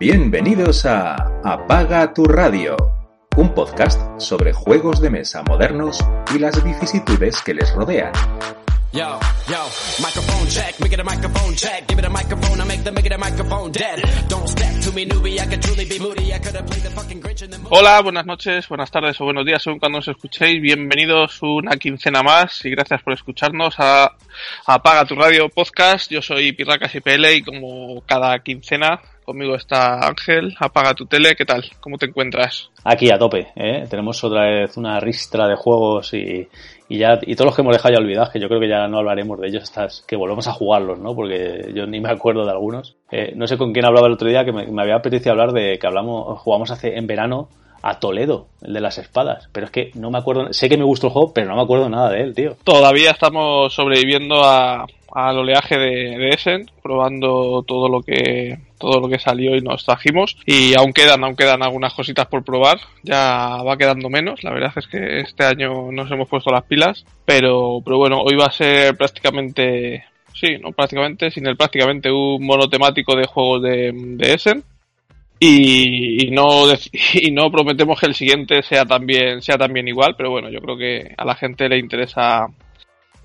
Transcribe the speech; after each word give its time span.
Bienvenidos 0.00 0.86
a 0.86 1.14
Apaga 1.44 2.14
tu 2.14 2.24
radio, 2.24 2.74
un 3.36 3.52
podcast 3.52 4.00
sobre 4.18 4.54
juegos 4.54 5.02
de 5.02 5.10
mesa 5.10 5.42
modernos 5.42 6.02
y 6.34 6.38
las 6.38 6.64
vicisitudes 6.64 7.42
que 7.42 7.52
les 7.52 7.70
rodean. 7.74 8.10
Yo, 8.94 9.20
yo, 9.46 9.68
microphone 10.02 10.48
check, 10.48 10.80
make 10.80 10.94
it 10.94 11.00
a 11.00 11.04
microphone 11.04 11.54
check, 11.54 11.86
give 11.86 11.98
it 11.98 12.06
a 12.06 12.08
microphone, 12.08 12.62
I 12.62 12.64
make 12.64 12.82
the 12.82 12.90
make 12.90 13.04
it 13.04 13.12
a 13.12 13.18
microphone 13.18 13.70
dead. 13.72 14.02
Don't 14.30 14.48
step 14.48 14.80
to 14.84 14.92
me, 14.92 15.04
newbie, 15.04 15.38
I 15.38 15.46
could 15.46 15.60
truly 15.60 15.84
be 15.84 15.98
moody, 15.98 16.32
I 16.32 16.38
could 16.38 16.56
have 16.56 16.66
played 16.66 16.82
the 16.82 16.90
fucking 16.92 17.20
Grinch 17.20 17.42
in 17.42 17.50
the 17.50 17.58
movie. 17.58 17.68
Hola, 17.70 18.00
buenas 18.00 18.24
noches, 18.24 18.68
buenas 18.70 18.90
tardes 18.90 19.20
o 19.20 19.24
buenos 19.26 19.44
días, 19.44 19.62
según 19.62 19.80
cuando 19.80 19.98
os 19.98 20.08
escuchéis. 20.08 20.62
Bienvenidos 20.62 21.42
una 21.42 21.76
quincena 21.76 22.22
más 22.22 22.64
y 22.64 22.70
gracias 22.70 23.02
por 23.02 23.12
escucharnos 23.12 23.74
a, 23.78 24.04
a 24.04 24.14
Apaga 24.64 25.04
tu 25.04 25.14
Radio 25.14 25.50
Podcast. 25.50 26.10
Yo 26.10 26.22
soy 26.22 26.52
Pirracas 26.52 26.94
IPL 26.94 27.26
y 27.34 27.42
como 27.42 28.02
cada 28.06 28.38
quincena 28.38 29.02
Conmigo 29.30 29.54
está 29.54 30.08
Ángel, 30.08 30.56
apaga 30.58 30.92
tu 30.92 31.06
tele, 31.06 31.36
¿qué 31.36 31.44
tal? 31.44 31.62
¿Cómo 31.78 31.98
te 31.98 32.06
encuentras? 32.06 32.68
Aquí 32.82 33.12
a 33.12 33.16
tope, 33.16 33.46
¿eh? 33.54 33.84
tenemos 33.88 34.24
otra 34.24 34.42
vez 34.42 34.76
una 34.76 34.98
ristra 34.98 35.46
de 35.46 35.54
juegos 35.54 36.12
y, 36.14 36.48
y 36.88 36.98
ya 36.98 37.16
y 37.22 37.36
todos 37.36 37.46
los 37.46 37.54
que 37.54 37.62
hemos 37.62 37.76
dejado 37.76 37.94
ya 37.94 38.00
olvidados, 38.00 38.30
que 38.30 38.40
yo 38.40 38.48
creo 38.48 38.58
que 38.58 38.68
ya 38.68 38.88
no 38.88 38.98
hablaremos 38.98 39.38
de 39.38 39.46
ellos 39.46 39.62
hasta 39.62 39.86
que 40.04 40.16
volvamos 40.16 40.48
a 40.48 40.52
jugarlos, 40.52 40.98
¿no? 40.98 41.14
Porque 41.14 41.70
yo 41.72 41.86
ni 41.86 42.00
me 42.00 42.10
acuerdo 42.10 42.44
de 42.44 42.50
algunos. 42.50 42.96
Eh, 43.12 43.32
no 43.36 43.46
sé 43.46 43.56
con 43.56 43.72
quién 43.72 43.86
hablaba 43.86 44.08
el 44.08 44.14
otro 44.14 44.28
día 44.28 44.44
que 44.44 44.50
me, 44.50 44.82
había 44.82 44.96
apetecido 44.96 45.30
hablar 45.30 45.52
de 45.52 45.78
que 45.78 45.86
hablamos, 45.86 46.40
jugamos 46.40 46.72
hace 46.72 46.98
en 46.98 47.06
verano 47.06 47.50
a 47.82 47.98
Toledo, 47.98 48.48
el 48.62 48.72
de 48.74 48.80
las 48.80 48.98
espadas. 48.98 49.48
Pero 49.52 49.66
es 49.66 49.72
que 49.72 49.90
no 49.94 50.10
me 50.10 50.18
acuerdo, 50.18 50.52
sé 50.52 50.68
que 50.68 50.76
me 50.76 50.84
gustó 50.84 51.08
el 51.08 51.12
juego, 51.12 51.32
pero 51.32 51.48
no 51.48 51.56
me 51.56 51.62
acuerdo 51.62 51.88
nada 51.88 52.10
de 52.10 52.22
él, 52.22 52.34
tío. 52.34 52.56
Todavía 52.64 53.10
estamos 53.10 53.72
sobreviviendo 53.72 54.44
a, 54.44 54.86
al 55.12 55.38
oleaje 55.38 55.76
de, 55.76 56.28
Essen, 56.30 56.70
probando 56.82 57.62
todo 57.66 57.88
lo 57.88 58.02
que 58.02 58.58
todo 58.78 58.98
lo 58.98 59.08
que 59.10 59.18
salió 59.18 59.56
y 59.56 59.60
nos 59.60 59.84
trajimos. 59.84 60.38
Y 60.46 60.74
aún 60.74 60.92
quedan, 60.92 61.22
aún 61.22 61.36
quedan 61.36 61.62
algunas 61.62 61.92
cositas 61.92 62.26
por 62.26 62.44
probar. 62.44 62.78
Ya 63.02 63.62
va 63.62 63.76
quedando 63.76 64.08
menos. 64.08 64.42
La 64.42 64.52
verdad 64.52 64.72
es 64.76 64.86
que 64.86 65.20
este 65.20 65.44
año 65.44 65.92
nos 65.92 66.10
hemos 66.10 66.28
puesto 66.28 66.50
las 66.50 66.64
pilas. 66.64 67.04
Pero, 67.26 67.82
pero 67.84 67.98
bueno, 67.98 68.22
hoy 68.22 68.36
va 68.36 68.46
a 68.46 68.52
ser 68.52 68.96
prácticamente, 68.96 70.04
sí, 70.32 70.56
no 70.58 70.72
prácticamente, 70.72 71.30
sin 71.30 71.46
el 71.46 71.58
prácticamente 71.58 72.10
un 72.10 72.42
monotemático 72.46 73.14
de 73.14 73.26
juegos 73.26 73.62
de 73.62 74.16
Essen. 74.20 74.64
Y, 75.42 76.30
no 76.32 76.64
y 77.14 77.30
no 77.30 77.50
prometemos 77.50 77.98
que 77.98 78.06
el 78.06 78.14
siguiente 78.14 78.62
sea 78.62 78.84
también 78.84 79.40
sea 79.40 79.56
también 79.56 79.88
igual 79.88 80.14
pero 80.16 80.30
bueno 80.30 80.50
yo 80.50 80.60
creo 80.60 80.76
que 80.76 81.14
a 81.16 81.24
la 81.24 81.34
gente 81.34 81.66
le 81.66 81.78
interesa 81.78 82.46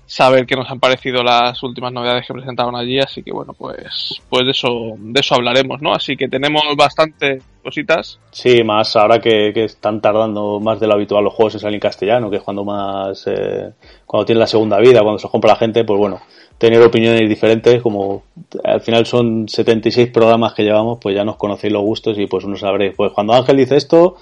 saber 0.06 0.46
qué 0.46 0.54
nos 0.54 0.70
han 0.70 0.78
parecido 0.78 1.22
las 1.22 1.60
últimas 1.62 1.92
novedades 1.92 2.26
que 2.26 2.32
presentaron 2.32 2.76
allí, 2.76 2.98
así 2.98 3.22
que 3.22 3.32
bueno, 3.32 3.52
pues, 3.52 4.20
pues 4.28 4.44
de 4.44 4.52
eso, 4.52 4.68
de 4.96 5.20
eso 5.20 5.34
hablaremos, 5.34 5.82
¿no? 5.82 5.92
Así 5.92 6.16
que 6.16 6.28
tenemos 6.28 6.62
bastante 6.76 7.42
cositas. 7.62 8.20
Sí, 8.30 8.62
más 8.62 8.94
ahora 8.94 9.18
que, 9.18 9.50
que 9.52 9.64
están 9.64 10.00
tardando 10.00 10.60
más 10.60 10.78
de 10.78 10.86
lo 10.86 10.94
habitual 10.94 11.24
los 11.24 11.34
juegos 11.34 11.54
en 11.54 11.60
salir 11.60 11.74
en 11.74 11.80
castellano, 11.80 12.30
que 12.30 12.36
es 12.36 12.42
cuando 12.42 12.64
más, 12.64 13.26
eh, 13.26 13.72
cuando 14.06 14.24
tiene 14.24 14.38
la 14.38 14.46
segunda 14.46 14.78
vida, 14.78 15.02
cuando 15.02 15.18
se 15.18 15.28
compra 15.28 15.52
la 15.52 15.56
gente, 15.56 15.84
pues 15.84 15.98
bueno, 15.98 16.20
tener 16.58 16.80
opiniones 16.80 17.28
diferentes, 17.28 17.82
como 17.82 18.22
al 18.62 18.80
final 18.80 19.04
son 19.06 19.48
76 19.48 20.10
programas 20.10 20.54
que 20.54 20.62
llevamos, 20.62 20.98
pues 21.00 21.16
ya 21.16 21.24
nos 21.24 21.36
conocéis 21.36 21.72
los 21.72 21.82
gustos 21.82 22.16
y 22.18 22.26
pues 22.26 22.44
uno 22.44 22.56
sabréis, 22.56 22.94
pues 22.96 23.12
cuando 23.12 23.34
Ángel 23.34 23.56
dice 23.56 23.76
esto, 23.76 24.16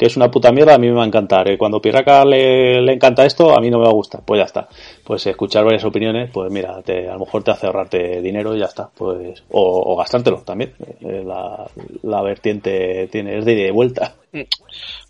que 0.00 0.06
es 0.06 0.16
una 0.16 0.30
puta 0.30 0.50
mierda, 0.50 0.76
a 0.76 0.78
mí 0.78 0.86
me 0.86 0.94
va 0.94 1.02
a 1.02 1.06
encantar. 1.06 1.46
¿eh? 1.50 1.58
Cuando 1.58 1.78
Pirraca 1.78 2.24
le, 2.24 2.80
le, 2.80 2.94
encanta 2.94 3.26
esto, 3.26 3.54
a 3.54 3.60
mí 3.60 3.68
no 3.68 3.76
me 3.76 3.84
va 3.84 3.90
a 3.90 3.92
gustar. 3.92 4.22
Pues 4.24 4.38
ya 4.38 4.44
está. 4.46 4.66
Pues 5.04 5.26
escuchar 5.26 5.62
varias 5.62 5.84
opiniones, 5.84 6.30
pues 6.32 6.50
mira, 6.50 6.80
te, 6.80 7.06
a 7.06 7.12
lo 7.12 7.18
mejor 7.18 7.42
te 7.42 7.50
hace 7.50 7.66
ahorrarte 7.66 8.22
dinero 8.22 8.56
y 8.56 8.60
ya 8.60 8.64
está. 8.64 8.88
Pues, 8.96 9.42
o, 9.50 9.92
o 9.92 9.96
gastártelo 9.98 10.38
también. 10.38 10.72
Eh, 11.02 11.22
la, 11.22 11.66
la 12.02 12.22
vertiente 12.22 13.08
tiene, 13.12 13.36
es 13.36 13.44
de 13.44 13.52
ida 13.52 13.68
y 13.68 13.72
vuelta. 13.72 14.14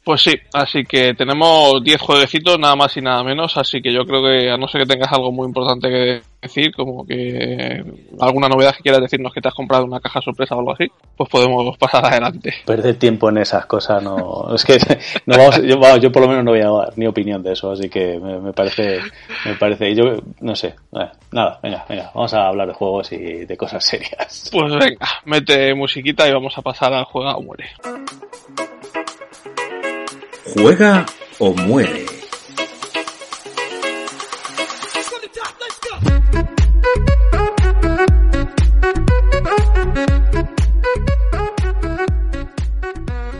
Pues 0.02 0.22
sí, 0.22 0.32
así 0.54 0.84
que 0.84 1.12
tenemos 1.12 1.84
10 1.84 2.00
jueguecitos, 2.00 2.58
nada 2.58 2.74
más 2.74 2.96
y 2.96 3.02
nada 3.02 3.22
menos, 3.22 3.56
así 3.58 3.82
que 3.82 3.92
yo 3.92 4.06
creo 4.06 4.22
que 4.22 4.50
a 4.50 4.56
no 4.56 4.66
ser 4.66 4.82
que 4.82 4.94
tengas 4.94 5.12
algo 5.12 5.30
muy 5.30 5.46
importante 5.46 5.88
que 5.88 6.22
decir, 6.40 6.72
como 6.74 7.06
que 7.06 7.84
alguna 8.18 8.48
novedad 8.48 8.74
que 8.74 8.82
quieras 8.82 9.02
decirnos 9.02 9.32
que 9.34 9.42
te 9.42 9.48
has 9.48 9.54
comprado 9.54 9.84
una 9.84 10.00
caja 10.00 10.22
sorpresa 10.22 10.56
o 10.56 10.60
algo 10.60 10.72
así, 10.72 10.86
pues 11.14 11.28
podemos 11.28 11.76
pasar 11.76 12.06
adelante. 12.06 12.54
Perder 12.64 12.98
tiempo 12.98 13.28
en 13.28 13.38
esas 13.38 13.66
cosas 13.66 14.02
no, 14.02 14.48
es 14.54 14.64
que 14.64 14.78
no 15.26 15.36
vamos, 15.36 15.62
yo, 15.62 15.78
vamos, 15.78 16.00
yo 16.00 16.10
por 16.10 16.22
lo 16.22 16.28
menos 16.28 16.44
no 16.44 16.52
voy 16.52 16.60
a 16.60 16.70
dar 16.70 16.92
ni 16.96 17.06
opinión 17.06 17.42
de 17.42 17.52
eso, 17.52 17.70
así 17.70 17.90
que 17.90 18.18
me, 18.18 18.40
me 18.40 18.52
parece, 18.54 19.00
me 19.44 19.54
parece, 19.56 19.94
yo 19.94 20.04
no 20.40 20.56
sé, 20.56 20.68
eh, 20.98 21.10
nada, 21.30 21.60
venga, 21.62 21.84
venga, 21.86 22.10
vamos 22.14 22.32
a 22.32 22.46
hablar 22.46 22.68
de 22.68 22.74
juegos 22.74 23.12
y 23.12 23.44
de 23.44 23.56
cosas 23.58 23.84
serias. 23.84 24.48
Pues 24.50 24.72
venga, 24.72 25.08
mete 25.26 25.74
musiquita 25.74 26.26
y 26.26 26.32
vamos 26.32 26.56
a 26.56 26.62
pasar 26.62 26.94
al 26.94 27.04
juego 27.04 27.30
o 27.30 27.42
muere. 27.42 27.66
Juega 30.54 31.06
o 31.38 31.54
muere. 31.54 32.19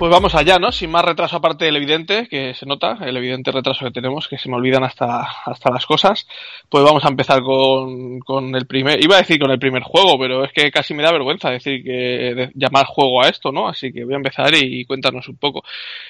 Pues 0.01 0.11
vamos 0.11 0.35
allá, 0.35 0.59
¿no? 0.59 0.73
Sin 0.73 0.91
más 0.91 1.05
retraso 1.05 1.37
aparte 1.37 1.67
del 1.67 1.77
evidente, 1.77 2.27
que 2.27 2.55
se 2.55 2.65
nota, 2.65 2.97
el 3.03 3.19
evidente 3.19 3.53
retraso 3.53 3.85
que 3.85 3.91
tenemos, 3.91 4.29
que 4.29 4.39
se 4.39 4.49
me 4.49 4.57
olvidan 4.57 4.83
hasta, 4.83 5.21
hasta 5.45 5.71
las 5.71 5.85
cosas. 5.85 6.27
Pues 6.71 6.83
vamos 6.83 7.05
a 7.05 7.09
empezar 7.09 7.43
con, 7.43 8.19
con 8.21 8.57
el 8.57 8.67
primer, 8.67 9.05
iba 9.05 9.17
a 9.17 9.19
decir 9.19 9.39
con 9.39 9.51
el 9.51 9.59
primer 9.59 9.83
juego, 9.83 10.19
pero 10.19 10.43
es 10.43 10.53
que 10.55 10.71
casi 10.71 10.95
me 10.95 11.03
da 11.03 11.13
vergüenza 11.13 11.51
decir 11.51 11.85
que 11.85 11.91
de, 11.91 12.51
llamar 12.55 12.87
juego 12.87 13.23
a 13.23 13.29
esto, 13.29 13.53
¿no? 13.53 13.69
Así 13.69 13.93
que 13.93 14.07
voy 14.07 14.15
a 14.15 14.17
empezar 14.17 14.55
y, 14.55 14.87
cuéntanos 14.87 15.29
un 15.29 15.37
poco. 15.37 15.65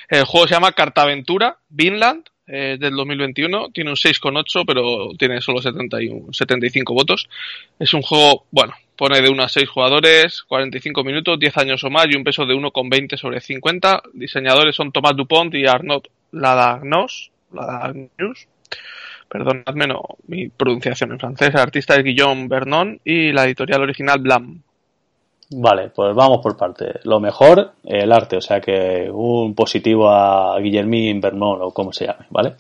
El 0.08 0.24
juego 0.24 0.46
se 0.46 0.54
llama 0.54 0.70
Cartaventura, 0.70 1.58
Vinland, 1.68 2.26
eh, 2.46 2.76
del 2.78 2.94
2021. 2.94 3.70
Tiene 3.70 3.90
un 3.90 3.96
6,8, 3.96 4.62
pero 4.64 5.08
tiene 5.18 5.40
solo 5.40 5.60
71, 5.60 6.32
75 6.32 6.94
votos. 6.94 7.28
Es 7.76 7.92
un 7.92 8.02
juego, 8.02 8.46
bueno, 8.52 8.72
pone 9.00 9.22
de 9.22 9.30
1 9.30 9.42
a 9.42 9.48
6 9.48 9.66
jugadores, 9.66 10.42
45 10.42 11.02
minutos, 11.02 11.38
10 11.40 11.56
años 11.56 11.82
o 11.84 11.88
más 11.88 12.04
y 12.10 12.16
un 12.16 12.22
peso 12.22 12.44
de 12.44 12.54
1,20 12.54 13.16
sobre 13.16 13.40
50. 13.40 14.02
Diseñadores 14.12 14.76
son 14.76 14.92
Thomas 14.92 15.16
Dupont 15.16 15.54
y 15.54 15.66
Arnaud 15.66 16.02
Ladagnos. 16.32 17.30
Ladagnos. 17.50 18.46
Perdonadme 19.26 19.86
no, 19.86 20.02
mi 20.26 20.50
pronunciación 20.50 21.12
en 21.12 21.18
francés. 21.18 21.48
El 21.48 21.60
artista 21.60 21.94
es 21.94 22.04
Guillaume 22.04 22.46
Vernon 22.46 23.00
y 23.02 23.32
la 23.32 23.46
editorial 23.46 23.80
original 23.80 24.18
Blam. 24.18 24.62
Vale, 25.52 25.88
pues 25.88 26.14
vamos 26.14 26.40
por 26.42 26.58
parte. 26.58 27.00
Lo 27.04 27.20
mejor, 27.20 27.72
el 27.84 28.12
arte, 28.12 28.36
o 28.36 28.42
sea 28.42 28.60
que 28.60 29.08
un 29.10 29.54
positivo 29.54 30.10
a 30.10 30.60
Guillermín 30.60 31.22
Vernon 31.22 31.62
o 31.62 31.70
como 31.70 31.90
se 31.94 32.04
llame, 32.04 32.26
¿vale? 32.28 32.56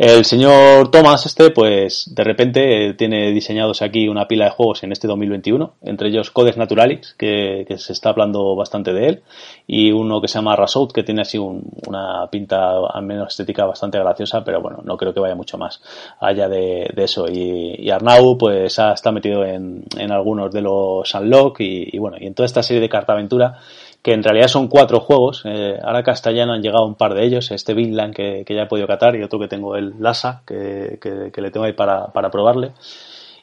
El 0.00 0.24
señor 0.24 0.90
Thomas 0.90 1.26
este, 1.26 1.50
pues 1.50 2.10
de 2.14 2.24
repente 2.24 2.94
tiene 2.94 3.32
diseñados 3.32 3.82
aquí 3.82 4.08
una 4.08 4.26
pila 4.26 4.46
de 4.46 4.50
juegos 4.50 4.82
en 4.82 4.92
este 4.92 5.06
2021, 5.06 5.74
entre 5.82 6.08
ellos 6.08 6.30
Codes 6.30 6.56
Naturalis, 6.56 7.14
que, 7.18 7.66
se 7.76 7.92
está 7.92 8.08
hablando 8.08 8.56
bastante 8.56 8.94
de 8.94 9.08
él, 9.08 9.22
y 9.66 9.92
uno 9.92 10.22
que 10.22 10.28
se 10.28 10.38
llama 10.38 10.56
Rasout, 10.56 10.92
que 10.92 11.02
tiene 11.02 11.20
así 11.20 11.36
un, 11.36 11.70
una 11.86 12.26
pinta 12.30 12.78
al 12.90 13.04
menos 13.04 13.28
estética 13.28 13.66
bastante 13.66 13.98
graciosa, 13.98 14.42
pero 14.42 14.62
bueno, 14.62 14.78
no 14.82 14.96
creo 14.96 15.12
que 15.12 15.20
vaya 15.20 15.34
mucho 15.34 15.58
más 15.58 15.82
allá 16.18 16.48
de, 16.48 16.90
eso. 16.96 17.26
Y, 17.30 17.90
Arnau, 17.90 18.38
pues 18.38 18.78
ha, 18.78 18.94
está 18.94 19.12
metido 19.12 19.44
en, 19.44 19.84
en 19.98 20.12
algunos 20.12 20.50
de 20.50 20.62
los 20.62 21.14
Unlock 21.14 21.60
y, 21.60 21.98
bueno, 21.98 22.16
y 22.18 22.26
en 22.26 22.32
toda 22.32 22.46
esta 22.46 22.62
serie 22.62 22.80
de 22.80 22.88
cartaventura 22.88 23.58
que 24.02 24.12
en 24.12 24.22
realidad 24.22 24.48
son 24.48 24.68
cuatro 24.68 25.00
juegos. 25.00 25.42
Eh, 25.44 25.78
ahora 25.82 26.02
castellano 26.02 26.52
han 26.52 26.62
llegado 26.62 26.86
un 26.86 26.94
par 26.94 27.14
de 27.14 27.24
ellos, 27.24 27.50
este 27.50 27.74
Vinland 27.74 28.14
que, 28.14 28.44
que, 28.46 28.54
ya 28.54 28.62
he 28.62 28.66
podido 28.66 28.86
catar 28.86 29.14
y 29.16 29.22
otro 29.22 29.38
que 29.38 29.48
tengo 29.48 29.76
el 29.76 29.94
Lasa, 30.00 30.42
que, 30.46 30.98
que, 31.00 31.30
que 31.32 31.40
le 31.42 31.50
tengo 31.50 31.66
ahí 31.66 31.72
para, 31.72 32.06
para, 32.08 32.30
probarle. 32.30 32.72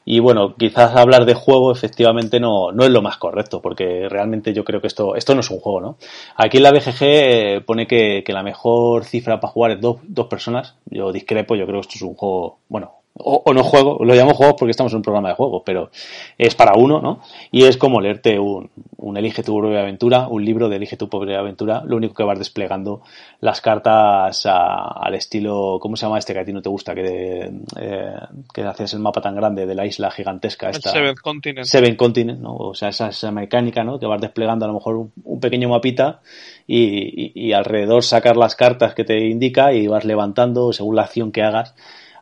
Y 0.06 0.20
bueno, 0.20 0.56
quizás 0.56 0.96
hablar 0.96 1.26
de 1.26 1.34
juego 1.34 1.72
efectivamente 1.72 2.40
no, 2.40 2.72
no 2.72 2.86
es 2.86 2.90
lo 2.90 3.02
más 3.02 3.18
correcto, 3.18 3.62
porque 3.62 4.08
realmente 4.10 4.54
yo 4.54 4.64
creo 4.64 4.80
que 4.80 4.88
esto, 4.88 5.16
esto 5.16 5.36
no 5.36 5.42
es 5.42 5.52
un 5.52 5.60
juego, 5.60 5.82
¿no? 5.82 5.98
Aquí 6.38 6.58
en 6.58 6.64
la 6.64 6.72
BGG 6.72 7.02
eh, 7.02 7.62
pone 7.66 7.88
que, 7.88 8.24
que 8.26 8.34
la 8.34 8.42
mejor 8.42 9.04
cifra 9.04 9.40
para 9.42 9.52
jugar 9.52 9.72
es 9.72 9.82
dos, 9.82 9.98
dos 10.04 10.28
personas. 10.28 10.76
Yo 10.86 11.12
discrepo, 11.12 11.56
yo 11.56 11.66
creo 11.66 11.82
que 11.82 11.88
esto 11.88 11.96
es 11.96 12.02
un 12.04 12.16
juego, 12.16 12.60
bueno, 12.70 12.94
o, 13.20 13.42
o, 13.46 13.54
no 13.54 13.64
juego, 13.64 14.04
lo 14.04 14.14
llamo 14.14 14.34
juegos 14.34 14.56
porque 14.58 14.72
estamos 14.72 14.92
en 14.94 14.98
un 14.98 15.04
programa 15.04 15.30
de 15.30 15.36
juegos, 15.36 15.64
pero 15.66 15.90
es 16.38 16.56
para 16.56 16.74
uno, 16.76 17.02
¿no? 17.02 17.22
Y 17.52 17.64
es 17.64 17.78
como 17.78 18.02
leerte 18.02 18.40
un, 18.40 18.70
un 18.98 19.18
Elige 19.18 19.44
tu 19.44 19.58
propia 19.58 19.82
aventura, 19.82 20.28
un 20.28 20.44
libro 20.44 20.70
de 20.70 20.76
Elige 20.76 20.98
tu 20.98 21.10
propia 21.10 21.40
aventura, 21.40 21.84
lo 21.86 21.98
único 21.98 22.14
que 22.14 22.24
vas 22.24 22.38
desplegando 22.38 23.02
las 23.42 23.62
cartas 23.62 24.46
a, 24.46 24.88
al 25.00 25.16
estilo, 25.16 25.80
¿cómo 25.82 25.96
se 25.96 26.06
llama 26.06 26.20
este 26.20 26.34
que 26.34 26.40
a 26.40 26.46
ti 26.46 26.54
no 26.54 26.62
te 26.62 26.70
gusta? 26.70 26.94
Que, 26.94 27.04
de, 27.04 27.52
eh, 27.80 28.14
que 28.54 28.62
haces 28.64 28.94
el 28.94 29.00
mapa 29.00 29.22
tan 29.22 29.36
grande 29.36 29.66
de 29.66 29.76
la 29.76 29.86
isla 29.86 30.12
gigantesca. 30.12 30.70
Esta, 30.70 30.92
Seven 30.92 31.16
Continent. 31.16 31.68
Seven 31.68 31.96
Continent, 31.96 32.40
¿no? 32.40 32.56
O 32.56 32.74
sea, 32.74 32.90
esa, 32.90 33.10
esa 33.10 33.32
mecánica, 33.32 33.84
¿no? 33.84 34.00
Que 34.00 34.06
vas 34.06 34.22
desplegando 34.22 34.66
a 34.66 34.68
lo 34.68 34.76
mejor 34.76 34.96
un, 34.96 35.12
un 35.24 35.40
pequeño 35.40 35.70
mapita 35.70 36.22
y, 36.66 37.32
y, 37.42 37.48
y 37.48 37.54
alrededor 37.54 38.04
sacar 38.04 38.38
las 38.38 38.56
cartas 38.56 38.94
que 38.94 39.04
te 39.04 39.28
indica 39.28 39.74
y 39.74 39.88
vas 39.88 40.06
levantando 40.06 40.74
según 40.74 40.96
la 40.96 41.04
acción 41.04 41.32
que 41.32 41.44
hagas 41.44 41.76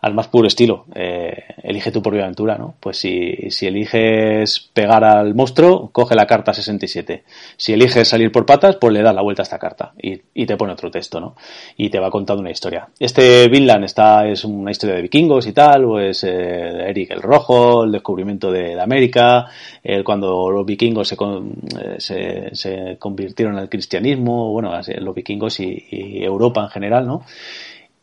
al 0.06 0.14
más 0.14 0.28
puro 0.28 0.46
estilo. 0.46 0.86
Eh, 0.94 1.36
elige 1.64 1.92
tu 1.92 2.00
propia 2.00 2.22
aventura, 2.22 2.60
¿no? 2.60 2.76
Pues 2.80 2.98
si, 2.98 3.50
si 3.50 3.66
eliges 3.66 4.70
pegar 4.72 5.04
al 5.04 5.34
monstruo, 5.34 5.90
coge 5.92 6.14
la 6.14 6.28
carta 6.28 6.54
67. 6.54 7.24
Si 7.58 7.74
eliges 7.74 8.08
salir 8.08 8.32
por 8.32 8.46
patas, 8.46 8.76
pues 8.76 8.94
le 8.94 9.02
das 9.02 9.16
la 9.16 9.24
vuelta 9.24 9.42
a 9.42 9.46
esta 9.46 9.58
carta 9.58 9.94
y, 10.00 10.22
y 10.36 10.46
te 10.46 10.58
pone 10.58 10.74
otro 10.74 10.92
texto, 10.92 11.20
¿no? 11.20 11.36
Y 11.76 11.90
te 11.90 11.98
va 11.98 12.12
contando 12.12 12.42
una 12.42 12.52
historia. 12.52 12.88
Este 13.00 13.48
Vinland 13.48 13.86
está, 13.86 14.28
es 14.28 14.46
una 14.46 14.70
historia 14.70 14.96
de 14.96 15.02
vikingos 15.02 15.48
y 15.48 15.54
tal, 15.54 15.86
pues 15.86 16.24
eh, 16.24 16.88
Eric 16.88 17.10
el 17.10 17.24
Rojo, 17.24 17.86
el 17.86 17.92
descubrimiento 17.92 18.52
de, 18.52 18.76
de 18.76 18.82
América, 18.82 19.48
el, 19.84 20.04
cuando 20.04 20.52
los 20.52 20.68
vikingos 20.68 21.08
se, 21.08 21.16
eh, 21.16 21.96
se, 21.98 22.50
se, 22.54 22.98
convirtieron 23.00 23.58
al 23.58 23.70
cristianismo, 23.70 24.52
bueno, 24.52 24.72
los 25.00 25.16
vikingos 25.16 25.60
y, 25.62 25.84
y 25.90 26.24
Europa 26.24 26.62
en 26.62 26.70
general, 26.70 27.08
¿no? 27.08 27.24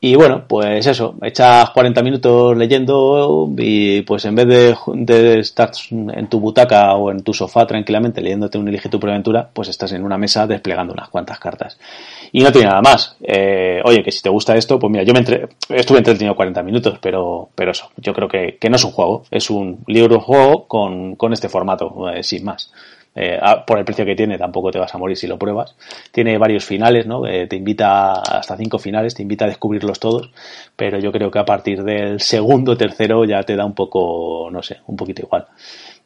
Y 0.05 0.17
bueno, 0.17 0.47
pues 0.49 0.85
eso, 0.85 1.15
echas 1.23 1.71
40 1.71 2.03
minutos 2.03 2.57
leyendo 2.57 3.49
y 3.57 4.03
pues 4.03 4.25
en 4.25 4.35
vez 4.35 4.49
de, 4.49 5.39
estar 5.39 5.71
en 5.91 6.27
tu 6.29 6.41
butaca 6.41 6.93
o 6.95 7.13
en 7.13 7.23
tu 7.23 7.33
sofá 7.33 7.69
tranquilamente 7.69 8.21
leyéndote 8.21 8.59
un 8.59 8.67
Elige 8.67 8.89
tu 8.89 8.99
Preventura, 8.99 9.49
pues 9.53 9.69
estás 9.69 9.93
en 9.93 10.03
una 10.03 10.19
mesa 10.19 10.49
desplegando 10.49 10.93
unas 10.93 11.09
cuantas 11.09 11.39
cartas. 11.39 11.79
Y 12.33 12.43
no 12.43 12.51
tiene 12.51 12.67
nada 12.67 12.83
más. 12.83 13.17
Eh, 13.23 13.81
oye, 13.85 14.03
que 14.03 14.11
si 14.11 14.23
te 14.23 14.29
gusta 14.29 14.57
esto, 14.57 14.77
pues 14.77 14.91
mira, 14.91 15.05
yo 15.05 15.13
me 15.13 15.21
entre, 15.21 15.51
estuve 15.69 15.99
entretenido 15.99 16.35
40 16.35 16.65
minutos, 16.65 16.99
pero, 17.01 17.51
pero 17.55 17.71
eso, 17.71 17.93
yo 17.97 18.13
creo 18.13 18.27
que, 18.27 18.59
que 18.61 18.69
no 18.69 18.75
es 18.75 18.83
un 18.83 18.91
juego, 18.91 19.23
es 19.31 19.51
un 19.51 19.85
libro 19.87 20.19
juego 20.19 20.67
con, 20.67 21.15
con 21.15 21.33
este 21.33 21.49
formato, 21.49 22.11
eh, 22.11 22.25
sin 22.25 22.45
más. 22.45 22.73
Eh, 23.15 23.39
por 23.67 23.79
el 23.79 23.85
precio 23.85 24.07
que 24.07 24.15
tiene 24.15 24.39
tampoco 24.39 24.71
te 24.71 24.79
vas 24.79 24.95
a 24.95 24.99
morir 24.99 25.17
si 25.17 25.27
lo 25.27 25.39
pruebas. 25.39 25.75
Tiene 26.11 26.39
varios 26.39 26.65
finales, 26.65 27.07
¿no? 27.07 27.27
Eh, 27.27 27.47
te 27.47 27.57
invita 27.57 28.13
hasta 28.13 28.57
cinco 28.57 28.79
finales, 28.79 29.15
te 29.15 29.23
invita 29.23 29.45
a 29.45 29.49
descubrirlos 29.49 30.01
todos, 30.01 30.31
pero 30.77 30.99
yo 30.99 31.13
creo 31.13 31.31
que 31.31 31.39
a 31.39 31.45
partir 31.45 31.83
del 31.85 32.21
segundo, 32.21 32.77
tercero 32.77 33.25
ya 33.25 33.43
te 33.43 33.57
da 33.57 33.65
un 33.65 33.75
poco, 33.75 34.49
no 34.51 34.63
sé, 34.63 34.79
un 34.87 34.97
poquito 34.97 35.23
igual 35.23 35.47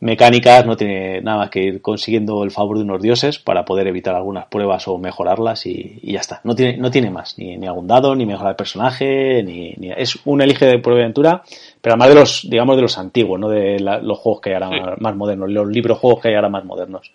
mecánicas, 0.01 0.67
no 0.67 0.77
tiene 0.77 1.21
nada 1.21 1.39
más 1.39 1.51
que 1.51 1.63
ir 1.63 1.81
consiguiendo 1.81 2.45
el 2.45 2.51
favor 2.51 2.77
de 2.77 2.85
unos 2.85 3.01
dioses 3.01 3.39
para 3.39 3.65
poder 3.65 3.87
evitar 3.87 4.15
algunas 4.15 4.47
pruebas 4.47 4.87
o 4.89 4.99
mejorarlas 4.99 5.67
y, 5.67 5.99
y 6.03 6.13
ya 6.13 6.21
está. 6.21 6.41
No 6.45 6.55
tiene, 6.55 6.77
no 6.77 6.91
tiene 6.91 7.11
más, 7.11 7.39
ni, 7.39 7.57
ni 7.57 7.67
algún 7.67 7.87
dado, 7.87 8.15
ni 8.15 8.27
mejorar 8.27 8.51
el 8.51 8.57
personaje, 8.57 9.43
ni, 9.43 9.73
ni, 9.79 9.91
es 9.93 10.19
un 10.25 10.43
elige 10.43 10.67
de 10.67 10.79
prueba 10.79 10.99
de 10.99 11.05
aventura, 11.05 11.43
pero 11.81 11.95
además 11.95 12.09
de 12.09 12.15
los, 12.15 12.51
digamos, 12.51 12.77
de 12.77 12.83
los 12.83 12.99
antiguos, 12.99 13.41
no 13.41 13.49
de 13.49 13.81
la, 13.81 13.99
los 13.99 14.19
juegos 14.19 14.41
que 14.41 14.51
hay 14.51 14.55
ahora 14.55 14.71
sí. 14.71 14.81
más, 14.81 15.01
más, 15.01 15.17
modernos, 15.17 15.51
los 15.51 15.69
libros 15.69 15.99
juegos 15.99 16.23
que 16.23 16.29
hay 16.29 16.35
ahora 16.35 16.49
más 16.49 16.65
modernos. 16.65 17.13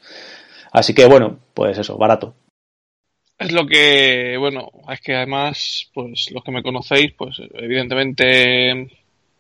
Así 0.72 0.94
que 0.94 1.06
bueno, 1.06 1.38
pues 1.54 1.78
eso, 1.78 1.98
barato. 1.98 2.34
Es 3.38 3.52
lo 3.52 3.66
que, 3.66 4.38
bueno, 4.38 4.70
es 4.88 5.02
que 5.02 5.16
además, 5.16 5.90
pues 5.94 6.32
los 6.32 6.44
que 6.44 6.52
me 6.52 6.62
conocéis, 6.62 7.14
pues 7.18 7.42
evidentemente 7.56 8.88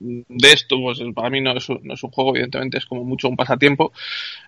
de 0.01 0.51
esto, 0.51 0.79
pues 0.81 0.99
para 1.13 1.29
mí 1.29 1.41
no 1.41 1.51
es, 1.51 1.69
un, 1.69 1.79
no 1.83 1.93
es, 1.93 2.03
un, 2.03 2.09
juego, 2.09 2.31
evidentemente 2.31 2.79
es 2.79 2.85
como 2.85 3.03
mucho 3.03 3.29
un 3.29 3.35
pasatiempo. 3.35 3.91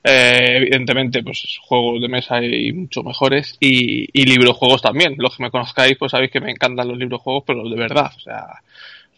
Eh, 0.03 0.57
evidentemente, 0.57 1.21
pues 1.23 1.59
juegos 1.61 2.01
de 2.01 2.09
mesa 2.09 2.37
hay 2.37 2.71
mucho 2.71 3.03
mejores 3.03 3.55
y, 3.59 4.07
y 4.19 4.25
librojuegos 4.25 4.81
también. 4.81 5.15
Los 5.17 5.37
que 5.37 5.43
me 5.43 5.51
conozcáis, 5.51 5.97
pues 5.97 6.11
sabéis 6.11 6.31
que 6.31 6.41
me 6.41 6.51
encantan 6.51 6.87
los 6.87 6.97
librojuegos, 6.97 7.43
pero 7.45 7.63
los 7.63 7.71
de 7.71 7.77
verdad, 7.77 8.11
o 8.15 8.19
sea, 8.19 8.47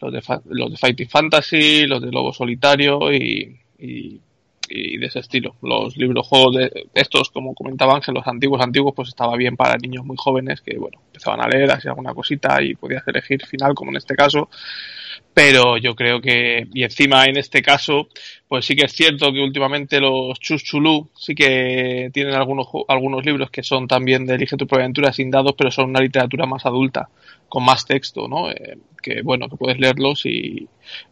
los 0.00 0.12
de, 0.12 0.22
los 0.46 0.70
de 0.70 0.76
Fighting 0.76 1.08
Fantasy, 1.08 1.86
los 1.86 2.02
de 2.02 2.12
Lobo 2.12 2.32
Solitario 2.32 3.12
y, 3.12 3.56
y, 3.78 4.20
de 4.68 5.06
ese 5.06 5.20
estilo. 5.20 5.54
Los 5.62 5.96
librojuegos 5.96 6.56
de 6.56 6.88
estos, 6.92 7.30
como 7.30 7.54
comentaba 7.54 7.94
Ángel, 7.94 8.14
los 8.14 8.26
antiguos 8.26 8.60
antiguos, 8.60 8.94
pues 8.94 9.08
estaba 9.08 9.36
bien 9.36 9.56
para 9.56 9.78
niños 9.78 10.04
muy 10.04 10.16
jóvenes 10.18 10.60
que, 10.60 10.76
bueno, 10.76 10.98
empezaban 11.16 11.40
a 11.40 11.48
leer 11.48 11.70
así 11.70 11.88
alguna 11.88 12.14
cosita 12.14 12.62
y 12.62 12.74
podías 12.74 13.06
elegir 13.08 13.44
final, 13.46 13.74
como 13.74 13.90
en 13.90 13.96
este 13.96 14.14
caso 14.14 14.48
pero 15.36 15.76
yo 15.76 15.94
creo 15.94 16.22
que, 16.22 16.66
y 16.72 16.82
encima 16.82 17.26
en 17.26 17.36
este 17.36 17.60
caso, 17.60 18.08
pues 18.48 18.64
sí 18.64 18.74
que 18.74 18.86
es 18.86 18.92
cierto 18.92 19.30
que 19.30 19.42
últimamente 19.42 20.00
los 20.00 20.40
Chuschulú 20.40 21.10
sí 21.14 21.34
que 21.34 22.08
tienen 22.10 22.32
algunos, 22.32 22.68
algunos 22.88 23.22
libros 23.22 23.50
que 23.50 23.62
son 23.62 23.86
también 23.86 24.24
de 24.24 24.36
Elige 24.36 24.56
tu 24.56 24.66
propia 24.66 24.84
aventura 24.84 25.12
sin 25.12 25.30
dados, 25.30 25.52
pero 25.56 25.70
son 25.70 25.90
una 25.90 26.00
literatura 26.00 26.46
más 26.46 26.64
adulta, 26.64 27.10
con 27.50 27.66
más 27.66 27.84
texto, 27.84 28.28
¿no? 28.28 28.50
Eh, 28.50 28.78
que 29.02 29.20
bueno, 29.20 29.50
que 29.50 29.56
puedes 29.56 29.78
leerlos 29.78 30.24
y, 30.24 30.66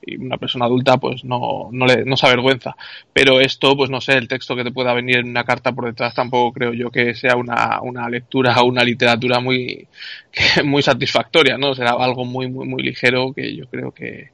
y 0.07 0.17
una 0.17 0.39
persona 0.39 0.65
adulta 0.65 0.97
pues 0.97 1.23
no, 1.23 1.69
no, 1.71 1.85
le, 1.85 2.07
no 2.07 2.17
se 2.17 2.27
avergüenza. 2.27 2.75
Pero 3.13 3.41
esto, 3.41 3.77
pues 3.77 3.91
no 3.91 4.01
sé, 4.01 4.15
el 4.15 4.27
texto 4.27 4.57
que 4.57 4.65
te 4.65 4.73
pueda 4.73 4.95
venir 4.95 5.19
en 5.19 5.29
una 5.29 5.45
carta 5.45 5.73
por 5.73 5.85
detrás 5.85 6.15
tampoco 6.15 6.55
creo 6.55 6.73
yo 6.73 6.91
que 6.91 7.15
sea 7.15 7.37
una, 7.37 7.81
una 7.83 8.09
lectura 8.09 8.59
o 8.63 8.65
una 8.65 8.85
literatura 8.85 9.39
muy, 9.41 9.87
muy 10.65 10.83
satisfactoria, 10.83 11.57
¿no? 11.59 11.75
Será 11.75 11.93
algo 11.93 12.25
muy, 12.25 12.49
muy, 12.49 12.67
muy 12.67 12.83
ligero 12.83 13.33
que 13.35 13.55
yo 13.55 13.67
creo 13.67 13.93
que, 13.93 14.31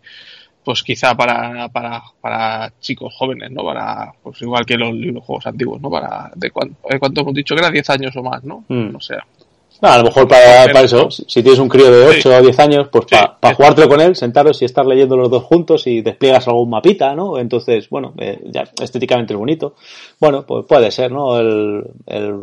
pues 0.65 0.83
quizá 0.83 1.15
para, 1.17 1.69
para, 1.69 2.03
para 2.21 2.73
chicos 2.81 3.15
jóvenes, 3.17 3.51
¿no? 3.51 3.65
Para, 3.65 4.13
pues 4.23 4.41
igual 4.43 4.65
que 4.67 4.77
los 4.77 4.95
libros 4.95 5.25
juegos 5.25 5.47
antiguos, 5.47 5.81
¿no? 5.81 5.91
Para, 5.91 6.31
de 6.35 6.51
cuánto, 6.51 6.77
de 6.89 6.99
cuánto 6.99 7.21
hemos 7.23 7.35
dicho 7.35 7.55
que 7.55 7.61
era 7.61 7.71
10 7.71 7.91
años 7.91 8.17
o 8.17 8.23
más, 8.23 8.45
¿no? 8.45 8.65
Mm. 8.69 8.93
No 8.93 9.01
sé. 9.01 9.15
No, 9.83 9.89
a 9.89 9.97
lo 9.97 10.05
mejor 10.05 10.29
para, 10.29 10.67
para 10.67 10.83
eso, 10.83 11.11
si 11.11 11.43
tienes 11.43 11.59
un 11.59 11.69
crío 11.69 11.91
de 11.91 12.07
8 12.07 12.21
sí. 12.21 12.29
o 12.29 12.43
10 12.43 12.59
años, 12.59 12.89
pues 12.93 13.07
para 13.07 13.41
pa 13.41 13.55
jugártelo 13.55 13.89
con 13.89 14.01
él, 14.03 14.15
sentaros 14.15 14.61
y 14.61 14.67
estar 14.67 14.85
leyendo 14.85 15.17
los 15.17 15.31
dos 15.31 15.43
juntos 15.45 15.87
y 15.87 16.03
despliegas 16.03 16.47
algún 16.49 16.69
mapita, 16.69 17.15
¿no? 17.15 17.39
Entonces, 17.39 17.89
bueno, 17.89 18.13
eh, 18.19 18.39
ya 18.45 18.65
estéticamente 18.83 19.33
es 19.33 19.39
bonito. 19.39 19.75
Bueno, 20.21 20.45
pues 20.45 20.67
puede 20.69 20.91
ser, 20.91 21.11
¿no? 21.11 21.39
El, 21.39 21.83
el, 22.07 22.35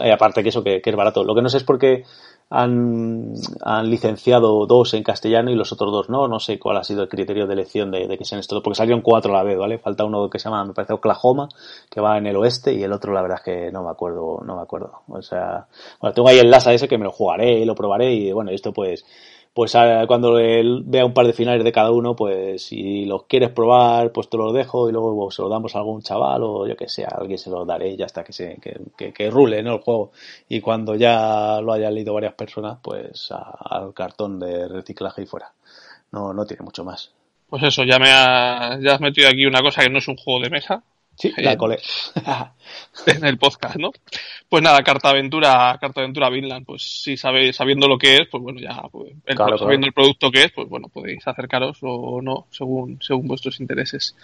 el, 0.00 0.12
aparte 0.12 0.42
que 0.42 0.48
eso 0.48 0.64
que, 0.64 0.80
que, 0.82 0.90
es 0.90 0.96
barato. 0.96 1.22
Lo 1.22 1.32
que 1.32 1.42
no 1.42 1.48
sé 1.48 1.58
es 1.58 1.64
por 1.64 1.78
qué 1.78 2.02
han, 2.50 3.32
han, 3.62 3.88
licenciado 3.88 4.66
dos 4.66 4.92
en 4.94 5.04
castellano 5.04 5.52
y 5.52 5.54
los 5.54 5.72
otros 5.72 5.92
dos 5.92 6.10
no. 6.10 6.26
No 6.26 6.40
sé 6.40 6.58
cuál 6.58 6.76
ha 6.78 6.84
sido 6.84 7.02
el 7.02 7.08
criterio 7.08 7.46
de 7.46 7.54
elección 7.54 7.92
de, 7.92 8.08
de 8.08 8.18
que 8.18 8.24
sean 8.24 8.40
estos, 8.40 8.60
porque 8.62 8.76
salieron 8.76 9.02
cuatro 9.02 9.32
a 9.32 9.38
la 9.38 9.44
vez, 9.44 9.56
¿vale? 9.56 9.78
Falta 9.78 10.04
uno 10.04 10.28
que 10.28 10.40
se 10.40 10.48
llama, 10.48 10.64
me 10.64 10.74
parece 10.74 10.92
Oklahoma, 10.92 11.48
que 11.88 12.00
va 12.00 12.18
en 12.18 12.26
el 12.26 12.36
oeste, 12.36 12.74
y 12.74 12.82
el 12.82 12.92
otro, 12.92 13.12
la 13.12 13.22
verdad 13.22 13.38
es 13.38 13.44
que 13.44 13.70
no 13.70 13.84
me 13.84 13.90
acuerdo, 13.90 14.42
no 14.44 14.56
me 14.56 14.62
acuerdo. 14.62 15.02
O 15.08 15.22
sea, 15.22 15.66
bueno, 16.00 16.12
tengo 16.12 16.28
ahí 16.28 16.38
el 16.38 16.50
LASA 16.50 16.72
ese 16.72 16.88
que 16.88 16.98
me 16.98 17.04
lo 17.04 17.12
jugaré 17.12 17.60
y 17.60 17.64
lo 17.64 17.76
probaré, 17.76 18.12
y 18.12 18.32
bueno, 18.32 18.50
esto 18.50 18.72
pues, 18.72 19.04
pues 19.52 19.72
cuando 20.06 20.38
él 20.38 20.82
vea 20.86 21.04
un 21.04 21.12
par 21.12 21.26
de 21.26 21.32
finales 21.32 21.64
de 21.64 21.72
cada 21.72 21.90
uno, 21.90 22.14
pues 22.14 22.62
si 22.62 23.04
los 23.04 23.24
quieres 23.24 23.50
probar, 23.50 24.12
pues 24.12 24.28
te 24.28 24.36
los 24.36 24.54
dejo 24.54 24.88
y 24.88 24.92
luego 24.92 25.14
pues, 25.16 25.34
se 25.34 25.42
lo 25.42 25.48
damos 25.48 25.74
a 25.74 25.78
algún 25.78 26.02
chaval 26.02 26.42
o 26.44 26.66
yo 26.66 26.76
que 26.76 26.88
sé, 26.88 27.04
a 27.04 27.08
alguien 27.08 27.38
se 27.38 27.50
lo 27.50 27.64
daré 27.64 27.96
ya 27.96 28.06
hasta 28.06 28.22
que 28.22 28.32
se 28.32 28.56
que, 28.62 28.80
que, 28.96 29.12
que 29.12 29.30
rule 29.30 29.62
¿no? 29.62 29.74
el 29.74 29.80
juego. 29.80 30.12
Y 30.48 30.60
cuando 30.60 30.94
ya 30.94 31.60
lo 31.60 31.72
hayan 31.72 31.94
leído 31.94 32.14
varias 32.14 32.34
personas, 32.34 32.78
pues 32.82 33.30
al 33.32 33.92
cartón 33.92 34.38
de 34.38 34.68
reciclaje 34.68 35.22
y 35.22 35.26
fuera. 35.26 35.52
No, 36.12 36.32
no 36.32 36.44
tiene 36.44 36.64
mucho 36.64 36.84
más. 36.84 37.12
Pues 37.48 37.64
eso, 37.64 37.82
ya 37.82 37.98
me 37.98 38.08
ha, 38.08 38.78
ya 38.80 38.94
has 38.94 39.00
metido 39.00 39.28
aquí 39.28 39.44
una 39.44 39.60
cosa 39.60 39.82
que 39.82 39.90
no 39.90 39.98
es 39.98 40.06
un 40.06 40.16
juego 40.16 40.40
de 40.40 40.50
mesa, 40.50 40.84
Sí, 41.20 41.30
la 41.36 41.54
colé. 41.54 41.78
en 43.06 43.24
el 43.26 43.36
podcast, 43.36 43.76
¿no? 43.76 43.92
Pues 44.48 44.62
nada, 44.62 44.82
Carta 44.82 45.10
Aventura, 45.10 45.76
Carta 45.78 46.00
Aventura 46.00 46.30
Vinland, 46.30 46.64
pues 46.64 46.82
si 47.02 47.18
sabéis, 47.18 47.56
sabiendo 47.56 47.86
lo 47.86 47.98
que 47.98 48.16
es, 48.16 48.28
pues 48.30 48.42
bueno, 48.42 48.58
ya, 48.58 48.80
pues, 48.90 49.12
el, 49.26 49.36
claro, 49.36 49.58
sabiendo 49.58 49.84
claro. 49.84 49.88
el 49.88 49.92
producto 49.92 50.30
que 50.30 50.44
es, 50.44 50.52
pues 50.52 50.66
bueno, 50.70 50.88
podéis 50.88 51.28
acercaros 51.28 51.76
o 51.82 52.22
no, 52.22 52.46
según, 52.50 52.98
según 53.02 53.28
vuestros 53.28 53.60
intereses. 53.60 54.16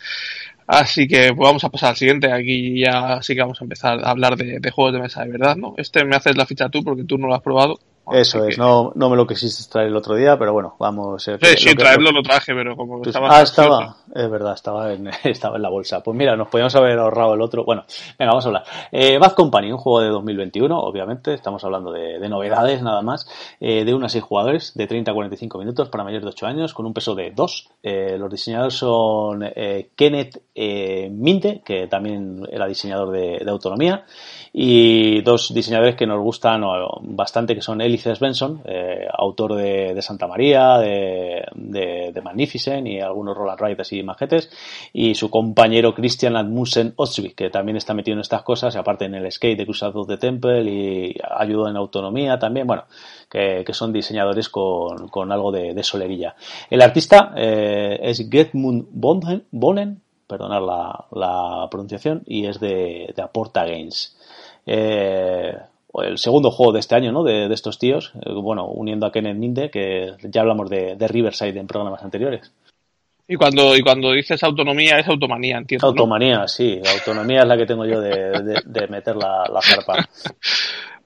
Así 0.66 1.06
que 1.06 1.34
pues 1.34 1.46
vamos 1.46 1.64
a 1.64 1.68
pasar 1.68 1.90
al 1.90 1.96
siguiente, 1.96 2.32
aquí 2.32 2.80
ya 2.80 3.20
sí 3.20 3.34
que 3.34 3.42
vamos 3.42 3.60
a 3.60 3.64
empezar 3.64 4.02
a 4.02 4.10
hablar 4.10 4.36
de, 4.36 4.58
de 4.58 4.70
juegos 4.70 4.94
de 4.94 5.00
mesa 5.00 5.22
de 5.22 5.32
verdad, 5.32 5.54
¿no? 5.54 5.74
Este 5.76 6.02
me 6.06 6.16
haces 6.16 6.34
la 6.34 6.46
ficha 6.46 6.70
tú 6.70 6.82
porque 6.82 7.04
tú 7.04 7.18
no 7.18 7.26
lo 7.26 7.34
has 7.34 7.42
probado. 7.42 7.78
Eso 8.12 8.44
es, 8.44 8.56
que... 8.56 8.60
no, 8.60 8.92
no 8.94 9.10
me 9.10 9.16
lo 9.16 9.26
quisiste 9.26 9.70
traer 9.70 9.88
el 9.88 9.96
otro 9.96 10.14
día, 10.14 10.38
pero 10.38 10.52
bueno, 10.52 10.76
vamos. 10.78 11.26
Eh, 11.28 11.38
sí, 11.40 11.56
sí, 11.56 11.68
lo 11.70 11.76
traerlo 11.76 12.10
lo... 12.12 12.22
traje, 12.22 12.54
pero 12.54 12.76
como 12.76 12.98
pues, 12.98 13.08
estaba. 13.08 13.38
Ah, 13.38 13.42
estaba, 13.42 13.96
es 14.14 14.30
verdad, 14.30 14.54
estaba 14.54 14.92
en, 14.92 15.10
estaba 15.24 15.56
en 15.56 15.62
la 15.62 15.68
bolsa. 15.68 16.02
Pues 16.02 16.16
mira, 16.16 16.36
nos 16.36 16.48
podíamos 16.48 16.74
haber 16.76 16.98
ahorrado 16.98 17.34
el 17.34 17.40
otro. 17.40 17.64
Bueno, 17.64 17.84
venga, 18.18 18.30
vamos 18.30 18.44
a 18.44 18.48
hablar. 18.48 18.64
Eh, 18.92 19.18
Bad 19.18 19.32
Company, 19.32 19.72
un 19.72 19.78
juego 19.78 20.00
de 20.00 20.08
2021, 20.08 20.78
obviamente, 20.78 21.34
estamos 21.34 21.62
hablando 21.64 21.92
de, 21.92 22.18
de 22.18 22.28
novedades 22.28 22.82
nada 22.82 23.02
más, 23.02 23.28
eh, 23.60 23.84
de 23.84 23.94
unos 23.94 24.12
6 24.12 24.24
jugadores, 24.24 24.72
de 24.74 24.86
30 24.86 25.10
a 25.10 25.14
45 25.14 25.58
minutos 25.58 25.88
para 25.88 26.04
mayores 26.04 26.24
de 26.24 26.30
8 26.30 26.46
años, 26.46 26.74
con 26.74 26.86
un 26.86 26.94
peso 26.94 27.14
de 27.14 27.30
2. 27.30 27.68
Eh, 27.82 28.16
los 28.18 28.30
diseñadores 28.30 28.74
son 28.74 29.42
eh, 29.44 29.90
Kenneth 29.94 30.42
eh, 30.54 31.08
Minte, 31.10 31.62
que 31.64 31.86
también 31.86 32.46
era 32.50 32.66
diseñador 32.66 33.10
de, 33.10 33.40
de 33.44 33.50
Autonomía, 33.50 34.04
y 34.52 35.20
dos 35.22 35.52
diseñadores 35.52 35.96
que 35.96 36.06
nos 36.06 36.20
gustan 36.20 36.62
bastante, 37.02 37.54
que 37.54 37.60
son 37.60 37.80
Ellie 37.96 38.16
Svensson, 38.16 38.62
eh, 38.64 39.06
autor 39.12 39.54
de, 39.54 40.00
Santa 40.02 40.26
María, 40.26 40.78
de, 40.78 41.44
de, 41.54 42.12
de, 42.12 42.22
Magnificent 42.22 42.86
y 42.86 43.00
algunos 43.00 43.36
Roland 43.36 43.60
Riders 43.60 43.92
y 43.92 44.02
majetes, 44.02 44.50
y 44.92 45.14
su 45.14 45.30
compañero 45.30 45.94
Christian 45.94 46.36
Admussen 46.36 46.94
Osvik, 46.96 47.34
que 47.34 47.50
también 47.50 47.76
está 47.76 47.94
metido 47.94 48.14
en 48.14 48.20
estas 48.20 48.42
cosas, 48.42 48.74
y 48.74 48.78
aparte 48.78 49.06
en 49.06 49.14
el 49.14 49.30
skate 49.30 49.58
de 49.58 49.64
Crusados 49.64 50.06
de 50.06 50.18
Temple 50.18 50.62
y 50.64 51.16
ayuda 51.36 51.70
en 51.70 51.76
autonomía 51.76 52.38
también, 52.38 52.66
bueno, 52.66 52.84
que, 53.28 53.64
son 53.72 53.92
diseñadores 53.92 54.48
con, 54.48 55.32
algo 55.32 55.52
de, 55.52 55.82
solerilla. 55.82 56.36
El 56.70 56.82
artista 56.82 57.32
eh, 57.36 57.98
es 58.02 58.28
Getmund 58.30 58.86
Bonen, 58.90 60.00
perdonar 60.26 60.62
la, 60.62 61.06
la 61.12 61.68
pronunciación, 61.70 62.22
y 62.26 62.46
es 62.46 62.60
de, 62.60 63.12
de 63.14 63.22
Aporta 63.22 63.64
Games. 63.64 64.16
Eh, 64.66 65.56
el 66.02 66.18
segundo 66.18 66.50
juego 66.50 66.72
de 66.72 66.80
este 66.80 66.94
año, 66.94 67.12
¿no? 67.12 67.22
De, 67.22 67.48
de 67.48 67.54
estos 67.54 67.78
tíos, 67.78 68.12
eh, 68.14 68.32
bueno, 68.32 68.66
uniendo 68.66 69.06
a 69.06 69.12
Kenneth 69.12 69.36
Minde, 69.36 69.70
que 69.70 70.12
ya 70.22 70.40
hablamos 70.40 70.70
de, 70.70 70.96
de, 70.96 71.08
Riverside 71.08 71.58
en 71.58 71.66
programas 71.66 72.02
anteriores. 72.02 72.52
Y 73.28 73.36
cuando, 73.36 73.76
y 73.76 73.80
cuando 73.80 74.12
dices 74.12 74.42
autonomía 74.44 74.98
es 74.98 75.08
automanía, 75.08 75.58
entiendo. 75.58 75.88
Automanía, 75.88 76.46
sí. 76.46 76.80
autonomía 76.86 77.40
es 77.40 77.48
la 77.48 77.56
que 77.56 77.66
tengo 77.66 77.84
yo 77.84 78.00
de, 78.00 78.62
de, 78.64 78.88
meter 78.88 79.16
la, 79.16 79.44
la 79.52 79.60
zarpa. 79.60 80.08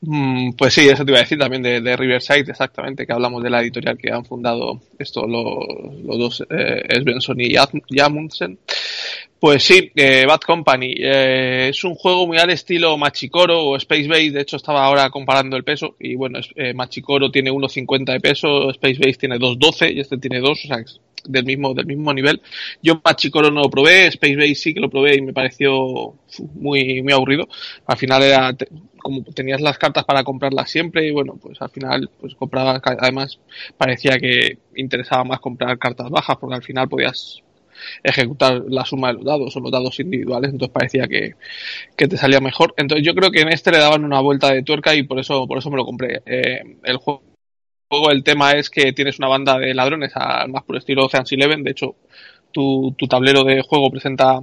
Mm, 0.03 0.53
pues 0.53 0.73
sí, 0.73 0.89
eso 0.89 1.05
te 1.05 1.11
iba 1.11 1.19
a 1.19 1.23
decir 1.23 1.39
también 1.39 1.63
de, 1.63 1.97
Riverside, 1.97 2.51
exactamente, 2.51 3.07
que 3.07 3.13
hablamos 3.13 3.43
de 3.43 3.51
la 3.51 3.61
editorial 3.61 3.99
que 3.99 4.11
han 4.11 4.25
fundado 4.25 4.81
esto 4.99 5.27
los, 5.27 6.19
dos, 6.19 6.47
eh, 6.49 7.01
Svensson 7.03 7.39
y 7.41 7.55
Jamundsen. 7.91 8.59
Pues 9.41 9.63
sí, 9.63 9.91
eh, 9.95 10.27
Bad 10.27 10.41
Company 10.41 10.97
eh, 10.99 11.69
es 11.71 11.83
un 11.85 11.95
juego 11.95 12.27
muy 12.27 12.37
al 12.37 12.51
estilo 12.51 12.99
Machicoro 12.99 13.69
o 13.69 13.77
Space 13.77 14.07
Base. 14.07 14.33
De 14.33 14.43
hecho, 14.43 14.57
estaba 14.57 14.85
ahora 14.85 15.09
comparando 15.09 15.57
el 15.57 15.65
peso. 15.65 15.97
Y 15.99 16.15
bueno, 16.15 16.41
eh, 16.57 16.75
Machicoro 16.75 17.31
tiene 17.31 17.51
1,50 17.51 18.13
de 18.13 18.21
peso, 18.21 18.69
Space 18.69 18.99
Base 18.99 19.19
tiene 19.19 19.39
2,12 19.39 19.95
y 19.95 20.01
este 20.01 20.19
tiene 20.19 20.41
2, 20.41 20.51
o 20.51 20.55
sea, 20.69 20.85
del 21.25 21.45
mismo, 21.47 21.73
del 21.73 21.87
mismo 21.87 22.13
nivel. 22.13 22.43
Yo 22.83 23.01
Machicoro 23.03 23.51
no 23.51 23.63
lo 23.63 23.71
probé, 23.71 24.09
Space 24.09 24.37
Base 24.37 24.55
sí 24.57 24.75
que 24.75 24.81
lo 24.81 24.91
probé 24.91 25.17
y 25.17 25.23
me 25.23 25.33
pareció 25.33 26.15
muy, 26.55 27.03
muy 27.03 27.13
aburrido. 27.15 27.49
Al 27.87 27.97
final 27.97 28.23
era 28.23 28.55
como 28.99 29.23
tenías 29.23 29.63
las 29.63 29.79
cartas 29.79 30.05
para 30.05 30.23
comprarlas 30.23 30.71
siempre 30.71 31.09
y 31.09 31.13
bueno, 31.13 31.39
pues 31.41 31.63
al 31.63 31.71
final 31.71 32.11
pues 32.21 32.35
compraba, 32.35 32.79
además 32.85 33.39
parecía 33.79 34.19
que 34.19 34.59
interesaba 34.77 35.25
más 35.25 35.41
comprar 35.41 35.79
cartas 35.79 36.11
bajas 36.11 36.37
porque 36.39 36.57
al 36.57 36.63
final 36.63 36.91
podías 36.91 37.43
ejecutar 38.03 38.63
la 38.69 38.85
suma 38.85 39.09
de 39.09 39.15
los 39.15 39.25
dados 39.25 39.57
o 39.57 39.61
los 39.61 39.73
dados 39.73 39.99
individuales, 40.01 40.53
entonces 40.53 40.73
parecía 40.73 41.07
que, 41.09 41.35
te 41.97 42.17
salía 42.17 42.41
mejor. 42.41 42.75
Entonces 42.77 43.07
yo 43.07 43.15
creo 43.15 43.31
que 43.31 43.41
en 43.41 43.49
este 43.49 43.71
le 43.71 43.79
daban 43.79 44.05
una 44.05 44.21
vuelta 44.21 44.53
de 44.53 44.63
tuerca 44.63 44.95
y 44.95 45.03
por 45.03 45.19
eso, 45.19 45.47
por 45.47 45.59
eso 45.59 45.71
me 45.71 45.77
lo 45.77 45.85
compré. 45.85 46.23
Eh, 46.27 46.63
el 46.85 46.97
juego 46.97 47.23
el 48.11 48.23
tema 48.23 48.53
es 48.53 48.71
que 48.71 48.93
tienes 48.93 49.19
una 49.19 49.29
banda 49.29 49.59
de 49.59 49.75
ladrones 49.75 50.13
al 50.15 50.51
más 50.51 50.63
por 50.63 50.77
estilo 50.77 51.07
Ocean's 51.07 51.33
Eleven. 51.33 51.65
De 51.65 51.73
hecho, 51.73 51.97
tu, 52.53 52.95
tu, 52.97 53.07
tablero 53.07 53.45
de 53.45 53.63
juego 53.63 53.91
presenta 53.91 54.41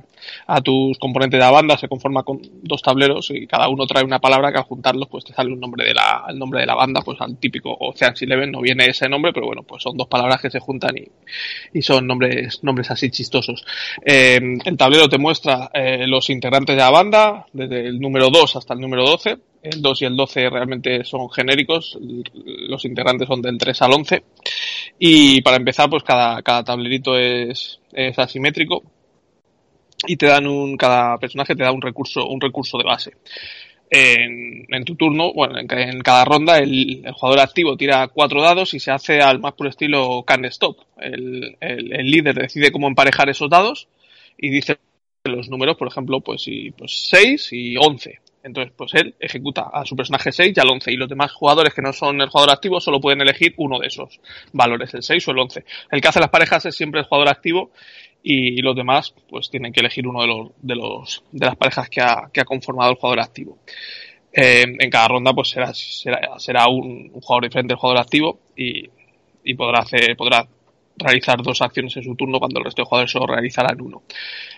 a 0.47 0.61
tus 0.61 0.97
componentes 0.97 1.39
de 1.39 1.45
la 1.45 1.51
banda, 1.51 1.77
se 1.77 1.87
conforma 1.87 2.23
con 2.23 2.41
dos 2.61 2.81
tableros 2.81 3.29
y 3.31 3.47
cada 3.47 3.69
uno 3.69 3.85
trae 3.85 4.03
una 4.03 4.19
palabra 4.19 4.51
que 4.51 4.57
al 4.57 4.63
juntarlos 4.63 5.07
pues 5.09 5.25
te 5.25 5.33
sale 5.33 5.51
un 5.51 5.59
nombre 5.59 5.85
de 5.85 5.93
la, 5.93 6.25
el 6.27 6.37
nombre 6.37 6.61
de 6.61 6.65
la 6.65 6.75
banda, 6.75 7.01
pues 7.01 7.19
al 7.21 7.37
típico 7.37 7.75
Ocean's 7.79 8.21
Eleven 8.21 8.51
no 8.51 8.61
viene 8.61 8.85
ese 8.85 9.07
nombre, 9.07 9.31
pero 9.33 9.47
bueno, 9.47 9.63
pues 9.63 9.83
son 9.83 9.97
dos 9.97 10.07
palabras 10.07 10.41
que 10.41 10.49
se 10.49 10.59
juntan 10.59 10.97
y, 10.97 11.07
y 11.73 11.81
son 11.81 12.07
nombres, 12.07 12.63
nombres 12.63 12.91
así 12.91 13.09
chistosos. 13.09 13.65
Eh, 14.05 14.39
el 14.65 14.77
tablero 14.77 15.07
te 15.09 15.17
muestra 15.17 15.69
eh, 15.73 16.05
los 16.07 16.29
integrantes 16.29 16.75
de 16.75 16.81
la 16.81 16.91
banda, 16.91 17.45
desde 17.53 17.87
el 17.87 17.99
número 17.99 18.29
2 18.29 18.55
hasta 18.55 18.73
el 18.73 18.79
número 18.79 19.05
12, 19.05 19.37
el 19.63 19.81
2 19.81 20.01
y 20.01 20.05
el 20.05 20.15
12 20.15 20.49
realmente 20.49 21.03
son 21.03 21.29
genéricos, 21.29 21.97
los 22.43 22.85
integrantes 22.85 23.27
son 23.27 23.41
del 23.41 23.57
3 23.57 23.81
al 23.81 23.93
11. 23.93 24.23
Y 24.99 25.41
para 25.41 25.57
empezar, 25.57 25.89
pues 25.89 26.03
cada, 26.03 26.41
cada 26.41 26.63
tablerito 26.63 27.17
es, 27.17 27.79
es 27.97 28.19
asimétrico 28.19 28.83
y 30.05 30.15
te 30.17 30.27
dan 30.27 30.45
un, 30.45 30.77
cada 30.77 31.17
personaje 31.17 31.55
te 31.55 31.63
da 31.63 31.71
un 31.71 31.81
recurso, 31.81 32.27
un 32.27 32.39
recurso 32.39 32.77
de 32.77 32.83
base. 32.83 33.13
En, 33.89 34.65
en 34.69 34.83
tu 34.83 34.95
turno, 34.95 35.33
bueno, 35.33 35.57
en, 35.57 36.01
cada 36.01 36.25
ronda 36.25 36.59
el, 36.59 37.03
jugador 37.13 37.39
activo 37.39 37.77
tira 37.77 38.07
cuatro 38.09 38.41
dados 38.41 38.73
y 38.73 38.79
se 38.79 38.91
hace 38.91 39.21
al 39.21 39.39
más 39.39 39.53
puro 39.53 39.69
estilo 39.69 40.23
can 40.23 40.45
stop. 40.45 40.77
El, 40.97 41.57
el, 41.59 42.11
líder 42.11 42.35
decide 42.35 42.71
cómo 42.71 42.87
emparejar 42.87 43.29
esos 43.29 43.49
dados 43.49 43.87
y 44.37 44.49
dice 44.49 44.77
los 45.23 45.49
números, 45.49 45.77
por 45.77 45.87
ejemplo, 45.87 46.21
pues, 46.21 46.43
y, 46.47 46.71
pues 46.71 47.09
6 47.09 47.49
y 47.53 47.75
11. 47.77 48.19
Entonces, 48.47 48.73
pues 48.75 48.93
él 48.95 49.15
ejecuta 49.19 49.69
a 49.71 49.85
su 49.85 49.95
personaje 49.95 50.31
6 50.31 50.53
y 50.55 50.59
al 50.59 50.69
11. 50.69 50.91
Y 50.91 50.95
los 50.95 51.09
demás 51.09 51.31
jugadores 51.31 51.73
que 51.73 51.81
no 51.81 51.93
son 51.93 52.19
el 52.21 52.29
jugador 52.29 52.53
activo 52.53 52.79
solo 52.79 52.99
pueden 52.99 53.21
elegir 53.21 53.53
uno 53.57 53.79
de 53.79 53.87
esos 53.87 54.19
valores, 54.53 54.93
el 54.93 55.03
6 55.03 55.27
o 55.27 55.31
el 55.31 55.39
11. 55.39 55.65
El 55.91 56.01
que 56.01 56.07
hace 56.07 56.19
las 56.19 56.29
parejas 56.29 56.65
es 56.65 56.75
siempre 56.75 57.01
el 57.01 57.05
jugador 57.05 57.29
activo 57.29 57.71
y 58.23 58.61
los 58.61 58.75
demás 58.75 59.13
pues 59.29 59.49
tienen 59.49 59.71
que 59.71 59.79
elegir 59.79 60.07
uno 60.07 60.21
de 60.21 60.27
los 60.27 60.49
de 60.61 60.75
los 60.75 61.23
de 61.31 61.45
las 61.45 61.55
parejas 61.55 61.89
que 61.89 62.01
ha, 62.01 62.29
que 62.33 62.41
ha 62.41 62.45
conformado 62.45 62.91
el 62.91 62.97
jugador 62.97 63.19
activo. 63.19 63.59
Eh, 64.33 64.65
en 64.79 64.89
cada 64.89 65.07
ronda 65.07 65.33
pues 65.33 65.49
será 65.49 65.73
será, 65.73 66.39
será 66.39 66.67
un, 66.67 67.09
jugador 67.21 67.43
diferente 67.43 67.73
del 67.73 67.79
jugador 67.79 68.01
activo 68.01 68.39
y, 68.55 68.89
y 69.43 69.53
podrá 69.53 69.79
hacer 69.79 70.15
podrá 70.17 70.47
realizar 70.97 71.41
dos 71.41 71.61
acciones 71.61 71.95
en 71.97 72.03
su 72.03 72.15
turno 72.15 72.39
cuando 72.39 72.59
el 72.59 72.65
resto 72.65 72.81
de 72.81 72.85
jugadores 72.87 73.11
solo 73.11 73.27
realizarán 73.27 73.79
uno. 73.81 74.03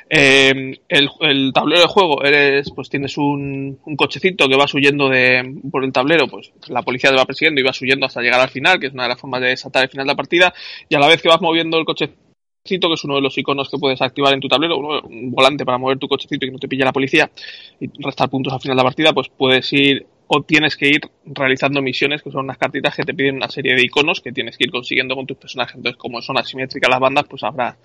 Eh, 0.09 0.79
el, 0.87 1.51
tablero 1.53 1.81
de 1.81 1.87
juego 1.87 2.23
eres, 2.23 2.71
pues 2.71 2.89
tienes 2.89 3.17
un, 3.17 3.79
un, 3.85 3.95
cochecito 3.95 4.47
que 4.47 4.57
vas 4.57 4.73
huyendo 4.73 5.07
de, 5.07 5.55
por 5.71 5.83
el 5.83 5.91
tablero, 5.91 6.27
pues 6.27 6.51
la 6.67 6.81
policía 6.81 7.11
te 7.11 7.17
va 7.17 7.25
persiguiendo 7.25 7.61
y 7.61 7.63
vas 7.63 7.79
huyendo 7.81 8.05
hasta 8.05 8.21
llegar 8.21 8.39
al 8.39 8.49
final, 8.49 8.79
que 8.79 8.87
es 8.87 8.93
una 8.93 9.03
de 9.03 9.09
las 9.09 9.21
formas 9.21 9.41
de 9.41 9.49
desatar 9.49 9.83
el 9.83 9.89
final 9.89 10.07
de 10.07 10.13
la 10.13 10.17
partida, 10.17 10.53
y 10.87 10.95
a 10.95 10.99
la 10.99 11.07
vez 11.07 11.21
que 11.21 11.29
vas 11.29 11.41
moviendo 11.41 11.77
el 11.77 11.85
cochecito, 11.85 12.28
que 12.63 12.93
es 12.93 13.03
uno 13.03 13.15
de 13.15 13.21
los 13.21 13.37
iconos 13.37 13.69
que 13.69 13.77
puedes 13.77 14.01
activar 14.01 14.33
en 14.33 14.39
tu 14.39 14.47
tablero, 14.47 14.77
un 14.77 15.31
volante 15.31 15.65
para 15.65 15.77
mover 15.77 15.97
tu 15.97 16.07
cochecito 16.07 16.45
y 16.45 16.49
que 16.49 16.53
no 16.53 16.59
te 16.59 16.67
pille 16.67 16.83
la 16.83 16.93
policía 16.93 17.29
y 17.79 17.89
restar 18.03 18.29
puntos 18.29 18.53
al 18.53 18.61
final 18.61 18.77
de 18.77 18.83
la 18.83 18.89
partida, 18.89 19.13
pues 19.13 19.29
puedes 19.29 19.71
ir 19.73 20.05
o 20.31 20.43
tienes 20.43 20.77
que 20.77 20.87
ir 20.87 21.01
realizando 21.25 21.81
misiones 21.81 22.21
que 22.21 22.29
son 22.29 22.43
unas 22.43 22.59
cartitas 22.59 22.95
que 22.95 23.01
te 23.01 23.15
piden 23.15 23.37
una 23.37 23.49
serie 23.49 23.73
de 23.73 23.81
iconos 23.81 24.21
que 24.21 24.31
tienes 24.31 24.57
que 24.57 24.65
ir 24.65 24.71
consiguiendo 24.71 25.15
con 25.15 25.25
tus 25.25 25.37
personajes. 25.37 25.75
Entonces, 25.75 25.97
como 25.97 26.21
son 26.21 26.37
asimétricas 26.37 26.87
las 26.87 26.99
bandas, 26.99 27.25
pues 27.27 27.41
habrá 27.43 27.77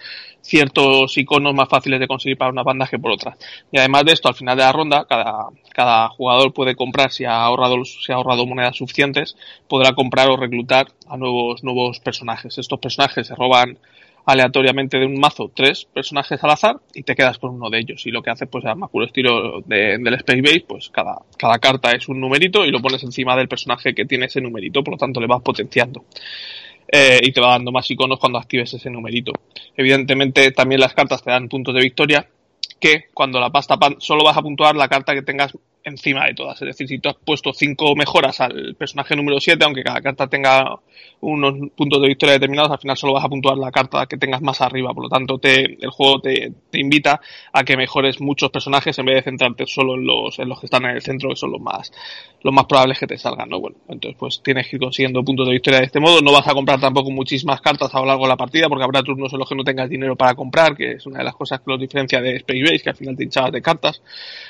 ciertos 0.43 1.17
iconos 1.17 1.55
más 1.55 1.71
fáciles 1.71 1.99
de 2.01 2.07
conseguir 2.07 2.37
para 2.37 2.51
una 2.51 2.63
banda 2.63 2.87
que 2.87 2.99
por 2.99 3.13
otras. 3.13 3.39
Y 3.73 3.79
además 3.79 4.05
de 4.05 4.13
esto, 4.13 4.29
al 4.29 4.35
final 4.35 4.59
de 4.59 4.63
la 4.63 4.73
ronda, 4.73 5.07
cada, 5.09 5.49
cada 5.73 6.09
jugador 6.11 6.53
puede 6.53 6.77
comprar, 6.77 7.11
si 7.11 7.25
ha 7.25 7.45
ahorrado, 7.45 7.83
si 7.87 8.13
ha 8.13 8.17
ahorrado 8.17 8.45
monedas 8.45 8.77
suficientes, 8.77 9.39
podrá 9.67 9.95
comprar 9.95 10.29
o 10.29 10.37
reclutar 10.37 10.89
a 11.09 11.17
nuevos, 11.17 11.65
nuevos 11.65 11.99
personajes. 12.01 12.59
Estos 12.59 12.79
personajes 12.79 13.27
se 13.27 13.35
roban 13.35 13.79
aleatoriamente 14.27 14.99
de 14.99 15.07
un 15.07 15.19
mazo 15.21 15.51
tres 15.55 15.85
personajes 15.85 16.43
al 16.43 16.51
azar 16.51 16.77
y 16.95 17.03
te 17.03 17.15
quedas 17.15 17.39
con 17.39 17.55
uno 17.55 17.71
de 17.71 17.79
ellos. 17.79 18.07
Y 18.07 18.11
lo 18.11 18.23
que 18.23 18.31
haces, 18.31 18.49
pues, 18.51 18.65
a 18.65 18.75
más 18.75 18.91
puro 18.91 19.07
estilo 19.07 19.61
de, 19.67 19.99
del 19.99 20.15
Space 20.15 20.41
Base, 20.41 20.65
pues 20.67 20.89
cada, 20.91 21.19
cada 21.37 21.59
carta 21.59 21.91
es 21.93 22.09
un 22.09 22.21
numerito 22.21 22.65
y 22.65 22.71
lo 22.71 22.81
pones 22.81 23.03
encima 23.03 23.37
del 23.37 23.49
personaje 23.49 23.95
que 23.95 24.05
tiene 24.05 24.27
ese 24.27 24.41
numerito, 24.41 24.83
por 24.83 24.95
lo 24.95 24.99
tanto 24.99 25.21
le 25.21 25.27
vas 25.27 25.43
potenciando. 25.43 26.05
Eh, 26.91 27.21
y 27.23 27.33
te 27.33 27.41
va 27.41 27.51
dando 27.51 27.73
más 27.73 27.91
iconos 27.91 28.19
cuando 28.19 28.39
actives 28.39 28.73
ese 28.75 28.91
numerito. 28.91 29.33
Evidentemente, 29.77 30.51
también 30.53 30.81
las 30.81 30.95
cartas 30.95 31.23
te 31.23 31.31
dan 31.31 31.49
puntos 31.49 31.75
de 31.75 31.81
victoria, 31.81 32.29
que 32.79 33.07
cuando 33.13 33.41
la 33.41 33.51
pasta 33.51 33.79
solo 33.99 34.25
vas 34.25 34.37
a 34.37 34.43
puntuar 34.43 34.77
la 34.77 34.89
carta 34.89 35.15
que 35.15 35.23
tengas 35.23 35.57
encima 35.85 36.27
de 36.27 36.35
todas. 36.35 36.61
Es 36.63 36.67
decir, 36.67 36.89
si 36.89 36.99
tú 36.99 37.11
has 37.11 37.17
puesto 37.17 37.53
cinco 37.53 37.95
mejoras 37.95 38.41
al 38.41 38.75
personaje 38.75 39.15
número 39.15 39.41
7, 39.41 39.63
aunque 39.65 39.83
cada 39.83 40.01
carta 40.01 40.27
tenga 40.27 40.81
unos 41.21 41.71
puntos 41.77 42.01
de 42.03 42.09
victoria 42.09 42.35
determinados, 42.35 42.73
al 42.73 42.79
final 42.79 42.97
solo 42.97 43.15
vas 43.15 43.25
a 43.25 43.29
puntuar 43.29 43.57
la 43.57 43.71
carta 43.71 44.07
que 44.07 44.17
tengas 44.17 44.43
más 44.43 44.61
arriba. 44.61 44.93
Por 44.93 45.05
lo 45.05 45.09
tanto, 45.09 45.39
te, 45.39 45.79
el 45.81 45.91
juego 45.91 46.21
te, 46.21 46.53
invita 46.73 47.21
a 47.53 47.65
que 47.65 47.77
mejores 47.77 48.21
muchos 48.21 48.51
personajes 48.51 48.99
en 48.99 49.07
vez 49.07 49.17
de 49.17 49.23
centrarte 49.23 49.67
solo 49.67 49.95
en 49.95 50.07
los, 50.07 50.39
en 50.39 50.49
los 50.49 50.61
que 50.61 50.67
están 50.67 50.85
en 50.85 50.97
el 50.97 51.03
centro, 51.03 51.31
que 51.31 51.37
son 51.37 51.53
los 51.53 51.61
más, 51.61 51.93
los 52.43 52.53
más 52.53 52.65
probables 52.67 52.99
que 52.99 53.07
te 53.07 53.17
salgan, 53.17 53.49
¿no? 53.49 53.61
Bueno, 53.61 53.77
entonces 53.89 54.17
pues 54.19 54.43
tienes 54.43 54.69
que 54.69 54.77
ir 54.77 54.81
consiguiendo 54.81 55.23
puntos 55.25 55.47
de 55.47 55.53
victoria 55.53 55.81
de 55.81 55.87
este 55.87 56.01
modo. 56.01 56.21
No 56.21 56.33
vas 56.33 56.49
a 56.49 56.53
comprar 56.53 56.81
tampoco 56.81 57.11
muchísimas 57.11 57.61
cartas 57.61 57.95
a 57.95 58.01
lo 58.01 58.07
largo 58.07 58.25
de 58.25 58.31
la 58.31 58.37
partida, 58.37 58.69
porque 58.69 58.85
habrá 58.85 59.03
turnos 59.03 59.33
en 59.33 59.39
los 59.39 59.49
que 59.49 59.55
no 59.55 59.65
tengas 59.65 59.89
dinero 59.89 60.17
para 60.17 60.35
comprar, 60.35 60.77
que 60.77 60.93
es 60.93 61.07
una 61.07 61.19
de 61.19 61.25
las 61.25 61.35
cosas 61.35 61.61
que 61.61 61.71
los 61.71 61.81
diferencia 61.81 62.21
de 62.21 62.37
Space 62.37 62.63
Base, 62.63 62.81
que 62.81 62.91
al 62.91 62.97
final 62.97 63.17
te 63.17 63.25
hinchabas 63.25 63.53
de 63.53 63.63
cartas. 63.63 64.03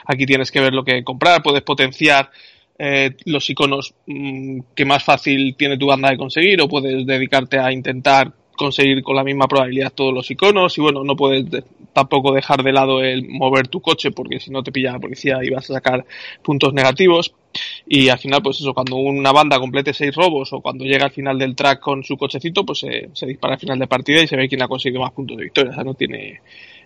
Aquí 0.06 0.26
tienes 0.26 0.50
que 0.50 0.60
ver 0.60 0.72
lo 0.72 0.84
que 0.84 1.02
comprar 1.24 1.42
puedes 1.42 1.62
potenciar 1.62 2.30
eh, 2.78 3.12
los 3.24 3.48
iconos 3.48 3.94
mm, 4.06 4.60
que 4.74 4.84
más 4.84 5.02
fácil 5.02 5.54
tiene 5.56 5.78
tu 5.78 5.86
banda 5.86 6.10
de 6.10 6.18
conseguir 6.18 6.60
o 6.60 6.68
puedes 6.68 7.06
dedicarte 7.06 7.58
a 7.58 7.72
intentar 7.72 8.32
conseguir 8.56 9.02
con 9.02 9.16
la 9.16 9.24
misma 9.24 9.48
probabilidad 9.48 9.92
todos 9.92 10.14
los 10.14 10.30
iconos 10.30 10.76
y 10.78 10.80
bueno, 10.80 11.02
no 11.02 11.16
puedes 11.16 11.64
tampoco 11.92 12.32
dejar 12.32 12.62
de 12.62 12.72
lado 12.72 13.02
el 13.02 13.26
mover 13.28 13.66
tu 13.68 13.80
coche 13.80 14.10
porque 14.10 14.38
si 14.38 14.50
no 14.50 14.62
te 14.62 14.70
pilla 14.70 14.92
la 14.92 15.00
policía 15.00 15.38
y 15.42 15.50
vas 15.50 15.70
a 15.70 15.74
sacar 15.74 16.04
puntos 16.42 16.72
negativos. 16.72 17.34
Y 17.86 18.08
al 18.08 18.18
final 18.18 18.42
pues 18.42 18.60
eso, 18.60 18.74
cuando 18.74 18.96
una 18.96 19.32
banda 19.32 19.58
complete 19.58 19.94
seis 19.94 20.14
robos 20.14 20.52
o 20.52 20.60
cuando 20.60 20.84
llega 20.84 21.06
al 21.06 21.12
final 21.12 21.38
del 21.38 21.54
track 21.54 21.80
con 21.80 22.04
su 22.04 22.16
cochecito 22.16 22.64
pues 22.66 22.80
se 22.80 23.26
dispara 23.26 23.54
al 23.54 23.60
final 23.60 23.78
de 23.78 23.86
partida 23.86 24.22
y 24.22 24.26
se 24.26 24.36
ve 24.36 24.48
quién 24.48 24.62
ha 24.62 24.68
conseguido 24.68 25.02
más 25.02 25.12
puntos 25.12 25.36
de 25.36 25.44
victoria, 25.44 25.70
o 25.70 25.74
sea, 25.74 25.84
no 25.84 25.94
tiene 25.94 26.40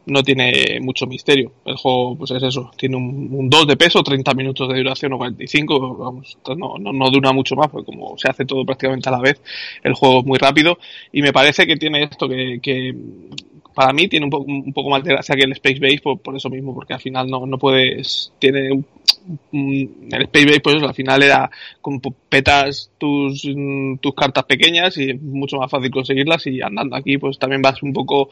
no 0.09 0.23
tiene 0.23 0.81
mucho 0.81 1.07
misterio. 1.07 1.53
El 1.65 1.77
juego, 1.77 2.17
pues 2.17 2.31
es 2.33 2.43
eso, 2.43 2.71
tiene 2.77 2.97
un, 2.97 3.49
2 3.49 3.67
de 3.67 3.77
peso, 3.77 4.03
30 4.03 4.35
minutos 4.35 4.69
de 4.69 4.79
duración 4.79 5.13
o 5.13 5.19
45, 5.19 5.97
vamos, 5.97 6.39
no, 6.57 6.77
no, 6.79 6.93
no, 6.93 7.11
dura 7.11 7.33
mucho 7.33 7.55
más, 7.55 7.69
porque 7.69 7.87
como 7.87 8.17
se 8.19 8.29
hace 8.29 8.45
todo 8.45 8.65
prácticamente 8.65 9.09
a 9.09 9.13
la 9.13 9.21
vez, 9.21 9.41
el 9.83 9.95
juego 9.95 10.21
es 10.21 10.27
muy 10.27 10.39
rápido 10.39 10.79
y 11.13 11.23
me 11.23 11.33
parece 11.33 11.67
que 11.67 11.77
tiene 11.77 12.05
esto 12.05 12.29
que, 12.29 12.59
que 12.63 12.95
para 13.79 13.93
mí 13.93 14.09
tiene 14.09 14.25
un, 14.25 14.31
poco, 14.31 14.45
un 14.51 14.73
poco 14.73 14.91
más 14.91 15.05
de 15.05 15.13
gracia 15.13 15.37
que 15.37 15.45
el 15.45 15.53
Space 15.53 15.79
Base 15.79 16.01
por, 16.01 16.35
eso 16.35 16.51
mismo, 16.51 16.75
porque 16.75 16.95
al 16.95 17.01
final 17.01 17.31
no, 17.31 17.59
puedes, 17.59 18.33
tiene 18.41 18.71
el 19.53 20.23
Space 20.23 20.47
Base 20.47 20.61
pues 20.61 20.83
al 20.83 20.95
final 20.95 21.23
era 21.23 21.49
como 21.81 22.01
petas 22.29 22.91
tus, 22.99 23.47
tus 24.01 24.15
cartas 24.17 24.47
pequeñas 24.47 24.99
y 24.99 25.11
es 25.11 25.23
mucho 25.23 25.59
más 25.59 25.71
fácil 25.71 25.93
conseguirlas 25.93 26.45
y 26.49 26.61
andando 26.61 26.97
aquí 26.97 27.19
pues 27.19 27.39
también 27.39 27.63
vas 27.63 27.81
un 27.85 27.93
poco 27.93 28.31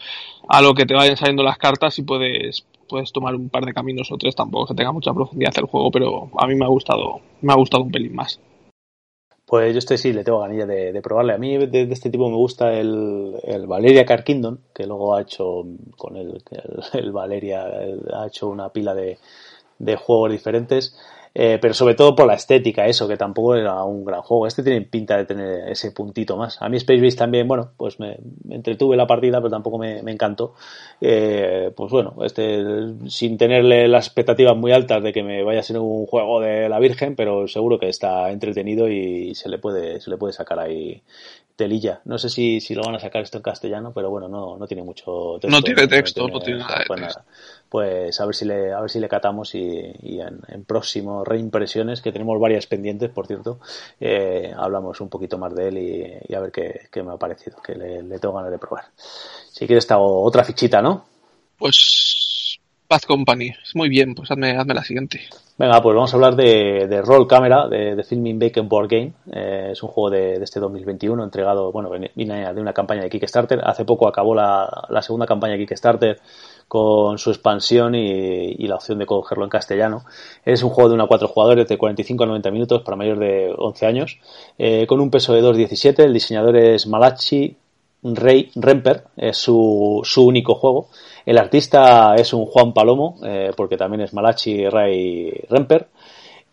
a 0.48 0.60
lo 0.60 0.74
que 0.74 0.84
te 0.84 0.94
vayan 0.94 1.16
saliendo 1.16 1.44
las 1.44 1.58
cartas 1.58 1.96
y 2.00 2.02
puedes 2.02 2.66
puedes 2.88 3.12
tomar 3.12 3.36
un 3.36 3.48
par 3.48 3.64
de 3.64 3.72
caminos 3.72 4.10
o 4.10 4.18
tres 4.18 4.34
tampoco 4.34 4.66
que 4.66 4.74
tenga 4.74 4.90
mucha 4.90 5.14
profundidad 5.14 5.54
el 5.58 5.66
juego 5.66 5.92
pero 5.92 6.28
a 6.38 6.46
mí 6.48 6.56
me 6.56 6.64
ha 6.64 6.68
gustado 6.68 7.20
me 7.40 7.52
ha 7.52 7.56
gustado 7.56 7.84
un 7.84 7.92
pelín 7.92 8.16
más 8.16 8.40
Pues 9.46 9.72
yo 9.72 9.78
estoy 9.78 9.96
sí, 9.96 10.12
le 10.12 10.24
tengo 10.24 10.40
ganilla 10.40 10.66
de, 10.66 11.00
probarle. 11.02 11.32
A 11.32 11.38
mí 11.38 11.56
de, 11.68 11.82
este 11.82 12.10
tipo 12.10 12.28
me 12.28 12.36
gusta 12.36 12.72
el, 12.74 13.36
el 13.44 13.66
Valeria 13.68 14.04
Car 14.04 14.24
Kingdom, 14.24 14.58
que 14.74 14.86
luego 14.86 15.14
ha 15.14 15.22
hecho 15.22 15.64
con 15.96 16.16
el, 16.16 16.42
el, 16.92 17.12
Valeria, 17.12 17.64
ha 17.64 18.26
hecho 18.26 18.48
una 18.48 18.70
pila 18.70 18.94
de, 18.94 19.18
de 19.78 19.96
juegos 19.96 20.32
diferentes. 20.32 20.96
Eh, 21.38 21.58
pero 21.60 21.74
sobre 21.74 21.94
todo 21.94 22.16
por 22.16 22.26
la 22.26 22.32
estética, 22.32 22.86
eso, 22.86 23.06
que 23.06 23.18
tampoco 23.18 23.56
era 23.56 23.84
un 23.84 24.06
gran 24.06 24.22
juego. 24.22 24.46
Este 24.46 24.62
tiene 24.62 24.80
pinta 24.80 25.18
de 25.18 25.26
tener 25.26 25.68
ese 25.68 25.92
puntito 25.92 26.34
más. 26.34 26.56
A 26.62 26.70
mí 26.70 26.78
Space 26.78 27.02
Base 27.02 27.14
también, 27.18 27.46
bueno, 27.46 27.72
pues 27.76 28.00
me, 28.00 28.16
entretuve 28.48 28.96
la 28.96 29.06
partida, 29.06 29.36
pero 29.36 29.50
tampoco 29.50 29.76
me, 29.76 29.98
encantó. 30.10 30.54
Eh, 30.98 31.72
pues 31.76 31.92
bueno, 31.92 32.14
este, 32.24 32.64
sin 33.08 33.36
tenerle 33.36 33.86
las 33.86 34.06
expectativas 34.06 34.56
muy 34.56 34.72
altas 34.72 35.02
de 35.02 35.12
que 35.12 35.22
me 35.22 35.42
vaya 35.42 35.60
a 35.60 35.62
ser 35.62 35.78
un 35.78 36.06
juego 36.06 36.40
de 36.40 36.70
la 36.70 36.78
Virgen, 36.78 37.14
pero 37.14 37.46
seguro 37.48 37.78
que 37.78 37.90
está 37.90 38.30
entretenido 38.30 38.88
y 38.88 39.34
se 39.34 39.50
le 39.50 39.58
puede, 39.58 40.00
se 40.00 40.08
le 40.08 40.16
puede 40.16 40.32
sacar 40.32 40.58
ahí 40.58 41.02
telilla. 41.56 42.00
No 42.04 42.18
sé 42.18 42.28
si, 42.28 42.60
si 42.60 42.74
lo 42.74 42.82
van 42.82 42.94
a 42.94 43.00
sacar 43.00 43.22
esto 43.22 43.38
en 43.38 43.42
castellano, 43.42 43.92
pero 43.92 44.10
bueno, 44.10 44.28
no, 44.28 44.56
no 44.56 44.66
tiene 44.66 44.82
mucho 44.82 45.38
texto. 45.40 45.48
No 45.48 45.62
tiene 45.62 45.88
texto, 45.88 46.28
no 46.28 46.38
tiene, 46.38 46.60
nada. 46.60 46.84
Pues, 46.86 47.18
pues, 47.68 48.20
a 48.20 48.26
ver 48.26 48.34
si 48.34 48.44
le, 48.44 48.72
a 48.72 48.80
ver 48.80 48.90
si 48.90 49.00
le 49.00 49.08
catamos 49.08 49.54
y, 49.54 49.92
y 50.02 50.20
en, 50.20 50.40
en 50.48 50.64
próximos 50.64 51.26
reimpresiones, 51.26 52.00
que 52.00 52.12
tenemos 52.12 52.40
varias 52.40 52.66
pendientes, 52.66 53.10
por 53.10 53.26
cierto, 53.26 53.60
eh, 54.00 54.52
hablamos 54.56 55.00
un 55.00 55.08
poquito 55.08 55.38
más 55.38 55.54
de 55.54 55.68
él 55.68 55.78
y, 55.78 56.34
a 56.34 56.40
ver 56.40 56.52
qué, 56.52 56.88
qué, 56.90 57.02
me 57.02 57.12
ha 57.12 57.16
parecido, 57.16 57.58
que 57.62 57.74
le, 57.74 58.02
le 58.02 58.18
tengo 58.18 58.34
ganas 58.34 58.50
de 58.50 58.58
probar. 58.58 58.84
Si 58.96 59.66
quieres, 59.66 59.90
hago 59.90 60.22
otra 60.22 60.44
fichita, 60.44 60.80
¿no? 60.82 61.04
Pues 61.58 62.58
Bad 62.88 63.02
Company. 63.02 63.52
Muy 63.74 63.88
bien, 63.88 64.14
pues 64.14 64.30
hazme, 64.30 64.56
hazme 64.56 64.74
la 64.74 64.84
siguiente. 64.84 65.22
Venga, 65.58 65.80
pues 65.82 65.94
vamos 65.94 66.12
a 66.12 66.16
hablar 66.16 66.36
de, 66.36 66.86
de 66.86 67.02
Roll 67.02 67.26
Camera, 67.26 67.66
de, 67.66 67.96
de 67.96 68.04
Filming 68.04 68.38
Bacon 68.38 68.68
Board 68.68 68.88
Game. 68.88 69.12
Eh, 69.32 69.70
es 69.72 69.82
un 69.82 69.88
juego 69.88 70.10
de, 70.10 70.38
de, 70.38 70.44
este 70.44 70.60
2021 70.60 71.24
entregado, 71.24 71.72
bueno, 71.72 71.90
viene 71.90 72.52
de 72.54 72.60
una 72.60 72.72
campaña 72.72 73.02
de 73.02 73.10
Kickstarter. 73.10 73.60
Hace 73.64 73.84
poco 73.84 74.06
acabó 74.06 74.34
la, 74.34 74.86
la 74.90 75.02
segunda 75.02 75.26
campaña 75.26 75.54
de 75.54 75.60
Kickstarter 75.60 76.20
con 76.68 77.18
su 77.18 77.30
expansión 77.30 77.94
y, 77.94 78.66
la 78.66 78.76
opción 78.76 78.98
de 78.98 79.06
cogerlo 79.06 79.44
en 79.44 79.50
castellano. 79.50 80.04
Es 80.44 80.62
un 80.62 80.70
juego 80.70 80.88
de 80.88 80.94
una 80.94 81.04
a 81.04 81.06
cuatro 81.06 81.28
jugadores 81.28 81.68
de 81.68 81.78
45 81.78 82.24
a 82.24 82.26
90 82.26 82.50
minutos 82.50 82.82
para 82.82 82.96
mayores 82.96 83.20
de 83.20 83.54
11 83.56 83.86
años, 83.86 84.18
eh, 84.58 84.86
con 84.86 85.00
un 85.00 85.10
peso 85.10 85.32
de 85.32 85.42
2.17. 85.42 86.04
El 86.04 86.12
diseñador 86.12 86.56
es 86.56 86.86
Malachi 86.86 87.56
Rey 88.02 88.50
Remper, 88.54 89.04
es 89.16 89.36
su, 89.36 90.00
su 90.04 90.26
único 90.26 90.54
juego. 90.54 90.88
El 91.24 91.38
artista 91.38 92.14
es 92.16 92.32
un 92.32 92.46
Juan 92.46 92.72
Palomo, 92.72 93.16
eh, 93.24 93.52
porque 93.56 93.76
también 93.76 94.02
es 94.02 94.12
Malachi 94.12 94.68
Ray 94.68 95.30
Remper. 95.48 95.88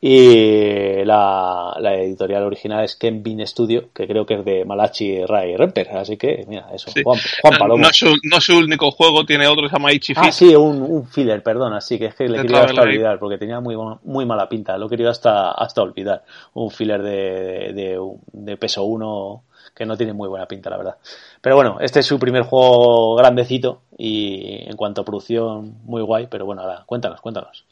Y 0.06 1.06
la, 1.06 1.78
la, 1.80 1.96
editorial 1.96 2.44
original 2.44 2.84
es 2.84 2.98
Ken 2.98 3.24
Bean 3.24 3.48
Studio, 3.48 3.86
que 3.94 4.06
creo 4.06 4.26
que 4.26 4.34
es 4.34 4.44
de 4.44 4.66
Malachi 4.66 5.26
Ray 5.26 5.56
Remper. 5.56 5.92
Así 5.92 6.18
que, 6.18 6.44
mira, 6.46 6.68
eso, 6.74 6.92
Juan, 7.06 7.18
Juan, 7.42 7.58
Palomo. 7.58 7.82
No, 7.82 7.88
es, 7.88 7.96
su, 7.96 8.14
no 8.24 8.38
es, 8.38 8.44
su, 8.44 8.58
único 8.58 8.92
juego, 8.92 9.26
tiene 9.26 9.48
otro, 9.48 9.70
se 9.70 9.78
llama 9.78 9.92
Ah, 10.18 10.30
sí, 10.34 10.54
un, 10.56 10.82
un 10.82 11.08
filler, 11.08 11.42
perdón, 11.42 11.72
así 11.72 11.98
que 11.98 12.08
es 12.08 12.16
que 12.16 12.28
le 12.28 12.42
quería 12.42 12.64
hasta 12.64 12.82
olvidar, 12.82 13.18
porque 13.18 13.38
tenía 13.38 13.62
muy, 13.62 13.78
muy 14.04 14.26
mala 14.26 14.50
pinta. 14.50 14.78
Lo 14.78 14.90
quería 14.90 15.10
hasta, 15.10 15.52
hasta 15.52 15.82
olvidar. 15.82 16.26
Un 16.54 16.70
filler 16.70 17.02
de, 17.02 17.72
de, 17.72 17.98
de 18.34 18.58
peso 18.58 18.84
1 18.84 19.44
que 19.74 19.86
no 19.86 19.96
tiene 19.96 20.12
muy 20.12 20.28
buena 20.28 20.50
pinta, 20.50 20.70
la 20.70 20.76
verdad. 20.76 20.98
Pero 21.40 21.56
bueno, 21.56 21.78
este 21.80 22.02
es 22.02 22.06
su 22.06 22.20
primer 22.20 22.44
juego 22.44 23.16
grandecito 23.16 23.84
y 23.98 24.70
en 24.70 24.76
cuanto 24.76 25.00
a 25.00 25.06
producción, 25.06 25.78
muy 25.86 26.02
guay. 26.02 26.28
Pero 26.30 26.46
bueno, 26.46 26.64
ahora, 26.64 26.84
cuéntanos, 26.86 27.22
cuéntanos. 27.22 27.64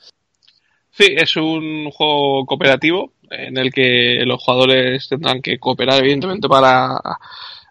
Sí, 0.92 1.06
es 1.16 1.36
un 1.38 1.90
juego 1.92 2.46
cooperativo 2.46 3.14
en 3.30 3.58
el 3.58 3.72
que 3.72 4.24
los 4.26 4.44
jugadores 4.44 5.08
tendrán 5.08 5.42
que 5.42 5.58
cooperar, 5.58 6.00
evidentemente, 6.00 6.50
para 6.50 7.00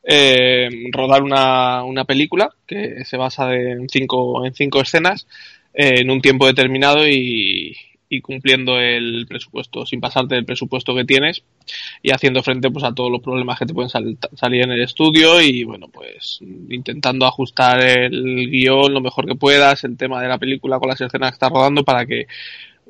eh, 0.03 0.69
rodar 0.91 1.23
una, 1.23 1.85
una, 1.85 2.05
película 2.05 2.51
que 2.67 3.05
se 3.05 3.19
basa 3.19 3.55
en 3.55 3.89
cinco, 3.89 4.47
en 4.47 4.55
cinco 4.55 4.81
escenas 4.81 5.27
eh, 5.75 6.01
en 6.01 6.11
un 6.11 6.21
tiempo 6.21 6.47
determinado 6.47 7.07
y, 7.07 7.77
cumpliendo 8.23 8.77
el 8.81 9.25
presupuesto, 9.29 9.87
sin 9.87 10.01
pasarte 10.01 10.35
del 10.35 10.45
presupuesto 10.45 10.97
que 10.97 11.05
tienes 11.05 11.45
y 12.03 12.11
haciendo 12.11 12.43
frente 12.43 12.69
pues 12.69 12.85
a 12.85 12.93
todos 12.93 13.09
los 13.09 13.21
problemas 13.21 13.57
que 13.57 13.67
te 13.67 13.73
pueden 13.73 13.89
salir 13.89 14.63
en 14.63 14.73
el 14.73 14.83
estudio 14.83 15.41
y 15.41 15.63
bueno 15.63 15.87
pues 15.87 16.41
intentando 16.71 17.25
ajustar 17.25 17.81
el 17.81 18.51
guion 18.51 18.93
lo 18.93 19.01
mejor 19.01 19.27
que 19.27 19.37
puedas, 19.37 19.85
el 19.85 19.97
tema 19.97 20.21
de 20.21 20.27
la 20.27 20.39
película 20.39 20.81
con 20.81 20.89
las 20.89 21.01
escenas 21.01 21.31
que 21.31 21.35
estás 21.35 21.53
rodando 21.53 21.85
para 21.85 22.05
que 22.05 22.27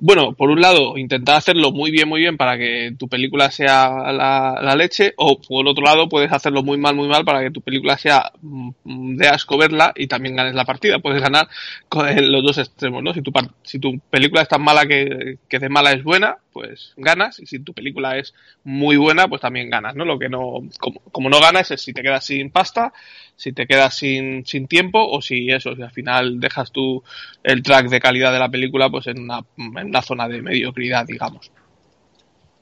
bueno, 0.00 0.32
por 0.32 0.50
un 0.50 0.60
lado, 0.60 0.96
intentar 0.96 1.36
hacerlo 1.36 1.72
muy 1.72 1.90
bien, 1.90 2.08
muy 2.08 2.20
bien 2.20 2.36
para 2.36 2.56
que 2.56 2.94
tu 2.98 3.06
película 3.08 3.50
sea 3.50 4.12
la, 4.12 4.74
leche, 4.74 5.12
o 5.16 5.40
por 5.40 5.68
otro 5.68 5.84
lado, 5.84 6.08
puedes 6.08 6.32
hacerlo 6.32 6.62
muy 6.62 6.78
mal, 6.78 6.94
muy 6.94 7.06
mal 7.06 7.24
para 7.24 7.42
que 7.42 7.50
tu 7.50 7.60
película 7.60 7.98
sea 7.98 8.32
mm, 8.40 9.16
de 9.16 9.28
asco 9.28 9.58
verla 9.58 9.92
y 9.94 10.06
también 10.06 10.36
ganes 10.36 10.54
la 10.54 10.64
partida. 10.64 11.00
Puedes 11.00 11.20
ganar 11.20 11.48
con 11.88 12.06
los 12.32 12.42
dos 12.42 12.58
extremos, 12.58 13.02
¿no? 13.02 13.12
Si 13.12 13.20
tu, 13.20 13.30
si 13.62 13.78
tu 13.78 13.98
película 14.10 14.42
es 14.42 14.48
tan 14.48 14.62
mala 14.62 14.86
que, 14.86 15.36
que 15.48 15.58
de 15.58 15.68
mala 15.68 15.92
es 15.92 16.02
buena, 16.02 16.38
pues 16.60 16.92
ganas, 16.98 17.40
y 17.40 17.46
si 17.46 17.58
tu 17.60 17.72
película 17.72 18.18
es 18.18 18.34
muy 18.64 18.98
buena, 18.98 19.28
pues 19.28 19.40
también 19.40 19.70
ganas, 19.70 19.96
¿no? 19.96 20.04
Lo 20.04 20.18
que 20.18 20.28
no, 20.28 20.60
como, 20.78 21.00
como 21.10 21.30
no 21.30 21.40
ganas 21.40 21.70
es 21.70 21.80
si 21.80 21.94
te 21.94 22.02
quedas 22.02 22.26
sin 22.26 22.50
pasta, 22.50 22.92
si 23.34 23.52
te 23.52 23.66
quedas 23.66 23.96
sin, 23.96 24.44
sin 24.44 24.68
tiempo 24.68 25.02
o 25.02 25.22
si 25.22 25.50
eso, 25.50 25.74
si 25.74 25.80
al 25.80 25.90
final 25.90 26.38
dejas 26.38 26.70
tú 26.70 27.02
el 27.42 27.62
track 27.62 27.88
de 27.88 27.98
calidad 27.98 28.30
de 28.30 28.40
la 28.40 28.50
película 28.50 28.90
pues 28.90 29.06
en 29.06 29.20
una, 29.20 29.40
en 29.56 29.86
una 29.86 30.02
zona 30.02 30.28
de 30.28 30.42
mediocridad, 30.42 31.06
digamos. 31.06 31.50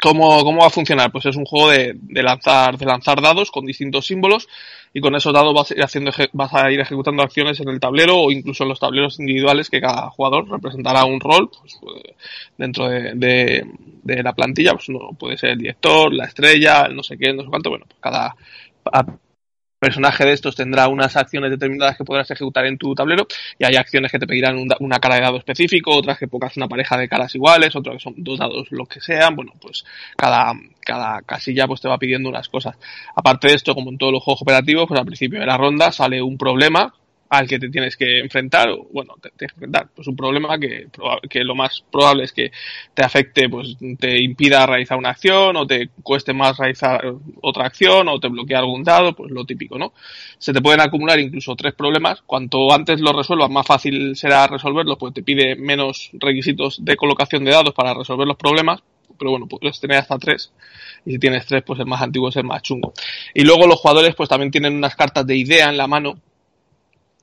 ¿Cómo, 0.00 0.44
¿Cómo, 0.44 0.61
va 0.61 0.68
a 0.68 0.70
funcionar? 0.70 1.11
Pues 1.11 1.26
es 1.26 1.37
un 1.37 1.44
juego 1.44 1.70
de, 1.70 1.92
de, 1.94 2.22
lanzar, 2.22 2.78
de 2.78 2.87
lanzar 2.87 3.20
dados 3.20 3.50
con 3.50 3.64
distintos 3.66 4.06
símbolos 4.06 4.48
y 4.94 5.00
con 5.00 5.14
esos 5.14 5.32
dados 5.32 5.52
vas 5.54 5.70
a, 5.70 5.74
ir 5.74 5.82
haciendo, 5.82 6.12
vas 6.32 6.54
a 6.54 6.70
ir 6.70 6.80
ejecutando 6.80 7.22
acciones 7.22 7.61
en 7.61 7.68
el 7.68 7.80
tablero 7.80 8.16
o 8.16 8.30
incluso 8.30 8.62
en 8.62 8.68
los 8.68 8.80
tableros 8.80 9.18
individuales 9.18 9.68
que 9.70 9.80
cada 9.80 10.11
jugador 10.11 10.48
representará 10.48 11.04
un 11.04 11.20
rol 11.20 11.50
pues, 11.50 11.78
pues 11.80 12.02
dentro 12.56 12.88
de, 12.88 13.14
de, 13.14 13.66
de, 14.02 14.22
la 14.22 14.32
plantilla. 14.32 14.72
Pues 14.72 14.88
uno 14.88 15.11
puede 15.18 15.37
ser 15.37 15.50
el 15.50 15.58
director, 15.58 16.12
la 16.12 16.26
estrella, 16.26 16.87
el 16.87 16.96
no 16.96 17.02
sé 17.02 17.18
qué, 17.18 17.32
no 17.32 17.42
sé 17.42 17.48
cuánto. 17.48 17.70
Bueno, 17.70 17.84
pues 17.88 17.98
cada 18.00 18.34
personaje 19.78 20.24
de 20.24 20.32
estos 20.32 20.56
tendrá 20.56 20.88
unas 20.88 21.16
acciones 21.16 21.50
determinadas 21.50 21.96
que 21.96 22.04
podrás 22.04 22.30
ejecutar 22.30 22.66
en 22.66 22.78
tu 22.78 22.94
tablero 22.94 23.26
y 23.58 23.64
hay 23.64 23.76
acciones 23.76 24.10
que 24.10 24.18
te 24.18 24.26
pedirán 24.26 24.56
una 24.80 24.98
cara 24.98 25.16
de 25.16 25.20
dado 25.22 25.38
específico, 25.38 25.96
otras 25.96 26.18
que 26.18 26.28
pongas 26.28 26.56
una 26.56 26.68
pareja 26.68 26.96
de 26.96 27.08
caras 27.08 27.34
iguales, 27.34 27.74
otras 27.76 27.96
que 27.96 28.02
son 28.02 28.14
dos 28.16 28.38
dados 28.38 28.66
lo 28.70 28.86
que 28.86 29.00
sean, 29.00 29.36
bueno, 29.36 29.52
pues 29.60 29.84
cada, 30.16 30.52
cada 30.80 31.22
casilla 31.22 31.66
pues 31.66 31.80
te 31.80 31.88
va 31.88 31.98
pidiendo 31.98 32.28
unas 32.28 32.48
cosas. 32.48 32.76
Aparte 33.14 33.48
de 33.48 33.54
esto, 33.54 33.74
como 33.74 33.90
en 33.90 33.98
todos 33.98 34.12
los 34.12 34.22
juegos 34.22 34.42
operativos, 34.42 34.86
pues 34.88 34.98
al 34.98 35.06
principio 35.06 35.40
de 35.40 35.46
la 35.46 35.56
ronda 35.56 35.92
sale 35.92 36.20
un 36.22 36.36
problema 36.36 36.94
al 37.30 37.46
que 37.46 37.58
te 37.58 37.68
tienes 37.68 37.96
que 37.96 38.20
enfrentar, 38.20 38.70
o 38.70 38.86
bueno, 38.92 39.14
te, 39.20 39.30
tienes 39.30 39.52
que 39.52 39.56
enfrentar, 39.56 39.88
pues 39.94 40.08
un 40.08 40.16
problema 40.16 40.58
que, 40.58 40.88
que 41.28 41.44
lo 41.44 41.54
más 41.54 41.84
probable 41.90 42.24
es 42.24 42.32
que 42.32 42.50
te 42.94 43.04
afecte, 43.04 43.48
pues 43.48 43.76
te 43.98 44.22
impida 44.22 44.66
realizar 44.66 44.96
una 44.96 45.10
acción, 45.10 45.56
o 45.56 45.66
te 45.66 45.90
cueste 46.02 46.32
más 46.32 46.56
realizar 46.56 47.14
otra 47.42 47.66
acción, 47.66 48.08
o 48.08 48.18
te 48.18 48.28
bloquee 48.28 48.56
algún 48.56 48.82
dado, 48.82 49.14
pues 49.14 49.30
lo 49.30 49.44
típico, 49.44 49.78
¿no? 49.78 49.92
Se 50.38 50.52
te 50.52 50.62
pueden 50.62 50.80
acumular 50.80 51.18
incluso 51.20 51.54
tres 51.54 51.74
problemas, 51.74 52.22
cuanto 52.22 52.72
antes 52.72 53.00
lo 53.00 53.12
resuelvas, 53.12 53.50
más 53.50 53.66
fácil 53.66 54.16
será 54.16 54.46
resolverlos, 54.46 54.96
pues 54.98 55.12
te 55.12 55.22
pide 55.22 55.56
menos 55.56 56.10
requisitos 56.14 56.82
de 56.84 56.96
colocación 56.96 57.44
de 57.44 57.52
dados 57.52 57.74
para 57.74 57.92
resolver 57.92 58.26
los 58.26 58.36
problemas, 58.36 58.80
pero 59.18 59.32
bueno, 59.32 59.46
puedes 59.46 59.80
tener 59.80 59.98
hasta 59.98 60.18
tres. 60.18 60.52
Y 61.04 61.12
si 61.12 61.18
tienes 61.18 61.44
tres, 61.46 61.62
pues 61.66 61.80
el 61.80 61.86
más 61.86 62.00
antiguo 62.00 62.28
es 62.28 62.36
el 62.36 62.44
más 62.44 62.62
chungo. 62.62 62.92
Y 63.34 63.42
luego 63.42 63.66
los 63.66 63.80
jugadores, 63.80 64.14
pues 64.14 64.28
también 64.28 64.50
tienen 64.50 64.74
unas 64.74 64.94
cartas 64.94 65.26
de 65.26 65.36
idea 65.36 65.68
en 65.68 65.76
la 65.76 65.86
mano 65.86 66.20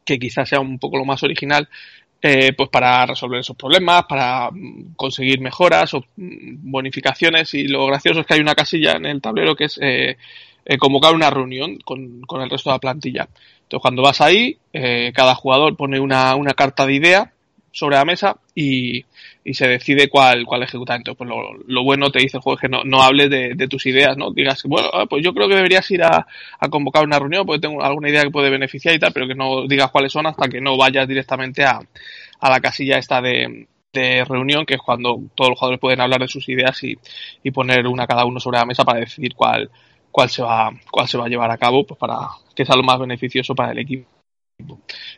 que 0.06 0.20
quizás 0.20 0.48
sea 0.48 0.60
un 0.60 0.80
poco 0.80 0.98
lo 0.98 1.06
más 1.06 1.24
original, 1.24 1.68
eh, 2.22 2.54
pues 2.54 2.70
para 2.70 3.06
resolver 3.06 3.40
esos 3.40 3.56
problemas, 3.56 4.06
para 4.06 4.50
mm, 4.52 4.96
conseguir 4.96 5.42
mejoras 5.42 5.94
o 5.94 6.00
mm, 6.16 6.72
bonificaciones. 6.72 7.54
Y 7.54 7.68
lo 7.68 7.86
gracioso 7.88 8.22
es 8.22 8.26
que 8.26 8.36
hay 8.36 8.40
una 8.40 8.56
casilla 8.56 8.94
en 8.94 9.06
el 9.06 9.22
tablero 9.22 9.56
que 9.56 9.66
es 9.66 9.80
eh, 9.82 10.18
eh, 10.66 10.78
convocar 10.78 11.14
una 11.14 11.30
reunión 11.30 11.78
con, 11.78 12.22
con, 12.22 12.42
el 12.42 12.50
resto 12.50 12.70
de 12.70 12.76
la 12.76 12.80
plantilla. 12.80 13.28
Entonces, 13.64 13.82
cuando 13.82 14.02
vas 14.04 14.22
ahí, 14.22 14.58
cada 15.14 15.34
jugador 15.34 15.76
pone 15.76 16.00
una, 16.00 16.36
una 16.36 16.54
carta 16.54 16.86
de 16.86 16.94
idea 16.94 17.34
sobre 17.72 17.96
la 17.96 18.06
mesa 18.06 18.38
y, 18.56 19.06
y 19.44 19.54
se 19.54 19.68
decide 19.68 20.10
cuál, 20.10 20.46
cuál 20.46 20.64
ejecutar. 20.64 20.98
Entonces, 20.98 21.18
pues 21.18 21.30
lo, 21.68 21.84
bueno 21.84 22.10
te 22.10 22.20
dice 22.20 22.38
el 22.38 22.44
juego 22.44 22.56
es 22.58 22.62
que 22.62 22.70
no, 22.70 22.84
no 22.86 23.04
hables 23.04 23.30
de, 23.30 23.54
de, 23.54 23.68
tus 23.68 23.86
ideas, 23.86 24.18
¿no? 24.18 24.32
Digas, 24.32 24.64
bueno, 24.64 24.90
ah, 24.94 25.06
pues 25.08 25.24
yo 25.24 25.34
creo 25.34 25.50
que 25.50 25.56
deberías 25.56 25.90
ir 25.92 26.04
a, 26.04 26.26
a, 26.60 26.70
convocar 26.70 27.04
una 27.04 27.20
reunión 27.20 27.46
porque 27.46 27.60
tengo 27.68 27.84
alguna 27.84 28.10
idea 28.10 28.24
que 28.24 28.32
puede 28.32 28.50
beneficiar 28.50 28.96
y 28.96 29.00
tal, 29.00 29.12
pero 29.14 29.28
que 29.28 29.36
no 29.36 29.68
digas 29.68 29.92
cuáles 29.92 30.14
son 30.14 30.26
hasta 30.26 30.48
que 30.48 30.62
no 30.62 30.78
vayas 30.78 31.08
directamente 31.08 31.64
a, 31.66 31.82
a 32.40 32.50
la 32.50 32.60
casilla 32.62 32.98
esta 32.98 33.22
de, 33.22 33.68
de 33.94 34.24
reunión, 34.26 34.66
que 34.66 34.76
es 34.76 34.82
cuando 34.82 35.22
todos 35.36 35.50
los 35.52 35.60
jugadores 35.60 35.82
pueden 35.82 36.02
hablar 36.02 36.22
de 36.22 36.28
sus 36.30 36.48
ideas 36.50 36.82
y, 36.84 36.96
y 37.44 37.52
poner 37.52 37.86
una 37.88 38.08
cada 38.08 38.26
uno 38.26 38.40
sobre 38.40 38.60
la 38.60 38.66
mesa 38.66 38.86
para 38.86 39.02
decidir 39.02 39.36
cuál, 39.36 39.70
cuál 40.12 40.30
se 40.30 40.42
va, 40.42 40.72
cuál 40.90 41.08
se 41.08 41.18
va 41.18 41.26
a 41.26 41.30
llevar 41.30 41.52
a 41.52 41.58
cabo, 41.58 41.86
pues 41.86 42.00
para 42.00 42.20
que 42.56 42.66
sea 42.66 42.78
lo 42.78 42.84
más 42.84 43.00
beneficioso 43.00 43.54
para 43.54 43.74
el 43.74 43.80
equipo. 43.80 44.15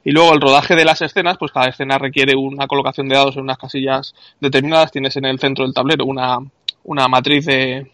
Y 0.04 0.12
luego 0.12 0.34
el 0.34 0.42
rodaje 0.42 0.76
de 0.76 0.86
las 0.86 1.02
escenas, 1.02 1.38
pues 1.38 1.52
cada 1.52 1.68
escena 1.68 1.98
requiere 1.98 2.36
una 2.36 2.68
colocación 2.68 3.08
de 3.08 3.16
dados 3.16 3.36
en 3.36 3.44
unas 3.44 3.58
casillas 3.58 4.16
determinadas. 4.40 4.92
Tienes 4.92 5.16
en 5.18 5.26
el 5.26 5.40
centro 5.40 5.66
del 5.66 5.74
tablero 5.74 6.06
una, 6.06 6.40
una 6.84 7.08
matriz 7.08 7.46
de, 7.46 7.92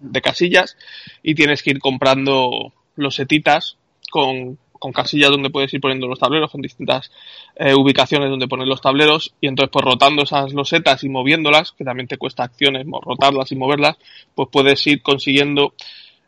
de 0.00 0.20
casillas 0.20 0.76
y 1.22 1.34
tienes 1.34 1.62
que 1.62 1.70
ir 1.70 1.78
comprando 1.78 2.72
los 2.96 3.14
setitas 3.14 3.76
con, 4.10 4.58
con 4.78 4.92
casillas 4.92 5.30
donde 5.30 5.50
puedes 5.50 5.72
ir 5.72 5.80
poniendo 5.80 6.06
los 6.06 6.18
tableros, 6.18 6.50
con 6.50 6.60
distintas 6.60 7.10
eh, 7.56 7.74
ubicaciones 7.74 8.28
donde 8.28 8.48
poner 8.48 8.68
los 8.68 8.82
tableros, 8.82 9.34
y 9.40 9.48
entonces 9.48 9.70
pues 9.72 9.84
rotando 9.84 10.24
esas 10.24 10.52
losetas 10.52 11.04
y 11.04 11.08
moviéndolas, 11.08 11.72
que 11.72 11.84
también 11.84 12.06
te 12.06 12.18
cuesta 12.18 12.44
acciones 12.44 12.86
rotarlas 13.02 13.50
y 13.50 13.56
moverlas, 13.56 13.96
pues 14.34 14.48
puedes 14.52 14.86
ir 14.86 15.02
consiguiendo 15.02 15.72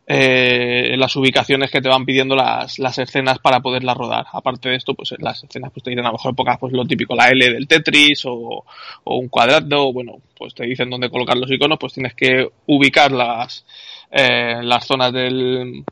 eh, 0.09 0.95
las 0.97 1.17
ubicaciones 1.17 1.71
que 1.71 1.81
te 1.81 1.89
van 1.89 2.05
pidiendo 2.05 2.37
las, 2.37 2.79
las 2.79 2.97
escenas 2.99 3.41
para 3.41 3.61
poderlas 3.61 3.97
rodar. 3.97 4.27
Aparte 4.33 4.69
de 4.69 4.77
esto, 4.77 4.95
pues 4.95 5.15
las 5.19 5.43
escenas 5.43 5.73
pues 5.73 5.83
te 5.83 5.91
dicen 5.91 6.05
a 6.05 6.09
lo 6.09 6.15
mejor 6.15 6.35
pocas, 6.35 6.59
pues 6.59 6.73
lo 6.73 6.85
típico, 6.85 7.17
la 7.17 7.29
L 7.29 7.53
del 7.53 7.67
Tetris 7.67 8.25
o, 8.27 8.65
o 9.05 9.17
un 9.17 9.29
cuadrado, 9.29 9.93
bueno, 9.93 10.19
pues 10.37 10.55
te 10.55 10.65
dicen 10.65 10.91
dónde 10.91 11.11
colocar 11.11 11.37
los 11.37 11.51
iconos, 11.51 11.79
pues 11.79 11.93
tienes 11.93 12.15
que 12.15 12.49
ubicar 12.67 13.11
las, 13.11 13.67
eh, 14.13 14.61
las 14.63 14.87
zonas 14.87 15.13
del, 15.13 15.85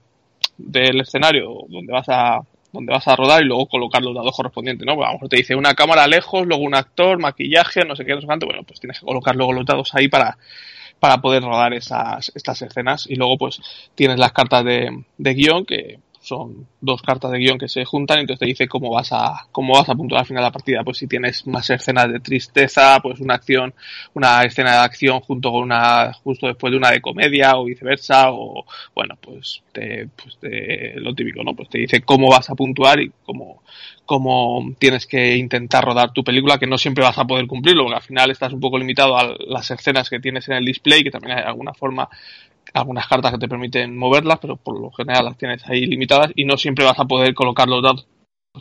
del 0.57 1.00
escenario 1.00 1.64
donde 1.68 1.92
vas 1.92 2.09
a 2.09 2.40
donde 2.72 2.92
vas 2.92 3.07
a 3.07 3.14
rodar 3.14 3.40
y 3.40 3.46
luego 3.46 3.66
colocar 3.66 4.03
los 4.03 4.16
dados 4.16 4.37
correspondientes, 4.37 4.85
¿no? 4.85 4.96
Pues 4.96 5.07
a 5.07 5.11
lo 5.11 5.14
mejor 5.14 5.29
te 5.29 5.37
dice 5.37 5.55
una 5.55 5.74
cámara 5.74 6.09
lejos, 6.09 6.44
luego 6.44 6.64
un 6.64 6.74
actor, 6.74 7.20
maquillaje, 7.20 7.85
no 7.85 7.94
sé 7.94 8.05
qué, 8.05 8.14
no 8.14 8.20
sé 8.20 8.27
cuánto, 8.27 8.46
bueno, 8.46 8.64
pues 8.64 8.81
tienes 8.81 8.98
que 8.98 9.07
colocar 9.07 9.37
luego 9.37 9.53
los 9.53 9.64
dados 9.64 9.94
ahí 9.94 10.09
para, 10.09 10.37
para 11.00 11.20
poder 11.20 11.42
rodar 11.42 11.74
esas, 11.74 12.33
estas 12.35 12.62
escenas. 12.62 13.07
Y 13.09 13.16
luego 13.16 13.38
pues 13.38 13.61
tienes 13.94 14.18
las 14.18 14.33
cartas 14.33 14.64
de, 14.64 15.04
de 15.18 15.35
guion 15.35 15.64
que 15.64 15.98
son 16.25 16.67
dos 16.81 17.03
cartas 17.03 17.31
de 17.31 17.39
guion 17.39 17.59
que 17.59 17.69
se 17.69 17.85
juntan 17.85 18.21
entonces 18.21 18.41
te 18.41 18.47
dice 18.47 18.67
cómo 18.67 18.91
vas 18.91 19.13
a 19.13 19.47
cómo 19.53 19.75
vas 19.75 19.89
a 19.89 19.95
puntuar 19.95 20.21
al 20.21 20.27
final 20.27 20.43
de 20.43 20.49
la 20.49 20.53
partida. 20.53 20.83
Pues 20.83 20.99
si 20.99 21.07
tienes 21.07 21.47
más 21.47 21.69
escenas 21.71 22.11
de 22.11 22.21
tristeza 22.21 22.99
pues 23.03 23.21
una 23.21 23.35
acción 23.35 23.75
una 24.15 24.43
escena 24.43 24.73
de 24.73 24.79
acción 24.79 25.21
junto 25.21 25.51
con 25.53 25.63
una 25.65 26.13
justo 26.15 26.47
después 26.47 26.71
de 26.71 26.79
una 26.79 26.91
de 26.91 27.01
comedia 27.01 27.57
o 27.57 27.65
viceversa 27.65 28.31
o 28.33 28.65
bueno 28.95 29.17
pues 29.21 29.63
te, 29.73 30.09
pues 30.17 30.39
lo 30.97 31.15
típico 31.15 31.45
no 31.45 31.55
pues 31.55 31.69
te 31.69 31.79
dice 31.79 32.01
cómo 32.01 32.31
vas 32.31 32.49
a 32.49 32.55
puntuar 32.55 33.01
y 33.01 33.13
cómo 33.25 33.63
cómo 34.07 34.75
tienes 34.79 35.07
que 35.07 35.37
intentar 35.37 35.85
rodar 35.85 36.13
tu 36.13 36.25
película 36.25 36.59
que 36.59 36.67
no 36.67 36.79
siempre 36.79 37.05
vas 37.05 37.19
a 37.19 37.25
poder 37.25 37.47
cumplirlo 37.47 37.85
porque 37.85 37.97
al 37.97 38.03
final 38.03 38.31
estás 38.31 38.53
un 38.53 38.61
poco 38.61 38.79
limitado 38.79 39.17
a 39.17 39.35
las 39.47 39.71
escenas 39.71 40.09
que 40.09 40.21
tienes 40.21 40.49
en 40.49 40.57
el 40.57 40.65
display 40.65 41.03
que 41.03 41.11
también 41.11 41.39
hay 41.39 41.45
alguna 41.45 41.75
forma 41.75 42.09
algunas 42.72 43.07
cartas 43.07 43.33
que 43.33 43.38
te 43.38 43.48
permiten 43.48 43.96
moverlas, 43.96 44.38
pero 44.40 44.57
por 44.57 44.81
lo 44.81 44.90
general 44.90 45.27
las 45.27 45.38
tienes 45.38 45.64
ahí 45.68 45.87
limitadas 45.87 46.33
y 46.35 46.44
no 46.44 46.57
siempre 46.57 46.85
vas 46.85 46.98
a 46.98 47.05
poder 47.05 47.35
colocar 47.35 47.68
los 47.68 47.83
datos 47.83 48.07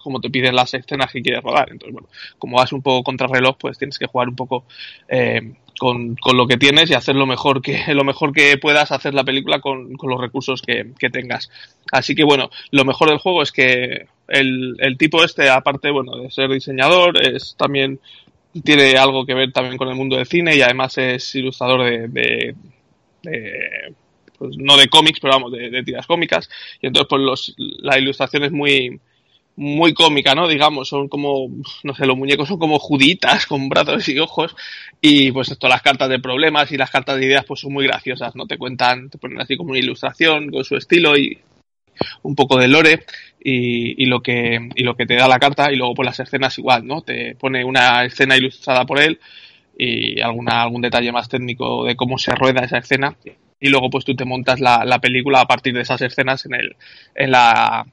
como 0.02 0.20
te 0.20 0.30
piden 0.30 0.56
las 0.56 0.74
escenas 0.74 1.12
que 1.12 1.22
quieres 1.22 1.44
rodar. 1.44 1.70
Entonces, 1.72 1.94
bueno, 1.94 2.10
como 2.40 2.58
vas 2.58 2.74
un 2.74 2.82
poco 2.82 3.04
contra 3.04 3.28
reloj, 3.28 3.58
pues 3.60 3.78
tienes 3.78 4.00
que 4.00 4.08
jugar 4.08 4.28
un 4.28 4.36
poco 4.36 4.66
eh, 5.08 5.54
con, 5.78 6.16
con, 6.16 6.36
lo 6.36 6.48
que 6.48 6.58
tienes 6.58 6.90
y 6.90 6.96
hacer 6.96 7.16
lo 7.16 7.28
mejor 7.28 7.62
que, 7.62 7.80
lo 7.94 8.04
mejor 8.04 8.34
que 8.34 8.58
puedas 8.58 8.92
hacer 8.92 9.14
la 9.14 9.24
película 9.24 9.60
con, 9.60 9.94
con 9.94 10.10
los 10.10 10.20
recursos 10.20 10.62
que, 10.62 10.92
que, 10.98 11.10
tengas. 11.10 11.52
Así 11.92 12.16
que 12.16 12.24
bueno, 12.24 12.50
lo 12.72 12.86
mejor 12.86 13.10
del 13.10 13.20
juego 13.20 13.44
es 13.44 13.52
que 13.52 14.08
el, 14.28 14.76
el 14.80 14.98
tipo 14.98 15.24
este, 15.24 15.50
aparte, 15.50 15.92
bueno, 15.92 16.18
de 16.18 16.32
ser 16.32 16.50
diseñador, 16.50 17.22
es 17.22 17.56
también 17.58 18.00
tiene 18.64 18.98
algo 18.98 19.26
que 19.26 19.34
ver 19.34 19.52
también 19.52 19.78
con 19.78 19.90
el 19.90 19.96
mundo 19.96 20.16
del 20.16 20.28
cine 20.28 20.56
y 20.56 20.62
además 20.62 20.98
es 20.98 21.34
ilustrador 21.36 22.10
de, 22.10 22.56
pues 24.38 24.58
no 24.58 24.78
de 24.78 24.88
cómics, 24.88 25.20
pero 25.20 25.34
vamos, 25.34 25.52
de, 25.52 25.84
tiras 25.84 26.08
cómicas. 26.08 26.50
Y 26.82 26.88
entonces, 26.88 27.08
pues 27.10 27.22
los, 27.22 27.56
la 27.58 27.98
ilustración 27.98 28.44
es 28.44 28.52
muy, 28.52 29.00
muy 29.56 29.94
cómica, 29.94 30.36
¿no? 30.36 30.48
Digamos, 30.48 30.90
son 30.90 31.08
como, 31.08 31.50
no 31.84 31.96
sé, 31.96 32.06
los 32.06 32.18
muñecos 32.18 32.48
son 32.48 32.60
como 32.60 32.80
juditas 32.80 33.46
con 33.46 33.70
brazos 33.70 34.08
y 34.10 34.20
ojos. 34.20 34.56
Y 35.02 35.32
pues 35.32 35.52
esto, 35.52 35.68
las 35.68 35.82
cartas 35.82 36.10
de 36.10 36.20
problemas 36.20 36.72
y 36.72 36.78
las 36.78 36.92
cartas 36.92 37.18
de 37.18 37.26
ideas, 37.26 37.46
pues 37.46 37.62
son 37.62 37.74
muy 37.74 37.86
graciosas, 37.86 38.36
¿no? 38.36 38.46
Te 38.46 38.58
cuentan, 38.58 39.10
te 39.10 39.18
ponen 39.18 39.42
así 39.42 39.56
como 39.56 39.72
una 39.72 39.80
ilustración 39.80 40.50
con 40.52 40.64
su 40.64 40.76
estilo 40.76 41.18
y 41.18 41.40
un 42.24 42.36
poco 42.36 42.58
de 42.58 42.68
lore 42.68 43.06
y, 43.40 44.02
y, 44.04 44.08
lo 44.08 44.22
que 44.22 44.70
y 44.76 44.84
lo 44.84 44.96
que 44.96 45.06
te 45.06 45.16
da 45.16 45.28
la 45.28 45.38
carta 45.38 45.72
y 45.72 45.76
luego 45.76 45.94
pues 45.94 46.08
las 46.08 46.20
escenas 46.20 46.58
igual 46.58 46.88
no 46.88 47.02
te 47.02 47.36
pone 47.36 47.64
una 47.64 48.04
escena 48.04 48.36
ilustrada 48.36 48.84
por 48.86 49.00
él 49.00 49.20
y 49.78 50.22
alguna 50.22 50.62
algún 50.62 50.82
detalle 50.82 51.12
más 51.12 51.30
técnico 51.30 51.86
de 51.86 51.96
cómo 51.96 52.18
se 52.18 52.36
rueda 52.36 52.64
esa 52.64 52.78
escena 52.78 53.16
y 53.60 53.70
luego 53.70 53.90
pues 53.90 54.06
tú 54.06 54.16
te 54.16 54.26
montas 54.26 54.60
la, 54.60 54.86
la 54.86 55.00
película 55.00 55.42
a 55.42 55.48
partir 55.48 55.74
de 55.74 55.82
esas 55.82 56.02
escenas 56.02 56.46
en 56.46 56.54
el 56.56 56.76
en 57.16 57.32
la 57.32 57.86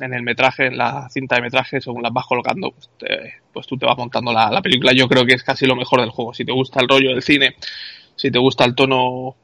en 0.00 0.14
el 0.14 0.22
metraje, 0.22 0.66
en 0.66 0.78
la 0.78 1.08
cinta 1.10 1.36
de 1.36 1.42
metraje, 1.42 1.80
según 1.80 2.02
las 2.02 2.12
vas 2.12 2.26
colocando, 2.26 2.70
pues, 2.70 2.88
te, 2.98 3.34
pues 3.52 3.66
tú 3.66 3.76
te 3.76 3.84
vas 3.84 3.96
montando 3.96 4.32
la, 4.32 4.50
la, 4.50 4.62
película. 4.62 4.92
Yo 4.92 5.08
creo 5.08 5.26
que 5.26 5.34
es 5.34 5.42
casi 5.42 5.66
lo 5.66 5.74
mejor 5.74 6.00
del 6.00 6.10
juego. 6.10 6.32
Si 6.34 6.44
te 6.44 6.52
gusta 6.52 6.80
el 6.80 6.88
rollo 6.88 7.10
del 7.10 7.22
cine, 7.22 7.56
si 8.14 8.30
te 8.30 8.38
gusta 8.38 8.64
el 8.64 8.74
tono 8.74 9.34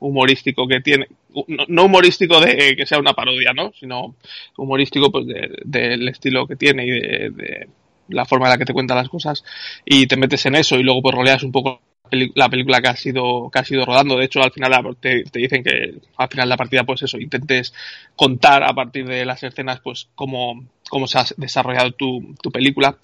humorístico 0.00 0.66
que 0.66 0.80
tiene, 0.80 1.06
no, 1.46 1.64
no 1.68 1.84
humorístico 1.84 2.40
de 2.40 2.74
que 2.76 2.86
sea 2.86 2.98
una 2.98 3.14
parodia, 3.14 3.52
¿no? 3.52 3.72
Sino 3.78 4.16
humorístico 4.56 5.10
pues 5.10 5.26
del 5.26 5.60
de, 5.64 6.10
estilo 6.10 6.46
que 6.46 6.56
tiene 6.56 6.84
y 6.84 6.90
de, 6.90 7.68
la 8.12 8.24
forma 8.24 8.46
en 8.46 8.52
la 8.52 8.58
que 8.58 8.64
te 8.64 8.72
cuentan 8.72 8.96
las 8.96 9.08
cosas 9.08 9.44
y 9.84 10.06
te 10.06 10.16
metes 10.16 10.46
en 10.46 10.54
eso 10.54 10.76
y 10.76 10.82
luego 10.82 11.02
pues 11.02 11.14
roleas 11.14 11.42
un 11.42 11.52
poco 11.52 11.80
la 12.34 12.48
película 12.48 12.80
que 12.82 12.88
ha 12.88 12.96
sido 12.96 13.50
que 13.50 13.58
ha 13.58 13.64
sido 13.64 13.86
rodando 13.86 14.16
de 14.16 14.26
hecho 14.26 14.42
al 14.42 14.52
final 14.52 14.96
te, 15.00 15.24
te, 15.24 15.38
dicen 15.38 15.64
que 15.64 15.94
al 16.16 16.28
final 16.28 16.46
de 16.46 16.50
la 16.50 16.56
partida 16.56 16.84
pues 16.84 17.02
eso 17.02 17.18
intentes 17.18 17.72
contar 18.14 18.62
a 18.64 18.74
partir 18.74 19.06
de 19.06 19.24
las 19.24 19.42
escenas 19.42 19.80
pues 19.80 20.08
cómo, 20.14 20.64
cómo 20.90 21.06
se 21.06 21.18
ha 21.18 21.24
desarrollado 21.36 21.92
tu, 21.92 22.34
tu 22.42 22.50
película 22.50 22.98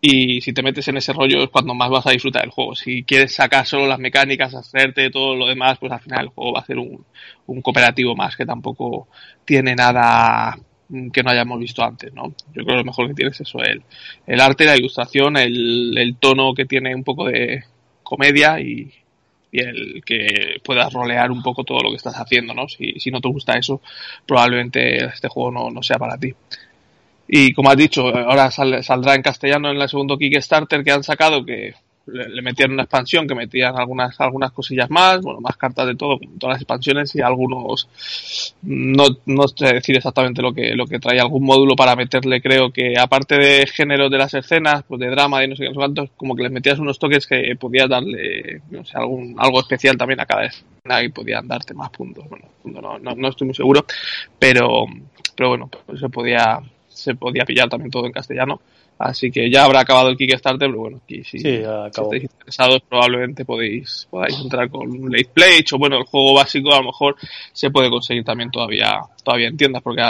y 0.00 0.40
si 0.40 0.52
te 0.52 0.62
metes 0.62 0.86
en 0.88 0.96
ese 0.96 1.12
rollo 1.12 1.42
es 1.42 1.50
cuando 1.50 1.74
más 1.74 1.90
vas 1.90 2.06
a 2.06 2.12
disfrutar 2.12 2.42
del 2.42 2.52
juego. 2.52 2.76
Si 2.76 3.02
quieres 3.02 3.34
sacar 3.34 3.66
solo 3.66 3.86
las 3.88 3.98
mecánicas, 3.98 4.54
hacerte 4.54 5.10
todo 5.10 5.34
lo 5.34 5.46
demás, 5.46 5.78
pues 5.78 5.90
al 5.90 6.00
final 6.00 6.26
el 6.26 6.28
juego 6.28 6.52
va 6.52 6.60
a 6.60 6.66
ser 6.66 6.78
un, 6.78 7.04
un 7.46 7.62
cooperativo 7.62 8.14
más 8.14 8.36
que 8.36 8.46
tampoco 8.46 9.08
tiene 9.44 9.74
nada 9.74 10.56
que 11.12 11.22
no 11.22 11.30
hayamos 11.30 11.58
visto 11.58 11.82
antes, 11.84 12.12
¿no? 12.12 12.34
Yo 12.54 12.64
creo 12.64 12.66
que 12.66 12.76
lo 12.76 12.84
mejor 12.84 13.08
que 13.08 13.14
tiene 13.14 13.30
es 13.30 13.40
eso, 13.40 13.62
el, 13.62 13.82
el 14.26 14.40
arte, 14.40 14.64
la 14.64 14.76
ilustración, 14.76 15.36
el, 15.36 15.96
el 15.96 16.16
tono 16.16 16.54
que 16.54 16.64
tiene 16.64 16.94
un 16.94 17.04
poco 17.04 17.26
de 17.26 17.64
comedia 18.02 18.58
y, 18.60 18.90
y 19.52 19.60
el 19.60 20.02
que 20.04 20.60
puedas 20.64 20.92
rolear 20.92 21.30
un 21.30 21.42
poco 21.42 21.64
todo 21.64 21.80
lo 21.80 21.90
que 21.90 21.96
estás 21.96 22.14
haciendo, 22.14 22.54
¿no? 22.54 22.68
Si, 22.68 22.98
si 22.98 23.10
no 23.10 23.20
te 23.20 23.28
gusta 23.28 23.58
eso, 23.58 23.80
probablemente 24.26 25.04
este 25.04 25.28
juego 25.28 25.50
no, 25.50 25.70
no 25.70 25.82
sea 25.82 25.98
para 25.98 26.18
ti. 26.18 26.34
Y 27.28 27.52
como 27.52 27.70
has 27.70 27.76
dicho, 27.76 28.08
ahora 28.08 28.50
sal, 28.50 28.82
saldrá 28.82 29.14
en 29.14 29.22
castellano 29.22 29.70
en 29.70 29.80
el 29.80 29.88
segundo 29.88 30.16
Kickstarter 30.16 30.82
que 30.82 30.92
han 30.92 31.04
sacado, 31.04 31.44
que 31.44 31.74
le, 32.12 32.28
le, 32.28 32.42
metían 32.42 32.72
una 32.72 32.82
expansión, 32.84 33.26
que 33.26 33.34
metían 33.34 33.76
algunas, 33.76 34.20
algunas 34.20 34.52
cosillas 34.52 34.90
más, 34.90 35.20
bueno, 35.20 35.40
más 35.40 35.56
cartas 35.56 35.86
de 35.86 35.94
todo, 35.94 36.18
todas 36.38 36.54
las 36.54 36.62
expansiones 36.62 37.14
y 37.14 37.20
algunos, 37.20 37.88
no, 38.62 39.04
no 39.26 39.48
sé 39.48 39.74
decir 39.74 39.96
exactamente 39.96 40.42
lo 40.42 40.52
que, 40.52 40.74
lo 40.74 40.86
que 40.86 40.98
trae, 40.98 41.20
algún 41.20 41.44
módulo 41.44 41.76
para 41.76 41.96
meterle, 41.96 42.40
creo 42.40 42.70
que 42.72 42.98
aparte 42.98 43.36
de 43.36 43.66
género 43.66 44.08
de 44.08 44.18
las 44.18 44.34
escenas, 44.34 44.82
pues 44.86 45.00
de 45.00 45.10
drama 45.10 45.44
y 45.44 45.48
no 45.48 45.56
sé 45.56 45.66
qué, 45.66 46.08
como 46.16 46.34
que 46.34 46.42
les 46.42 46.52
metías 46.52 46.78
unos 46.78 46.98
toques 46.98 47.26
que 47.26 47.56
podías 47.58 47.88
darle, 47.88 48.62
no 48.70 48.84
sé, 48.84 48.96
algún, 48.96 49.34
algo 49.38 49.60
especial 49.60 49.96
también 49.96 50.20
a 50.20 50.26
cada 50.26 50.46
escena 50.46 51.02
y 51.02 51.08
podían 51.10 51.46
darte 51.46 51.74
más 51.74 51.90
puntos. 51.90 52.24
Bueno, 52.28 52.46
no, 52.64 52.98
no, 52.98 53.14
no 53.14 53.28
estoy 53.28 53.46
muy 53.46 53.54
seguro, 53.54 53.84
pero, 54.38 54.86
pero 55.36 55.50
bueno, 55.50 55.70
pues 55.86 56.00
se 56.00 56.08
podía, 56.08 56.60
se 56.88 57.14
podía 57.14 57.44
pillar 57.44 57.68
también 57.68 57.90
todo 57.90 58.06
en 58.06 58.12
castellano. 58.12 58.60
Así 58.98 59.30
que 59.30 59.48
ya 59.48 59.64
habrá 59.64 59.80
acabado 59.80 60.08
el 60.08 60.16
Kickstarter, 60.16 60.68
pero 60.68 60.80
bueno, 60.80 61.00
aquí 61.02 61.22
si, 61.22 61.38
sí, 61.38 61.40
si 61.40 61.54
estáis 61.54 62.24
interesados 62.24 62.82
probablemente 62.88 63.44
podéis 63.44 64.08
podáis 64.10 64.36
entrar 64.40 64.68
con 64.68 64.90
un 64.90 65.10
late 65.10 65.30
play. 65.32 65.64
O 65.72 65.78
bueno, 65.78 65.98
el 65.98 66.04
juego 66.04 66.34
básico 66.34 66.72
a 66.72 66.78
lo 66.78 66.86
mejor 66.86 67.16
se 67.52 67.70
puede 67.70 67.90
conseguir 67.90 68.24
también 68.24 68.50
todavía 68.50 69.00
todavía 69.22 69.48
en 69.48 69.56
tiendas 69.56 69.82
porque 69.82 70.02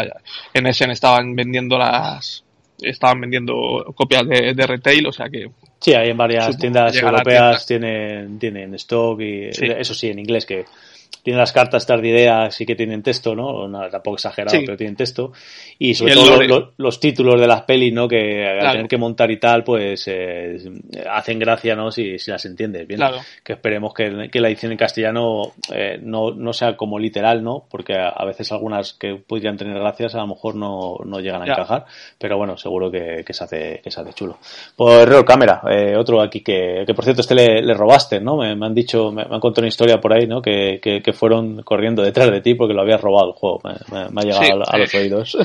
en 0.54 0.66
Essen 0.66 0.90
estaban 0.90 1.36
vendiendo 1.36 1.76
las 1.76 2.44
estaban 2.80 3.20
vendiendo 3.20 3.92
copias 3.94 4.26
de, 4.26 4.54
de 4.54 4.66
retail, 4.66 5.06
o 5.06 5.12
sea 5.12 5.28
que 5.28 5.50
Sí, 5.80 5.94
hay 5.94 6.10
en 6.10 6.16
varias 6.16 6.56
tiendas 6.58 6.96
europeas 6.96 7.66
tienen 7.66 8.38
tienen 8.38 8.74
stock 8.74 9.20
y 9.20 9.52
sí. 9.52 9.66
eso 9.66 9.94
sí 9.94 10.08
en 10.08 10.18
inglés 10.18 10.44
que 10.44 10.64
tienen 11.28 11.40
las 11.40 11.52
cartas 11.52 11.82
estas 11.82 12.00
de 12.00 12.08
ideas 12.08 12.54
sí 12.54 12.64
que 12.64 12.74
tienen 12.74 13.02
texto, 13.02 13.34
¿no? 13.34 13.68
no 13.68 13.88
tampoco 13.90 14.16
exagerado, 14.16 14.56
sí. 14.56 14.62
pero 14.64 14.78
tienen 14.78 14.96
texto. 14.96 15.32
Y 15.78 15.94
sobre 15.94 16.12
y 16.12 16.14
todo 16.16 16.42
los, 16.42 16.68
los, 16.76 17.00
títulos 17.00 17.40
de 17.40 17.46
las 17.46 17.62
pelis, 17.62 17.92
¿no? 17.92 18.08
Que 18.08 18.46
al 18.46 18.58
claro. 18.58 18.72
tener 18.72 18.88
que 18.88 18.96
montar 18.96 19.30
y 19.30 19.38
tal, 19.38 19.62
pues 19.62 20.08
eh, 20.08 20.58
hacen 21.10 21.38
gracia, 21.38 21.76
¿no? 21.76 21.90
Si, 21.90 22.18
si 22.18 22.30
las 22.30 22.44
entiendes 22.46 22.86
bien. 22.86 22.98
Claro. 22.98 23.18
Que 23.44 23.52
esperemos 23.54 23.92
que, 23.92 24.28
que, 24.30 24.40
la 24.40 24.48
edición 24.48 24.72
en 24.72 24.78
castellano 24.78 25.52
eh, 25.72 25.98
no, 26.02 26.32
no 26.32 26.52
sea 26.52 26.76
como 26.76 26.98
literal, 26.98 27.42
¿no? 27.42 27.64
Porque 27.68 27.94
a, 27.94 28.08
a, 28.08 28.24
veces 28.24 28.50
algunas 28.52 28.94
que 28.94 29.16
podrían 29.16 29.56
tener 29.56 29.78
gracias 29.78 30.14
a 30.14 30.18
lo 30.18 30.28
mejor 30.28 30.54
no, 30.54 30.96
no 31.04 31.20
llegan 31.20 31.42
a 31.42 31.46
ya. 31.46 31.52
encajar. 31.52 31.84
Pero 32.18 32.38
bueno, 32.38 32.56
seguro 32.56 32.90
que, 32.90 33.22
que, 33.26 33.34
se 33.34 33.44
hace, 33.44 33.80
que 33.82 33.90
se 33.90 34.00
hace 34.00 34.14
chulo. 34.14 34.38
Pues 34.74 35.06
Reo 35.06 35.24
Cámara, 35.24 35.60
eh, 35.70 35.94
otro 35.96 36.22
aquí 36.22 36.40
que, 36.40 36.84
que 36.86 36.94
por 36.94 37.04
cierto 37.04 37.20
este 37.20 37.34
le, 37.34 37.62
le 37.62 37.74
robaste, 37.74 38.20
¿no? 38.20 38.36
Me, 38.36 38.56
me, 38.56 38.66
han 38.66 38.74
dicho, 38.74 39.12
me, 39.12 39.24
me, 39.26 39.34
han 39.34 39.40
contado 39.40 39.62
una 39.62 39.68
historia 39.68 40.00
por 40.00 40.12
ahí, 40.12 40.26
¿no? 40.26 40.40
Que, 40.40 40.80
que 40.82 40.97
que, 41.02 41.12
fueron 41.12 41.62
corriendo 41.62 42.02
detrás 42.02 42.30
de 42.30 42.40
ti 42.40 42.54
porque 42.54 42.74
lo 42.74 42.82
habías 42.82 43.00
robado 43.00 43.28
el 43.28 43.32
juego. 43.34 43.60
Me, 43.64 44.20
ha 44.20 44.24
llegado 44.24 44.62
a, 44.66 44.78
los 44.78 44.94
oídos. 44.94 45.36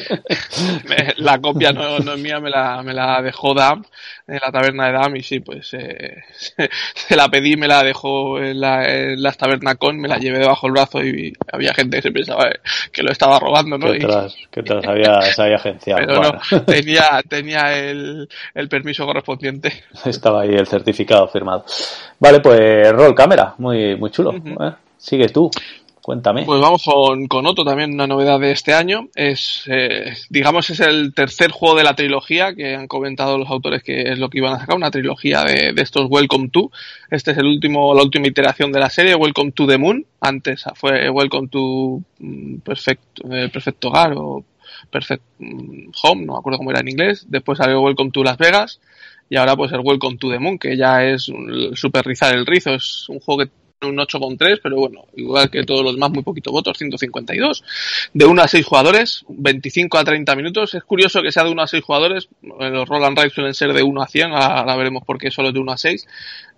la 1.17 1.39
copia 1.39 1.71
no, 1.71 1.97
es 1.97 2.19
mía, 2.19 2.39
me 2.39 2.49
la, 2.49 2.81
me 2.83 2.93
la 2.93 3.21
dejó 3.21 3.53
Dam 3.53 3.83
en 4.27 4.39
la 4.41 4.51
taberna 4.51 4.87
de 4.87 4.93
Dam 4.93 5.15
y 5.15 5.23
sí, 5.23 5.39
pues 5.39 5.73
eh, 5.73 6.23
se 6.93 7.15
la 7.15 7.27
pedí, 7.29 7.57
me 7.57 7.67
la 7.67 7.83
dejó 7.83 8.39
en 8.39 8.59
la, 8.59 8.85
en 8.85 9.21
la 9.21 9.31
taberna 9.33 9.75
con, 9.75 9.99
me 9.99 10.07
la 10.07 10.17
llevé 10.17 10.39
debajo 10.39 10.67
del 10.67 10.73
brazo 10.73 11.03
y 11.03 11.33
había 11.51 11.73
gente 11.73 11.97
que 11.97 12.03
se 12.03 12.11
pensaba 12.11 12.49
que 12.91 13.03
lo 13.03 13.11
estaba 13.11 13.39
robando, 13.39 13.77
¿no? 13.77 13.91
Que 13.91 13.99
te, 14.63 14.73
las, 14.73 14.87
había, 14.87 15.21
se 15.21 15.41
había 15.41 15.55
agenciado. 15.55 16.01
Pero 16.05 16.21
no, 16.21 16.63
tenía, 16.65 17.21
tenía 17.27 17.77
el, 17.77 18.29
el 18.53 18.69
permiso 18.69 19.05
correspondiente. 19.05 19.83
Estaba 20.05 20.41
ahí 20.41 20.53
el 20.53 20.67
certificado 20.67 21.27
firmado. 21.27 21.65
Vale, 22.19 22.39
pues 22.39 22.91
roll 22.91 23.15
cámara, 23.15 23.55
muy, 23.57 23.95
muy 23.97 24.09
chulo. 24.11 24.33
¿eh? 24.33 24.71
Sigue 25.03 25.27
tú. 25.27 25.51
Cuéntame. 26.01 26.43
Pues 26.45 26.61
vamos 26.61 26.83
con, 27.29 27.45
otro 27.45 27.65
también, 27.65 27.93
una 27.93 28.07
novedad 28.07 28.39
de 28.39 28.51
este 28.51 28.73
año. 28.73 29.09
Es, 29.15 29.63
eh, 29.67 30.13
digamos, 30.29 30.69
es 30.69 30.79
el 30.79 31.13
tercer 31.13 31.51
juego 31.51 31.75
de 31.75 31.83
la 31.83 31.93
trilogía 31.93 32.55
que 32.55 32.75
han 32.75 32.87
comentado 32.87 33.37
los 33.37 33.49
autores 33.49 33.83
que 33.83 34.13
es 34.13 34.17
lo 34.17 34.29
que 34.29 34.37
iban 34.37 34.53
a 34.53 34.59
sacar, 34.59 34.77
una 34.77 34.91
trilogía 34.91 35.43
de, 35.43 35.73
estos 35.75 36.07
Welcome 36.09 36.49
to. 36.49 36.71
Este 37.11 37.31
es 37.31 37.37
el 37.37 37.47
último, 37.47 37.93
la 37.93 38.01
última 38.01 38.27
iteración 38.27 38.71
de 38.71 38.79
la 38.79 38.89
serie, 38.89 39.15
Welcome 39.15 39.51
to 39.51 39.67
the 39.67 39.77
Moon. 39.77 40.05
Antes 40.21 40.63
fue 40.75 41.09
Welcome 41.09 41.49
to 41.49 42.01
mm, 42.19 42.59
Perfecto, 42.59 43.23
eh, 43.29 43.49
Perfecto 43.51 43.89
Hogar 43.89 44.13
o 44.15 44.45
Perfect 44.89 45.23
mm, 45.39 45.91
Home, 46.01 46.25
no 46.25 46.33
me 46.33 46.39
acuerdo 46.39 46.59
cómo 46.59 46.71
era 46.71 46.79
en 46.79 46.87
inglés. 46.87 47.25
Después 47.27 47.57
salió 47.57 47.81
Welcome 47.81 48.11
to 48.11 48.23
Las 48.23 48.37
Vegas 48.37 48.79
y 49.29 49.35
ahora 49.35 49.57
pues 49.57 49.71
el 49.73 49.81
Welcome 49.81 50.17
to 50.17 50.29
the 50.29 50.39
Moon, 50.39 50.57
que 50.57 50.77
ya 50.77 51.03
es 51.03 51.29
super 51.73 52.05
rizar 52.05 52.33
el 52.33 52.45
rizo, 52.45 52.73
es 52.73 53.07
un 53.09 53.19
juego 53.19 53.43
que 53.43 53.62
un 53.85 53.97
8,3, 53.97 54.59
pero 54.61 54.77
bueno, 54.77 55.05
igual 55.15 55.49
que 55.49 55.63
todos 55.63 55.83
los 55.83 55.95
demás, 55.95 56.11
muy 56.11 56.23
poquito 56.23 56.51
votos, 56.51 56.77
152. 56.77 57.63
De 58.13 58.25
1 58.25 58.41
a 58.41 58.47
6 58.47 58.65
jugadores, 58.65 59.25
25 59.27 59.97
a 59.97 60.03
30 60.03 60.35
minutos. 60.35 60.73
Es 60.73 60.83
curioso 60.83 61.21
que 61.21 61.31
sea 61.31 61.43
de 61.43 61.51
1 61.51 61.61
a 61.61 61.67
6 61.67 61.83
jugadores. 61.83 62.29
Los 62.41 62.87
Roland 62.87 63.17
Ride 63.17 63.29
suelen 63.29 63.53
ser 63.53 63.73
de 63.73 63.83
1 63.83 64.01
a 64.01 64.07
100, 64.07 64.31
ahora 64.31 64.75
veremos 64.75 65.03
por 65.03 65.17
qué 65.17 65.31
solo 65.31 65.49
es 65.49 65.53
de 65.53 65.59
1 65.59 65.71
a 65.71 65.77
6. 65.77 66.07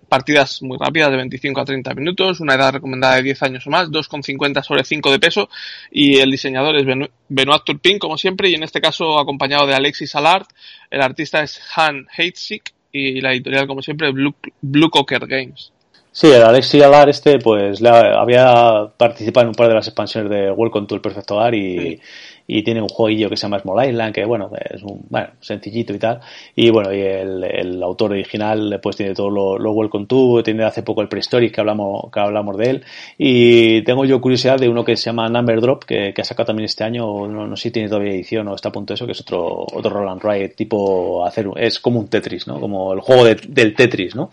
Partidas 0.08 0.62
muy 0.62 0.78
rápidas, 0.78 1.10
de 1.10 1.16
25 1.16 1.60
a 1.60 1.64
30 1.64 1.94
minutos, 1.94 2.38
una 2.38 2.54
edad 2.54 2.74
recomendada 2.74 3.16
de 3.16 3.24
10 3.24 3.42
años 3.42 3.66
o 3.66 3.70
más, 3.70 3.88
2,50 3.90 4.62
sobre 4.62 4.84
5 4.84 5.10
de 5.10 5.18
peso. 5.18 5.48
Y 5.90 6.18
el 6.18 6.30
diseñador 6.30 6.76
es 6.76 6.84
Benoit 7.28 7.64
Turpin, 7.64 7.98
como 7.98 8.16
siempre, 8.16 8.48
y 8.48 8.54
en 8.54 8.62
este 8.62 8.80
caso 8.80 9.18
acompañado 9.18 9.66
de 9.66 9.74
Alexis 9.74 10.14
Allard. 10.14 10.46
El 10.90 11.02
artista 11.02 11.42
es 11.42 11.60
Han 11.74 12.06
Heitzig 12.16 12.62
y 12.92 13.20
la 13.20 13.32
editorial, 13.32 13.66
como 13.66 13.82
siempre, 13.82 14.12
Blue, 14.12 14.34
Blue 14.60 14.90
Cocker 14.90 15.26
Games. 15.26 15.72
Sí, 16.18 16.28
el 16.28 16.42
Alexi 16.42 16.80
Alar 16.80 17.10
este, 17.10 17.38
pues 17.38 17.82
le 17.82 17.90
había 17.90 18.90
participado 18.96 19.42
en 19.42 19.48
un 19.48 19.54
par 19.54 19.68
de 19.68 19.74
las 19.74 19.86
expansiones 19.86 20.30
de 20.30 20.50
Welcome 20.50 20.86
to 20.86 20.94
el 20.94 21.02
Perfecto 21.02 21.34
Hogar 21.34 21.54
y, 21.54 22.00
y 22.46 22.62
tiene 22.62 22.82
un 22.82 22.88
jueguillo 22.88 23.28
que 23.28 23.36
se 23.36 23.42
llama 23.42 23.58
Small 23.58 23.88
Island, 23.88 24.14
que 24.14 24.24
bueno, 24.24 24.50
es 24.70 24.82
un, 24.82 25.06
bueno, 25.08 25.28
sencillito 25.40 25.92
y 25.92 25.98
tal. 25.98 26.20
Y 26.54 26.70
bueno, 26.70 26.92
y 26.92 27.00
el, 27.00 27.44
el 27.44 27.82
autor 27.82 28.12
original 28.12 28.78
pues 28.82 28.96
tiene 28.96 29.14
todo 29.14 29.30
lo, 29.30 29.58
lo 29.58 29.72
Welcome 29.72 30.06
to, 30.06 30.42
tiene 30.42 30.64
hace 30.64 30.82
poco 30.82 31.02
el 31.02 31.08
Prehistoric 31.08 31.54
que 31.54 31.60
hablamos, 31.60 32.10
que 32.12 32.20
hablamos 32.20 32.56
de 32.56 32.70
él. 32.70 32.84
Y 33.18 33.82
tengo 33.82 34.04
yo 34.04 34.20
curiosidad 34.20 34.58
de 34.58 34.68
uno 34.68 34.84
que 34.84 34.96
se 34.96 35.04
llama 35.04 35.28
Number 35.28 35.60
Drop, 35.60 35.84
que, 35.84 36.12
que 36.14 36.22
ha 36.22 36.24
sacado 36.24 36.46
también 36.46 36.66
este 36.66 36.84
año, 36.84 37.26
no, 37.26 37.46
no 37.46 37.56
sé 37.56 37.64
si 37.64 37.70
tiene 37.70 37.88
todavía 37.88 38.12
edición 38.12 38.46
o 38.48 38.54
está 38.54 38.68
a 38.68 38.72
punto 38.72 38.92
de 38.92 38.96
eso, 38.96 39.06
que 39.06 39.12
es 39.12 39.20
otro, 39.20 39.66
otro 39.72 39.90
Roland 39.90 40.22
Ride 40.22 40.50
tipo 40.50 41.24
hacer, 41.26 41.48
es 41.56 41.80
como 41.80 42.00
un 42.00 42.08
Tetris, 42.08 42.46
¿no? 42.46 42.60
Como 42.60 42.92
el 42.92 43.00
juego 43.00 43.24
de, 43.24 43.36
del 43.48 43.74
Tetris, 43.74 44.14
¿no? 44.14 44.30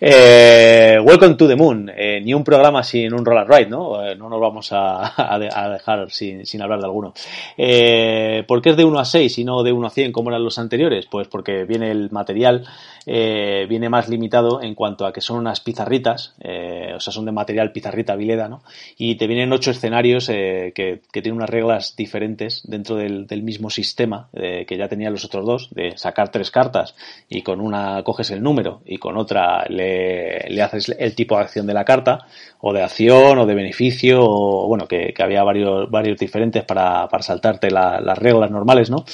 Eh, 0.00 0.98
Welcome 1.02 1.34
to 1.34 1.48
the 1.48 1.56
Moon, 1.56 1.90
eh, 1.94 2.20
ni 2.20 2.34
un 2.34 2.44
programa 2.44 2.82
sin 2.82 3.12
un 3.14 3.24
Roland 3.24 3.50
Ride, 3.50 3.66
¿no? 3.70 4.04
Eh, 4.04 4.16
no 4.16 4.28
nos 4.28 4.40
vamos 4.40 4.72
a, 4.72 5.14
a, 5.16 5.68
dejar 5.68 6.10
sin, 6.10 6.44
sin 6.46 6.62
hablar 6.62 6.80
de 6.80 6.86
alguno. 6.86 7.12
Eh, 7.56 8.44
¿Por 8.46 8.62
qué 8.62 8.70
es 8.70 8.76
de 8.76 8.84
1 8.84 8.98
a 8.98 9.04
6 9.04 9.38
y 9.38 9.44
no 9.44 9.62
de 9.62 9.72
1 9.72 9.86
a 9.86 9.90
100 9.90 10.12
como 10.12 10.30
eran 10.30 10.44
los 10.44 10.58
anteriores? 10.58 11.06
Pues 11.10 11.28
porque 11.28 11.64
viene 11.64 11.90
el 11.90 12.10
material, 12.10 12.64
eh, 13.06 13.66
viene 13.68 13.88
más 13.88 14.08
limitado 14.08 14.62
en 14.62 14.74
cuanto 14.74 15.06
a 15.06 15.12
que 15.12 15.20
son 15.20 15.38
unas 15.38 15.60
pizarritas, 15.60 16.34
eh, 16.40 16.92
o 16.94 17.00
sea, 17.00 17.12
son 17.12 17.24
de 17.24 17.32
material 17.32 17.72
pizarrita 17.72 18.16
vileda, 18.16 18.48
¿no? 18.48 18.62
Y 18.96 19.16
te 19.16 19.26
vienen 19.26 19.52
ocho 19.52 19.70
escenarios 19.70 20.28
eh, 20.28 20.72
que, 20.74 21.00
que, 21.12 21.22
tienen 21.22 21.36
unas 21.36 21.50
reglas 21.50 21.96
diferentes 21.96 22.62
dentro 22.64 22.96
del, 22.96 23.26
del 23.26 23.42
mismo 23.42 23.70
sistema 23.70 24.28
eh, 24.32 24.64
que 24.66 24.76
ya 24.76 24.88
tenían 24.88 25.12
los 25.12 25.24
otros 25.24 25.46
dos, 25.46 25.68
de 25.74 25.96
sacar 25.96 26.30
tres 26.30 26.50
cartas 26.50 26.94
y 27.28 27.42
con 27.42 27.60
una 27.60 28.02
coges 28.02 28.30
el 28.30 28.42
número 28.42 28.82
y 28.84 28.98
con 28.98 29.16
otra 29.16 29.64
le, 29.68 30.48
le 30.48 30.62
haces 30.62 30.94
el 30.98 31.14
tipo 31.14 31.36
de 31.36 31.42
acción 31.42 31.66
de 31.66 31.74
la 31.74 31.84
carta, 31.84 32.26
o 32.60 32.72
de 32.72 32.82
acción, 32.82 33.38
o 33.38 33.46
de 33.46 33.54
beneficio, 33.54 34.20
o 34.22 34.66
bueno, 34.66 34.86
que, 34.86 35.12
había 35.18 35.42
varios, 35.42 35.90
varios 35.90 36.18
diferentes 36.18 36.64
para, 36.64 37.08
para 37.08 37.22
saltarte 37.34 37.70
las 37.70 38.18
reglas 38.18 38.50
normales, 38.50 38.90
¿no? 38.90 39.04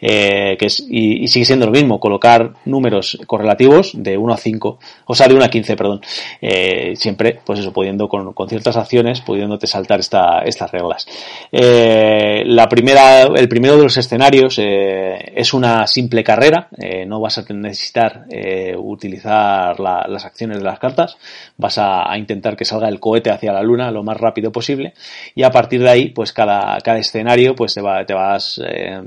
Eh, 0.00 0.56
que 0.58 0.66
es, 0.66 0.84
y, 0.88 1.24
y, 1.24 1.28
sigue 1.28 1.44
siendo 1.44 1.66
lo 1.66 1.72
mismo, 1.72 1.98
colocar 1.98 2.52
números 2.66 3.18
correlativos 3.26 3.92
de 3.94 4.16
1 4.18 4.32
a 4.32 4.36
5, 4.36 4.78
o 5.06 5.14
sea, 5.14 5.28
de 5.28 5.34
1 5.34 5.44
a 5.44 5.48
15, 5.48 5.76
perdón. 5.76 6.00
Eh, 6.40 6.92
siempre, 6.96 7.40
pues 7.44 7.58
eso, 7.60 7.72
pudiendo 7.72 8.08
con, 8.08 8.32
con, 8.34 8.48
ciertas 8.48 8.76
acciones, 8.76 9.20
pudiéndote 9.22 9.66
saltar 9.66 10.00
esta, 10.00 10.40
estas 10.40 10.70
reglas. 10.70 11.06
Eh, 11.50 12.42
la 12.46 12.68
primera, 12.68 13.22
el 13.22 13.48
primero 13.48 13.76
de 13.76 13.84
los 13.84 13.96
escenarios 13.96 14.58
es 14.58 15.54
una 15.54 15.86
simple 15.86 16.22
carrera, 16.22 16.68
no 17.06 17.20
vas 17.20 17.38
a 17.38 17.44
necesitar 17.52 18.26
utilizar 18.76 19.78
la, 19.80 20.06
las 20.08 20.24
acciones 20.24 20.58
de 20.58 20.64
las 20.64 20.78
cartas, 20.78 21.16
vas 21.56 21.78
a, 21.78 22.10
a, 22.10 22.18
intentar 22.18 22.56
que 22.56 22.64
salga 22.64 22.88
el 22.88 23.00
cohete 23.00 23.30
hacia 23.30 23.52
la 23.52 23.62
luna 23.62 23.90
lo 23.90 24.02
más 24.02 24.16
rápido 24.16 24.52
posible 24.52 24.94
y 25.34 25.42
a 25.42 25.50
partir 25.50 25.82
de 25.82 25.90
ahí, 25.90 26.08
pues 26.10 26.32
cada, 26.32 26.78
cada 26.80 26.98
escenario, 26.98 27.54
pues 27.54 27.69
te, 27.74 27.80
va, 27.80 28.04
te 28.04 28.14
vas, 28.14 28.60
eh, 28.64 29.00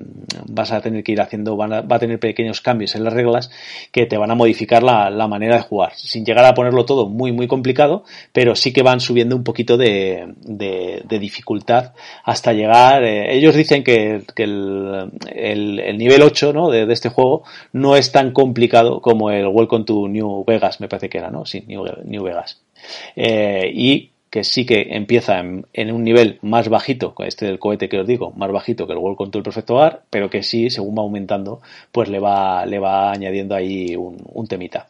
vas 0.48 0.72
a 0.72 0.82
tener 0.82 1.04
que 1.04 1.12
ir 1.12 1.22
haciendo, 1.22 1.58
va 1.58 1.84
a 1.88 2.00
tener 2.00 2.20
pequeños 2.20 2.62
cambios 2.62 2.96
en 2.96 3.04
las 3.04 3.14
reglas 3.14 3.52
que 3.92 4.06
te 4.06 4.18
van 4.18 4.32
a 4.32 4.36
modificar 4.36 4.84
la, 4.84 5.10
la, 5.10 5.28
manera 5.28 5.56
de 5.56 5.62
jugar, 5.62 5.94
sin 5.96 6.26
llegar 6.26 6.46
a 6.46 6.54
ponerlo 6.54 6.86
todo 6.86 7.08
muy, 7.08 7.32
muy 7.32 7.48
complicado, 7.48 8.04
pero 8.32 8.56
sí 8.56 8.74
que 8.74 8.84
van 8.84 9.00
subiendo 9.00 9.36
un 9.36 9.44
poquito 9.44 9.78
de, 9.78 10.34
de, 10.42 11.20
dificultad 11.20 11.94
hasta 12.24 12.54
llegar, 12.54 13.04
eh, 13.04 13.36
ellos 13.36 13.56
dicen 13.56 13.84
que, 13.84 14.24
que 14.36 14.44
el, 14.44 15.12
el, 15.34 15.80
el, 15.80 15.98
nivel 15.98 16.22
8 16.22 16.54
¿no? 16.54 16.70
de, 16.70 16.92
este 16.92 17.10
juego 17.10 17.44
no 17.72 17.96
es 17.96 18.12
tan 18.12 18.32
complicado 18.32 19.02
como 19.02 19.32
el 19.32 19.48
Welcome 19.48 19.86
to 19.86 20.08
New 20.08 20.44
Vegas, 20.46 20.80
me 20.82 20.88
parece 20.88 21.10
que 21.10 21.18
era, 21.20 21.30
¿no? 21.30 21.46
Sí, 21.46 21.64
New, 21.68 21.86
New 22.06 22.24
Vegas. 22.24 22.62
Eh, 23.16 23.72
y 23.74 24.13
que 24.34 24.44
sí 24.44 24.66
que 24.66 24.88
empieza 24.90 25.38
en, 25.38 25.92
un 25.92 26.04
nivel 26.04 26.40
más 26.42 26.68
bajito, 26.68 27.14
este 27.20 27.46
del 27.46 27.60
cohete 27.60 27.88
que 27.88 28.00
os 28.00 28.08
digo, 28.08 28.32
más 28.32 28.52
bajito 28.52 28.88
que 28.88 28.94
el 28.94 28.98
World 28.98 29.16
Control 29.16 29.44
Perfecto 29.44 29.76
Hogar, 29.76 30.02
pero 30.10 30.28
que 30.28 30.42
sí, 30.42 30.72
según 30.72 30.98
va 30.98 31.04
aumentando, 31.04 31.62
pues 31.92 32.10
le 32.10 32.18
va, 32.18 32.66
le 32.66 32.80
va 32.80 33.12
añadiendo 33.12 33.54
ahí 33.54 33.96
un, 33.96 34.18
un 34.26 34.48
temita. 34.48 34.88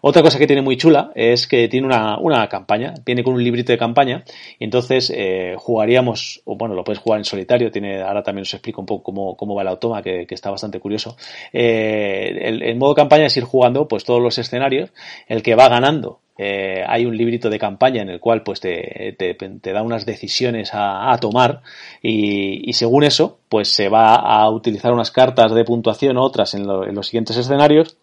Otra 0.00 0.22
cosa 0.22 0.38
que 0.38 0.46
tiene 0.46 0.62
muy 0.62 0.76
chula 0.76 1.10
es 1.16 1.48
que 1.48 1.66
tiene 1.66 1.88
una, 1.88 2.18
una 2.18 2.48
campaña, 2.48 2.94
viene 3.04 3.24
con 3.24 3.34
un 3.34 3.42
librito 3.42 3.72
de 3.72 3.78
campaña, 3.78 4.22
y 4.60 4.62
entonces 4.62 5.12
eh, 5.12 5.56
jugaríamos, 5.58 6.42
o 6.44 6.54
bueno, 6.54 6.76
lo 6.76 6.84
puedes 6.84 7.00
jugar 7.00 7.18
en 7.18 7.24
solitario, 7.24 7.72
tiene, 7.72 8.00
ahora 8.00 8.22
también 8.22 8.42
os 8.42 8.54
explico 8.54 8.80
un 8.80 8.86
poco 8.86 9.02
cómo, 9.02 9.36
cómo 9.36 9.56
va 9.56 9.62
el 9.62 9.68
automa, 9.68 10.02
que, 10.02 10.24
que 10.24 10.36
está 10.36 10.52
bastante 10.52 10.78
curioso. 10.78 11.16
Eh, 11.52 12.42
el, 12.42 12.62
el 12.62 12.76
modo 12.76 12.94
campaña 12.94 13.26
es 13.26 13.36
ir 13.36 13.42
jugando 13.42 13.88
pues 13.88 14.04
todos 14.04 14.22
los 14.22 14.38
escenarios, 14.38 14.92
el 15.26 15.42
que 15.42 15.56
va 15.56 15.68
ganando 15.68 16.20
eh, 16.36 16.82
hay 16.86 17.06
un 17.06 17.16
librito 17.16 17.48
de 17.48 17.58
campaña 17.58 18.02
en 18.02 18.08
el 18.08 18.18
cual 18.18 18.42
pues 18.42 18.60
te, 18.60 19.14
te, 19.16 19.34
te 19.34 19.72
da 19.72 19.82
unas 19.82 20.04
decisiones 20.04 20.74
a, 20.74 21.12
a 21.12 21.18
tomar 21.18 21.62
y, 22.02 22.68
y, 22.68 22.72
según 22.72 23.04
eso 23.04 23.38
pues 23.48 23.68
se 23.68 23.88
va 23.88 24.16
a 24.16 24.50
utilizar 24.50 24.92
unas 24.92 25.12
cartas 25.12 25.54
de 25.54 25.64
puntuación 25.64 26.16
otras 26.16 26.54
en, 26.54 26.66
lo, 26.66 26.86
en 26.86 26.94
los 26.94 27.06
siguientes 27.06 27.36
escenarios 27.36 27.96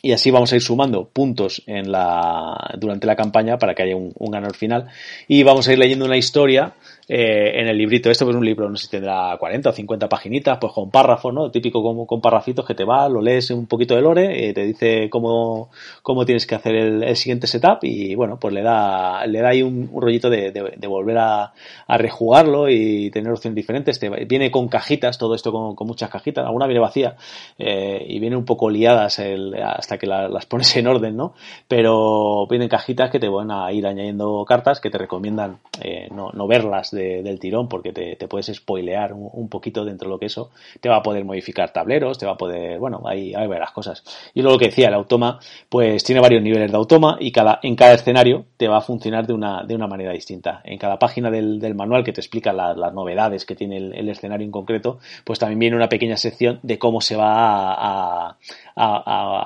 y 0.00 0.12
así 0.12 0.30
vamos 0.30 0.52
a 0.52 0.56
ir 0.56 0.62
sumando 0.62 1.08
puntos 1.08 1.62
en 1.66 1.90
la, 1.90 2.74
durante 2.78 3.06
la 3.06 3.16
campaña 3.16 3.58
para 3.58 3.74
que 3.74 3.82
haya 3.82 3.96
un, 3.96 4.12
un 4.16 4.30
ganador 4.30 4.56
final. 4.56 4.86
Y 5.26 5.42
vamos 5.42 5.66
a 5.66 5.72
ir 5.72 5.78
leyendo 5.80 6.04
una 6.04 6.16
historia 6.16 6.74
eh, 7.08 7.60
en 7.60 7.68
el 7.68 7.78
librito. 7.78 8.10
Esto 8.10 8.26
pues 8.26 8.36
un 8.36 8.44
libro, 8.44 8.68
no 8.68 8.76
sé 8.76 8.84
si 8.84 8.90
tendrá 8.90 9.34
40 9.38 9.70
o 9.70 9.72
50 9.72 10.08
paginitas, 10.10 10.58
pues 10.60 10.74
con 10.74 10.90
párrafos, 10.90 11.32
¿no? 11.32 11.50
Típico 11.50 11.82
como 11.82 12.06
con 12.06 12.20
parrafitos 12.20 12.66
que 12.66 12.74
te 12.74 12.84
va, 12.84 13.08
lo 13.08 13.22
lees 13.22 13.50
un 13.50 13.66
poquito 13.66 13.94
de 13.94 14.02
lore, 14.02 14.48
eh, 14.48 14.52
te 14.52 14.64
dice 14.64 15.08
cómo, 15.08 15.70
cómo 16.02 16.26
tienes 16.26 16.46
que 16.46 16.54
hacer 16.54 16.74
el, 16.74 17.16
siguiente 17.16 17.46
setup 17.46 17.78
y 17.82 18.14
bueno, 18.14 18.38
pues 18.38 18.52
le 18.52 18.62
da, 18.62 19.26
le 19.26 19.40
da 19.40 19.48
ahí 19.48 19.62
un, 19.62 19.90
rollito 19.98 20.28
de, 20.28 20.52
de, 20.52 20.86
volver 20.86 21.16
a, 21.18 21.52
a 21.86 21.98
rejugarlo 21.98 22.68
y 22.68 23.10
tener 23.10 23.32
opciones 23.32 23.56
diferentes. 23.56 23.98
Te, 23.98 24.10
viene 24.26 24.50
con 24.50 24.68
cajitas, 24.68 25.16
todo 25.16 25.34
esto 25.34 25.50
con, 25.50 25.74
con 25.74 25.86
muchas 25.86 26.10
cajitas, 26.10 26.44
alguna 26.44 26.66
viene 26.66 26.80
vacía 26.80 27.16
eh, 27.58 28.04
y 28.06 28.18
viene 28.20 28.36
un 28.36 28.44
poco 28.44 28.68
liadas 28.68 29.18
el, 29.18 29.54
hasta 29.54 29.96
que 29.96 30.06
la, 30.06 30.28
las 30.28 30.44
pones 30.44 30.76
en 30.76 30.86
orden, 30.86 31.16
¿no? 31.16 31.32
Pero 31.66 32.46
vienen 32.48 32.68
cajitas 32.68 33.10
que 33.10 33.18
te 33.18 33.28
van 33.28 33.50
a 33.50 33.72
ir 33.72 33.86
añadiendo 33.86 34.44
cartas 34.44 34.80
que 34.80 34.90
te 34.90 34.98
recomiendan 34.98 35.58
eh, 35.80 36.08
no, 36.10 36.30
no 36.32 36.46
verlas 36.46 36.90
del 36.98 37.38
tirón 37.38 37.68
porque 37.68 37.92
te, 37.92 38.28
puedes 38.28 38.54
spoilear 38.54 39.12
un, 39.12 39.48
poquito 39.48 39.84
dentro 39.84 40.08
de 40.08 40.14
lo 40.14 40.18
que 40.18 40.26
eso. 40.26 40.50
Te 40.80 40.88
va 40.88 40.96
a 40.96 41.02
poder 41.02 41.24
modificar 41.24 41.72
tableros, 41.72 42.18
te 42.18 42.26
va 42.26 42.32
a 42.32 42.36
poder, 42.36 42.78
bueno, 42.78 43.02
hay, 43.06 43.34
hay 43.34 43.46
varias 43.46 43.70
cosas. 43.72 44.02
Y 44.34 44.42
luego 44.42 44.56
lo 44.56 44.58
que 44.58 44.66
decía, 44.66 44.88
el 44.88 44.94
automa, 44.94 45.38
pues 45.68 46.04
tiene 46.04 46.20
varios 46.20 46.42
niveles 46.42 46.70
de 46.70 46.76
automa 46.76 47.16
y 47.20 47.32
cada, 47.32 47.60
en 47.62 47.76
cada 47.76 47.94
escenario 47.94 48.46
te 48.56 48.68
va 48.68 48.78
a 48.78 48.82
funcionar 48.82 49.26
de 49.26 49.32
una, 49.32 49.62
de 49.64 49.74
una 49.74 49.86
manera 49.86 50.12
distinta. 50.12 50.60
En 50.64 50.78
cada 50.78 50.98
página 50.98 51.30
del, 51.30 51.58
del 51.58 51.74
manual 51.74 52.04
que 52.04 52.12
te 52.12 52.20
explica 52.20 52.52
las 52.52 52.92
novedades 52.92 53.44
que 53.44 53.54
tiene 53.54 53.76
el, 53.76 54.08
escenario 54.08 54.44
en 54.44 54.50
concreto, 54.50 54.98
pues 55.24 55.38
también 55.38 55.58
viene 55.58 55.76
una 55.76 55.88
pequeña 55.88 56.16
sección 56.16 56.60
de 56.62 56.78
cómo 56.78 57.00
se 57.00 57.16
va 57.16 57.72
a, 57.72 58.38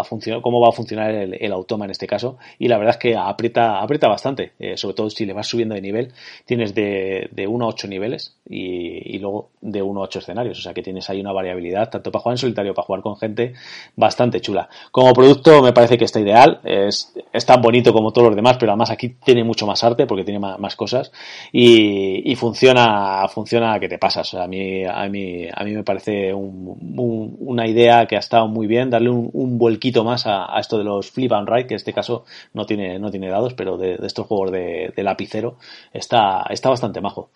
funcionar, 0.05 0.43
cómo 0.43 0.61
va 0.61 0.69
a 0.69 0.73
funcionar 0.73 1.11
el, 1.11 1.35
el, 1.41 1.53
automa 1.53 1.85
en 1.85 1.91
este 1.91 2.07
caso. 2.07 2.39
Y 2.59 2.69
la 2.69 2.79
verdad 2.79 2.97
es 2.97 2.99
que 2.99 3.17
aprieta, 3.17 3.81
aprieta 3.81 4.09
bastante, 4.09 4.53
eh, 4.59 4.77
sobre 4.77 4.95
todo 4.95 5.11
si 5.11 5.25
le 5.25 5.33
vas 5.33 5.47
subiendo 5.47 5.75
de 5.75 5.81
nivel. 5.81 6.13
Tienes 6.45 6.75
de, 6.75 7.29
de 7.33 7.47
1 7.47 7.65
a 7.65 7.69
8 7.69 7.89
niveles 7.89 8.37
y, 8.49 9.19
luego 9.19 9.51
de 9.61 9.81
1 9.81 10.01
a 10.01 10.05
8 10.05 10.19
escenarios. 10.19 10.59
O 10.59 10.63
sea 10.63 10.75
que 10.75 10.83
tienes 10.83 11.09
ahí 11.09 11.21
una 11.21 11.33
variabilidad, 11.33 11.89
tanto 11.89 12.11
para 12.11 12.23
jugar 12.23 12.35
en 12.35 12.39
solitario, 12.39 12.75
para 12.75 12.87
jugar 12.87 13.03
con 13.03 13.17
gente, 13.17 13.55
bastante 13.97 14.41
chula. 14.41 14.69
Como 14.91 15.13
producto 15.13 15.63
me 15.63 15.73
parece 15.73 15.97
que 15.97 16.05
está 16.05 16.21
ideal. 16.21 16.61
Es, 16.65 17.15
es 17.33 17.47
tan 17.47 17.63
bonito 17.63 17.93
como 17.93 18.13
todos 18.13 18.29
los 18.29 18.37
demás, 18.37 18.57
pero 18.59 18.73
además 18.73 18.91
aquí 18.91 19.11
tiene 19.25 19.45
mucho 19.45 19.67
más 19.67 19.83
arte 19.83 20.07
porque 20.07 20.25
tiene 20.25 20.41
más, 20.41 20.77
cosas 20.77 21.13
y, 21.53 22.35
funciona, 22.37 23.29
funciona 23.29 23.79
que 23.79 23.89
te 23.89 23.99
pasas. 23.99 24.35
a 24.35 24.47
mí, 24.47 24.85
a 24.85 25.09
mí, 25.09 25.47
a 25.53 25.65
mí 25.65 25.73
me 25.73 25.85
parece 25.85 26.33
un, 26.35 27.37
una 27.41 27.67
idea 27.67 28.07
que 28.07 28.17
ha 28.17 28.21
estado 28.21 28.49
muy 28.49 28.67
bien, 28.67 28.91
darle 28.91 29.11
un 29.11 29.22
un, 29.33 29.59
vuelquito 29.59 30.05
más 30.05 30.27
a, 30.27 30.59
esto 30.59 30.79
de 30.79 30.85
los 30.85 31.11
flip 31.11 31.33
and 31.33 31.49
ride, 31.49 31.67
que 31.67 31.75
en 31.75 31.77
este 31.77 31.93
caso 31.93 32.25
no 32.53 32.67
tiene, 32.67 32.99
no 32.99 33.11
tiene 33.11 33.29
dados, 33.29 33.55
pero 33.55 33.77
de, 33.79 33.99
estos 34.03 34.27
juegos 34.27 34.51
de, 34.53 34.93
lapicero 34.97 35.59
está, 35.93 36.45
está 36.51 36.69
bastante 36.71 37.01
majo. 37.01 37.31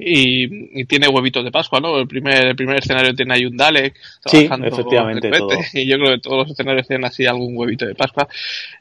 Y, 0.00 0.84
tiene 0.84 1.08
huevitos 1.08 1.42
de 1.42 1.50
Pascua, 1.50 1.80
¿no? 1.80 1.98
El 1.98 2.06
primer, 2.06 2.46
el 2.46 2.56
primer 2.56 2.78
escenario 2.78 3.12
tiene 3.16 3.34
ahí 3.34 3.44
un 3.44 3.56
Dalek. 3.56 3.96
Sí, 4.26 4.48
efectivamente. 4.62 5.28
Y 5.74 5.86
yo 5.86 5.96
creo 5.96 6.14
que 6.14 6.20
todos 6.20 6.38
los 6.38 6.50
escenarios 6.52 6.86
tienen 6.86 7.04
así 7.04 7.26
algún 7.26 7.56
huevito 7.56 7.84
de 7.84 7.96
Pascua. 7.96 8.28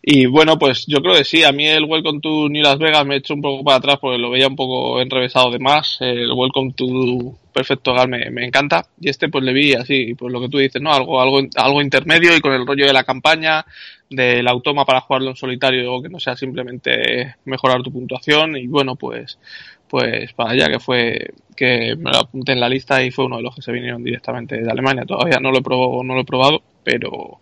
Y 0.04 0.28
bueno, 0.28 0.60
pues 0.60 0.86
yo 0.86 1.02
creo 1.02 1.16
que 1.16 1.24
sí. 1.24 1.44
A 1.44 1.52
mí 1.52 1.66
el 1.68 1.86
Welcome 1.86 2.20
to 2.22 2.50
New 2.50 2.62
Las 2.62 2.78
Vegas 2.78 3.04
me 3.06 3.16
he 3.16 3.18
hecho 3.18 3.34
un 3.34 3.42
poco 3.42 3.64
para 3.64 3.78
atrás 3.78 3.98
porque 4.00 4.20
lo 4.20 4.30
veía 4.30 4.48
un 4.48 4.56
poco 4.56 5.02
enrevesado 5.02 5.50
de 5.50 5.58
más. 5.58 5.98
El 6.02 6.32
Welcome 6.32 6.74
to 6.74 7.36
Perfecto 7.52 7.96
Gal 7.96 8.10
me, 8.10 8.30
me 8.30 8.46
encanta. 8.46 8.86
Y 9.02 9.10
este 9.10 9.30
pues 9.30 9.44
le 9.44 9.54
vi 9.54 9.74
así, 9.74 10.14
pues 10.14 10.32
lo 10.32 10.40
que 10.40 10.50
tú 10.50 10.60
dices, 10.60 10.80
¿no? 10.80 10.94
Algo, 10.94 11.20
algo, 11.20 11.40
algo 11.56 11.82
intermedio 11.82 12.36
y 12.38 12.42
con 12.42 12.54
el 12.54 12.68
rollo 12.68 12.86
de 12.86 12.94
la 12.94 13.04
campaña, 13.04 13.66
del 14.08 14.48
automa 14.48 14.86
para 14.86 15.02
jugarlo 15.02 15.32
en 15.32 15.36
solitario, 15.36 16.00
que 16.02 16.10
no 16.10 16.20
sea 16.20 16.36
simplemente 16.36 17.36
mejorar 17.46 17.82
tu 17.82 17.92
puntuación. 17.92 18.56
Y 18.56 18.68
bueno, 18.68 18.96
pues 18.96 19.40
pues 19.90 20.34
para 20.34 20.52
allá 20.52 20.68
que 20.70 20.80
fue 20.80 21.34
que 21.56 21.96
me 21.96 22.12
lo 22.12 22.20
apunté 22.20 22.54
en 22.54 22.60
la 22.60 22.70
lista 22.70 23.04
y 23.04 23.12
fue 23.12 23.26
uno 23.26 23.38
de 23.38 23.44
los 23.44 23.56
que 23.56 23.62
se 23.62 23.72
vinieron 23.72 24.04
directamente 24.04 24.62
de 24.62 24.70
Alemania. 24.70 25.06
Todavía 25.06 25.40
no 25.40 25.52
lo 25.52 25.60
he 25.60 25.64
probado, 25.64 26.04
no 26.04 26.14
lo 26.14 26.22
he 26.22 26.26
probado, 26.26 26.62
pero 26.84 27.40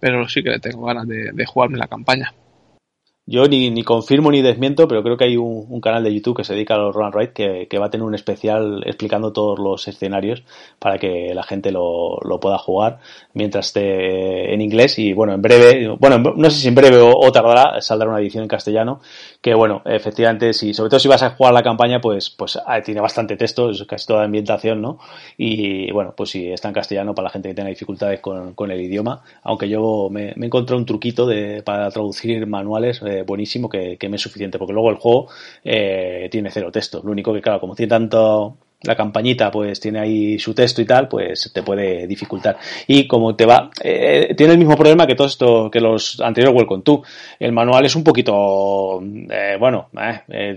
pero 0.00 0.28
sí 0.28 0.42
que 0.42 0.50
le 0.50 0.60
tengo 0.60 0.86
ganas 0.86 1.06
de, 1.06 1.46
jugarme 1.46 1.78
la 1.78 1.88
campaña. 1.88 2.32
Yo 3.30 3.46
ni, 3.46 3.70
ni, 3.70 3.82
confirmo 3.82 4.30
ni 4.30 4.40
desmiento, 4.40 4.88
pero 4.88 5.02
creo 5.02 5.18
que 5.18 5.24
hay 5.24 5.36
un, 5.36 5.80
canal 5.82 6.02
de 6.02 6.14
YouTube 6.14 6.38
que 6.38 6.44
se 6.44 6.54
dedica 6.54 6.76
a 6.76 6.78
los 6.78 6.94
run 6.94 7.12
ride 7.12 7.32
que, 7.32 7.66
que, 7.68 7.78
va 7.78 7.86
a 7.86 7.90
tener 7.90 8.06
un 8.06 8.14
especial 8.14 8.82
explicando 8.86 9.34
todos 9.34 9.58
los 9.58 9.86
escenarios 9.86 10.44
para 10.78 10.96
que 10.96 11.34
la 11.34 11.42
gente 11.42 11.70
lo, 11.70 12.18
lo, 12.22 12.40
pueda 12.40 12.56
jugar 12.56 13.00
mientras 13.34 13.66
esté 13.66 14.54
en 14.54 14.62
inglés 14.62 14.98
y 14.98 15.12
bueno, 15.12 15.34
en 15.34 15.42
breve, 15.42 15.94
bueno, 16.00 16.18
no 16.18 16.48
sé 16.48 16.58
si 16.58 16.68
en 16.68 16.74
breve 16.74 17.00
o, 17.02 17.30
tardará, 17.30 17.82
saldrá 17.82 18.08
una 18.08 18.20
edición 18.20 18.44
en 18.44 18.48
castellano 18.48 19.00
que 19.40 19.54
bueno, 19.54 19.82
efectivamente, 19.84 20.52
si, 20.52 20.74
sobre 20.74 20.90
todo 20.90 20.98
si 21.00 21.08
vas 21.08 21.22
a 21.22 21.30
jugar 21.30 21.54
la 21.54 21.62
campaña, 21.62 22.00
pues, 22.00 22.28
pues 22.30 22.58
ah, 22.66 22.80
tiene 22.82 23.00
bastante 23.00 23.36
texto, 23.36 23.70
es 23.70 23.84
casi 23.84 24.06
toda 24.06 24.24
ambientación, 24.24 24.82
¿no? 24.82 24.98
Y 25.36 25.92
bueno, 25.92 26.12
pues 26.16 26.30
si 26.30 26.50
está 26.50 26.68
en 26.68 26.74
castellano 26.74 27.14
para 27.14 27.24
la 27.26 27.30
gente 27.30 27.48
que 27.48 27.54
tenga 27.54 27.68
dificultades 27.68 28.20
con, 28.20 28.54
con 28.54 28.70
el 28.72 28.80
idioma, 28.80 29.22
aunque 29.44 29.68
yo 29.68 30.08
me, 30.10 30.32
me 30.36 30.46
encontré 30.46 30.74
un 30.76 30.84
truquito 30.84 31.26
de, 31.26 31.62
para 31.62 31.88
traducir 31.90 32.46
manuales. 32.46 33.00
Eh, 33.06 33.22
buenísimo 33.26 33.68
que, 33.68 33.96
me 34.08 34.16
es 34.16 34.22
suficiente, 34.22 34.58
porque 34.58 34.72
luego 34.72 34.90
el 34.90 34.96
juego 34.96 35.28
eh, 35.64 36.28
tiene 36.30 36.50
cero 36.50 36.72
texto. 36.72 37.00
Lo 37.04 37.12
único 37.12 37.32
que, 37.32 37.40
claro, 37.40 37.60
como 37.60 37.74
tiene 37.76 37.90
tanto 37.90 38.56
la 38.82 38.94
campañita 38.94 39.50
pues 39.50 39.80
tiene 39.80 39.98
ahí 39.98 40.38
su 40.38 40.54
texto 40.54 40.80
y 40.80 40.86
tal, 40.86 41.08
pues 41.08 41.50
te 41.52 41.62
puede 41.62 42.06
dificultar. 42.06 42.58
Y 42.86 43.06
como 43.06 43.34
te 43.34 43.44
va, 43.44 43.70
eh, 43.82 44.34
tiene 44.36 44.52
el 44.52 44.58
mismo 44.58 44.76
problema 44.76 45.06
que 45.06 45.16
todo 45.16 45.26
esto, 45.26 45.70
que 45.70 45.80
los 45.80 46.20
anteriores 46.20 46.56
Welcome 46.56 46.82
To. 46.84 47.02
El 47.40 47.52
manual 47.52 47.84
es 47.86 47.96
un 47.96 48.04
poquito, 48.04 49.00
eh, 49.30 49.56
bueno, 49.58 49.88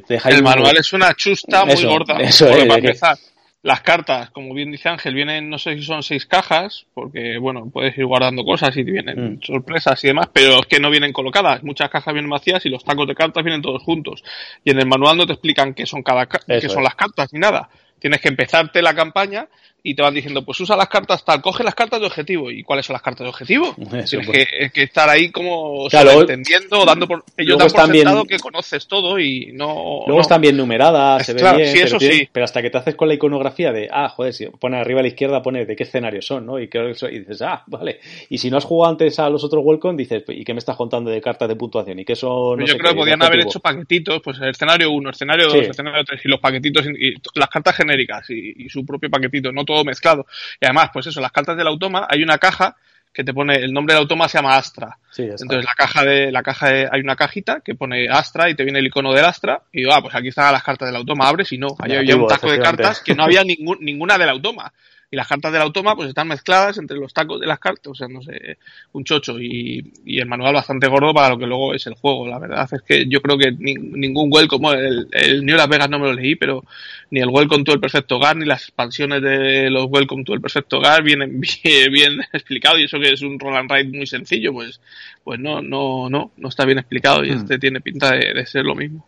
deja 0.08 0.30
El 0.30 0.44
manual 0.44 0.78
es 0.78 0.94
una 0.94 1.14
chusta 1.16 1.66
muy 1.66 1.84
gorda. 1.84 2.18
Eso 2.20 2.48
es, 2.50 2.66
para 2.66 2.80
empezar. 2.80 3.18
Las 3.64 3.82
cartas, 3.82 4.32
como 4.32 4.56
bien 4.56 4.72
dice 4.72 4.90
Ángel, 4.90 5.14
vienen, 5.14 5.48
no 5.48 5.60
sé 5.60 5.76
si 5.76 5.84
son 5.84 6.02
seis 6.02 6.26
cajas, 6.26 6.88
porque 6.96 7.38
bueno, 7.38 7.70
puedes 7.72 7.96
ir 7.96 8.08
guardando 8.08 8.44
cosas 8.44 8.76
y 8.76 8.84
te 8.84 8.92
vienen 8.92 9.34
mm. 9.34 9.42
sorpresas 9.44 10.04
y 10.04 10.08
demás, 10.08 10.30
pero 10.34 10.62
es 10.62 10.66
que 10.66 10.80
no 10.80 10.90
vienen 10.90 11.14
colocadas. 11.14 11.64
Muchas 11.64 11.90
cajas 11.90 12.12
vienen 12.12 12.32
vacías 12.32 12.66
y 12.66 12.70
los 12.70 12.84
tacos 12.84 13.08
de 13.08 13.14
cartas 13.14 13.44
vienen 13.44 13.62
todos 13.62 13.84
juntos. 13.84 14.24
Y 14.64 14.72
en 14.72 14.80
el 14.80 14.88
manual 14.88 15.16
no 15.16 15.28
te 15.28 15.34
explican 15.34 15.76
qué 15.76 15.86
son 15.86 16.02
cada 16.02 16.28
qué 16.28 16.70
son 16.70 16.84
las 16.84 16.96
cartas 16.96 17.32
ni 17.34 17.40
nada. 17.40 17.70
Tienes 18.02 18.20
que 18.20 18.30
empezarte 18.30 18.82
la 18.82 18.96
campaña 18.96 19.48
y 19.84 19.96
te 19.96 20.02
van 20.02 20.13
diciendo, 20.13 20.44
pues 20.44 20.60
usa 20.60 20.76
las 20.76 20.88
cartas 20.88 21.26
tal, 21.26 21.41
coge 21.41 21.63
las 21.63 21.74
cartas 21.74 22.00
de 22.00 22.06
objetivo. 22.06 22.52
¿Y 22.52 22.63
cuáles 22.63 22.86
son 22.86 22.94
las 22.94 23.02
cartas 23.02 23.26
de 23.26 23.30
objetivo? 23.30 23.74
Tienes 23.89 24.15
pues. 24.26 24.72
que, 24.72 24.84
estar 24.84 25.10
ahí 25.10 25.32
como 25.32 25.88
entendiendo, 25.91 26.86
dando 26.86 27.08
por, 27.08 27.24
ellos 27.36 27.58
dan 27.58 27.70
por 27.70 27.88
sentado 27.88 28.26
que 28.26 28.38
conoces 28.39 28.88
todo 28.88 29.20
y 29.20 29.52
no... 29.54 30.04
Luego 30.06 30.22
están 30.22 30.41
bien 30.41 30.56
numeradas, 30.56 31.26
se 31.26 31.34
ve 31.34 31.41
bien, 31.41 31.67
sí, 31.67 31.74
pero, 31.74 31.86
eso 31.86 32.00
sí. 32.00 32.30
pero 32.32 32.44
hasta 32.44 32.62
que 32.62 32.70
te 32.70 32.78
haces 32.78 32.96
con 32.96 33.08
la 33.08 33.15
iconografía 33.15 33.72
de, 33.72 33.89
ah, 33.91 34.10
joder, 34.10 34.34
si 34.34 34.46
pone 34.48 34.78
arriba 34.78 35.00
a 35.00 35.04
la 35.04 35.10
izquierda, 35.10 35.41
pone 35.41 35.65
de 35.65 35.76
qué 35.76 35.84
escenario 35.84 36.22
son, 36.22 36.46
¿no? 36.46 36.60
Y, 36.60 36.67
que, 36.67 36.94
y 37.12 37.20
dices, 37.20 37.41
ah, 37.41 37.63
vale. 37.65 38.00
Y 38.30 38.38
si 38.38 38.52
no 38.52 38.58
has 38.58 38.65
jugado 38.65 38.91
antes 38.91 39.17
a 39.20 39.30
los 39.30 39.44
otros 39.44 39.63
Welcome, 39.65 39.98
dices, 39.98 40.24
¿y 40.28 40.44
qué 40.44 40.54
me 40.54 40.60
estás 40.60 40.76
contando 40.76 41.10
de 41.10 41.22
cartas 41.22 41.50
de 41.50 41.56
puntuación? 41.56 42.00
¿Y 42.00 42.06
qué 42.06 42.15
son...? 42.15 42.60
yo 42.65 42.78
creo 42.78 42.91
que 42.91 42.98
podían 42.98 43.24
haber 43.24 43.41
hecho 43.41 43.60
paquetitos, 43.60 44.22
pues 44.24 44.38
el 44.39 44.50
escenario 44.50 44.91
1, 44.91 45.10
escenario 45.10 45.48
2, 45.48 45.56
escenario 45.70 46.04
3 46.04 46.22
y 46.24 46.28
los 46.28 46.39
paquetitos 46.39 46.86
y, 46.86 47.13
las 47.36 47.50
cartas 47.50 47.76
genéricas 47.76 48.30
y, 48.30 48.65
y 48.65 48.70
su 48.70 48.86
propio 48.86 49.10
paquetito, 49.10 49.52
no 49.52 49.65
todo 49.74 49.86
mezclado. 49.86 50.26
Y 50.60 50.66
además, 50.66 50.90
pues 50.94 51.08
eso, 51.08 51.22
las 51.22 51.32
cartas 51.32 51.58
del 51.58 51.68
automa, 51.68 52.08
hay 52.10 52.24
una 52.24 52.38
caja 52.38 52.76
que 53.14 53.24
te 53.24 53.34
pone, 53.34 53.56
el 53.56 53.74
nombre 53.74 53.94
del 53.94 54.04
automa 54.04 54.30
se 54.30 54.38
llama 54.38 54.56
Astra. 54.56 54.98
Entonces 55.18 55.66
la 55.66 55.74
caja 55.76 56.06
de, 56.06 56.32
la 56.32 56.44
caja 56.44 56.70
de, 56.70 56.88
hay 56.90 57.02
una 57.02 57.16
cajita 57.16 57.60
que 57.60 57.76
pone 57.76 58.08
Astra 58.10 58.50
y 58.50 58.56
te 58.56 58.64
viene 58.64 58.80
el 58.80 58.88
icono 58.88 59.14
del 59.14 59.26
Astra 59.26 59.64
y 59.72 59.84
ah, 59.90 60.00
pues 60.02 60.16
aquí 60.16 60.30
están 60.30 60.54
las 60.54 60.64
cartas 60.64 60.88
del 60.88 60.96
automa, 60.96 61.28
abres 61.28 61.52
y 61.52 61.58
no, 61.58 61.76
había 61.80 62.16
un 62.16 62.28
taco 62.28 62.50
de 62.50 62.60
cartas 62.60 63.02
que 63.02 63.14
no 63.14 63.24
había 63.24 63.44
ningún, 63.44 63.80
ninguna 63.82 64.18
del 64.18 64.30
automa 64.30 64.72
y 65.12 65.17
las 65.17 65.28
cartas 65.28 65.52
del 65.52 65.62
automa 65.62 65.93
pues 65.93 66.08
están 66.08 66.30
mezcladas 66.30 66.78
entre 66.78 66.97
los 66.97 67.13
tacos 67.13 67.41
de 67.41 67.45
las 67.45 67.60
cartas, 67.60 67.88
o 67.88 67.93
sea, 67.95 68.08
no 68.08 68.21
sé, 68.21 68.58
un 68.93 69.04
chocho 69.04 69.38
y, 69.39 69.91
y 70.06 70.19
el 70.19 70.26
manual 70.26 70.54
bastante 70.54 70.88
gordo 70.88 71.13
para 71.13 71.30
lo 71.30 71.38
que 71.38 71.45
luego 71.45 71.74
es 71.74 71.86
el 71.86 71.95
juego. 71.95 72.26
La 72.28 72.39
verdad 72.39 72.67
es 72.71 72.82
que 72.82 73.06
yo 73.10 73.21
creo 73.21 73.38
que 73.38 73.52
ningún 73.52 74.30
welcome, 74.32 74.71
el, 74.71 75.10
el 75.12 75.45
New 75.45 75.58
Las 75.58 75.67
Vegas 75.67 75.89
no 75.89 76.00
me 76.00 76.08
lo 76.08 76.13
leí, 76.13 76.36
pero 76.36 76.63
ni 77.10 77.19
el 77.19 77.28
Welcome 77.28 77.65
to 77.65 77.74
el 77.74 77.82
Perfecto 77.82 78.15
Hogar 78.15 78.38
ni 78.38 78.45
las 78.45 78.62
expansiones 78.62 79.21
de 79.21 79.69
los 79.69 79.88
Welcome 79.89 80.24
to 80.24 80.34
el 80.34 80.39
Perfecto 80.39 80.78
Hogar 80.78 81.04
vienen 81.04 81.41
bien, 81.63 81.91
bien 81.91 82.21
explicado 82.32 82.80
y 82.80 82.86
eso 82.86 82.97
que 82.97 83.12
es 83.12 83.21
un 83.21 83.38
roll 83.38 83.58
and 83.58 83.69
ride 83.69 83.89
muy 83.89 84.08
sencillo, 84.08 84.54
pues, 84.54 84.80
pues 85.26 85.41
no, 85.41 85.62
no, 85.62 86.10
no, 86.10 86.32
no 86.38 86.50
está 86.50 86.63
bien 86.63 86.80
explicado 86.80 87.26
y 87.26 87.32
hmm. 87.32 87.38
este 87.38 87.60
tiene 87.60 87.82
pinta 87.82 88.12
de 88.12 88.45
ser 88.45 88.63
lo 88.63 88.76
mismo. 88.76 89.06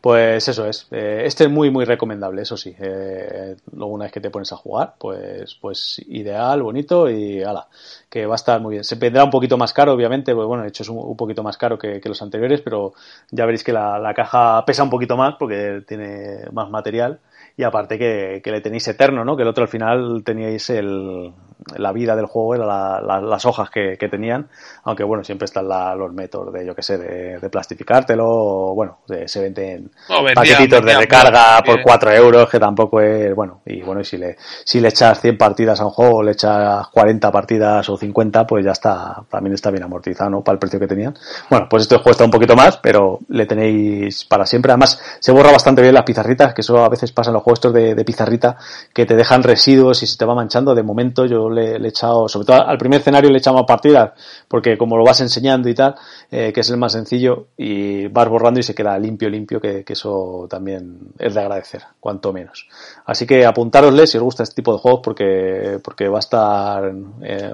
Pues 0.00 0.48
eso 0.48 0.66
es. 0.66 0.86
Eh, 0.90 1.24
este 1.26 1.44
es 1.44 1.50
muy, 1.50 1.70
muy 1.70 1.84
recomendable, 1.84 2.40
eso 2.42 2.56
sí. 2.56 2.74
Eh, 2.78 3.56
luego 3.72 3.92
una 3.92 4.04
vez 4.04 4.12
que 4.12 4.20
te 4.20 4.30
pones 4.30 4.50
a 4.50 4.56
jugar, 4.56 4.94
pues, 4.98 5.54
pues 5.60 6.00
ideal, 6.08 6.62
bonito 6.62 7.10
y 7.10 7.42
ala, 7.42 7.68
que 8.08 8.24
va 8.24 8.34
a 8.34 8.36
estar 8.36 8.60
muy 8.62 8.72
bien. 8.72 8.84
Se 8.84 8.94
vendrá 8.94 9.24
un 9.24 9.30
poquito 9.30 9.58
más 9.58 9.74
caro, 9.74 9.92
obviamente, 9.92 10.34
pues 10.34 10.46
bueno, 10.46 10.62
de 10.62 10.70
hecho 10.70 10.84
es 10.84 10.88
un, 10.88 11.16
poquito 11.16 11.42
más 11.42 11.58
caro 11.58 11.78
que, 11.78 12.00
los 12.02 12.22
anteriores, 12.22 12.62
pero 12.62 12.94
ya 13.30 13.44
veréis 13.44 13.62
que 13.62 13.72
la, 13.74 13.98
la, 13.98 14.14
caja 14.14 14.64
pesa 14.64 14.82
un 14.82 14.90
poquito 14.90 15.16
más 15.18 15.34
porque 15.38 15.82
tiene 15.86 16.44
más 16.52 16.70
material 16.70 17.20
y 17.56 17.62
aparte 17.62 17.98
que, 17.98 18.40
que 18.42 18.50
le 18.52 18.62
tenéis 18.62 18.88
eterno, 18.88 19.22
¿no? 19.24 19.36
Que 19.36 19.42
el 19.42 19.48
otro 19.48 19.64
al 19.64 19.68
final 19.68 20.22
teníais 20.24 20.70
el, 20.70 21.32
la 21.76 21.92
vida 21.92 22.16
del 22.16 22.26
juego 22.26 22.54
era 22.54 23.00
las 23.00 23.44
hojas 23.44 23.70
que, 23.70 23.96
tenían, 24.10 24.48
aunque 24.84 25.04
bueno, 25.04 25.22
siempre 25.24 25.44
están 25.44 25.68
los 25.68 26.12
métodos 26.12 26.52
de, 26.52 26.66
yo 26.66 26.74
que 26.74 26.82
sé, 26.82 26.98
de, 26.98 27.50
plastificártelo, 27.50 28.24
o 28.26 28.74
bueno, 28.74 28.98
se 29.26 29.40
venden 29.40 29.90
paquetitos 30.34 30.84
de 30.84 30.96
recarga 30.96 31.62
por 31.64 31.82
4 31.82 32.12
euros, 32.12 32.48
que 32.48 32.58
tampoco 32.58 33.00
es, 33.00 33.34
bueno, 33.34 33.60
y 33.66 33.82
bueno, 33.82 34.00
y 34.00 34.04
si 34.04 34.16
le, 34.16 34.36
si 34.64 34.80
le 34.80 34.88
echas 34.88 35.20
100 35.20 35.38
partidas 35.38 35.80
a 35.80 35.84
un 35.84 35.90
juego, 35.90 36.22
le 36.22 36.32
echas 36.32 36.88
40 36.88 37.30
partidas 37.30 37.88
o 37.88 37.96
50, 37.96 38.46
pues 38.46 38.64
ya 38.64 38.72
está, 38.72 39.22
también 39.28 39.54
está 39.54 39.70
bien 39.70 39.82
amortizado, 39.82 40.30
¿no? 40.30 40.42
Para 40.42 40.54
el 40.54 40.58
precio 40.58 40.78
que 40.78 40.86
tenían. 40.86 41.14
Bueno, 41.48 41.66
pues 41.68 41.82
esto 41.84 42.02
cuesta 42.02 42.24
un 42.24 42.30
poquito 42.30 42.56
más, 42.56 42.76
pero 42.78 43.18
le 43.28 43.46
tenéis 43.46 44.24
para 44.24 44.46
siempre. 44.46 44.72
Además, 44.72 45.00
se 45.20 45.32
borra 45.32 45.52
bastante 45.52 45.82
bien 45.82 45.94
las 45.94 46.04
pizarritas, 46.04 46.54
que 46.54 46.62
eso 46.62 46.84
a 46.84 46.88
veces 46.88 47.12
pasa 47.12 47.30
en 47.30 47.34
los 47.34 47.42
juegos 47.42 47.58
estos 47.58 47.74
de, 47.74 47.94
de 47.94 48.04
pizarrita, 48.04 48.56
que 48.92 49.06
te 49.06 49.14
dejan 49.14 49.42
residuos 49.42 50.02
y 50.02 50.06
se 50.06 50.16
te 50.16 50.24
va 50.24 50.34
manchando. 50.34 50.74
De 50.74 50.82
momento 50.82 51.26
yo 51.26 51.48
le 51.50 51.59
le, 51.78 51.88
echado, 51.88 52.28
sobre 52.28 52.46
todo 52.46 52.66
al 52.66 52.78
primer 52.78 53.00
escenario 53.00 53.30
le 53.30 53.36
he 53.36 53.38
echado 53.38 53.64
partidas, 53.66 54.12
porque 54.48 54.76
como 54.78 54.96
lo 54.96 55.04
vas 55.04 55.20
enseñando 55.20 55.68
y 55.68 55.74
tal, 55.74 55.94
eh, 56.30 56.52
que 56.52 56.60
es 56.60 56.70
el 56.70 56.76
más 56.76 56.92
sencillo, 56.92 57.48
y 57.56 58.08
vas 58.08 58.28
borrando 58.28 58.60
y 58.60 58.62
se 58.62 58.74
queda 58.74 58.98
limpio, 58.98 59.28
limpio, 59.28 59.60
que, 59.60 59.84
eso 59.86 60.46
también 60.48 60.98
es 61.18 61.34
de 61.34 61.40
agradecer, 61.40 61.82
cuanto 61.98 62.32
menos. 62.32 62.68
Así 63.04 63.26
que 63.26 63.44
apuntárosle 63.44 64.06
si 64.06 64.18
os 64.18 64.24
gusta 64.24 64.42
este 64.42 64.56
tipo 64.56 64.72
de 64.72 64.78
juegos, 64.78 65.00
porque, 65.02 65.80
porque 65.82 66.08
va 66.08 66.18
a 66.18 66.20
estar 66.20 66.92
eh, 67.22 67.52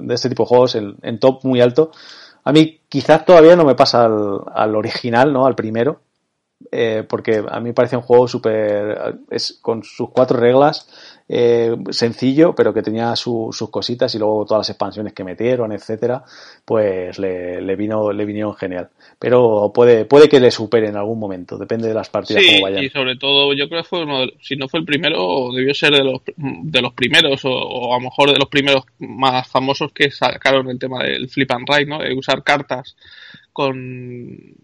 de 0.00 0.14
este 0.14 0.28
tipo 0.28 0.44
de 0.44 0.48
juegos 0.48 0.74
en, 0.74 1.18
top 1.20 1.44
muy 1.44 1.60
alto. 1.60 1.90
A 2.44 2.52
mí 2.52 2.80
quizás 2.88 3.24
todavía 3.24 3.56
no 3.56 3.64
me 3.64 3.74
pasa 3.74 4.04
al, 4.04 4.40
al 4.54 4.74
original, 4.76 5.32
¿no? 5.32 5.46
Al 5.46 5.54
primero, 5.54 6.00
eh, 6.72 7.04
porque 7.08 7.44
a 7.48 7.60
mí 7.60 7.72
parece 7.72 7.96
un 7.96 8.02
juego 8.02 8.26
súper, 8.26 9.18
con 9.60 9.82
sus 9.82 10.10
cuatro 10.10 10.38
reglas, 10.38 10.88
eh, 11.28 11.74
sencillo, 11.90 12.54
pero 12.54 12.72
que 12.72 12.82
tenía 12.82 13.16
sus 13.16 13.68
cositas 13.70 14.14
y 14.14 14.18
luego 14.18 14.44
todas 14.46 14.60
las 14.60 14.70
expansiones 14.70 15.12
que 15.12 15.24
metieron, 15.24 15.72
etcétera, 15.72 16.22
pues 16.64 17.18
le, 17.18 17.76
vino, 17.76 18.12
le 18.12 18.24
vinieron 18.24 18.54
genial. 18.54 18.90
Pero 19.18 19.72
puede, 19.74 20.04
puede 20.04 20.28
que 20.28 20.38
le 20.38 20.50
supere 20.50 20.88
en 20.88 20.96
algún 20.96 21.18
momento, 21.18 21.58
depende 21.58 21.88
de 21.88 21.94
las 21.94 22.10
partidas 22.10 22.44
como 22.46 22.62
vayan. 22.62 22.84
Y 22.84 22.90
sobre 22.90 23.16
todo, 23.16 23.52
yo 23.54 23.68
creo 23.68 23.82
que 23.82 23.88
fue 23.88 24.02
uno 24.02 24.26
si 24.40 24.56
no 24.56 24.68
fue 24.68 24.80
el 24.80 24.86
primero, 24.86 25.50
debió 25.52 25.74
ser 25.74 25.92
de 25.92 26.04
los, 26.04 26.20
de 26.36 26.82
los 26.82 26.92
primeros, 26.92 27.40
o, 27.44 27.92
a 27.92 27.98
lo 27.98 28.04
mejor 28.04 28.32
de 28.32 28.38
los 28.38 28.48
primeros 28.48 28.84
más 28.98 29.48
famosos 29.48 29.92
que 29.92 30.10
sacaron 30.10 30.70
el 30.70 30.78
tema 30.78 31.02
del 31.02 31.28
flip 31.28 31.50
and 31.50 31.68
write, 31.68 31.90
¿no? 31.90 31.98
De 31.98 32.14
usar 32.14 32.44
cartas 32.44 32.96
con 33.52 34.54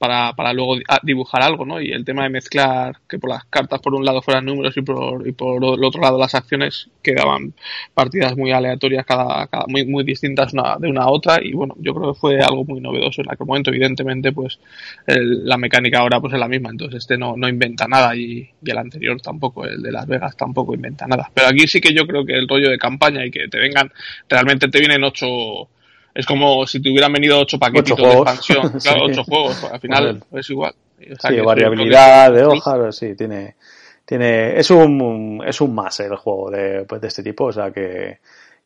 para, 0.00 0.32
para 0.32 0.54
luego 0.54 0.76
dibujar 1.02 1.42
algo, 1.42 1.66
¿no? 1.66 1.78
Y 1.78 1.92
el 1.92 2.06
tema 2.06 2.22
de 2.22 2.30
mezclar 2.30 2.96
que 3.06 3.18
por 3.18 3.28
las 3.28 3.44
cartas 3.44 3.80
por 3.80 3.94
un 3.94 4.02
lado 4.02 4.22
fueran 4.22 4.46
números 4.46 4.74
y 4.78 4.80
por, 4.80 5.28
y 5.28 5.32
por 5.32 5.62
el 5.62 5.84
otro 5.84 6.00
lado 6.00 6.18
las 6.18 6.34
acciones 6.34 6.88
quedaban 7.02 7.52
partidas 7.92 8.34
muy 8.34 8.50
aleatorias, 8.50 9.04
cada, 9.04 9.46
cada 9.48 9.66
muy, 9.68 9.84
muy 9.84 10.02
distintas 10.02 10.54
una, 10.54 10.78
de 10.78 10.88
una 10.88 11.02
a 11.02 11.10
otra 11.10 11.38
y 11.42 11.52
bueno, 11.52 11.74
yo 11.80 11.94
creo 11.94 12.14
que 12.14 12.18
fue 12.18 12.40
algo 12.40 12.64
muy 12.64 12.80
novedoso 12.80 13.20
en 13.20 13.30
aquel 13.30 13.46
momento. 13.46 13.68
Evidentemente, 13.68 14.32
pues 14.32 14.58
la 15.04 15.58
mecánica 15.58 15.98
ahora 15.98 16.18
pues 16.18 16.32
es 16.32 16.40
la 16.40 16.48
misma, 16.48 16.70
entonces 16.70 17.00
este 17.00 17.18
no, 17.18 17.36
no 17.36 17.46
inventa 17.46 17.86
nada 17.86 18.16
y, 18.16 18.48
y 18.64 18.70
el 18.70 18.78
anterior 18.78 19.20
tampoco, 19.20 19.66
el 19.66 19.82
de 19.82 19.92
Las 19.92 20.06
Vegas 20.06 20.34
tampoco 20.34 20.74
inventa 20.74 21.06
nada. 21.06 21.30
Pero 21.34 21.48
aquí 21.48 21.68
sí 21.68 21.78
que 21.78 21.92
yo 21.92 22.06
creo 22.06 22.24
que 22.24 22.32
el 22.32 22.48
rollo 22.48 22.70
de 22.70 22.78
campaña 22.78 23.26
y 23.26 23.30
que 23.30 23.48
te 23.48 23.58
vengan, 23.58 23.92
realmente 24.30 24.66
te 24.68 24.78
vienen 24.78 25.04
ocho 25.04 25.68
es 26.14 26.26
como 26.26 26.66
si 26.66 26.80
te 26.80 26.90
hubieran 26.90 27.12
venido 27.12 27.38
ocho 27.38 27.58
paquetitos 27.58 27.98
de 27.98 28.12
expansión, 28.12 28.70
claro, 28.82 29.04
ocho 29.04 29.24
juegos, 29.24 29.64
al 29.64 29.80
final 29.80 30.24
es 30.32 30.50
igual. 30.50 30.74
sí, 30.98 31.40
variabilidad 31.40 32.32
de 32.32 32.44
hojas, 32.44 32.96
sí, 32.96 33.14
tiene, 33.14 33.56
tiene, 34.04 34.58
es 34.58 34.70
un, 34.70 35.42
es 35.46 35.60
un 35.60 35.74
más 35.74 36.00
el 36.00 36.16
juego 36.16 36.50
de, 36.50 36.84
pues, 36.84 37.00
de 37.00 37.08
este 37.08 37.22
tipo, 37.22 37.44
o 37.44 37.52
sea 37.52 37.70
que, 37.70 38.18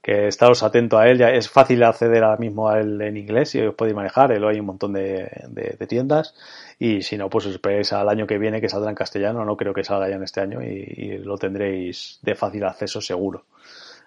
que 0.04 0.28
estaros 0.28 0.62
atento 0.62 0.98
a 0.98 1.08
él, 1.08 1.18
ya 1.18 1.30
es 1.30 1.48
fácil 1.48 1.82
acceder 1.82 2.24
ahora 2.24 2.36
mismo 2.36 2.68
a 2.68 2.80
él 2.80 3.00
en 3.00 3.16
inglés 3.16 3.54
y 3.54 3.60
os 3.62 3.74
podéis 3.74 3.96
manejar, 3.96 4.32
él 4.32 4.44
hay 4.44 4.60
un 4.60 4.66
montón 4.66 4.92
de, 4.92 5.30
de, 5.48 5.86
tiendas. 5.86 6.34
Y 6.78 7.02
si 7.02 7.16
no, 7.16 7.30
pues 7.30 7.46
os 7.46 7.52
esperéis 7.52 7.92
al 7.92 8.08
año 8.08 8.26
que 8.26 8.36
viene 8.36 8.60
que 8.60 8.68
saldrá 8.68 8.90
en 8.90 8.96
castellano, 8.96 9.44
no 9.44 9.56
creo 9.56 9.72
que 9.72 9.84
salga 9.84 10.08
ya 10.08 10.16
en 10.16 10.24
este 10.24 10.40
año 10.40 10.60
y 10.60 11.18
lo 11.18 11.38
tendréis 11.38 12.18
de 12.20 12.34
fácil 12.34 12.64
acceso 12.64 13.00
seguro. 13.00 13.44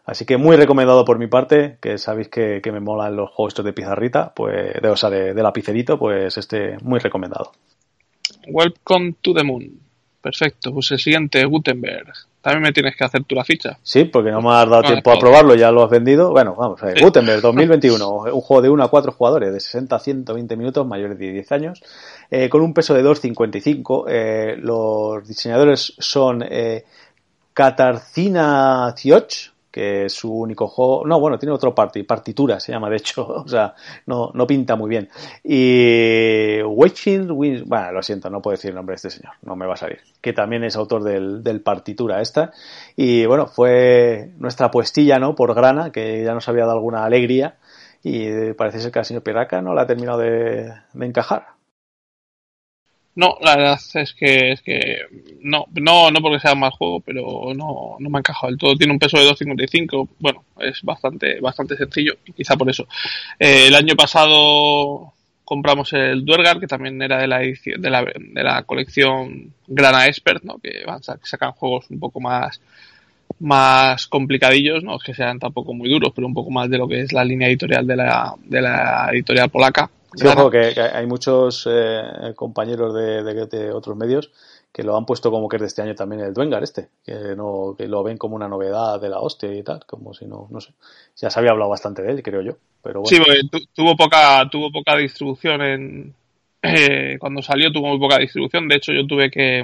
Así 0.07 0.25
que 0.25 0.37
muy 0.37 0.55
recomendado 0.55 1.03
por 1.03 1.19
mi 1.19 1.27
parte, 1.27 1.77
que 1.81 1.97
sabéis 1.97 2.29
que, 2.29 2.61
me 2.71 2.79
molan 2.79 3.17
los 3.17 3.29
juegos 3.29 3.51
estos 3.51 3.65
de 3.65 3.73
pizarrita, 3.73 4.33
pues, 4.33 4.81
de, 4.81 4.87
o 4.87 4.95
sea, 4.95 5.09
de, 5.09 5.33
de 5.33 5.43
lapicerito, 5.43 5.99
pues 5.99 6.37
este 6.37 6.77
muy 6.81 6.99
recomendado. 6.99 7.51
Welcome 8.47 9.15
to 9.21 9.33
the 9.33 9.43
Moon. 9.43 9.79
Perfecto, 10.21 10.73
pues 10.73 10.91
el 10.91 10.99
siguiente, 10.99 11.43
Gutenberg. 11.45 12.13
También 12.41 12.63
me 12.63 12.71
tienes 12.71 12.95
que 12.95 13.03
hacer 13.03 13.25
tú 13.25 13.35
la 13.35 13.43
ficha. 13.43 13.77
Sí, 13.83 14.05
porque 14.05 14.31
no 14.31 14.41
me 14.41 14.49
has 14.51 14.69
dado 14.69 14.83
tiempo 14.83 15.11
a 15.11 15.19
probarlo, 15.19 15.55
ya 15.55 15.71
lo 15.71 15.83
has 15.83 15.89
vendido. 15.89 16.31
Bueno, 16.31 16.55
vamos, 16.55 16.81
a 16.81 16.85
ver. 16.85 17.01
Gutenberg 17.01 17.41
2021, 17.43 18.09
un 18.09 18.41
juego 18.41 18.61
de 18.61 18.69
1 18.69 18.83
a 18.83 18.89
4 18.89 19.11
jugadores 19.11 19.53
de 19.53 19.59
60 19.59 19.95
a 19.95 19.99
120 19.99 20.55
minutos, 20.55 20.87
mayores 20.87 21.19
de 21.19 21.33
10 21.33 21.51
años, 21.51 21.83
eh, 22.31 22.47
con 22.47 22.61
un 22.61 22.73
peso 22.73 22.93
de 22.93 23.03
2,55. 23.03 24.05
Eh, 24.07 24.55
los 24.57 25.27
diseñadores 25.27 25.93
son 25.97 26.43
eh, 26.49 26.85
Katarzyna 27.53 28.93
Cioch, 28.97 29.51
que 29.77 30.05
es 30.05 30.13
su 30.13 30.33
único 30.33 30.67
juego. 30.67 31.05
No, 31.05 31.19
bueno, 31.19 31.37
tiene 31.37 31.53
otro 31.53 31.75
partitura 31.75 32.59
se 32.59 32.71
llama, 32.71 32.89
de 32.89 32.97
hecho, 32.97 33.27
o 33.45 33.47
sea, 33.47 33.75
no, 34.07 34.31
no 34.33 34.47
pinta 34.47 34.75
muy 34.75 34.89
bien. 34.89 35.07
Y 35.43 36.61
Wakefield 36.63 37.31
bueno, 37.31 37.91
lo 37.91 38.01
siento, 38.01 38.29
no 38.31 38.41
puedo 38.41 38.57
decir 38.57 38.71
el 38.71 38.75
nombre 38.75 38.93
de 38.93 38.95
este 38.95 39.11
señor, 39.11 39.33
no 39.43 39.55
me 39.55 39.67
va 39.67 39.75
a 39.75 39.77
salir, 39.77 39.99
que 40.19 40.33
también 40.33 40.63
es 40.63 40.75
autor 40.75 41.03
del, 41.03 41.43
del 41.43 41.61
partitura 41.61 42.21
esta. 42.21 42.51
Y 42.95 43.27
bueno, 43.27 43.45
fue 43.45 44.31
nuestra 44.39 44.71
puestilla, 44.71 45.19
¿no? 45.19 45.35
Por 45.35 45.53
Grana, 45.53 45.91
que 45.91 46.23
ya 46.23 46.33
nos 46.33 46.49
había 46.49 46.63
dado 46.63 46.77
alguna 46.77 47.05
alegría. 47.05 47.57
Y 48.01 48.53
parece 48.53 48.79
ser 48.79 48.91
que 48.91 48.99
el 48.99 49.05
señor 49.05 49.23
Piraca 49.23 49.61
no 49.61 49.73
la 49.73 49.83
ha 49.83 49.87
terminado 49.87 50.19
de 50.19 50.71
encajar. 50.99 51.56
No, 53.17 53.35
la 53.41 53.55
verdad 53.55 53.79
es 53.95 54.13
que, 54.13 54.51
es 54.51 54.61
que 54.61 54.99
no, 55.41 55.65
no, 55.73 56.11
no 56.11 56.21
porque 56.21 56.39
sea 56.39 56.53
más 56.53 56.71
juego, 56.75 56.99
pero 56.99 57.51
no, 57.55 57.95
no 57.97 58.09
me 58.11 58.17
ha 58.17 58.19
encajado 58.19 58.51
del 58.51 58.59
todo. 58.59 58.75
Tiene 58.75 58.93
un 58.93 58.99
peso 58.99 59.17
de 59.17 59.27
2.55, 59.27 60.07
bueno, 60.19 60.43
es 60.59 60.83
bastante, 60.83 61.39
bastante 61.39 61.75
sencillo, 61.75 62.13
quizá 62.35 62.55
por 62.55 62.69
eso. 62.69 62.87
Eh, 63.39 63.69
el 63.69 63.73
año 63.73 63.95
pasado 63.95 65.13
compramos 65.43 65.93
el 65.93 66.25
Duergar, 66.25 66.59
que 66.59 66.67
también 66.67 67.01
era 67.01 67.17
de 67.17 67.25
la 67.25 67.41
edición, 67.41 67.81
de 67.81 67.89
la, 67.89 68.03
de 68.03 68.43
la 68.43 68.61
colección 68.61 69.51
Grana 69.65 70.05
Expert, 70.05 70.43
¿no? 70.43 70.59
Que 70.59 70.83
van, 70.85 71.01
sacan 71.01 71.53
juegos 71.53 71.89
un 71.89 71.99
poco 71.99 72.19
más, 72.19 72.61
más 73.39 74.05
complicadillos, 74.05 74.83
no 74.83 74.97
es 74.97 75.03
que 75.03 75.15
sean 75.15 75.39
tampoco 75.39 75.73
muy 75.73 75.89
duros, 75.89 76.11
pero 76.15 76.27
un 76.27 76.35
poco 76.35 76.51
más 76.51 76.69
de 76.69 76.77
lo 76.77 76.87
que 76.87 77.01
es 77.01 77.11
la 77.13 77.25
línea 77.25 77.47
editorial 77.47 77.87
de 77.87 77.95
la, 77.95 78.35
de 78.45 78.61
la 78.61 79.09
editorial 79.11 79.49
polaca. 79.49 79.89
Sí, 80.15 80.25
que, 80.51 80.81
hay 80.81 81.05
muchos 81.05 81.67
eh, 81.69 82.33
compañeros 82.35 82.93
de, 82.93 83.23
de, 83.23 83.71
otros 83.71 83.97
medios 83.97 84.31
que 84.71 84.83
lo 84.83 84.95
han 84.95 85.05
puesto 85.05 85.31
como 85.31 85.49
que 85.49 85.57
es 85.57 85.61
de 85.61 85.67
este 85.67 85.81
año 85.81 85.95
también 85.95 86.21
el 86.21 86.33
Dwengar 86.33 86.63
este, 86.63 86.89
que 87.03 87.35
no 87.35 87.75
que 87.77 87.87
lo 87.87 88.03
ven 88.03 88.17
como 88.17 88.35
una 88.35 88.47
novedad 88.47 89.01
de 89.01 89.09
la 89.09 89.19
hostia 89.19 89.53
y 89.53 89.63
tal, 89.63 89.85
como 89.85 90.13
si 90.13 90.25
no, 90.25 90.47
no 90.49 90.61
sé. 90.61 90.73
Ya 91.17 91.29
se 91.29 91.39
había 91.39 91.51
hablado 91.51 91.69
bastante 91.69 92.03
de 92.03 92.11
él, 92.11 92.23
creo 92.23 92.41
yo, 92.41 92.57
pero 92.81 93.01
bueno. 93.01 93.25
Sí, 93.25 93.49
tuvo 93.73 93.97
poca 93.97 94.47
tuvo 94.49 94.71
poca 94.71 94.95
distribución 94.95 95.61
en 95.61 96.13
eh, 96.61 97.17
cuando 97.19 97.41
salió 97.41 97.71
tuvo 97.71 97.87
muy 97.89 97.99
poca 97.99 98.17
distribución, 98.17 98.67
de 98.67 98.75
hecho 98.75 98.93
yo 98.93 99.05
tuve 99.05 99.29
que 99.29 99.63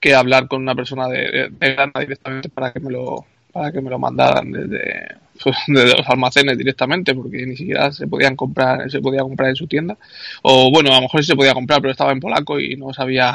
que 0.00 0.14
hablar 0.14 0.48
con 0.48 0.62
una 0.62 0.74
persona 0.74 1.06
de, 1.06 1.50
de, 1.50 1.90
directamente 2.00 2.48
para 2.48 2.72
que 2.72 2.80
me 2.80 2.90
lo 2.90 3.24
para 3.52 3.70
que 3.70 3.80
me 3.80 3.90
lo 3.90 3.98
mandaran 3.98 4.50
desde, 4.50 5.21
pues, 5.42 5.56
los 5.68 6.08
almacenes 6.08 6.58
directamente 6.58 7.14
porque 7.14 7.46
ni 7.46 7.56
siquiera 7.56 7.92
se 7.92 8.06
podían 8.06 8.36
comprar 8.36 8.90
se 8.90 9.00
podía 9.00 9.22
comprar 9.22 9.50
en 9.50 9.56
su 9.56 9.66
tienda. 9.66 9.96
O 10.42 10.70
bueno 10.70 10.92
a 10.92 10.96
lo 10.96 11.02
mejor 11.02 11.22
sí 11.22 11.28
se 11.28 11.36
podía 11.36 11.54
comprar 11.54 11.80
pero 11.80 11.92
estaba 11.92 12.12
en 12.12 12.20
polaco 12.20 12.58
y 12.60 12.76
no 12.76 12.92
sabía 12.92 13.34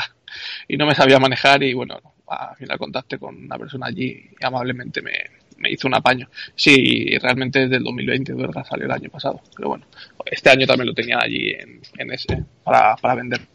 y 0.68 0.78
no 0.78 0.86
me 0.86 0.96
sabía 0.96 1.20
manejar 1.20 1.64
y 1.64 1.74
bueno 1.74 2.00
al 2.28 2.58
final 2.58 2.78
contacté 2.78 3.18
con 3.18 3.36
una 3.36 3.58
persona 3.58 3.88
allí 3.88 4.30
y 4.40 4.46
amablemente 4.46 5.02
me, 5.02 5.14
me 5.58 5.72
hizo 5.72 5.88
un 5.88 5.96
apaño. 5.96 6.30
Sí 6.56 7.18
realmente 7.22 7.60
desde 7.60 7.78
el 7.78 7.84
2020 7.84 8.34
verdad 8.34 8.66
salió 8.68 8.86
el 8.86 8.92
año 8.92 9.10
pasado. 9.10 9.42
Pero 9.56 9.70
bueno 9.70 9.86
este 10.26 10.50
año 10.50 10.68
también 10.68 10.88
lo 10.88 10.94
tenía 10.94 11.20
allí 11.20 11.52
en, 11.52 11.82
en 11.98 12.12
ese 12.12 12.44
para, 12.64 12.96
para 12.98 13.16
venderlo. 13.16 13.48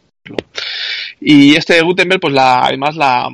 Y 1.19 1.55
este 1.55 1.81
Gutenberg 1.81 2.19
pues 2.19 2.33
la 2.33 2.65
además 2.65 2.95
la 2.95 3.29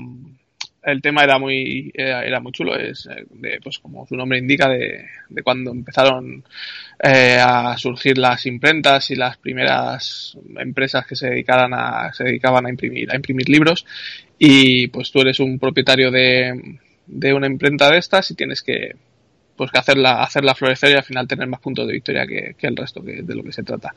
el 0.83 1.01
tema 1.01 1.23
era 1.23 1.37
muy 1.37 1.91
era, 1.93 2.39
muy 2.39 2.51
chulo 2.51 2.77
es 2.77 3.07
eh, 3.07 3.25
de, 3.31 3.59
pues 3.61 3.79
como 3.79 4.07
su 4.07 4.15
nombre 4.15 4.37
indica 4.37 4.69
de, 4.69 5.05
de 5.29 5.43
cuando 5.43 5.71
empezaron 5.71 6.43
eh, 7.03 7.37
a 7.41 7.77
surgir 7.77 8.17
las 8.17 8.45
imprentas 8.45 9.11
y 9.11 9.15
las 9.15 9.37
primeras 9.37 10.37
empresas 10.57 11.05
que 11.05 11.15
se 11.15 11.29
dedicaran 11.29 11.73
a 11.73 12.13
se 12.13 12.23
dedicaban 12.23 12.65
a 12.65 12.69
imprimir 12.69 13.11
a 13.11 13.15
imprimir 13.15 13.49
libros. 13.49 13.85
Y 14.37 14.87
pues 14.87 15.11
tú 15.11 15.21
eres 15.21 15.39
un 15.39 15.59
propietario 15.59 16.11
de, 16.11 16.77
de 17.07 17.33
una 17.33 17.47
imprenta 17.47 17.89
de 17.89 17.97
estas 17.97 18.31
y 18.31 18.35
tienes 18.35 18.61
que 18.61 18.95
pues 19.59 19.71
que 19.71 19.77
hacerla, 19.77 20.23
hacerla 20.23 20.55
florecer 20.55 20.91
y 20.91 20.93
al 20.93 21.03
final 21.03 21.27
tener 21.27 21.45
más 21.45 21.59
puntos 21.59 21.85
de 21.85 21.91
victoria 21.91 22.25
que, 22.25 22.55
el 22.61 22.77
resto 22.77 23.03
que, 23.03 23.23
de 23.23 23.35
lo 23.35 23.43
que 23.43 23.51
se 23.51 23.61
trata. 23.61 23.93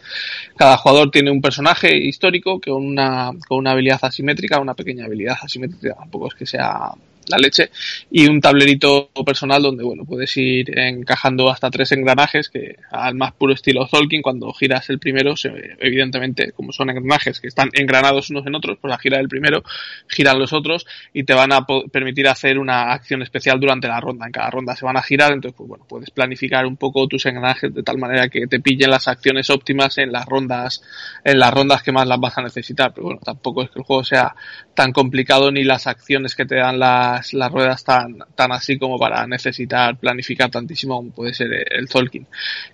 Cada 0.57 0.77
jugador 0.77 1.13
tiene 1.13 1.31
un 1.31 1.41
personaje 1.41 1.97
histórico 1.97 2.61
con 2.61 2.85
una, 2.85 3.31
con 3.47 3.59
una 3.59 3.71
habilidad 3.71 4.01
asimétrica, 4.03 4.59
una 4.59 4.75
pequeña 4.75 5.05
habilidad 5.05 5.37
asimétrica, 5.41 5.95
tampoco 5.95 6.27
es 6.27 6.35
que 6.35 6.47
sea 6.47 6.91
la 7.29 7.39
leche 7.39 7.71
y 8.11 8.27
un 8.29 8.41
tablerito 8.41 9.11
personal 9.25 9.63
donde 9.63 9.85
bueno 9.85 10.05
puedes 10.05 10.37
ir 10.37 10.79
encajando 10.79 11.51
hasta 11.51 11.71
tres 11.71 11.93
engranajes 11.93 12.49
que 12.49 12.77
al 12.91 13.15
más 13.15 13.33
puro 13.33 13.55
estilo 13.55 13.87
Tolkien 13.87 14.23
cuando 14.23 14.53
giras 14.53 14.89
el 14.91 14.99
primero 14.99 15.37
se, 15.37 15.77
evidentemente 15.81 16.53
como 16.53 16.73
son 16.73 16.91
engranajes 16.91 17.41
que 17.41 17.49
están 17.49 17.71
engranados 17.73 18.31
unos 18.31 18.47
en 18.47 18.55
otros 18.55 18.79
pues 18.81 18.93
a 18.93 18.99
girar 18.99 19.21
el 19.21 19.29
primero 19.29 19.63
giran 20.09 20.39
los 20.39 20.53
otros 20.53 20.87
y 21.13 21.25
te 21.25 21.35
van 21.35 21.53
a 21.53 21.67
permitir 21.91 22.29
hacer 22.29 22.59
una 22.59 22.93
acción 22.93 23.23
especial 23.23 23.61
durante 23.61 23.89
la 23.89 24.01
ronda. 24.01 24.27
En 24.27 24.33
cada 24.33 24.51
ronda 24.51 24.77
se 24.77 24.85
van 24.85 24.97
a 24.97 25.03
girar 25.03 25.33
entonces 25.33 25.57
pues 25.57 25.69
bueno 25.69 25.85
puedes 25.89 26.11
planificar 26.11 26.67
un 26.67 26.77
poco 26.77 27.07
tus 27.07 27.25
engranajes 27.27 27.73
de 27.73 27.83
tal 27.83 27.99
manera 27.99 28.29
que 28.29 28.47
te 28.47 28.61
pillen 28.61 28.91
las 28.91 29.09
acciones 29.09 29.51
óptimas 29.51 29.99
en 29.99 30.13
las 30.13 30.27
rondas 30.27 30.83
en 31.25 31.39
las 31.39 31.53
rondas 31.53 31.83
que 31.83 31.93
más 31.93 32.07
las 32.07 32.21
vas 32.21 32.37
a 32.39 32.43
necesitar. 32.43 32.93
Pero 32.95 33.07
bueno 33.07 33.21
tampoco 33.23 33.63
es 33.63 33.71
que 33.71 33.79
el 33.79 33.85
juego 33.85 34.05
sea 34.05 34.35
tan 34.75 34.93
complicado 34.93 35.51
ni 35.51 35.65
las 35.65 35.87
acciones 35.87 36.35
que 36.35 36.47
te 36.47 36.57
dan 36.57 36.79
las 36.79 37.12
las, 37.15 37.35
las 37.35 37.51
ruedas 37.51 37.85
tan, 37.85 38.19
tan 38.35 38.53
así 38.53 38.79
como 38.79 38.99
para 38.99 39.27
necesitar 39.27 39.97
planificar 39.99 40.51
tantísimo 40.51 40.97
como 40.97 41.11
puede 41.11 41.35
ser 41.35 41.49
el 41.71 41.89
Tolkien. 41.89 42.27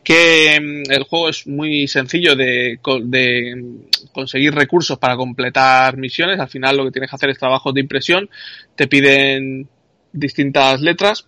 Que 0.03 0.59
mm, 0.61 0.93
el 0.93 1.05
juego 1.05 1.29
es 1.29 1.47
muy 1.47 1.89
sencillo 1.89 2.37
de, 2.37 2.79
de 3.05 3.65
conseguir 4.13 4.55
recursos 4.55 4.99
para 4.99 5.17
completar 5.17 5.97
misiones. 5.97 6.41
Al 6.41 6.49
final 6.49 6.77
lo 6.77 6.85
que 6.85 6.93
tienes 6.93 7.11
que 7.11 7.17
hacer 7.17 7.31
es 7.31 7.39
trabajos 7.39 7.75
de 7.75 7.81
impresión. 7.81 8.31
Te 8.75 8.87
piden 8.87 9.69
distintas 10.13 10.81
letras, 10.81 11.27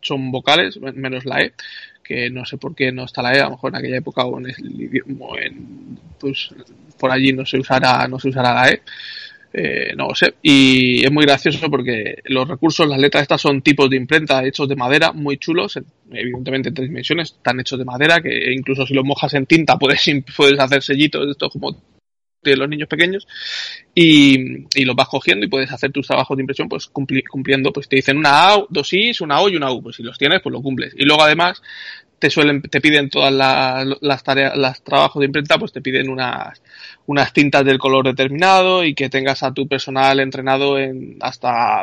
son 0.00 0.30
vocales, 0.30 0.78
menos 0.80 1.24
la 1.24 1.42
E 1.42 1.52
que 2.10 2.28
no 2.28 2.44
sé 2.44 2.58
por 2.58 2.74
qué 2.74 2.90
no 2.90 3.04
está 3.04 3.22
la 3.22 3.32
E, 3.32 3.40
a 3.40 3.44
lo 3.44 3.50
mejor 3.50 3.70
en 3.70 3.76
aquella 3.76 3.98
época 3.98 4.24
o 4.24 4.36
en, 4.40 4.50
en 4.50 5.98
pues 6.18 6.50
por 6.98 7.12
allí 7.12 7.32
no 7.32 7.46
se 7.46 7.56
usará, 7.56 8.08
no 8.08 8.18
se 8.18 8.30
usará 8.30 8.52
la 8.52 8.68
E. 8.68 8.82
Eh, 9.52 9.94
no 9.96 10.08
lo 10.08 10.14
sé. 10.14 10.34
Y 10.42 11.04
es 11.04 11.10
muy 11.10 11.24
gracioso 11.24 11.68
porque 11.68 12.16
los 12.24 12.46
recursos, 12.46 12.86
las 12.86 13.00
letras 13.00 13.22
estas 13.22 13.40
son 13.40 13.62
tipos 13.62 13.90
de 13.90 13.96
imprenta 13.96 14.44
hechos 14.44 14.68
de 14.68 14.76
madera, 14.76 15.12
muy 15.12 15.38
chulos, 15.38 15.78
evidentemente 16.10 16.68
en 16.68 16.74
tres 16.74 16.88
dimensiones, 16.88 17.32
están 17.32 17.58
hechos 17.58 17.78
de 17.78 17.84
madera, 17.84 18.20
que 18.20 18.52
incluso 18.52 18.86
si 18.86 18.94
los 18.94 19.04
mojas 19.04 19.34
en 19.34 19.46
tinta 19.46 19.76
puedes, 19.76 20.04
puedes 20.36 20.58
hacer 20.58 20.82
sellitos, 20.82 21.28
esto 21.28 21.50
como 21.50 21.76
de 22.42 22.56
los 22.56 22.68
niños 22.68 22.88
pequeños 22.88 23.28
y, 23.94 24.64
y, 24.74 24.84
los 24.86 24.96
vas 24.96 25.08
cogiendo 25.08 25.44
y 25.44 25.48
puedes 25.50 25.70
hacer 25.72 25.92
tus 25.92 26.06
trabajos 26.06 26.36
de 26.36 26.42
impresión 26.42 26.70
pues 26.70 26.86
cumpliendo 26.86 27.70
pues 27.70 27.86
te 27.86 27.96
dicen 27.96 28.16
una 28.16 28.54
A, 28.54 28.66
dos 28.70 28.92
Is, 28.94 29.20
una 29.20 29.40
O 29.40 29.48
y 29.50 29.56
una 29.56 29.70
U 29.70 29.82
pues 29.82 29.96
si 29.96 30.02
los 30.02 30.16
tienes 30.16 30.40
pues 30.42 30.52
lo 30.52 30.62
cumples 30.62 30.94
y 30.96 31.04
luego 31.04 31.22
además 31.22 31.60
te 32.20 32.28
suelen, 32.28 32.60
te 32.60 32.82
piden 32.82 33.08
todas 33.08 33.32
las, 33.32 34.22
tareas, 34.22 34.56
los 34.56 34.82
trabajos 34.82 35.20
de 35.20 35.26
imprenta, 35.26 35.58
pues 35.58 35.72
te 35.72 35.80
piden 35.80 36.10
unas, 36.10 36.62
unas 37.06 37.32
tintas 37.32 37.64
del 37.64 37.78
color 37.78 38.04
determinado 38.04 38.84
y 38.84 38.94
que 38.94 39.08
tengas 39.08 39.42
a 39.42 39.54
tu 39.54 39.66
personal 39.66 40.20
entrenado 40.20 40.78
en 40.78 41.16
hasta, 41.20 41.82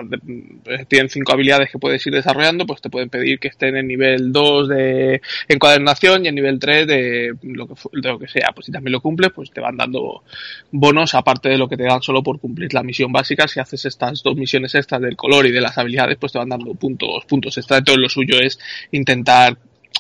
tienen 0.88 1.10
cinco 1.10 1.34
habilidades 1.34 1.72
que 1.72 1.80
puedes 1.80 2.06
ir 2.06 2.14
desarrollando, 2.14 2.68
pues 2.68 2.82
te 2.82 2.92
pueden 2.92 3.10
pedir 3.10 3.40
que 3.40 3.48
estén 3.48 3.78
en 3.78 3.88
nivel 3.88 4.32
2 4.32 4.70
de 4.70 5.22
encuadernación 5.48 6.24
y 6.24 6.28
en 6.28 6.36
nivel 6.36 6.60
3 6.60 6.86
de 6.86 7.34
lo 7.42 7.68
que, 7.68 7.74
de 7.94 8.10
lo 8.10 8.20
que 8.20 8.28
sea. 8.28 8.52
Pues 8.54 8.68
si 8.68 8.72
también 8.72 8.92
lo 8.92 9.02
cumples, 9.02 9.32
pues 9.34 9.50
te 9.50 9.60
van 9.60 9.76
dando 9.76 10.24
bonos 10.70 11.16
aparte 11.16 11.50
de 11.50 11.58
lo 11.58 11.68
que 11.68 11.78
te 11.78 11.84
dan 11.84 12.04
solo 12.04 12.22
por 12.22 12.40
cumplir 12.40 12.76
la 12.76 12.84
misión 12.84 13.12
básica. 13.12 13.48
Si 13.48 13.60
haces 13.60 13.86
estas 13.86 14.22
dos 14.22 14.36
misiones 14.36 14.76
extras 14.76 15.02
del 15.02 15.16
color 15.16 15.48
y 15.48 15.52
de 15.52 15.62
las 15.62 15.80
habilidades, 15.80 16.18
pues 16.20 16.32
te 16.32 16.38
van 16.38 16.50
dando 16.50 16.76
puntos, 16.76 17.26
puntos 17.26 17.58
extra. 17.58 17.78
Entonces 17.78 18.04
lo 18.04 18.10
suyo 18.10 18.40
es 18.40 18.60
intentar 18.92 19.58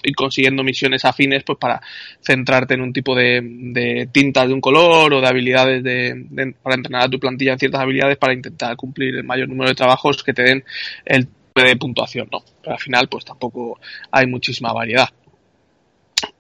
y 0.07 0.13
consiguiendo 0.13 0.63
misiones 0.63 1.03
afines 1.03 1.43
pues 1.43 1.59
para 1.59 1.81
centrarte 2.21 2.75
en 2.75 2.81
un 2.81 2.93
tipo 2.93 3.13
de, 3.13 3.41
de 3.43 4.07
tintas 4.09 4.47
de 4.47 4.53
un 4.53 4.61
color 4.61 5.13
o 5.13 5.19
de 5.19 5.27
habilidades 5.27 5.83
de, 5.83 6.53
para 6.63 6.75
entrenar 6.75 7.03
a 7.03 7.09
tu 7.09 7.19
plantilla 7.19 7.53
en 7.53 7.59
ciertas 7.59 7.81
habilidades 7.81 8.17
para 8.17 8.33
intentar 8.33 8.75
cumplir 8.77 9.17
el 9.17 9.25
mayor 9.25 9.49
número 9.49 9.69
de 9.69 9.75
trabajos 9.75 10.23
que 10.23 10.33
te 10.33 10.43
den 10.43 10.63
el 11.03 11.27
de 11.53 11.75
puntuación, 11.75 12.29
¿no? 12.31 12.39
Pero 12.61 12.75
al 12.75 12.79
final 12.79 13.09
pues 13.09 13.25
tampoco 13.25 13.79
hay 14.11 14.27
muchísima 14.27 14.71
variedad. 14.71 15.09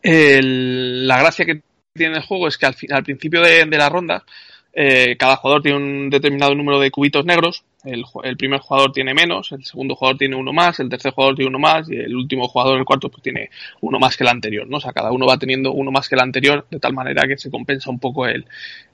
la 0.01 1.17
gracia 1.19 1.45
que 1.45 1.61
tiene 1.93 2.17
el 2.17 2.23
juego 2.23 2.47
es 2.47 2.57
que 2.57 2.67
al, 2.67 3.03
principio 3.03 3.41
de, 3.41 3.65
de 3.65 3.77
la 3.77 3.89
ronda 3.89 4.23
eh, 4.71 5.17
cada 5.17 5.37
jugador 5.37 5.63
tiene 5.63 5.77
un 5.77 6.09
determinado 6.09 6.55
número 6.55 6.79
de 6.79 6.91
cubitos 6.91 7.25
negros. 7.25 7.65
El, 7.87 8.37
primer 8.37 8.59
jugador 8.59 8.91
tiene 8.91 9.13
menos, 9.13 9.51
el 9.51 9.63
segundo 9.63 9.95
jugador 9.95 10.17
tiene 10.17 10.35
uno 10.35 10.51
más, 10.51 10.79
el 10.79 10.89
tercer 10.89 11.13
jugador 11.13 11.35
tiene 11.35 11.49
uno 11.49 11.59
más 11.59 11.89
y 11.89 11.95
el 11.95 12.15
último 12.15 12.47
jugador, 12.47 12.77
el 12.77 12.85
cuarto, 12.85 13.09
pues 13.09 13.23
tiene 13.23 13.49
uno 13.81 13.97
más 13.99 14.17
que 14.17 14.23
el 14.23 14.29
anterior, 14.29 14.67
¿no? 14.67 14.77
O 14.77 14.79
sea, 14.81 14.91
cada 14.91 15.11
uno 15.11 15.25
va 15.25 15.37
teniendo 15.37 15.71
uno 15.71 15.91
más 15.91 16.09
que 16.09 16.15
el 16.15 16.21
anterior 16.21 16.67
de 16.69 16.79
tal 16.79 16.93
manera 16.93 17.27
que 17.27 17.37
se 17.37 17.49
compensa 17.49 17.89
un 17.89 17.99
poco 17.99 18.27
el, 18.27 18.45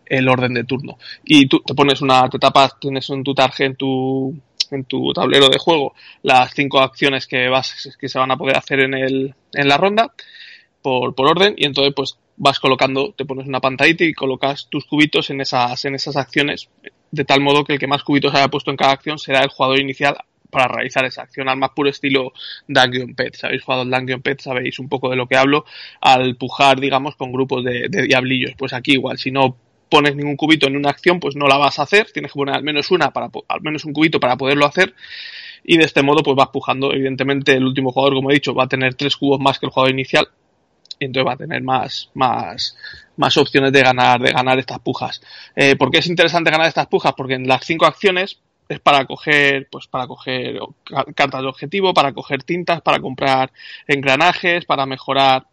el 0.05 0.29
orden 0.29 0.53
de 0.53 0.63
turno. 0.63 0.97
Y 1.23 1.47
tú 1.47 1.61
te 1.65 1.73
pones 1.73 2.01
una, 2.01 2.29
te 2.29 2.39
tapas, 2.39 2.79
tienes 2.79 3.09
en 3.09 3.23
tu 3.23 3.33
tarjeta, 3.33 3.65
en 3.65 3.75
tu, 3.75 4.35
en 4.71 4.83
tu 4.85 5.13
tablero 5.13 5.49
de 5.49 5.57
juego, 5.57 5.93
las 6.21 6.53
cinco 6.53 6.79
acciones 6.79 7.27
que 7.27 7.47
vas, 7.49 7.95
que 7.99 8.09
se 8.09 8.19
van 8.19 8.31
a 8.31 8.37
poder 8.37 8.57
hacer 8.57 8.81
en 8.81 8.93
el, 8.93 9.35
en 9.53 9.67
la 9.67 9.77
ronda 9.77 10.13
por, 10.81 11.15
por 11.15 11.27
orden 11.27 11.55
y 11.57 11.65
entonces 11.65 11.93
pues 11.95 12.17
vas 12.35 12.59
colocando, 12.59 13.13
te 13.15 13.25
pones 13.25 13.47
una 13.47 13.59
pantallita 13.59 14.03
y 14.03 14.13
colocas 14.13 14.67
tus 14.69 14.85
cubitos 14.85 15.29
en 15.29 15.41
esas, 15.41 15.85
en 15.85 15.95
esas 15.95 16.15
acciones, 16.17 16.69
de 17.13 17.25
tal 17.25 17.41
modo 17.41 17.63
que 17.63 17.73
el 17.73 17.79
que 17.79 17.85
más 17.85 18.03
cubitos 18.03 18.33
haya 18.33 18.47
puesto 18.47 18.71
en 18.71 18.77
cada 18.77 18.93
acción 18.93 19.19
será 19.19 19.43
el 19.43 19.49
jugador 19.49 19.79
inicial 19.79 20.17
para 20.49 20.67
realizar 20.67 21.05
esa 21.05 21.21
acción 21.21 21.47
al 21.47 21.57
más 21.57 21.69
puro 21.69 21.89
estilo 21.89 22.33
Dungeon 22.67 23.13
Pet. 23.13 23.35
Si 23.35 23.45
habéis 23.45 23.63
jugado 23.63 23.85
Dungeon 23.85 24.23
Pet 24.23 24.41
sabéis 24.41 24.79
un 24.79 24.89
poco 24.89 25.11
de 25.11 25.15
lo 25.15 25.27
que 25.27 25.37
hablo 25.37 25.63
al 26.01 26.35
pujar, 26.37 26.79
digamos, 26.79 27.15
con 27.15 27.31
grupos 27.31 27.63
de, 27.63 27.87
de 27.87 28.01
diablillos. 28.03 28.53
Pues 28.57 28.73
aquí 28.73 28.93
igual, 28.93 29.19
si 29.19 29.29
no 29.29 29.55
pones 29.89 30.15
ningún 30.15 30.35
cubito 30.35 30.65
en 30.65 30.75
una 30.75 30.89
acción, 30.89 31.19
pues 31.19 31.35
no 31.35 31.45
la 31.45 31.57
vas 31.57 31.77
a 31.77 31.83
hacer. 31.83 32.09
Tienes 32.11 32.31
que 32.31 32.37
poner 32.37 32.55
al 32.55 32.63
menos 32.63 32.89
una 32.89 33.11
para, 33.11 33.29
al 33.47 33.61
menos 33.61 33.85
un 33.85 33.93
cubito 33.93 34.19
para 34.19 34.35
poderlo 34.35 34.65
hacer. 34.65 34.95
Y 35.63 35.77
de 35.77 35.83
este 35.83 36.01
modo, 36.01 36.23
pues 36.23 36.35
vas 36.35 36.49
pujando. 36.49 36.91
Evidentemente, 36.91 37.53
el 37.53 37.63
último 37.63 37.91
jugador, 37.91 38.15
como 38.15 38.31
he 38.31 38.33
dicho, 38.33 38.55
va 38.55 38.63
a 38.63 38.67
tener 38.67 38.95
tres 38.95 39.15
cubos 39.15 39.39
más 39.39 39.59
que 39.59 39.67
el 39.67 39.71
jugador 39.71 39.93
inicial 39.93 40.29
y 40.99 41.05
entonces 41.05 41.27
va 41.27 41.33
a 41.33 41.37
tener 41.37 41.61
más, 41.61 42.09
más, 42.13 42.75
más 43.17 43.37
opciones 43.37 43.71
de 43.71 43.81
ganar, 43.81 44.21
de 44.21 44.31
ganar 44.31 44.59
estas 44.59 44.79
pujas. 44.79 45.21
Eh, 45.55 45.75
¿Por 45.75 45.91
qué 45.91 45.99
es 45.99 46.07
interesante 46.07 46.51
ganar 46.51 46.67
estas 46.67 46.87
pujas? 46.87 47.13
Porque 47.15 47.35
en 47.35 47.47
las 47.47 47.65
cinco 47.65 47.85
acciones 47.85 48.39
es 48.69 48.79
para 48.79 49.05
coger, 49.05 49.67
pues 49.71 49.87
para 49.87 50.07
coger 50.07 50.59
cartas 51.15 51.41
de 51.41 51.47
objetivo, 51.47 51.93
para 51.93 52.13
coger 52.13 52.43
tintas, 52.43 52.81
para 52.81 52.99
comprar 52.99 53.51
engranajes, 53.87 54.65
para 54.65 54.85
mejorar, 54.85 55.45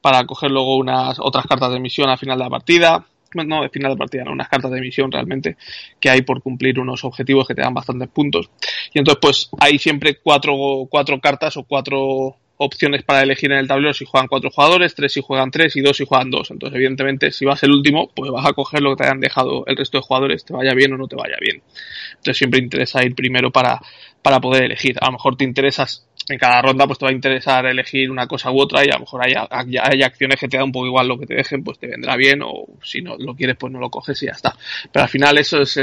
para 0.00 0.24
coger 0.26 0.50
luego 0.50 0.76
unas 0.76 1.18
otras 1.20 1.46
cartas 1.46 1.72
de 1.72 1.80
misión 1.80 2.08
al 2.08 2.18
final 2.18 2.38
de 2.38 2.44
la 2.44 2.50
partida. 2.50 3.06
No, 3.34 3.62
de 3.62 3.68
final 3.68 3.92
de 3.92 3.96
partida, 3.96 4.22
no, 4.22 4.30
unas 4.30 4.48
cartas 4.48 4.70
de 4.70 4.80
misión 4.80 5.10
realmente 5.10 5.56
que 5.98 6.08
hay 6.08 6.22
por 6.22 6.40
cumplir 6.40 6.78
unos 6.78 7.02
objetivos 7.02 7.48
que 7.48 7.54
te 7.54 7.62
dan 7.62 7.74
bastantes 7.74 8.08
puntos. 8.08 8.48
Y 8.92 9.00
entonces, 9.00 9.18
pues 9.20 9.50
hay 9.58 9.80
siempre 9.80 10.20
cuatro, 10.22 10.86
cuatro 10.88 11.18
cartas 11.20 11.56
o 11.56 11.64
cuatro 11.64 12.36
opciones 12.64 13.02
para 13.02 13.22
elegir 13.22 13.52
en 13.52 13.58
el 13.58 13.68
tablero 13.68 13.94
si 13.94 14.04
juegan 14.04 14.28
cuatro 14.28 14.50
jugadores, 14.50 14.94
tres 14.94 15.12
si 15.12 15.20
juegan 15.20 15.50
tres 15.50 15.76
y 15.76 15.80
dos 15.80 15.96
si 15.96 16.04
juegan 16.04 16.30
dos. 16.30 16.50
Entonces, 16.50 16.76
evidentemente, 16.76 17.30
si 17.30 17.44
vas 17.44 17.62
el 17.62 17.72
último, 17.72 18.10
pues 18.14 18.30
vas 18.30 18.46
a 18.46 18.52
coger 18.52 18.80
lo 18.82 18.90
que 18.90 18.96
te 18.96 19.04
hayan 19.04 19.20
dejado 19.20 19.64
el 19.66 19.76
resto 19.76 19.98
de 19.98 20.02
jugadores, 20.02 20.44
te 20.44 20.52
vaya 20.52 20.74
bien 20.74 20.92
o 20.92 20.96
no 20.96 21.06
te 21.06 21.16
vaya 21.16 21.36
bien. 21.40 21.62
Entonces, 22.10 22.38
siempre 22.38 22.60
interesa 22.60 23.04
ir 23.04 23.14
primero 23.14 23.50
para, 23.50 23.80
para 24.22 24.40
poder 24.40 24.64
elegir. 24.64 24.96
A 25.00 25.06
lo 25.06 25.12
mejor 25.12 25.36
te 25.36 25.44
interesas 25.44 26.06
en 26.28 26.38
cada 26.38 26.62
ronda, 26.62 26.86
pues 26.86 26.98
te 26.98 27.04
va 27.04 27.10
a 27.10 27.14
interesar 27.14 27.66
elegir 27.66 28.10
una 28.10 28.26
cosa 28.26 28.50
u 28.50 28.58
otra 28.58 28.84
y 28.84 28.88
a 28.88 28.94
lo 28.94 29.00
mejor 29.00 29.22
hay, 29.24 29.34
hay, 29.34 30.02
acciones 30.02 30.40
que 30.40 30.48
te 30.48 30.56
da 30.56 30.64
un 30.64 30.72
poco 30.72 30.86
igual 30.86 31.06
lo 31.06 31.18
que 31.18 31.26
te 31.26 31.34
dejen, 31.34 31.62
pues 31.62 31.78
te 31.78 31.86
vendrá 31.86 32.16
bien 32.16 32.40
o 32.42 32.66
si 32.82 33.02
no 33.02 33.16
lo 33.18 33.34
quieres, 33.34 33.56
pues 33.58 33.72
no 33.72 33.78
lo 33.78 33.90
coges 33.90 34.22
y 34.22 34.26
ya 34.26 34.32
está. 34.32 34.56
Pero 34.90 35.02
al 35.02 35.08
final 35.10 35.36
eso 35.38 35.60
es 35.60 35.78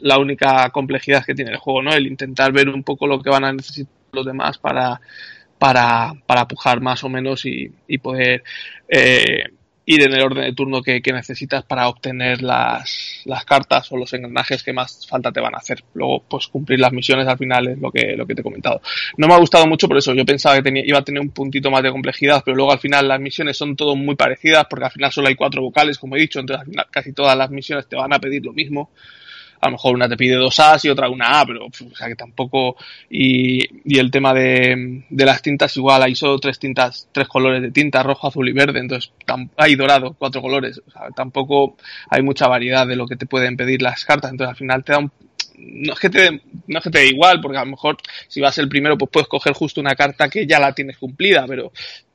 la 0.00 0.18
única 0.18 0.70
complejidad 0.70 1.24
que 1.24 1.34
tiene 1.34 1.50
el 1.50 1.58
juego, 1.58 1.82
¿no? 1.82 1.92
El 1.92 2.06
intentar 2.06 2.52
ver 2.52 2.68
un 2.68 2.82
poco 2.82 3.06
lo 3.06 3.20
que 3.20 3.30
van 3.30 3.44
a 3.44 3.52
necesitar 3.52 3.92
los 4.12 4.24
demás 4.24 4.58
para 4.58 5.00
para, 5.64 6.12
para 6.26 6.46
pujar 6.46 6.82
más 6.82 7.04
o 7.04 7.08
menos 7.08 7.46
y, 7.46 7.72
poder 7.96 8.44
eh, 8.86 9.44
ir 9.86 10.02
en 10.02 10.12
el 10.12 10.20
orden 10.20 10.44
de 10.44 10.52
turno 10.52 10.82
que, 10.82 11.00
que 11.00 11.10
necesitas 11.10 11.64
para 11.64 11.88
obtener 11.88 12.42
las, 12.42 13.22
las, 13.24 13.46
cartas 13.46 13.90
o 13.90 13.96
los 13.96 14.12
engranajes 14.12 14.62
que 14.62 14.74
más 14.74 15.06
falta 15.08 15.32
te 15.32 15.40
van 15.40 15.54
a 15.54 15.58
hacer. 15.58 15.82
Luego, 15.94 16.22
pues 16.28 16.48
cumplir 16.48 16.80
las 16.80 16.92
misiones 16.92 17.26
al 17.26 17.38
final 17.38 17.68
es 17.68 17.78
lo 17.78 17.90
que, 17.90 18.14
lo 18.14 18.26
que 18.26 18.34
te 18.34 18.42
he 18.42 18.44
comentado. 18.44 18.82
No 19.16 19.26
me 19.26 19.32
ha 19.32 19.38
gustado 19.38 19.66
mucho 19.66 19.88
por 19.88 19.96
eso. 19.96 20.12
Yo 20.12 20.26
pensaba 20.26 20.56
que 20.56 20.62
tenía, 20.64 20.82
iba 20.84 20.98
a 20.98 21.02
tener 21.02 21.22
un 21.22 21.30
puntito 21.30 21.70
más 21.70 21.82
de 21.82 21.90
complejidad, 21.90 22.42
pero 22.44 22.58
luego 22.58 22.70
al 22.70 22.78
final 22.78 23.08
las 23.08 23.18
misiones 23.18 23.56
son 23.56 23.74
todo 23.74 23.96
muy 23.96 24.16
parecidas 24.16 24.66
porque 24.68 24.84
al 24.84 24.92
final 24.92 25.12
solo 25.12 25.28
hay 25.28 25.34
cuatro 25.34 25.62
vocales, 25.62 25.96
como 25.96 26.16
he 26.16 26.20
dicho, 26.20 26.40
entonces 26.40 26.60
al 26.60 26.70
final 26.70 26.86
casi 26.90 27.14
todas 27.14 27.38
las 27.38 27.48
misiones 27.48 27.88
te 27.88 27.96
van 27.96 28.12
a 28.12 28.18
pedir 28.18 28.44
lo 28.44 28.52
mismo 28.52 28.90
a 29.64 29.68
lo 29.68 29.72
mejor 29.72 29.94
una 29.94 30.08
te 30.08 30.16
pide 30.16 30.34
dos 30.34 30.60
A's 30.60 30.84
y 30.84 30.90
otra 30.90 31.08
una 31.08 31.40
A, 31.40 31.46
pero 31.46 31.66
o 31.66 31.96
sea 31.96 32.06
que 32.06 32.16
tampoco. 32.16 32.76
Y, 33.08 33.64
el 33.98 34.10
tema 34.10 34.34
de, 34.34 35.04
las 35.10 35.40
tintas, 35.40 35.74
igual 35.76 36.02
hay 36.02 36.14
solo 36.14 36.38
tres 36.38 36.58
tintas, 36.58 37.08
tres 37.12 37.28
colores 37.28 37.62
de 37.62 37.70
tinta, 37.70 38.02
rojo, 38.02 38.28
azul 38.28 38.48
y 38.48 38.52
verde, 38.52 38.80
entonces 38.80 39.10
hay 39.56 39.74
dorado, 39.74 40.14
cuatro 40.18 40.42
colores, 40.42 40.82
o 40.86 40.90
sea, 40.90 41.08
tampoco 41.16 41.76
hay 42.10 42.22
mucha 42.22 42.46
variedad 42.46 42.86
de 42.86 42.96
lo 42.96 43.06
que 43.06 43.16
te 43.16 43.26
pueden 43.26 43.56
pedir 43.56 43.80
las 43.80 44.04
cartas, 44.04 44.32
entonces 44.32 44.50
al 44.50 44.56
final 44.56 44.84
te 44.84 44.92
da 44.92 44.98
un 44.98 45.10
no 45.56 45.92
es 45.92 46.00
que 46.00 46.10
te 46.10 46.42
no 46.66 46.78
es 46.78 46.84
que 46.84 46.90
te 46.90 46.98
dé 46.98 47.06
igual, 47.06 47.40
porque 47.40 47.58
a 47.58 47.64
lo 47.64 47.70
mejor 47.70 47.96
si 48.28 48.40
vas 48.40 48.58
el 48.58 48.68
primero, 48.68 48.98
pues 48.98 49.10
puedes 49.10 49.28
coger 49.28 49.54
justo 49.54 49.80
una 49.80 49.94
carta 49.94 50.28
que 50.28 50.46
ya 50.46 50.58
la 50.58 50.72
tienes 50.72 50.98
cumplida, 50.98 51.46
pero 51.46 51.72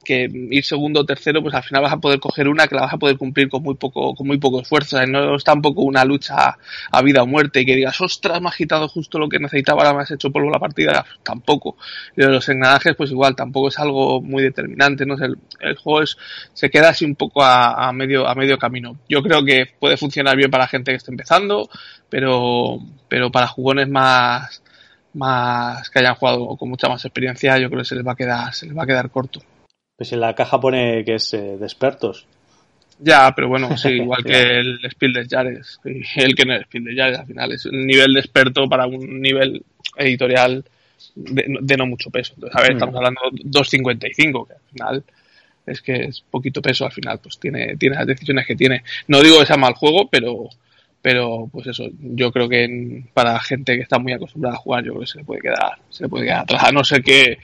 que 0.09 0.27
ir 0.49 0.65
segundo 0.65 1.01
o 1.01 1.05
tercero, 1.05 1.43
pues 1.43 1.53
al 1.53 1.61
final 1.61 1.83
vas 1.83 1.93
a 1.93 1.97
poder 1.97 2.19
coger 2.19 2.47
una 2.47 2.67
que 2.67 2.73
la 2.73 2.81
vas 2.81 2.93
a 2.93 2.97
poder 2.97 3.15
cumplir 3.15 3.47
con 3.47 3.61
muy 3.61 3.75
poco, 3.75 4.15
con 4.15 4.25
muy 4.25 4.39
poco 4.39 4.59
esfuerzo. 4.59 4.97
O 4.97 5.05
no 5.05 5.35
es 5.35 5.43
tampoco 5.43 5.83
una 5.83 6.03
lucha 6.03 6.57
a 6.91 7.01
vida 7.03 7.21
o 7.21 7.27
muerte 7.27 7.61
y 7.61 7.65
que 7.65 7.75
digas, 7.75 8.01
ostras, 8.01 8.41
me 8.41 8.47
ha 8.47 8.49
agitado 8.49 8.87
justo 8.87 9.19
lo 9.19 9.29
que 9.29 9.37
necesitaba, 9.37 9.83
ahora 9.83 9.93
me 9.97 10.01
has 10.01 10.09
hecho 10.09 10.31
polvo 10.31 10.49
la 10.49 10.57
partida. 10.57 11.05
Tampoco. 11.21 11.77
Y 12.17 12.23
los 12.23 12.49
engranajes, 12.49 12.95
pues 12.95 13.11
igual, 13.11 13.35
tampoco 13.35 13.67
es 13.67 13.77
algo 13.77 14.19
muy 14.19 14.41
determinante, 14.41 15.05
¿no? 15.05 15.13
El, 15.13 15.37
el 15.59 15.75
juego 15.75 16.01
es, 16.01 16.17
se 16.53 16.71
queda 16.71 16.89
así 16.89 17.05
un 17.05 17.13
poco 17.15 17.43
a, 17.43 17.87
a, 17.87 17.93
medio, 17.93 18.27
a 18.27 18.33
medio 18.33 18.57
camino. 18.57 18.97
Yo 19.07 19.21
creo 19.21 19.45
que 19.45 19.67
puede 19.79 19.95
funcionar 19.95 20.35
bien 20.37 20.49
para 20.49 20.67
gente 20.67 20.91
que 20.91 20.97
esté 20.97 21.11
empezando, 21.11 21.69
pero, 22.09 22.79
pero 23.07 23.31
para 23.31 23.45
jugones 23.45 23.87
más, 23.89 24.63
más 25.13 25.87
que 25.91 25.99
hayan 25.99 26.15
jugado 26.15 26.57
con 26.57 26.67
mucha 26.67 26.89
más 26.89 27.05
experiencia, 27.05 27.59
yo 27.59 27.69
creo 27.69 27.81
que 27.81 27.89
se 27.89 27.95
les 27.95 28.07
va 28.07 28.13
a 28.13 28.15
quedar, 28.15 28.53
se 28.55 28.65
les 28.65 28.75
va 28.75 28.83
a 28.83 28.87
quedar 28.87 29.11
corto. 29.11 29.41
Pues 29.99 30.13
en 30.13 30.21
la 30.21 30.33
caja 30.33 30.61
pone 30.61 31.03
que 31.03 31.15
es 31.15 31.33
eh, 31.33 31.57
de 31.57 31.65
expertos. 31.65 32.25
Ya, 32.99 33.33
pero 33.35 33.49
bueno, 33.49 33.77
sí, 33.77 33.89
igual 34.01 34.23
que 34.23 34.59
el 34.59 34.79
Spiel 34.89 35.11
de 35.11 35.27
Jares, 35.27 35.81
y 35.83 36.21
el 36.21 36.35
que 36.35 36.45
no 36.45 36.55
es 36.55 36.61
Spiel 36.63 36.85
de 36.85 36.95
Jares, 36.95 37.19
al 37.19 37.27
final 37.27 37.51
es 37.51 37.65
un 37.65 37.85
nivel 37.85 38.13
de 38.13 38.21
experto 38.21 38.69
para 38.69 38.87
un 38.87 39.21
nivel 39.21 39.61
editorial 39.97 40.63
de, 41.15 41.77
no 41.77 41.85
mucho 41.85 42.09
peso. 42.09 42.31
Entonces, 42.35 42.57
a 42.57 42.61
ver, 42.61 42.71
estamos 42.71 42.95
hablando 42.95 43.19
de 43.29 43.43
2.55, 43.43 44.47
que 44.47 44.53
al 44.53 44.71
final 44.71 45.03
es 45.65 45.81
que 45.81 46.05
es 46.05 46.21
poquito 46.21 46.61
peso, 46.61 46.85
al 46.85 46.93
final 46.93 47.19
pues 47.21 47.37
tiene, 47.37 47.75
tiene 47.75 47.97
las 47.97 48.07
decisiones 48.07 48.47
que 48.47 48.55
tiene. 48.55 48.83
No 49.09 49.21
digo 49.21 49.39
que 49.39 49.47
sea 49.47 49.57
mal 49.57 49.73
juego, 49.73 50.07
pero 50.09 50.47
pero 51.01 51.49
pues 51.51 51.67
eso, 51.67 51.85
yo 51.99 52.31
creo 52.31 52.49
que 52.49 53.03
para 53.13 53.39
gente 53.39 53.75
que 53.75 53.81
está 53.81 53.99
muy 53.99 54.13
acostumbrada 54.13 54.55
a 54.55 54.59
jugar, 54.59 54.83
yo 54.83 54.91
creo 54.91 55.01
que 55.01 55.07
se 55.07 55.17
le 55.19 55.23
puede 55.23 55.41
quedar, 55.41 55.79
se 55.89 56.03
le 56.03 56.09
puede 56.09 56.25
quedar 56.25 56.41
atrás, 56.41 56.63
a 56.65 56.71
no 56.71 56.83
ser 56.83 57.01
que 57.01 57.37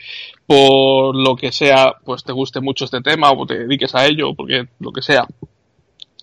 por 0.46 1.16
lo 1.16 1.34
que 1.36 1.52
sea, 1.52 1.94
pues 2.04 2.22
te 2.22 2.32
guste 2.32 2.60
mucho 2.60 2.84
este 2.84 3.00
tema 3.00 3.32
o 3.32 3.46
te 3.46 3.58
dediques 3.58 3.94
a 3.94 4.06
ello, 4.06 4.34
porque 4.34 4.66
lo 4.78 4.92
que 4.92 5.02
sea, 5.02 5.26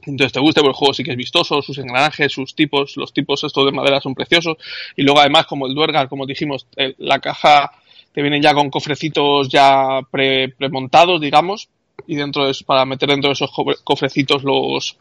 entonces 0.06 0.34
te 0.34 0.40
guste, 0.40 0.62
porque 0.62 0.72
el 0.72 0.78
juego 0.78 0.94
sí 0.94 1.04
que 1.04 1.12
es 1.12 1.18
vistoso, 1.18 1.62
sus 1.62 1.78
engranajes, 1.78 2.32
sus 2.32 2.56
tipos, 2.56 2.96
los 2.98 3.14
tipos 3.14 3.44
estos 3.44 3.66
de 3.66 3.72
madera 3.72 4.02
son 4.02 4.16
preciosos. 4.16 4.58
Y 4.96 5.04
luego 5.04 5.20
además, 5.20 5.46
como 5.46 5.68
el 5.68 5.74
Duergar, 5.74 6.10
como 6.10 6.26
dijimos, 6.26 6.68
la 6.98 7.20
caja 7.20 7.72
te 8.12 8.22
viene 8.22 8.42
ya 8.42 8.54
con 8.54 8.70
cofrecitos 8.70 9.50
ya 9.50 10.02
pre, 10.12 10.50
premontados, 10.50 11.20
digamos, 11.22 11.70
y 12.08 12.16
dentro 12.16 12.48
de, 12.48 12.54
para 12.66 12.86
meter 12.86 13.10
dentro 13.10 13.30
de 13.30 13.34
esos 13.34 13.52
cofrecitos 13.84 14.44
los, 14.44 14.98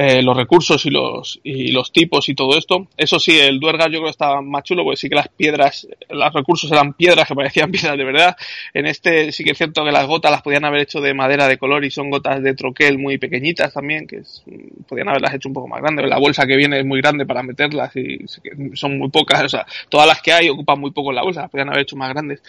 eh, 0.00 0.22
los 0.22 0.36
recursos 0.36 0.86
y 0.86 0.90
los, 0.90 1.40
y 1.42 1.72
los 1.72 1.90
tipos 1.90 2.28
y 2.28 2.34
todo 2.36 2.56
esto. 2.56 2.86
Eso 2.96 3.18
sí, 3.18 3.36
el 3.36 3.58
Duergar 3.58 3.90
yo 3.90 3.98
creo 3.98 4.04
que 4.04 4.10
estaba 4.10 4.40
más 4.40 4.62
chulo 4.62 4.84
porque 4.84 4.96
sí 4.96 5.08
que 5.08 5.16
las 5.16 5.26
piedras, 5.26 5.88
los 6.08 6.32
recursos 6.32 6.70
eran 6.70 6.92
piedras 6.92 7.26
que 7.26 7.34
parecían 7.34 7.68
piedras 7.72 7.98
de 7.98 8.04
verdad. 8.04 8.36
En 8.72 8.86
este 8.86 9.32
sí 9.32 9.42
que 9.42 9.50
es 9.50 9.58
cierto 9.58 9.84
que 9.84 9.90
las 9.90 10.06
gotas 10.06 10.30
las 10.30 10.42
podían 10.42 10.64
haber 10.64 10.82
hecho 10.82 11.00
de 11.00 11.14
madera 11.14 11.48
de 11.48 11.58
color 11.58 11.84
y 11.84 11.90
son 11.90 12.10
gotas 12.10 12.40
de 12.44 12.54
troquel 12.54 12.96
muy 12.96 13.18
pequeñitas 13.18 13.74
también, 13.74 14.06
que 14.06 14.22
podían 14.86 15.08
haberlas 15.08 15.34
hecho 15.34 15.48
un 15.48 15.54
poco 15.54 15.66
más 15.66 15.80
grandes. 15.80 16.08
La 16.08 16.18
bolsa 16.18 16.46
que 16.46 16.56
viene 16.56 16.78
es 16.78 16.86
muy 16.86 17.00
grande 17.00 17.26
para 17.26 17.42
meterlas 17.42 17.90
y 17.96 18.20
son 18.74 18.98
muy 18.98 19.08
pocas, 19.08 19.42
o 19.42 19.48
sea, 19.48 19.66
todas 19.88 20.06
las 20.06 20.22
que 20.22 20.32
hay 20.32 20.48
ocupan 20.48 20.78
muy 20.78 20.92
poco 20.92 21.10
la 21.10 21.24
bolsa, 21.24 21.40
las 21.40 21.50
podían 21.50 21.70
haber 21.70 21.82
hecho 21.82 21.96
más 21.96 22.10
grandes 22.10 22.40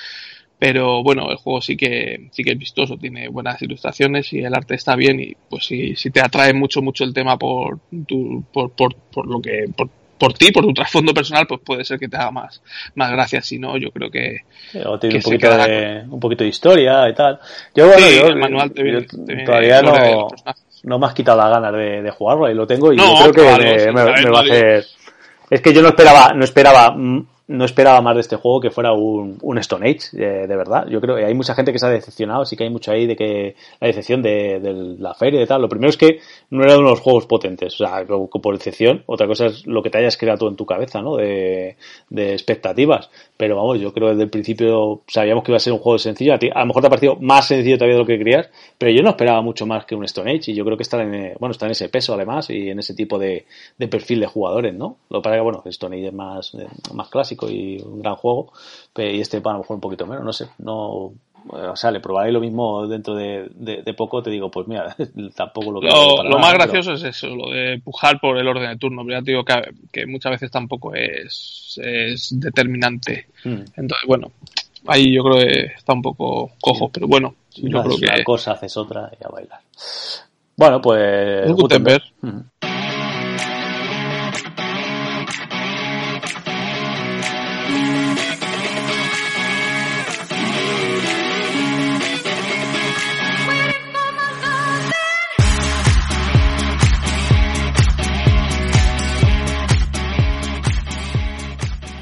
pero 0.60 1.02
bueno, 1.02 1.32
el 1.32 1.38
juego 1.38 1.62
sí 1.62 1.78
que, 1.78 2.28
sí 2.32 2.44
que 2.44 2.52
es 2.52 2.60
vistoso, 2.60 2.98
tiene 2.98 3.30
buenas 3.30 3.62
ilustraciones 3.62 4.34
y 4.34 4.40
el 4.40 4.54
arte 4.54 4.76
está 4.76 4.98
bien 4.98 5.18
y 5.22 5.34
pues 5.50 5.66
si, 5.66 5.96
si 5.96 6.12
te 6.12 6.20
atrae 6.20 6.54
mucho, 6.54 6.82
mucho 6.82 7.06
el 7.06 7.14
tema 7.14 7.38
por, 7.38 7.80
tu, 8.06 8.44
por, 8.52 8.72
por, 8.72 8.94
por 8.94 9.26
lo 9.26 9.42
que, 9.42 9.68
por, 9.76 9.90
por 10.20 10.34
ti, 10.34 10.52
por 10.52 10.66
tu 10.66 10.74
trasfondo 10.74 11.14
personal, 11.14 11.48
pues 11.48 11.62
puede 11.64 11.86
ser 11.86 11.98
que 11.98 12.10
te 12.10 12.18
haga 12.18 12.30
más, 12.32 12.62
más 12.96 13.10
gracia. 13.10 13.42
Si 13.42 13.58
no, 13.58 13.78
yo 13.78 13.90
creo 13.92 14.12
que. 14.12 14.42
o 14.86 15.00
tiene 15.00 15.16
un, 15.16 15.22
poquito 15.22 15.58
de, 15.58 16.04
un 16.10 16.20
poquito 16.20 16.44
de 16.44 16.50
historia 16.50 17.08
y 17.08 17.16
tal. 17.16 17.40
Yo, 17.74 17.88
bueno, 17.88 18.10
yo, 18.10 18.28
el 18.28 18.36
manual 18.36 18.72
te 18.74 18.84
viene, 18.84 19.08
todavía 19.46 19.82
no, 19.82 20.28
no 20.84 21.00
me 21.00 21.06
has 21.06 21.14
quitado 21.14 21.38
las 21.38 21.50
ganas 21.50 21.72
de, 21.72 22.02
de 22.02 22.12
jugarlo 22.12 22.52
y 22.52 22.54
lo 22.54 22.68
tengo 22.68 22.92
y 22.92 22.98
yo 22.98 23.32
creo 23.32 23.66
que 23.66 23.92
me, 23.94 24.04
va 24.04 24.40
a 24.40 24.42
hacer. 24.42 24.86
Es 25.50 25.62
que 25.62 25.74
yo 25.74 25.82
no 25.82 25.88
esperaba, 25.88 26.34
no 26.34 26.44
esperaba 26.44 26.94
no 27.50 27.66
esperaba 27.66 28.00
más 28.02 28.14
de 28.14 28.22
este 28.22 28.36
juego 28.36 28.62
que 28.62 28.70
fuera 28.70 28.94
un, 28.94 29.40
un 29.42 29.58
Stone 29.58 29.90
Age, 29.90 30.10
eh, 30.14 30.48
de 30.48 30.56
verdad. 30.56 30.86
Yo 30.88 31.02
creo 31.02 31.16
que 31.16 31.26
hay 31.26 31.34
mucha 31.34 31.56
gente 31.56 31.74
que 31.74 31.80
se 31.80 31.88
ha 31.88 31.90
decepcionado, 31.90 32.46
sí 32.46 32.56
que 32.56 32.64
hay 32.64 32.70
mucho 32.70 32.92
ahí 32.92 33.08
de 33.08 33.16
que 33.16 33.56
la 33.82 33.88
decepción 33.88 34.22
de, 34.22 34.60
de 34.60 34.72
la 35.00 35.16
feria 35.16 35.42
y 35.42 35.48
tal. 35.48 35.60
Lo 35.64 35.68
primero 35.68 35.90
es 35.90 35.98
que 35.98 36.20
no 36.52 36.64
era 36.64 36.78
uno 36.78 36.86
de 36.86 36.92
los 36.92 37.00
juegos 37.00 37.26
potentes, 37.26 37.74
o 37.82 37.88
sea, 37.88 38.06
por 38.06 38.56
decepción. 38.56 39.04
Otra 39.08 39.26
cosa 39.26 39.48
es 39.48 39.66
lo 39.66 39.82
que 39.82 39.90
te 39.90 39.98
hayas 39.98 40.16
creado 40.16 40.48
en 40.48 40.56
tu 40.56 40.68
cabeza, 40.68 41.02
¿no? 41.02 41.16
De, 41.16 41.76
de 42.10 42.34
expectativas. 42.34 43.10
Pero 43.36 43.56
vamos, 43.56 43.80
yo 43.80 43.92
creo 43.94 44.10
que 44.10 44.12
desde 44.12 44.24
el 44.26 44.30
principio 44.30 45.02
sabíamos 45.08 45.44
que 45.44 45.52
iba 45.52 45.58
a 45.58 45.60
ser 45.60 45.74
un 45.74 45.80
juego 45.80 45.98
sencillo. 45.98 46.36
A, 46.36 46.38
ti, 46.38 46.52
a 46.54 46.60
lo 46.60 46.68
mejor 46.68 46.84
te 46.84 46.88
ha 46.88 46.92
parecido 46.92 47.16
más 47.20 47.48
sencillo 47.48 47.78
todavía 47.78 47.96
de 47.96 48.02
lo 48.02 48.06
que 48.06 48.20
creías, 48.20 48.48
pero 48.78 48.92
yo 48.92 49.02
no 49.02 49.10
esperaba 49.10 49.42
mucho 49.42 49.66
más 49.66 49.86
que 49.86 49.96
un 49.96 50.04
Stone 50.04 50.32
Age 50.32 50.52
y 50.52 50.54
yo 50.54 50.64
creo 50.66 50.78
que 50.78 50.84
está 50.84 51.02
en, 51.02 51.34
bueno, 51.40 51.52
está 51.52 51.66
en 51.66 51.72
ese 51.72 51.90
peso 51.90 52.14
además 52.14 52.48
y 52.52 52.70
en 52.70 52.78
ese 52.78 52.94
tipo 52.94 53.18
de, 53.18 53.46
de 53.76 53.88
perfil 53.88 54.20
de 54.20 54.28
jugadores, 54.28 54.76
¿no? 54.76 54.98
Lo 55.10 55.24
para 55.24 55.38
que, 55.38 55.42
bueno, 55.42 55.64
Stone 55.66 55.98
Age 55.98 56.08
es 56.10 56.14
más, 56.14 56.56
más 56.94 57.10
clásico 57.10 57.39
y 57.48 57.80
un 57.80 58.02
gran 58.02 58.16
juego, 58.16 58.52
y 58.98 59.22
este 59.22 59.38
a 59.38 59.52
lo 59.52 59.60
mejor 59.60 59.76
un 59.76 59.82
poquito 59.82 60.08
menos, 60.08 60.26
no 60.26 60.34
sé, 60.34 60.48
no 60.58 61.14
o 61.48 61.76
sea, 61.76 61.92
le 61.92 62.00
probaré 62.00 62.32
lo 62.32 62.40
mismo 62.40 62.88
dentro 62.88 63.16
de, 63.16 63.50
de, 63.56 63.94
poco, 63.94 64.22
te 64.22 64.30
digo, 64.30 64.50
pues 64.50 64.68
mira, 64.68 64.96
tampoco 65.36 65.72
lo 65.72 65.82
que... 65.82 65.88
Lo, 65.88 66.40
más 66.40 66.54
gracioso 66.54 66.94
es 66.94 67.04
eso, 67.04 67.28
lo 67.28 67.50
de 67.52 67.80
pujar 67.84 68.20
por 68.20 68.38
el 68.38 68.48
orden 68.48 68.70
de 68.70 68.78
turno, 68.78 69.04
pero 69.04 69.20
ya 69.20 69.24
te 69.24 69.32
digo 69.32 69.44
que, 69.44 69.56
que 69.92 70.06
muchas 70.06 70.32
veces 70.32 70.52
tampoco 70.52 70.94
es, 70.94 71.80
es 71.84 72.40
determinante. 72.40 73.28
Hmm. 73.44 73.62
Entonces, 73.76 74.08
bueno, 74.08 74.32
ahí 74.88 75.14
yo 75.14 75.24
creo 75.24 75.38
que 75.38 75.62
está 75.76 75.94
un 75.94 76.02
poco 76.02 76.52
cojo, 76.62 76.90
pero 76.90 77.08
bueno, 77.08 77.36
yo 77.56 77.82
creo 77.82 77.98
que... 77.98 78.06
Una 78.06 78.24
cosa 78.24 78.52
haces 78.54 78.76
otra 78.78 79.12
y 79.20 79.24
a 79.24 79.30
bailar. 79.30 79.60
Bueno, 80.56 80.82
pues... 80.82 81.52
Gutenberg. 81.54 82.04
Hmm. 82.22 82.40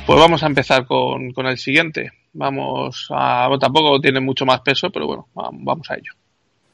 Pues 0.08 0.22
vamos 0.22 0.42
a 0.42 0.48
empezar 0.48 0.86
con, 0.86 1.34
con 1.34 1.48
el 1.48 1.58
siguiente. 1.58 2.14
Vamos 2.32 3.08
a. 3.10 3.50
tampoco 3.60 4.00
tiene 4.00 4.22
mucho 4.22 4.46
más 4.46 4.62
peso, 4.62 4.90
pero 4.90 5.06
bueno, 5.06 5.28
vamos 5.34 5.92
a 5.92 5.96
ello. 5.96 6.14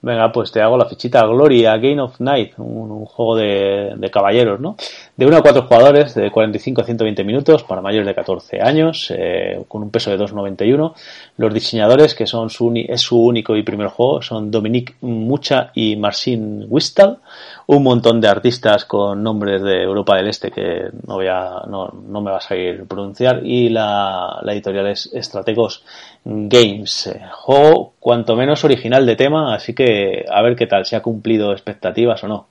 Venga, 0.04 0.34
pues 0.34 0.52
te 0.52 0.60
hago 0.60 0.76
la 0.76 0.84
fichita 0.84 1.26
Gloria 1.26 1.78
Game 1.78 2.02
of 2.02 2.20
Night, 2.20 2.56
un, 2.58 3.06
juego 3.06 3.38
de, 3.38 3.94
de, 3.96 4.12
caballeros, 4.12 4.60
¿no? 4.60 4.76
De 5.16 5.26
1 5.26 5.38
a 5.38 5.42
4 5.42 5.62
jugadores, 5.62 6.14
de 6.14 6.30
45 6.30 6.82
a 6.82 6.84
120 6.84 7.24
minutos, 7.24 7.64
para 7.64 7.82
mayores 7.82 8.06
de 8.08 8.14
14 8.14 8.60
años, 8.62 9.14
eh, 9.16 9.64
con 9.66 9.82
un 9.82 9.92
peso 9.92 10.12
de 10.12 10.20
2,91. 10.20 10.94
Los 11.38 11.54
diseñadores, 11.54 12.16
que 12.16 12.28
son 12.28 12.50
su 12.50 12.74
es 12.76 13.00
su 13.00 13.18
único 13.18 13.56
y 13.56 13.64
primer 13.64 13.88
juego, 13.88 14.22
son 14.22 14.52
Dominique 14.52 14.96
Mucha 15.00 15.72
y 15.74 15.96
Marcin 15.96 16.66
Wistal 16.68 17.20
un 17.68 17.84
montón 17.84 18.20
de 18.20 18.28
artistas 18.28 18.86
con 18.86 19.24
nombres 19.24 19.62
de 19.62 19.84
Europa 19.84 20.18
del 20.18 20.28
Este 20.28 20.52
que 20.52 20.90
no 21.08 21.16
voy 21.16 21.28
a, 21.28 21.62
no, 21.68 21.88
no 22.08 22.22
me 22.22 22.32
vas 22.32 22.50
a 22.52 22.56
ir 22.56 22.86
pronunciar 22.86 23.46
y 23.46 23.70
la, 23.70 24.40
la 24.42 24.54
editorial 24.54 24.88
es 24.88 25.10
Estrategos 25.14 25.84
Games. 26.26 27.08
Eh, 27.08 27.22
juego 27.32 27.94
cuanto 28.00 28.36
menos 28.36 28.64
original 28.64 29.06
de 29.06 29.16
tema, 29.16 29.56
así 29.56 29.74
que 29.74 29.93
a 30.30 30.42
ver 30.42 30.56
qué 30.56 30.68
tal, 30.68 30.86
si 30.86 30.96
ha 30.96 31.02
cumplido 31.02 31.52
expectativas 31.52 32.24
o 32.24 32.28
no. 32.28 32.48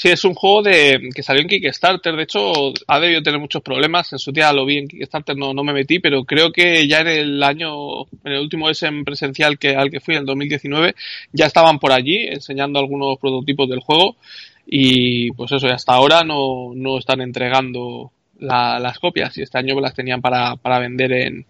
Sí, 0.00 0.08
es 0.08 0.24
un 0.24 0.32
juego 0.32 0.62
de 0.62 1.10
que 1.14 1.22
salió 1.22 1.42
en 1.42 1.48
Kickstarter. 1.48 2.16
De 2.16 2.22
hecho, 2.22 2.72
ha 2.86 3.00
debido 3.00 3.22
tener 3.22 3.38
muchos 3.38 3.60
problemas. 3.60 4.10
En 4.12 4.18
su 4.18 4.32
día 4.32 4.52
lo 4.52 4.64
vi 4.64 4.78
en 4.78 4.88
Kickstarter, 4.88 5.36
no, 5.36 5.52
no 5.52 5.62
me 5.62 5.74
metí, 5.74 5.98
pero 5.98 6.24
creo 6.24 6.52
que 6.52 6.88
ya 6.88 7.00
en 7.00 7.08
el 7.08 7.42
año, 7.42 8.04
en 8.24 8.32
el 8.32 8.40
último 8.40 8.70
SM 8.70 9.04
presencial 9.04 9.58
que, 9.58 9.76
al 9.76 9.90
que 9.90 10.00
fui, 10.00 10.16
en 10.16 10.24
2019, 10.24 10.94
ya 11.32 11.44
estaban 11.44 11.78
por 11.78 11.92
allí 11.92 12.16
enseñando 12.28 12.78
algunos 12.78 13.18
prototipos 13.18 13.68
del 13.68 13.80
juego. 13.80 14.16
Y 14.66 15.32
pues 15.32 15.52
eso, 15.52 15.66
y 15.66 15.70
hasta 15.70 15.92
ahora 15.92 16.22
no, 16.24 16.72
no 16.74 16.98
están 16.98 17.20
entregando 17.20 18.10
las 18.38 18.98
copias. 19.00 19.36
Y 19.36 19.42
este 19.42 19.58
año 19.58 19.78
las 19.80 19.94
tenían 19.94 20.22
para, 20.22 20.56
para 20.56 20.78
vender 20.78 21.12
en, 21.12 21.46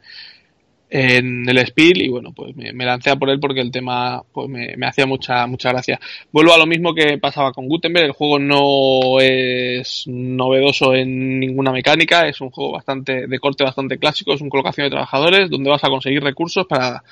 en 0.90 1.48
el 1.48 1.66
Spiel 1.66 2.02
y 2.02 2.08
bueno, 2.08 2.32
pues 2.32 2.54
me, 2.56 2.72
lancé 2.84 3.10
a 3.10 3.16
por 3.16 3.30
él 3.30 3.38
porque 3.38 3.60
el 3.60 3.70
tema 3.70 4.22
pues 4.32 4.48
me, 4.48 4.74
hacía 4.86 5.06
mucha, 5.06 5.46
mucha 5.46 5.70
gracia. 5.70 6.00
Vuelvo 6.32 6.52
a 6.52 6.58
lo 6.58 6.66
mismo 6.66 6.92
que 6.92 7.16
pasaba 7.18 7.52
con 7.52 7.68
Gutenberg, 7.68 8.06
el 8.06 8.12
juego 8.12 8.40
no 8.40 9.20
es 9.20 10.04
novedoso 10.08 10.94
en 10.94 11.38
ninguna 11.38 11.70
mecánica, 11.70 12.26
es 12.26 12.40
un 12.40 12.50
juego 12.50 12.72
bastante 12.72 13.28
de 13.28 13.38
corte 13.38 13.62
bastante 13.62 13.98
clásico, 13.98 14.34
es 14.34 14.40
un 14.40 14.50
colocación 14.50 14.86
de 14.86 14.90
trabajadores 14.90 15.48
donde 15.48 15.70
vas 15.70 15.84
a 15.84 15.88
conseguir 15.88 16.24
recursos 16.24 16.66
para, 16.66 17.04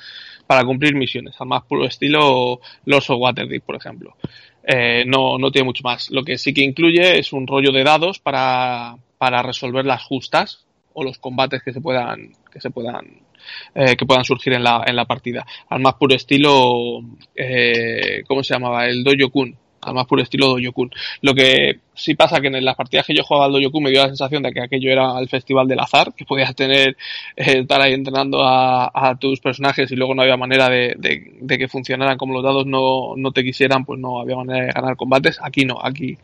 para 0.45 0.65
cumplir 0.65 0.93
misiones, 0.95 1.35
al 1.39 1.47
más 1.47 1.63
puro 1.63 1.85
estilo 1.85 2.59
Los 2.83 3.09
Waterdeep, 3.09 3.63
por 3.63 3.77
ejemplo. 3.77 4.15
Eh, 4.61 5.05
no, 5.07 5.37
no 5.37 5.51
tiene 5.51 5.65
mucho 5.65 5.83
más. 5.83 6.11
Lo 6.11 6.23
que 6.23 6.37
sí 6.37 6.53
que 6.53 6.63
incluye 6.63 7.17
es 7.17 7.31
un 7.31 7.47
rollo 7.47 7.71
de 7.71 7.83
dados 7.85 8.19
para, 8.19 8.97
para 9.17 9.41
resolver 9.41 9.85
las 9.85 10.03
justas 10.03 10.65
o 10.93 11.03
los 11.03 11.17
combates 11.17 11.63
que 11.63 11.71
se 11.71 11.79
puedan, 11.79 12.33
que 12.51 12.59
se 12.59 12.69
puedan 12.69 13.28
eh, 13.75 13.95
que 13.95 14.05
puedan 14.05 14.23
surgir 14.23 14.53
en 14.53 14.63
la, 14.63 14.83
en 14.85 14.95
la 14.95 15.05
partida. 15.05 15.45
Al 15.69 15.79
más 15.79 15.95
puro 15.95 16.15
estilo, 16.15 17.01
eh, 17.35 18.23
¿cómo 18.27 18.43
se 18.43 18.53
llamaba? 18.53 18.85
El 18.85 19.03
Dojo-kun. 19.03 19.55
Al 19.81 19.93
más 19.93 20.07
puro 20.07 20.21
estilo 20.21 20.47
Dojo-kun. 20.47 20.91
Lo 21.21 21.33
que 21.33 21.79
sí 21.93 22.13
pasa 22.13 22.41
que 22.41 22.47
en 22.47 22.65
las 22.65 22.75
partidas 22.75 23.05
que 23.05 23.13
yo 23.15 23.23
jugaba 23.23 23.45
al 23.45 23.53
Dojo-kun 23.53 23.83
me 23.83 23.91
dio 23.91 24.01
la 24.01 24.07
sensación 24.07 24.43
de 24.43 24.51
que 24.51 24.61
aquello 24.61 24.91
era 24.91 25.17
el 25.19 25.29
festival 25.29 25.67
del 25.67 25.79
azar, 25.79 26.13
que 26.15 26.25
podías 26.25 26.53
tener, 26.55 26.97
eh, 27.35 27.59
estar 27.59 27.81
ahí 27.81 27.93
entrenando 27.93 28.43
a, 28.43 28.91
a, 28.93 29.15
tus 29.17 29.39
personajes 29.39 29.91
y 29.91 29.95
luego 29.95 30.15
no 30.15 30.21
había 30.21 30.37
manera 30.37 30.69
de, 30.69 30.95
de, 30.97 31.33
de, 31.39 31.57
que 31.57 31.67
funcionaran 31.67 32.17
como 32.17 32.33
los 32.33 32.43
dados 32.43 32.65
no, 32.65 33.13
no 33.15 33.31
te 33.31 33.43
quisieran, 33.43 33.85
pues 33.85 33.99
no 33.99 34.19
había 34.19 34.35
manera 34.35 34.65
de 34.65 34.71
ganar 34.71 34.95
combates. 34.97 35.39
Aquí 35.41 35.65
no, 35.65 35.77
aquí 35.81 36.17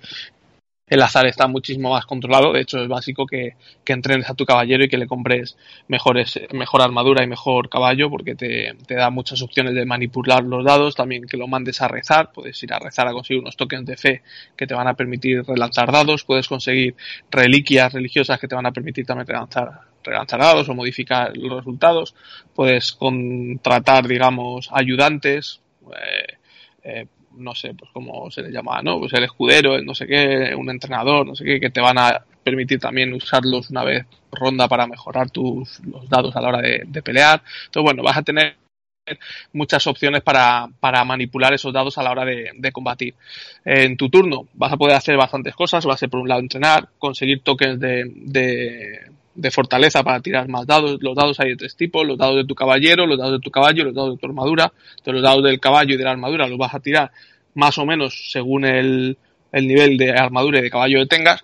el 0.88 1.02
azar 1.02 1.26
está 1.26 1.48
muchísimo 1.48 1.90
más 1.92 2.06
controlado. 2.06 2.54
De 2.54 2.62
hecho, 2.62 2.80
es 2.80 2.88
básico 2.88 3.26
que, 3.26 3.56
entrenes 3.86 4.30
a 4.30 4.36
tu 4.36 4.46
caballero 4.46 4.84
y 4.84 4.88
que 4.88 4.98
le 4.98 5.08
compres 5.08 5.58
mejores, 5.88 6.40
mejor 6.52 6.82
armadura 6.82 7.24
y 7.24 7.28
mejor 7.28 7.70
caballo, 7.70 8.10
porque 8.10 8.36
te, 8.36 8.76
te, 8.86 8.96
da 8.96 9.10
muchas 9.10 9.42
opciones 9.42 9.74
de 9.74 9.86
manipular 9.86 10.44
los 10.44 10.64
dados. 10.64 10.96
También 10.96 11.26
que 11.26 11.38
lo 11.38 11.48
mandes 11.48 11.82
a 11.82 11.88
rezar. 11.88 12.32
Puedes 12.32 12.62
ir 12.62 12.74
a 12.74 12.80
rezar 12.80 13.08
a 13.08 13.14
conseguir 13.14 13.42
unos 13.42 13.58
tokens 13.58 13.86
de 13.86 13.98
fe 13.98 14.22
que 14.56 14.68
te 14.68 14.76
van 14.76 14.88
a 14.88 14.94
permitir 14.94 15.44
relanzar 15.44 15.92
dados. 15.92 16.24
Puedes 16.24 16.48
conseguir 16.48 16.96
reliquias 17.32 17.92
religiosas 17.94 18.40
que 18.40 18.48
te 18.48 18.56
van 18.56 18.68
a 18.68 18.72
permitir 18.72 19.06
también 19.06 19.28
relanzar, 19.28 19.82
relanzar 20.04 20.40
dados 20.40 20.70
o 20.70 20.76
modificar 20.76 21.36
los 21.36 21.58
resultados. 21.58 22.16
Puedes 22.54 22.94
contratar, 22.94 24.08
digamos, 24.08 24.70
ayudantes. 24.72 25.62
Eh, 25.92 26.38
eh, 26.84 27.08
no 27.38 27.56
sé, 27.56 27.74
pues 27.74 27.92
como 27.92 28.30
se 28.32 28.42
le 28.42 28.52
llama, 28.52 28.82
¿no? 28.82 29.00
Pues 29.00 29.14
el 29.14 29.24
escudero, 29.24 29.76
el 29.76 29.86
no 29.86 29.96
sé 29.96 30.08
qué, 30.08 30.54
un 30.56 30.70
entrenador, 30.70 31.26
no 31.26 31.36
sé 31.36 31.44
qué, 31.46 31.60
que 31.60 31.70
te 31.70 31.82
van 31.82 31.98
a 31.98 32.24
permitir 32.44 32.80
también 32.80 33.14
usarlos 33.14 33.70
una 33.72 33.84
vez 33.84 34.06
ronda 34.32 34.68
para 34.68 34.86
mejorar 34.88 35.30
tus 35.32 35.80
los 35.86 36.08
dados 36.10 36.36
a 36.36 36.42
la 36.42 36.50
hora 36.50 36.62
de, 36.62 37.02
pelear. 37.02 37.42
Entonces, 37.66 37.84
bueno, 37.84 38.04
vas 38.04 38.18
a 38.18 38.22
tener 38.22 38.56
muchas 39.54 39.86
opciones 39.88 40.22
para, 40.22 40.68
para 40.80 41.04
manipular 41.06 41.54
esos 41.54 41.74
dados 41.74 41.98
a 41.98 42.04
la 42.04 42.12
hora 42.12 42.26
de, 42.26 42.72
combatir. 42.72 43.16
En 43.64 43.98
tu 43.98 44.10
turno 44.10 44.48
vas 44.54 44.74
a 44.74 44.78
poder 44.78 44.96
hacer 44.96 45.18
bastantes 45.18 45.56
cosas, 45.56 45.88
va 45.88 45.94
a 45.94 45.98
ser 45.98 46.10
por 46.10 46.20
un 46.20 46.30
lado 46.30 46.42
entrenar, 46.42 46.90
conseguir 47.00 47.42
tokens 47.42 47.80
de, 47.80 49.10
de 49.36 49.52
fortaleza 49.52 50.04
para 50.04 50.22
tirar 50.22 50.48
más 50.48 50.66
dados. 50.66 50.98
Los 51.02 51.16
dados 51.16 51.40
hay 51.40 51.50
de 51.50 51.58
tres 51.58 51.76
tipos, 51.76 52.06
los 52.06 52.18
dados 52.18 52.38
de 52.38 52.46
tu 52.46 52.56
caballero, 52.56 53.06
los 53.06 53.18
dados 53.20 53.34
de 53.34 53.40
tu 53.40 53.52
caballo, 53.52 53.84
los 53.84 53.94
dados 53.94 54.16
de 54.16 54.18
tu 54.18 54.26
armadura. 54.26 54.72
Entonces 54.92 55.14
los 55.14 55.24
dados 55.24 55.44
del 55.44 55.60
caballo 55.60 55.94
y 55.94 55.98
de 55.98 56.04
la 56.04 56.12
armadura 56.12 56.48
los 56.48 56.58
vas 56.58 56.74
a 56.74 56.80
tirar 56.80 57.12
más 57.54 57.78
o 57.78 57.86
menos 57.86 58.32
según 58.32 58.66
el, 58.66 59.18
el 59.52 59.68
nivel 59.68 59.98
de 59.98 60.12
armadura 60.12 60.60
y 60.60 60.64
de 60.64 60.70
caballo 60.70 61.00
que 61.00 61.06
tengas. 61.06 61.44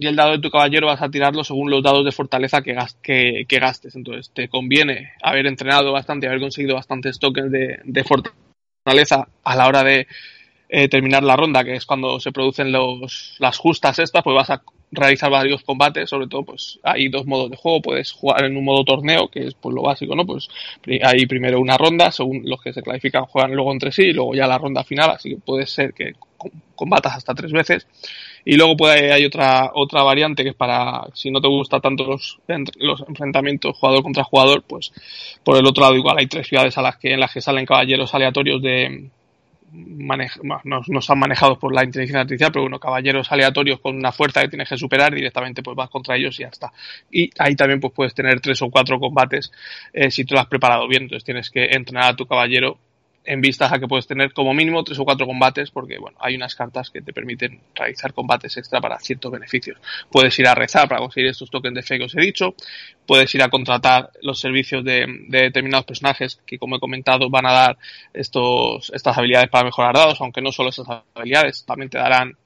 Y 0.00 0.06
el 0.06 0.16
dado 0.16 0.32
de 0.32 0.38
tu 0.38 0.50
caballero 0.50 0.86
vas 0.86 1.02
a 1.02 1.10
tirarlo 1.10 1.42
según 1.42 1.70
los 1.70 1.82
dados 1.82 2.04
de 2.04 2.12
fortaleza 2.12 2.62
que, 2.62 2.76
que, 3.02 3.44
que 3.48 3.58
gastes. 3.58 3.96
Entonces 3.96 4.30
te 4.32 4.48
conviene 4.48 5.12
haber 5.22 5.46
entrenado 5.46 5.92
bastante, 5.92 6.28
haber 6.28 6.40
conseguido 6.40 6.76
bastantes 6.76 7.18
tokens 7.18 7.50
de, 7.50 7.80
de 7.84 8.04
fortaleza 8.04 9.28
a 9.42 9.56
la 9.56 9.66
hora 9.66 9.82
de 9.82 10.06
eh, 10.68 10.88
terminar 10.88 11.22
la 11.22 11.36
ronda, 11.36 11.64
que 11.64 11.74
es 11.74 11.86
cuando 11.86 12.20
se 12.20 12.32
producen 12.32 12.70
los, 12.72 13.36
las 13.38 13.56
justas 13.56 13.98
estas, 13.98 14.22
pues 14.22 14.36
vas 14.36 14.50
a 14.50 14.62
realizar 14.90 15.30
varios 15.30 15.62
combates, 15.62 16.08
sobre 16.08 16.26
todo 16.26 16.44
pues 16.44 16.78
hay 16.82 17.08
dos 17.08 17.26
modos 17.26 17.50
de 17.50 17.56
juego, 17.56 17.82
puedes 17.82 18.12
jugar 18.12 18.44
en 18.44 18.56
un 18.56 18.64
modo 18.64 18.84
torneo, 18.84 19.28
que 19.28 19.46
es 19.46 19.54
pues 19.54 19.74
lo 19.74 19.82
básico, 19.82 20.14
¿no? 20.14 20.26
Pues 20.26 20.48
hay 21.02 21.26
primero 21.26 21.60
una 21.60 21.76
ronda, 21.76 22.10
según 22.10 22.42
los 22.44 22.60
que 22.60 22.72
se 22.72 22.82
clasifican 22.82 23.24
juegan 23.24 23.54
luego 23.54 23.72
entre 23.72 23.92
sí 23.92 24.02
y 24.02 24.12
luego 24.12 24.34
ya 24.34 24.46
la 24.46 24.58
ronda 24.58 24.84
final, 24.84 25.10
así 25.10 25.30
que 25.30 25.36
puede 25.36 25.66
ser 25.66 25.92
que 25.92 26.14
combatas 26.74 27.16
hasta 27.16 27.34
tres 27.34 27.52
veces. 27.52 27.86
Y 28.44 28.56
luego 28.56 28.76
puede, 28.76 29.12
hay 29.12 29.24
otra, 29.24 29.72
otra 29.74 30.02
variante 30.02 30.42
que 30.42 30.50
es 30.50 30.54
para, 30.54 31.06
si 31.12 31.30
no 31.30 31.40
te 31.40 31.48
gusta 31.48 31.80
tanto 31.80 32.04
los, 32.04 32.38
los 32.76 33.04
enfrentamientos 33.08 33.76
jugador 33.76 34.02
contra 34.02 34.24
jugador, 34.24 34.62
pues 34.62 34.92
por 35.44 35.56
el 35.56 35.66
otro 35.66 35.82
lado 35.82 35.96
igual 35.96 36.16
hay 36.18 36.28
tres 36.28 36.46
ciudades 36.46 36.78
a 36.78 36.82
las 36.82 36.96
que, 36.96 37.12
en 37.12 37.20
las 37.20 37.32
que 37.32 37.40
salen 37.40 37.66
caballeros 37.66 38.14
aleatorios 38.14 38.62
de, 38.62 39.10
no, 39.72 40.82
no, 40.86 41.00
son 41.00 41.18
manejados 41.18 41.58
por 41.58 41.74
la 41.74 41.84
inteligencia 41.84 42.20
artificial, 42.20 42.50
pero 42.52 42.62
bueno, 42.62 42.78
caballeros 42.78 43.30
aleatorios 43.30 43.80
con 43.80 43.96
una 43.96 44.12
fuerza 44.12 44.40
que 44.42 44.48
tienes 44.48 44.68
que 44.68 44.76
superar, 44.76 45.14
directamente 45.14 45.62
pues 45.62 45.76
vas 45.76 45.90
contra 45.90 46.16
ellos 46.16 46.38
y 46.38 46.42
ya 46.42 46.48
está. 46.48 46.72
Y 47.10 47.30
ahí 47.38 47.54
también 47.54 47.80
pues 47.80 47.92
puedes 47.92 48.14
tener 48.14 48.40
tres 48.40 48.60
o 48.62 48.70
cuatro 48.70 48.98
combates 48.98 49.52
eh, 49.92 50.10
si 50.10 50.24
tú 50.24 50.34
lo 50.34 50.40
has 50.40 50.46
preparado 50.46 50.88
bien, 50.88 51.04
entonces 51.04 51.24
tienes 51.24 51.50
que 51.50 51.64
entrenar 51.64 52.10
a 52.10 52.16
tu 52.16 52.26
caballero 52.26 52.78
en 53.24 53.40
vistas 53.40 53.70
a 53.72 53.78
que 53.78 53.86
puedes 53.86 54.06
tener 54.06 54.32
como 54.32 54.54
mínimo 54.54 54.82
tres 54.82 54.98
o 54.98 55.04
cuatro 55.04 55.26
combates, 55.26 55.70
porque 55.70 55.98
bueno, 55.98 56.16
hay 56.20 56.34
unas 56.34 56.54
cartas 56.54 56.90
que 56.90 57.02
te 57.02 57.12
permiten 57.12 57.60
realizar 57.74 58.14
combates 58.14 58.56
extra 58.56 58.80
para 58.80 58.98
ciertos 58.98 59.30
beneficios. 59.30 59.78
Puedes 60.10 60.38
ir 60.38 60.46
a 60.46 60.54
rezar 60.54 60.88
para 60.88 61.00
conseguir 61.00 61.28
estos 61.28 61.50
tokens 61.50 61.74
de 61.74 61.82
fe 61.82 61.98
que 61.98 62.04
os 62.04 62.16
he 62.16 62.20
dicho, 62.20 62.54
puedes 63.06 63.34
ir 63.34 63.42
a 63.42 63.48
contratar 63.48 64.10
los 64.22 64.40
servicios 64.40 64.82
de, 64.84 65.06
determinados 65.28 65.84
personajes 65.84 66.40
que, 66.46 66.58
como 66.58 66.76
he 66.76 66.80
comentado, 66.80 67.28
van 67.28 67.46
a 67.46 67.52
dar 67.52 67.78
estos, 68.14 68.90
estas 68.94 69.18
habilidades 69.18 69.50
para 69.50 69.64
mejorar 69.64 69.94
dados, 69.94 70.20
aunque 70.20 70.40
no 70.40 70.50
solo 70.50 70.70
esas 70.70 70.86
habilidades, 71.14 71.64
también 71.66 71.90
te 71.90 71.98
darán 71.98 72.36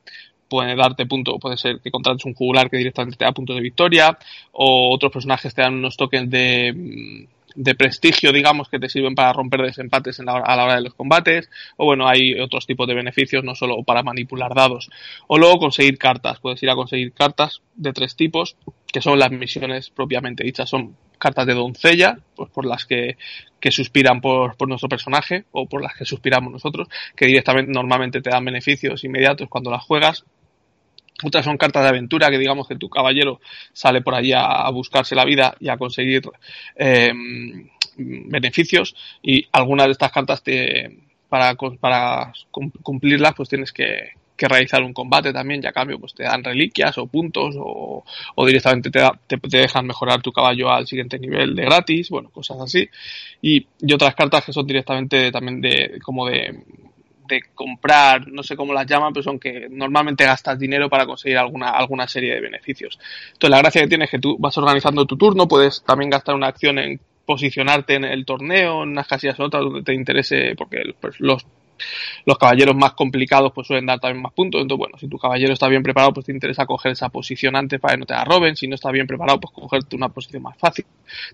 pueden 0.49 0.77
darte 0.77 1.07
puntos, 1.07 1.37
puede 1.41 1.57
ser 1.57 1.81
que 1.81 1.91
contrates 1.91 2.27
un 2.27 2.35
jugular 2.35 2.69
que 2.69 2.77
directamente 2.77 3.17
te 3.17 3.25
da 3.25 3.33
puntos 3.33 3.57
de 3.57 3.63
victoria, 3.63 4.19
o 4.53 4.95
otros 4.95 5.11
personajes 5.11 5.55
te 5.55 5.63
dan 5.63 5.77
unos 5.77 5.97
tokens 5.97 6.31
de, 6.31 7.27
de 7.55 7.75
prestigio, 7.75 8.33
digamos, 8.33 8.69
que 8.69 8.79
te 8.79 8.89
sirven 8.89 9.15
para 9.15 9.33
romper 9.33 9.63
desempates 9.63 10.21
a 10.21 10.25
la 10.25 10.65
hora 10.65 10.75
de 10.77 10.83
los 10.83 10.95
combates, 10.95 11.51
o 11.77 11.85
bueno, 11.85 12.09
hay 12.09 12.39
otros 12.41 12.67
tipos 12.67 12.87
de 12.87 12.95
beneficios, 12.95 13.45
no 13.45 13.55
solo 13.55 13.83
para 13.85 14.03
manipular 14.03 14.55
dados, 14.55 14.91
o 15.27 15.39
luego 15.39 15.59
conseguir 15.59 15.99
cartas, 15.99 16.41
puedes 16.41 16.63
ir 16.63 16.71
a 16.71 16.75
conseguir 16.75 17.13
cartas 17.13 17.63
de 17.75 17.93
tres 17.93 18.17
tipos, 18.17 18.57
que 18.87 19.01
son 19.01 19.19
las 19.19 19.31
misiones 19.31 19.91
propiamente 19.91 20.45
dichas, 20.45 20.69
son 20.69 20.97
cartas 21.19 21.47
de 21.47 21.55
doncella, 21.55 22.19
pues 22.35 22.51
por 22.51 22.67
las 22.67 22.85
que, 22.85 23.17
que 23.61 23.71
suspiran 23.71 24.21
por, 24.21 24.57
por 24.57 24.69
nuestro 24.69 24.89
personaje, 24.89 25.45
o 25.53 25.67
por 25.67 25.81
las 25.81 25.95
que 25.95 26.05
suspiramos 26.05 26.53
nosotros, 26.53 26.89
que 27.15 27.27
directamente 27.27 27.71
normalmente 27.73 28.21
te 28.21 28.31
dan 28.31 28.45
beneficios 28.45 29.05
inmediatos 29.05 29.49
cuando 29.49 29.71
las 29.71 29.85
juegas, 29.85 30.25
otras 31.23 31.45
son 31.45 31.57
cartas 31.57 31.83
de 31.83 31.89
aventura, 31.91 32.31
que 32.31 32.39
digamos 32.39 32.67
que 32.67 32.77
tu 32.77 32.89
caballero 32.89 33.41
sale 33.73 34.03
por 34.03 34.15
allí 34.15 34.33
a, 34.35 34.69
buscarse 34.71 35.15
la 35.15 35.25
vida 35.25 35.55
y 35.61 35.69
a 35.69 35.77
conseguir 35.77 36.23
eh, 36.77 37.13
beneficios. 37.97 38.95
Y 39.23 39.47
algunas 39.53 39.87
de 39.87 39.93
estas 39.93 40.13
cartas 40.13 40.43
te, 40.43 40.99
para, 41.29 41.55
para 41.81 42.33
cumplirlas, 42.83 43.35
pues 43.35 43.49
tienes 43.49 43.73
que, 43.73 44.11
realizar 44.39 44.83
un 44.83 44.93
combate 44.93 45.33
también, 45.33 45.63
ya 45.63 45.69
a 45.69 45.73
cambio 45.73 46.01
pues 46.01 46.15
te 46.15 46.25
dan 46.25 46.43
reliquias 46.43 46.99
o 46.99 47.07
puntos 47.07 47.55
o, 47.57 48.03
o 48.35 48.45
directamente 48.47 48.91
te, 48.91 49.01
te, 49.29 49.39
te, 49.39 49.59
dejan 49.59 49.87
mejorar 49.87 50.21
tu 50.21 50.33
caballo 50.33 50.69
al 50.69 50.85
siguiente 50.85 51.17
nivel 51.17 51.55
de 51.55 51.63
gratis, 51.63 52.11
bueno, 52.11 52.29
cosas 52.31 52.59
así. 52.61 52.89
Y, 53.41 53.65
y 53.81 53.93
otras 53.93 54.17
cartas 54.17 54.45
que 54.45 54.53
son 54.53 54.67
directamente 54.67 55.31
también 55.31 55.61
de 55.61 56.01
como 56.03 56.27
de 56.27 56.61
comprar, 57.55 58.29
no 58.29 58.43
sé 58.43 58.57
cómo 58.57 58.73
las 58.73 58.87
llaman, 58.87 59.13
pero 59.13 59.23
son 59.23 59.39
que 59.39 59.67
normalmente 59.71 60.25
gastas 60.25 60.59
dinero 60.59 60.89
para 60.89 61.07
conseguir 61.07 61.39
alguna, 61.39 61.71
alguna 61.71 62.07
serie 62.07 62.35
de 62.35 62.41
beneficios. 62.41 62.99
Entonces 63.33 63.51
la 63.51 63.59
gracia 63.59 63.81
que 63.83 63.89
tienes 63.89 64.07
es 64.07 64.11
que 64.11 64.19
tú 64.19 64.37
vas 64.39 64.57
organizando 64.59 65.07
tu 65.07 65.17
turno, 65.17 65.49
puedes 65.49 65.83
también 65.85 66.11
gastar 66.11 66.35
una 66.35 66.49
acción 66.49 66.79
en 66.79 67.01
posicionarte 67.25 67.95
en 67.95 68.05
el 68.05 68.25
torneo, 68.25 68.83
en 68.83 68.91
unas 68.91 69.07
casillas 69.07 69.39
o 69.41 69.45
otras 69.45 69.63
donde 69.63 69.83
te 69.83 69.95
interese, 69.95 70.55
porque 70.57 70.83
pues, 71.01 71.19
los 71.21 71.47
los 72.25 72.39
caballeros 72.39 72.75
más 72.77 72.93
complicados 72.93 73.53
pues 73.55 73.67
suelen 73.67 73.87
dar 73.87 74.01
también 74.01 74.23
más 74.23 74.33
puntos. 74.33 74.61
Entonces, 74.61 74.79
bueno, 74.79 74.99
si 74.99 75.09
tu 75.09 75.19
caballero 75.19 75.53
está 75.53 75.69
bien 75.69 75.83
preparado, 75.83 76.13
pues 76.13 76.27
te 76.27 76.33
interesa 76.33 76.67
coger 76.67 76.93
esa 76.93 77.09
posición 77.09 77.57
antes 77.57 77.81
para 77.81 77.95
que 77.95 78.01
no 78.01 78.07
te 78.07 78.15
la 78.15 78.25
roben. 78.25 78.57
Si 78.57 78.69
no 78.69 78.75
está 78.75 78.91
bien 78.91 79.07
preparado, 79.07 79.41
pues 79.41 79.53
cogerte 79.53 79.97
una 79.97 80.09
posición 80.09 80.43
más 80.43 80.57
fácil. 80.59 80.85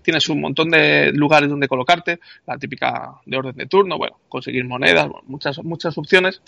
Tienes 0.03 0.27
un 0.29 0.41
montón 0.41 0.69
de 0.69 1.11
lugares 1.13 1.49
donde 1.49 1.67
colocarte, 1.67 2.19
la 2.45 2.57
típica 2.57 3.15
de 3.25 3.37
orden 3.37 3.55
de 3.55 3.65
turno, 3.65 3.97
bueno, 3.97 4.17
conseguir 4.27 4.65
monedas, 4.65 5.07
muchas, 5.27 5.63
muchas 5.63 5.97
opciones. 5.97 6.41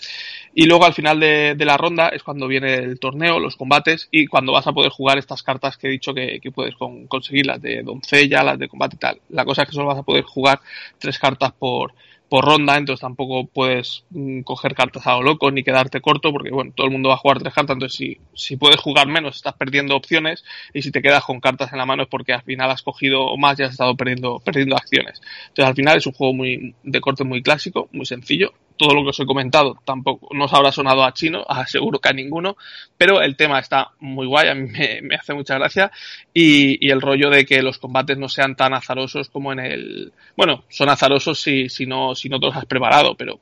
Y 0.54 0.66
luego 0.66 0.84
al 0.84 0.94
final 0.94 1.20
de, 1.20 1.56
la 1.58 1.76
ronda 1.76 2.08
es 2.08 2.22
cuando 2.22 2.48
viene 2.48 2.74
el 2.74 2.98
torneo, 2.98 3.38
los 3.38 3.56
combates 3.56 4.08
y 4.10 4.26
cuando 4.26 4.52
vas 4.52 4.66
a 4.66 4.72
poder 4.72 4.90
jugar 4.90 5.18
estas 5.18 5.42
cartas 5.42 5.76
que 5.76 5.86
he 5.86 5.90
dicho 5.90 6.12
que, 6.12 6.40
puedes 6.54 6.74
conseguir, 7.08 7.46
las 7.46 7.62
de 7.62 7.82
doncella, 7.82 8.42
las 8.42 8.58
de 8.58 8.68
combate 8.68 8.96
y 8.96 8.98
tal. 8.98 9.20
La 9.30 9.44
cosa 9.44 9.62
es 9.62 9.68
que 9.68 9.74
solo 9.74 9.86
vas 9.86 9.98
a 9.98 10.02
poder 10.02 10.24
jugar 10.24 10.60
tres 10.98 11.18
cartas 11.18 11.52
por, 11.52 11.94
por 12.32 12.46
ronda, 12.46 12.78
entonces 12.78 13.02
tampoco 13.02 13.46
puedes 13.46 14.04
mm, 14.08 14.40
coger 14.40 14.74
cartas 14.74 15.06
a 15.06 15.16
lo 15.16 15.22
loco 15.22 15.50
ni 15.50 15.62
quedarte 15.62 16.00
corto, 16.00 16.32
porque 16.32 16.50
bueno, 16.50 16.72
todo 16.74 16.86
el 16.86 16.92
mundo 16.94 17.10
va 17.10 17.16
a 17.16 17.18
jugar 17.18 17.40
tres 17.40 17.52
cartas, 17.52 17.74
entonces 17.74 17.98
si, 17.98 18.16
si 18.32 18.56
puedes 18.56 18.80
jugar 18.80 19.06
menos 19.06 19.36
estás 19.36 19.52
perdiendo 19.52 19.94
opciones 19.94 20.42
y 20.72 20.80
si 20.80 20.90
te 20.90 21.02
quedas 21.02 21.24
con 21.24 21.40
cartas 21.40 21.70
en 21.72 21.78
la 21.78 21.84
mano 21.84 22.04
es 22.04 22.08
porque 22.08 22.32
al 22.32 22.40
final 22.40 22.70
has 22.70 22.80
cogido 22.80 23.36
más 23.36 23.60
y 23.60 23.64
has 23.64 23.72
estado 23.72 23.94
perdiendo, 23.98 24.40
perdiendo 24.42 24.76
acciones. 24.76 25.20
Entonces 25.48 25.66
al 25.66 25.74
final 25.74 25.98
es 25.98 26.06
un 26.06 26.14
juego 26.14 26.32
muy 26.32 26.74
de 26.82 27.00
corte 27.02 27.22
muy 27.22 27.42
clásico, 27.42 27.90
muy 27.92 28.06
sencillo, 28.06 28.54
todo 28.76 28.94
lo 28.94 29.02
que 29.02 29.10
os 29.10 29.20
he 29.20 29.26
comentado 29.26 29.78
tampoco 29.84 30.28
nos 30.34 30.52
habrá 30.52 30.72
sonado 30.72 31.04
a 31.04 31.12
chino, 31.12 31.44
aseguro 31.48 31.98
que 31.98 32.08
a 32.08 32.12
ninguno, 32.12 32.56
pero 32.96 33.20
el 33.20 33.36
tema 33.36 33.58
está 33.58 33.92
muy 34.00 34.26
guay, 34.26 34.48
a 34.48 34.54
mí 34.54 34.68
me, 34.70 35.14
hace 35.14 35.34
mucha 35.34 35.54
gracia 35.56 35.90
y, 36.32 36.90
el 36.92 37.00
rollo 37.00 37.30
de 37.30 37.46
que 37.46 37.62
los 37.62 37.78
combates 37.78 38.18
no 38.18 38.28
sean 38.28 38.54
tan 38.54 38.74
azarosos 38.74 39.30
como 39.30 39.52
en 39.52 39.60
el... 39.60 40.12
Bueno, 40.36 40.64
son 40.68 40.90
azarosos 40.90 41.40
si, 41.40 41.70
si, 41.70 41.86
no, 41.86 42.14
si 42.14 42.28
no 42.28 42.38
te 42.38 42.46
los 42.46 42.56
has 42.56 42.66
preparado, 42.66 43.14
pero 43.14 43.40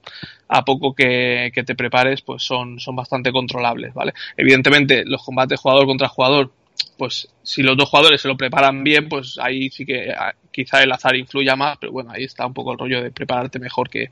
a 0.49 0.64
poco 0.64 0.95
que, 0.95 1.51
que 1.53 1.64
te 1.64 1.74
prepares 1.74 2.22
pues 2.22 2.45
son, 2.45 2.78
son 2.78 2.95
bastante 2.95 3.33
controlables, 3.33 3.93
¿vale? 3.93 4.12
Evidentemente 4.37 5.05
los 5.05 5.24
combates 5.24 5.59
jugador 5.59 5.87
contra 5.87 6.09
jugador 6.09 6.53
pues 6.97 7.28
si 7.43 7.62
los 7.62 7.76
dos 7.76 7.89
jugadores 7.89 8.20
se 8.20 8.28
lo 8.28 8.37
preparan 8.37 8.85
bien, 8.85 9.09
pues 9.09 9.39
ahí 9.41 9.70
sí 9.70 9.85
que 9.87 10.12
ah, 10.12 10.35
quizá 10.51 10.83
el 10.83 10.93
azar 10.93 11.16
influya 11.16 11.57
más, 11.57 11.78
pero 11.78 11.93
bueno, 11.93 12.11
ahí 12.12 12.24
está 12.24 12.47
un 12.47 12.55
poco 12.55 12.72
el 12.72 12.78
rollo 12.78 13.03
de 13.03 13.11
prepararte 13.11 13.59
mejor 13.59 13.89
que, 13.89 14.11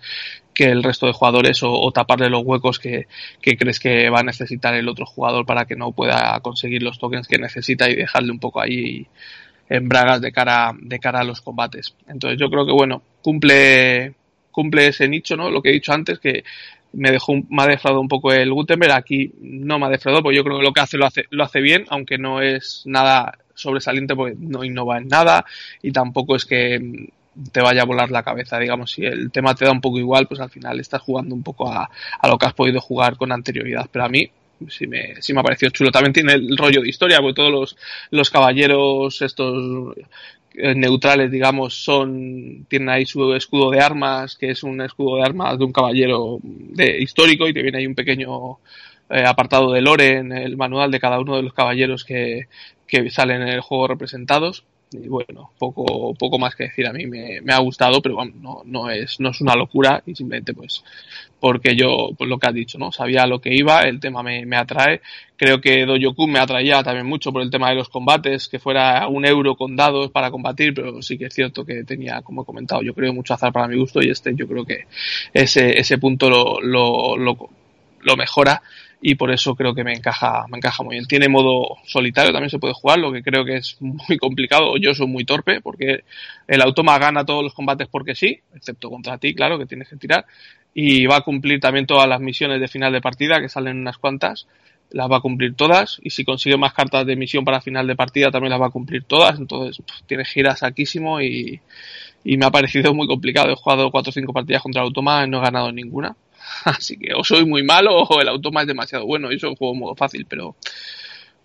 que 0.54 0.64
el 0.64 0.82
resto 0.82 1.06
de 1.06 1.12
jugadores 1.12 1.60
o, 1.62 1.90
taparle 1.92 2.30
los 2.30 2.42
huecos 2.44 2.78
que, 2.78 3.06
que, 3.40 3.56
crees 3.56 3.78
que 3.78 4.10
va 4.10 4.20
a 4.20 4.24
necesitar 4.24 4.74
el 4.74 4.88
otro 4.88 5.06
jugador 5.06 5.46
para 5.46 5.66
que 5.66 5.76
no 5.76 5.92
pueda 5.92 6.38
conseguir 6.40 6.82
los 6.82 6.98
tokens 6.98 7.28
que 7.28 7.38
necesita 7.38 7.88
y 7.90 7.96
dejarle 7.96 8.32
un 8.32 8.40
poco 8.40 8.60
ahí 8.60 9.06
en 9.68 9.88
bragas 9.88 10.20
de 10.20 10.32
cara, 10.32 10.72
de 10.80 10.98
cara 10.98 11.20
a 11.20 11.24
los 11.24 11.40
combates. 11.40 11.94
Entonces 12.08 12.38
yo 12.38 12.48
creo 12.50 12.64
que 12.64 12.72
bueno, 12.72 13.02
cumple, 13.22 14.14
cumple 14.50 14.88
ese 14.88 15.08
nicho, 15.08 15.36
¿no? 15.36 15.50
Lo 15.50 15.62
que 15.62 15.70
he 15.70 15.74
dicho 15.74 15.92
antes, 15.92 16.18
que 16.18 16.44
me 16.92 17.10
dejó 17.10 17.34
me 17.48 17.62
ha 17.62 17.66
defraudado 17.66 18.00
un 18.00 18.08
poco 18.08 18.32
el 18.32 18.52
Gutenberg, 18.52 18.92
aquí 18.92 19.32
no 19.40 19.78
me 19.78 19.86
ha 19.86 19.90
defraudado, 19.90 20.22
porque 20.22 20.36
yo 20.36 20.44
creo 20.44 20.58
que 20.58 20.64
lo 20.64 20.72
que 20.72 20.80
hace 20.80 20.96
lo 20.96 21.06
hace, 21.06 21.24
lo 21.30 21.44
hace 21.44 21.60
bien, 21.60 21.84
aunque 21.90 22.18
no 22.18 22.40
es 22.40 22.82
nada 22.86 23.38
sobresaliente 23.54 24.14
porque 24.14 24.36
no 24.38 24.64
innova 24.64 24.98
en 24.98 25.08
nada 25.08 25.44
y 25.82 25.92
tampoco 25.92 26.36
es 26.36 26.44
que 26.44 27.10
te 27.52 27.60
vaya 27.60 27.82
a 27.82 27.86
volar 27.86 28.10
la 28.10 28.22
cabeza, 28.22 28.58
digamos, 28.58 28.90
si 28.92 29.04
el 29.04 29.30
tema 29.30 29.54
te 29.54 29.64
da 29.64 29.72
un 29.72 29.80
poco 29.80 29.98
igual, 29.98 30.26
pues 30.26 30.40
al 30.40 30.50
final 30.50 30.80
estás 30.80 31.02
jugando 31.02 31.34
un 31.34 31.42
poco 31.42 31.70
a, 31.70 31.88
a 32.20 32.28
lo 32.28 32.36
que 32.36 32.46
has 32.46 32.54
podido 32.54 32.80
jugar 32.80 33.16
con 33.16 33.30
anterioridad, 33.30 33.88
pero 33.92 34.04
a 34.04 34.08
mí 34.08 34.28
sí 34.68 34.86
me, 34.86 35.20
sí 35.22 35.32
me 35.32 35.40
ha 35.40 35.44
parecido 35.44 35.70
chulo. 35.70 35.90
También 35.90 36.12
tiene 36.12 36.32
el 36.34 36.56
rollo 36.56 36.80
de 36.82 36.88
historia, 36.88 37.20
porque 37.20 37.34
todos 37.34 37.52
los, 37.52 37.76
los 38.10 38.30
caballeros 38.30 39.22
estos 39.22 39.94
neutrales, 40.76 41.30
digamos, 41.30 41.74
son 41.84 42.66
tienen 42.68 42.88
ahí 42.88 43.06
su 43.06 43.34
escudo 43.34 43.70
de 43.70 43.80
armas, 43.80 44.36
que 44.36 44.50
es 44.50 44.62
un 44.62 44.80
escudo 44.80 45.16
de 45.16 45.22
armas 45.22 45.58
de 45.58 45.64
un 45.64 45.72
caballero 45.72 46.38
de, 46.42 46.98
histórico 46.98 47.48
y 47.48 47.52
te 47.52 47.62
viene 47.62 47.78
ahí 47.78 47.86
un 47.86 47.94
pequeño 47.94 48.58
eh, 49.10 49.24
apartado 49.26 49.72
de 49.72 49.80
lore 49.80 50.18
en 50.18 50.32
el 50.32 50.56
manual 50.56 50.90
de 50.90 51.00
cada 51.00 51.20
uno 51.20 51.36
de 51.36 51.42
los 51.42 51.52
caballeros 51.52 52.04
que, 52.04 52.48
que 52.86 53.10
salen 53.10 53.42
en 53.42 53.48
el 53.48 53.60
juego 53.60 53.88
representados 53.88 54.64
y 54.92 55.08
bueno, 55.08 55.50
poco, 55.58 56.14
poco 56.14 56.38
más 56.38 56.54
que 56.54 56.64
decir. 56.64 56.86
A 56.86 56.92
mí 56.92 57.06
me, 57.06 57.40
ha 57.52 57.58
gustado, 57.58 58.00
pero 58.00 58.16
bueno, 58.16 58.32
no, 58.40 58.62
no, 58.64 58.90
es, 58.90 59.20
no 59.20 59.30
es 59.30 59.40
una 59.40 59.54
locura 59.54 60.02
y 60.06 60.14
simplemente 60.14 60.54
pues 60.54 60.82
porque 61.40 61.76
yo, 61.76 62.10
pues 62.16 62.28
lo 62.28 62.38
que 62.38 62.48
has 62.48 62.54
dicho, 62.54 62.78
¿no? 62.78 62.90
Sabía 62.90 63.26
lo 63.26 63.40
que 63.40 63.54
iba, 63.54 63.82
el 63.82 64.00
tema 64.00 64.22
me, 64.22 64.44
me 64.44 64.56
atrae. 64.56 65.00
Creo 65.36 65.60
que 65.60 65.86
Doyoku 65.86 66.26
me 66.26 66.40
atraía 66.40 66.82
también 66.82 67.06
mucho 67.06 67.32
por 67.32 67.42
el 67.42 67.50
tema 67.50 67.70
de 67.70 67.76
los 67.76 67.88
combates, 67.88 68.48
que 68.48 68.58
fuera 68.58 69.06
un 69.06 69.24
euro 69.24 69.54
con 69.54 69.76
dados 69.76 70.10
para 70.10 70.30
combatir, 70.30 70.74
pero 70.74 71.00
sí 71.00 71.16
que 71.16 71.26
es 71.26 71.34
cierto 71.34 71.64
que 71.64 71.84
tenía, 71.84 72.22
como 72.22 72.42
he 72.42 72.44
comentado, 72.44 72.82
yo 72.82 72.92
creo 72.92 73.12
mucho 73.12 73.34
azar 73.34 73.52
para 73.52 73.68
mi 73.68 73.76
gusto 73.76 74.00
y 74.02 74.10
este 74.10 74.34
yo 74.34 74.48
creo 74.48 74.64
que 74.64 74.86
ese, 75.32 75.78
ese 75.78 75.98
punto 75.98 76.28
lo, 76.28 76.60
lo, 76.60 77.16
lo, 77.16 77.36
lo 78.00 78.16
mejora 78.16 78.62
y 79.00 79.14
por 79.14 79.30
eso 79.30 79.54
creo 79.54 79.74
que 79.74 79.84
me 79.84 79.92
encaja, 79.92 80.46
me 80.48 80.58
encaja 80.58 80.82
muy 80.82 80.96
bien. 80.96 81.06
Tiene 81.06 81.28
modo 81.28 81.76
solitario, 81.84 82.32
también 82.32 82.50
se 82.50 82.58
puede 82.58 82.74
jugar, 82.74 82.98
lo 82.98 83.12
que 83.12 83.22
creo 83.22 83.44
que 83.44 83.56
es 83.56 83.76
muy 83.80 84.18
complicado. 84.18 84.76
Yo 84.76 84.92
soy 84.94 85.06
muy 85.06 85.24
torpe 85.24 85.60
porque 85.60 86.04
el 86.46 86.62
automa 86.62 86.98
gana 86.98 87.24
todos 87.24 87.44
los 87.44 87.54
combates 87.54 87.88
porque 87.88 88.14
sí, 88.14 88.40
excepto 88.54 88.90
contra 88.90 89.18
ti, 89.18 89.34
claro, 89.34 89.58
que 89.58 89.66
tienes 89.66 89.88
que 89.88 89.96
tirar. 89.96 90.26
Y 90.74 91.06
va 91.06 91.16
a 91.16 91.20
cumplir 91.20 91.60
también 91.60 91.86
todas 91.86 92.08
las 92.08 92.20
misiones 92.20 92.60
de 92.60 92.68
final 92.68 92.92
de 92.92 93.00
partida, 93.00 93.40
que 93.40 93.48
salen 93.48 93.78
unas 93.78 93.98
cuantas. 93.98 94.46
Las 94.90 95.10
va 95.10 95.18
a 95.18 95.20
cumplir 95.20 95.54
todas. 95.54 96.00
Y 96.02 96.10
si 96.10 96.24
consigue 96.24 96.56
más 96.56 96.72
cartas 96.72 97.06
de 97.06 97.14
misión 97.14 97.44
para 97.44 97.60
final 97.60 97.86
de 97.86 97.94
partida, 97.94 98.30
también 98.30 98.50
las 98.50 98.60
va 98.60 98.66
a 98.66 98.70
cumplir 98.70 99.04
todas. 99.04 99.38
Entonces, 99.38 99.84
tiene 100.06 100.24
giras 100.24 100.60
saquísimo 100.60 101.20
y, 101.20 101.60
y 102.24 102.36
me 102.36 102.46
ha 102.46 102.50
parecido 102.50 102.94
muy 102.94 103.06
complicado. 103.06 103.50
He 103.50 103.56
jugado 103.56 103.90
cuatro 103.90 104.10
o 104.10 104.12
cinco 104.12 104.32
partidas 104.32 104.62
contra 104.62 104.82
el 104.82 104.88
automa 104.88 105.24
y 105.24 105.28
no 105.28 105.38
he 105.38 105.42
ganado 105.42 105.70
ninguna 105.72 106.16
Así 106.64 106.96
que 106.96 107.14
o 107.14 107.24
soy 107.24 107.44
muy 107.44 107.62
malo 107.62 107.96
o 107.96 108.20
el 108.20 108.28
automa 108.28 108.62
es 108.62 108.66
demasiado 108.66 109.06
bueno. 109.06 109.30
Y 109.30 109.36
eso 109.36 109.46
es 109.46 109.50
un 109.52 109.56
juego 109.56 109.74
modo 109.74 109.94
fácil, 109.94 110.26
pero, 110.28 110.56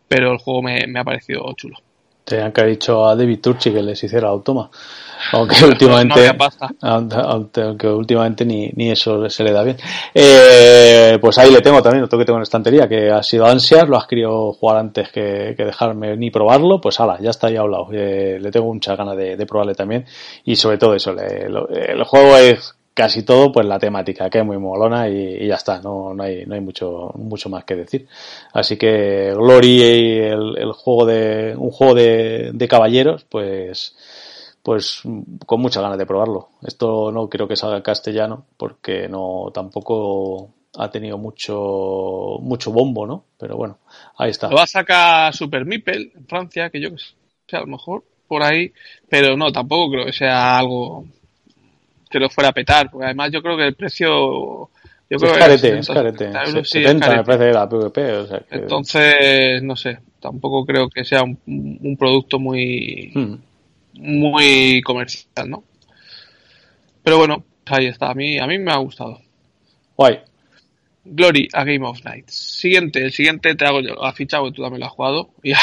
pero 0.08 0.32
el 0.32 0.38
juego 0.38 0.62
me, 0.62 0.88
me 0.88 1.00
ha 1.00 1.04
parecido 1.04 1.52
chulo. 1.56 1.78
Tenían 2.26 2.54
que 2.54 2.62
haber 2.62 2.74
dicho 2.74 3.06
a 3.06 3.16
David 3.18 3.42
Turchi 3.42 3.74
que 3.74 3.84
les 3.84 4.02
hiciera 4.02 4.30
automa. 4.30 4.70
Aunque 5.34 5.66
últimamente, 5.66 6.32
aunque, 6.82 7.88
últimamente 7.88 8.46
ni, 8.46 8.70
ni, 8.76 8.92
eso 8.92 9.30
se 9.30 9.44
le 9.44 9.52
da 9.52 9.64
bien. 9.64 9.78
Eh, 10.14 11.18
pues 11.20 11.38
ahí 11.38 11.52
le 11.52 11.62
tengo 11.62 11.82
también, 11.82 12.04
otro 12.04 12.18
que 12.18 12.24
tengo 12.24 12.38
en 12.38 12.44
estantería, 12.44 12.88
que 12.88 13.12
ha 13.12 13.22
sido 13.24 13.46
ansias, 13.46 13.90
lo 13.90 13.98
has 13.98 14.08
querido 14.08 14.54
jugar 14.54 14.78
antes 14.78 15.12
que, 15.12 15.54
que 15.58 15.66
dejarme 15.66 16.16
ni 16.16 16.30
probarlo, 16.30 16.80
pues 16.80 17.00
ala, 17.02 17.20
ya 17.20 17.30
está 17.30 17.48
ahí 17.48 17.58
hablado. 17.58 17.88
Eh, 17.92 18.38
le 18.40 18.52
tengo 18.52 18.74
muchas 18.74 18.98
ganas 18.98 19.18
de, 19.18 19.36
de, 19.36 19.46
probarle 19.46 19.76
también. 19.76 20.06
Y 20.46 20.56
sobre 20.56 20.78
todo 20.78 20.96
eso, 20.96 21.12
el 21.12 22.04
juego 22.06 22.38
es 22.38 22.74
casi 22.94 23.24
todo, 23.24 23.52
pues 23.52 23.66
la 23.66 23.80
temática, 23.80 24.30
que 24.30 24.40
es 24.40 24.46
muy 24.46 24.58
molona 24.58 25.10
y, 25.10 25.48
ya 25.48 25.56
está, 25.56 25.82
no, 25.82 26.14
no, 26.14 26.24
hay, 26.24 26.46
no 26.46 26.56
hay 26.56 26.62
mucho, 26.62 27.12
mucho 27.16 27.50
más 27.50 27.64
que 27.66 27.76
decir. 27.76 28.08
Así 28.54 28.78
que 28.78 29.34
Glory, 29.34 29.82
el, 29.82 30.58
el 30.58 30.72
juego 30.74 31.06
de, 31.06 31.56
un 31.58 31.72
juego 31.72 31.96
de, 31.96 32.52
de 32.54 32.68
caballeros, 32.68 33.26
pues, 33.26 33.96
pues 34.62 35.02
con 35.46 35.62
muchas 35.62 35.84
ganas 35.84 35.98
de 35.98 36.06
probarlo. 36.06 36.50
Esto 36.66 37.12
no 37.12 37.30
creo 37.30 37.48
que 37.48 37.56
salga 37.56 37.78
en 37.78 37.84
castellano, 37.84 38.46
porque 38.58 39.08
no, 39.10 39.52
tampoco 39.54 40.50
ha 40.78 40.90
tenido 40.90 41.18
mucho, 41.18 42.38
mucho 42.42 42.72
bombo, 42.72 43.06
¿no? 43.06 43.26
Pero 43.38 43.58
bueno, 43.58 43.80
ahí 44.18 44.32
está. 44.32 44.50
Lo 44.50 44.58
va 44.58 44.64
a 44.64 44.68
sacar 44.68 45.34
Super 45.34 45.66
Mipel 45.66 46.12
en 46.16 46.26
Francia, 46.28 46.70
que 46.70 46.82
yo 46.82 46.92
que 46.92 46.98
sé, 46.98 47.58
a 47.58 47.62
lo 47.62 47.68
mejor 47.68 48.04
por 48.28 48.44
ahí, 48.44 48.72
pero 49.10 49.36
no, 49.36 49.52
tampoco 49.52 49.92
creo 49.92 50.06
que 50.06 50.14
sea 50.14 50.58
algo 50.58 51.06
que 52.14 52.20
lo 52.20 52.30
fuera 52.30 52.50
a 52.50 52.54
petar, 52.54 52.90
porque 52.92 53.06
además 53.06 53.32
yo 53.32 53.42
creo 53.42 53.58
que 53.58 53.68
el 53.68 53.76
precio... 53.76 54.70
Yo 55.10 55.18
creo 55.18 55.34
es 55.34 55.38
carete, 55.38 55.80
es 55.80 55.88
carete. 55.88 56.26
Euros, 56.26 56.70
70 56.70 57.16
me 57.16 57.24
parece 57.24 57.52
la 57.52 57.68
PvP, 57.68 58.12
o 58.14 58.28
sea 58.28 58.40
que... 58.40 58.56
Entonces, 58.56 59.62
no 59.64 59.76
sé, 59.76 60.00
tampoco 60.20 60.66
creo 60.66 60.90
que 60.90 61.04
sea 61.04 61.24
un, 61.24 61.38
un 61.46 61.98
producto 61.98 62.40
muy... 62.40 63.12
Hmm. 63.14 63.36
muy 63.96 64.82
comercial, 64.82 65.50
¿no? 65.50 65.64
Pero 67.04 67.18
bueno, 67.18 67.44
ahí 67.66 67.88
está, 67.88 68.12
a 68.12 68.14
mí, 68.14 68.38
a 68.38 68.48
mí 68.48 68.60
me 68.60 68.72
ha 68.72 68.78
gustado. 68.78 69.20
Guay. 69.98 70.20
Glory 71.06 71.50
a 71.52 71.66
Game 71.66 71.86
of 71.86 72.04
Nights. 72.06 72.34
Siguiente, 72.34 73.04
el 73.04 73.12
siguiente 73.12 73.56
te 73.56 73.66
hago 73.66 73.82
yo, 73.82 74.04
ha 74.06 74.14
fichado, 74.14 74.52
tú 74.52 74.62
también 74.62 74.82
lo 74.82 74.86
has 74.86 74.94
jugado. 74.94 75.30
Y, 75.44 75.54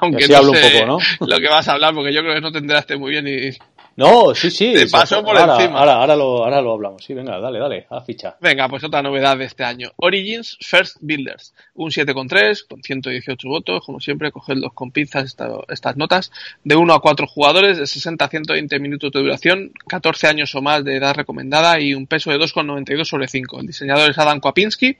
aunque 0.00 0.28
no 0.28 0.42
sé 0.42 0.48
un 0.48 0.56
poco, 0.56 0.86
¿no? 0.86 0.98
lo 1.26 1.38
que 1.38 1.48
vas 1.48 1.68
a 1.68 1.72
hablar, 1.72 1.94
porque 1.94 2.12
yo 2.12 2.20
creo 2.20 2.34
que 2.34 2.40
no 2.40 2.52
te 2.52 2.58
enteraste 2.58 2.96
muy 2.96 3.10
bien 3.10 3.26
y 3.26 3.56
no, 3.96 4.34
sí, 4.34 4.50
sí. 4.50 4.72
Te 4.74 4.88
pasó 4.88 5.22
por 5.22 5.36
ahora, 5.36 5.54
encima. 5.54 5.78
Ahora, 5.78 5.94
ahora, 5.94 6.16
lo, 6.16 6.44
ahora 6.44 6.60
lo 6.60 6.72
hablamos. 6.72 7.04
Sí, 7.04 7.14
venga, 7.14 7.38
dale, 7.38 7.60
dale, 7.60 7.86
a 7.88 8.00
ficha. 8.00 8.36
Venga, 8.40 8.68
pues 8.68 8.82
otra 8.82 9.02
novedad 9.02 9.38
de 9.38 9.44
este 9.44 9.62
año. 9.62 9.92
Origins 9.96 10.58
First 10.60 10.96
Builders. 11.00 11.54
Un 11.74 11.90
7,3 11.90 12.66
con 12.68 12.82
118 12.82 13.48
votos. 13.48 13.84
Como 13.86 14.00
siempre, 14.00 14.32
cogedlos 14.32 14.72
con 14.72 14.90
pinzas 14.90 15.26
esta, 15.26 15.48
estas 15.68 15.96
notas. 15.96 16.32
De 16.64 16.74
1 16.74 16.92
a 16.92 17.00
4 17.00 17.26
jugadores, 17.28 17.78
de 17.78 17.86
60 17.86 18.24
a 18.24 18.28
120 18.28 18.80
minutos 18.80 19.12
de 19.12 19.20
duración, 19.20 19.72
14 19.86 20.26
años 20.26 20.54
o 20.56 20.62
más 20.62 20.84
de 20.84 20.96
edad 20.96 21.14
recomendada 21.14 21.80
y 21.80 21.94
un 21.94 22.06
peso 22.06 22.32
de 22.32 22.38
2,92 22.38 23.04
sobre 23.04 23.28
5. 23.28 23.60
El 23.60 23.66
diseñador 23.66 24.10
es 24.10 24.18
Adam 24.18 24.40
Kwapinski. 24.40 24.96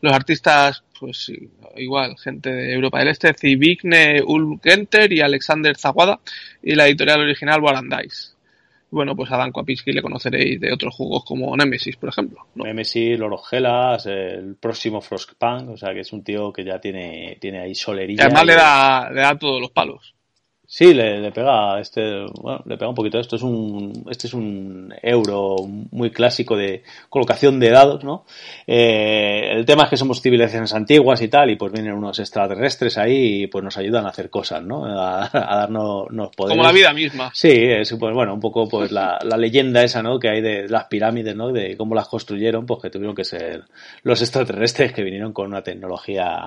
Los 0.00 0.12
artistas 0.14 0.82
pues 0.98 1.30
igual, 1.76 2.16
gente 2.18 2.50
de 2.50 2.72
Europa 2.72 2.98
del 2.98 3.08
Este, 3.08 3.32
Zivigne 3.32 4.20
Ulgenter 4.20 5.12
y 5.12 5.20
Alexander 5.20 5.76
Zaguada, 5.76 6.18
y 6.60 6.74
la 6.74 6.88
editorial 6.88 7.20
original 7.20 7.62
Warandais 7.62 8.34
bueno, 8.90 9.14
pues 9.14 9.30
a 9.30 9.36
Dan 9.36 9.52
Kwapinski 9.52 9.92
le 9.92 10.02
conoceréis 10.02 10.60
de 10.60 10.72
otros 10.72 10.94
juegos 10.94 11.24
como 11.24 11.56
Nemesis, 11.56 11.96
por 11.96 12.08
ejemplo. 12.08 12.46
Nemesis, 12.54 13.18
Loro 13.18 13.38
Gelas, 13.38 14.06
el 14.06 14.56
próximo 14.56 15.00
Frostpunk, 15.00 15.70
o 15.70 15.76
sea 15.76 15.92
que 15.92 16.00
es 16.00 16.12
un 16.12 16.24
tío 16.24 16.52
que 16.52 16.64
ya 16.64 16.80
tiene, 16.80 17.36
tiene 17.40 17.60
ahí 17.60 17.74
solería. 17.74 18.16
Y 18.18 18.24
además 18.24 18.46
le 18.46 18.54
da, 18.54 19.10
le 19.10 19.20
da 19.20 19.38
todos 19.38 19.60
los 19.60 19.70
palos. 19.70 20.14
Sí, 20.70 20.92
le, 20.92 21.18
le, 21.18 21.32
pega 21.32 21.80
este, 21.80 22.26
bueno, 22.42 22.62
le 22.66 22.76
pega 22.76 22.90
un 22.90 22.94
poquito. 22.94 23.18
Esto 23.18 23.36
es 23.36 23.42
un, 23.42 24.04
este 24.10 24.26
es 24.26 24.34
un 24.34 24.92
euro 25.00 25.56
muy 25.66 26.10
clásico 26.10 26.58
de 26.58 26.82
colocación 27.08 27.58
de 27.58 27.70
dados, 27.70 28.04
¿no? 28.04 28.26
Eh, 28.66 29.48
el 29.50 29.64
tema 29.64 29.84
es 29.84 29.88
que 29.88 29.96
somos 29.96 30.20
civilizaciones 30.20 30.74
antiguas 30.74 31.22
y 31.22 31.28
tal, 31.28 31.48
y 31.48 31.56
pues 31.56 31.72
vienen 31.72 31.94
unos 31.94 32.18
extraterrestres 32.18 32.98
ahí 32.98 33.44
y 33.44 33.46
pues 33.46 33.64
nos 33.64 33.78
ayudan 33.78 34.04
a 34.04 34.10
hacer 34.10 34.28
cosas, 34.28 34.62
¿no? 34.62 34.84
A, 34.84 35.24
a 35.32 35.56
darnos 35.60 36.06
poderes. 36.36 36.58
Como 36.58 36.62
la 36.62 36.72
vida 36.72 36.92
misma. 36.92 37.30
Sí, 37.32 37.48
es 37.50 37.90
pues 37.98 38.14
bueno, 38.14 38.34
un 38.34 38.40
poco 38.40 38.68
pues 38.68 38.92
la, 38.92 39.18
la 39.22 39.38
leyenda 39.38 39.82
esa, 39.82 40.02
¿no? 40.02 40.18
Que 40.18 40.28
hay 40.28 40.42
de 40.42 40.68
las 40.68 40.84
pirámides, 40.84 41.34
¿no? 41.34 41.50
De 41.50 41.78
cómo 41.78 41.94
las 41.94 42.08
construyeron, 42.08 42.66
pues 42.66 42.82
que 42.82 42.90
tuvieron 42.90 43.16
que 43.16 43.24
ser 43.24 43.64
los 44.02 44.20
extraterrestres 44.20 44.92
que 44.92 45.02
vinieron 45.02 45.32
con 45.32 45.46
una 45.46 45.62
tecnología 45.62 46.46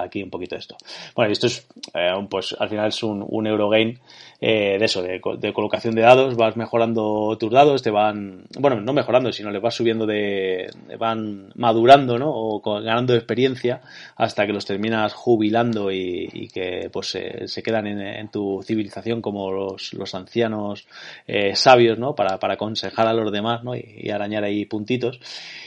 aquí 0.00 0.22
un 0.22 0.30
poquito 0.30 0.56
esto. 0.56 0.74
Bueno, 1.14 1.32
esto 1.32 1.48
es, 1.48 1.68
eh, 1.92 2.14
pues 2.30 2.56
al 2.58 2.70
final 2.70 2.88
es 2.88 3.02
un, 3.02 3.22
un 3.28 3.46
euro 3.46 3.57
Eurogame 3.58 3.98
eh, 4.40 4.76
de 4.78 4.84
eso, 4.84 5.02
de, 5.02 5.20
colocación 5.52 5.96
de 5.96 6.02
dados, 6.02 6.36
vas 6.36 6.56
mejorando 6.56 7.36
tus 7.40 7.50
dados, 7.50 7.82
te 7.82 7.90
van, 7.90 8.44
bueno, 8.56 8.80
no 8.80 8.92
mejorando, 8.92 9.32
sino 9.32 9.50
le 9.50 9.58
vas 9.58 9.74
subiendo 9.74 10.06
de, 10.06 10.70
van 10.96 11.50
madurando, 11.56 12.18
¿no? 12.20 12.30
O 12.30 12.60
ganando 12.60 13.16
experiencia 13.16 13.80
hasta 14.14 14.46
que 14.46 14.52
los 14.52 14.64
terminas 14.64 15.12
jubilando 15.12 15.90
y, 15.90 16.48
que 16.54 16.88
pues 16.92 17.18
se 17.46 17.62
quedan 17.64 17.88
en, 17.88 18.28
tu 18.28 18.62
civilización 18.62 19.20
como 19.20 19.50
los, 19.50 19.92
los 19.94 20.14
ancianos 20.14 20.86
eh, 21.26 21.56
sabios, 21.56 21.98
¿no? 21.98 22.14
Para, 22.14 22.38
para 22.38 22.54
aconsejar 22.54 23.08
a 23.08 23.12
los 23.12 23.32
demás, 23.32 23.64
¿no? 23.64 23.74
Y, 23.74 24.08
arañar 24.08 24.44
ahí 24.44 24.66
puntitos. 24.66 25.20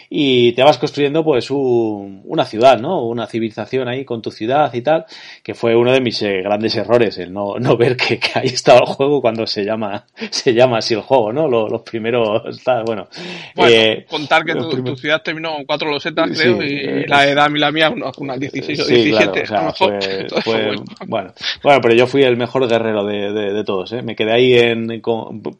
Y 0.09 0.53
te 0.53 0.63
vas 0.63 0.77
construyendo 0.77 1.23
pues 1.23 1.49
una 1.51 2.45
ciudad, 2.45 2.79
¿no? 2.79 3.05
Una 3.05 3.27
civilización 3.27 3.87
ahí 3.89 4.05
con 4.05 4.21
tu 4.21 4.31
ciudad 4.31 4.73
y 4.73 4.81
tal, 4.81 5.05
que 5.43 5.53
fue 5.53 5.75
uno 5.75 5.91
de 5.91 6.01
mis 6.01 6.21
eh, 6.21 6.41
grandes 6.41 6.75
errores, 6.75 7.17
el 7.17 7.33
no 7.33 7.77
ver 7.81 7.97
que, 7.97 8.19
que, 8.19 8.31
ahí 8.35 8.47
estaba 8.47 8.79
el 8.79 8.85
juego 8.85 9.21
cuando 9.21 9.45
se 9.47 9.63
llama 9.63 10.05
se 10.29 10.53
llama 10.53 10.77
así 10.77 10.93
el 10.93 11.01
juego, 11.01 11.33
¿no? 11.33 11.47
Los, 11.47 11.81
primeros, 11.81 12.41
bueno. 12.85 13.07
bueno 13.55 13.71
eh, 13.71 14.05
contar 14.09 14.45
que 14.45 14.53
tu, 14.53 14.95
ciudad 14.95 15.21
terminó 15.21 15.53
con 15.55 15.65
cuatro 15.65 15.89
losetas, 15.89 16.29
creo, 16.37 16.61
y, 16.63 16.77
eh, 16.77 17.05
la 17.07 17.27
edad 17.27 17.49
y 17.53 17.59
la 17.59 17.71
mía 17.71 17.91
unas 18.17 18.39
16 18.39 18.79
o 18.79 18.85
17. 18.85 19.43
bueno. 21.07 21.33
bueno, 21.63 21.79
pero 21.81 21.93
yo 21.95 22.07
fui 22.07 22.23
el 22.23 22.37
mejor 22.37 22.67
guerrero 22.67 23.03
de, 23.05 23.31
de, 23.31 23.63
todos, 23.63 23.91
¿eh? 23.93 24.01
Me 24.01 24.15
quedé 24.15 24.33
ahí 24.33 24.53
en, 24.53 25.01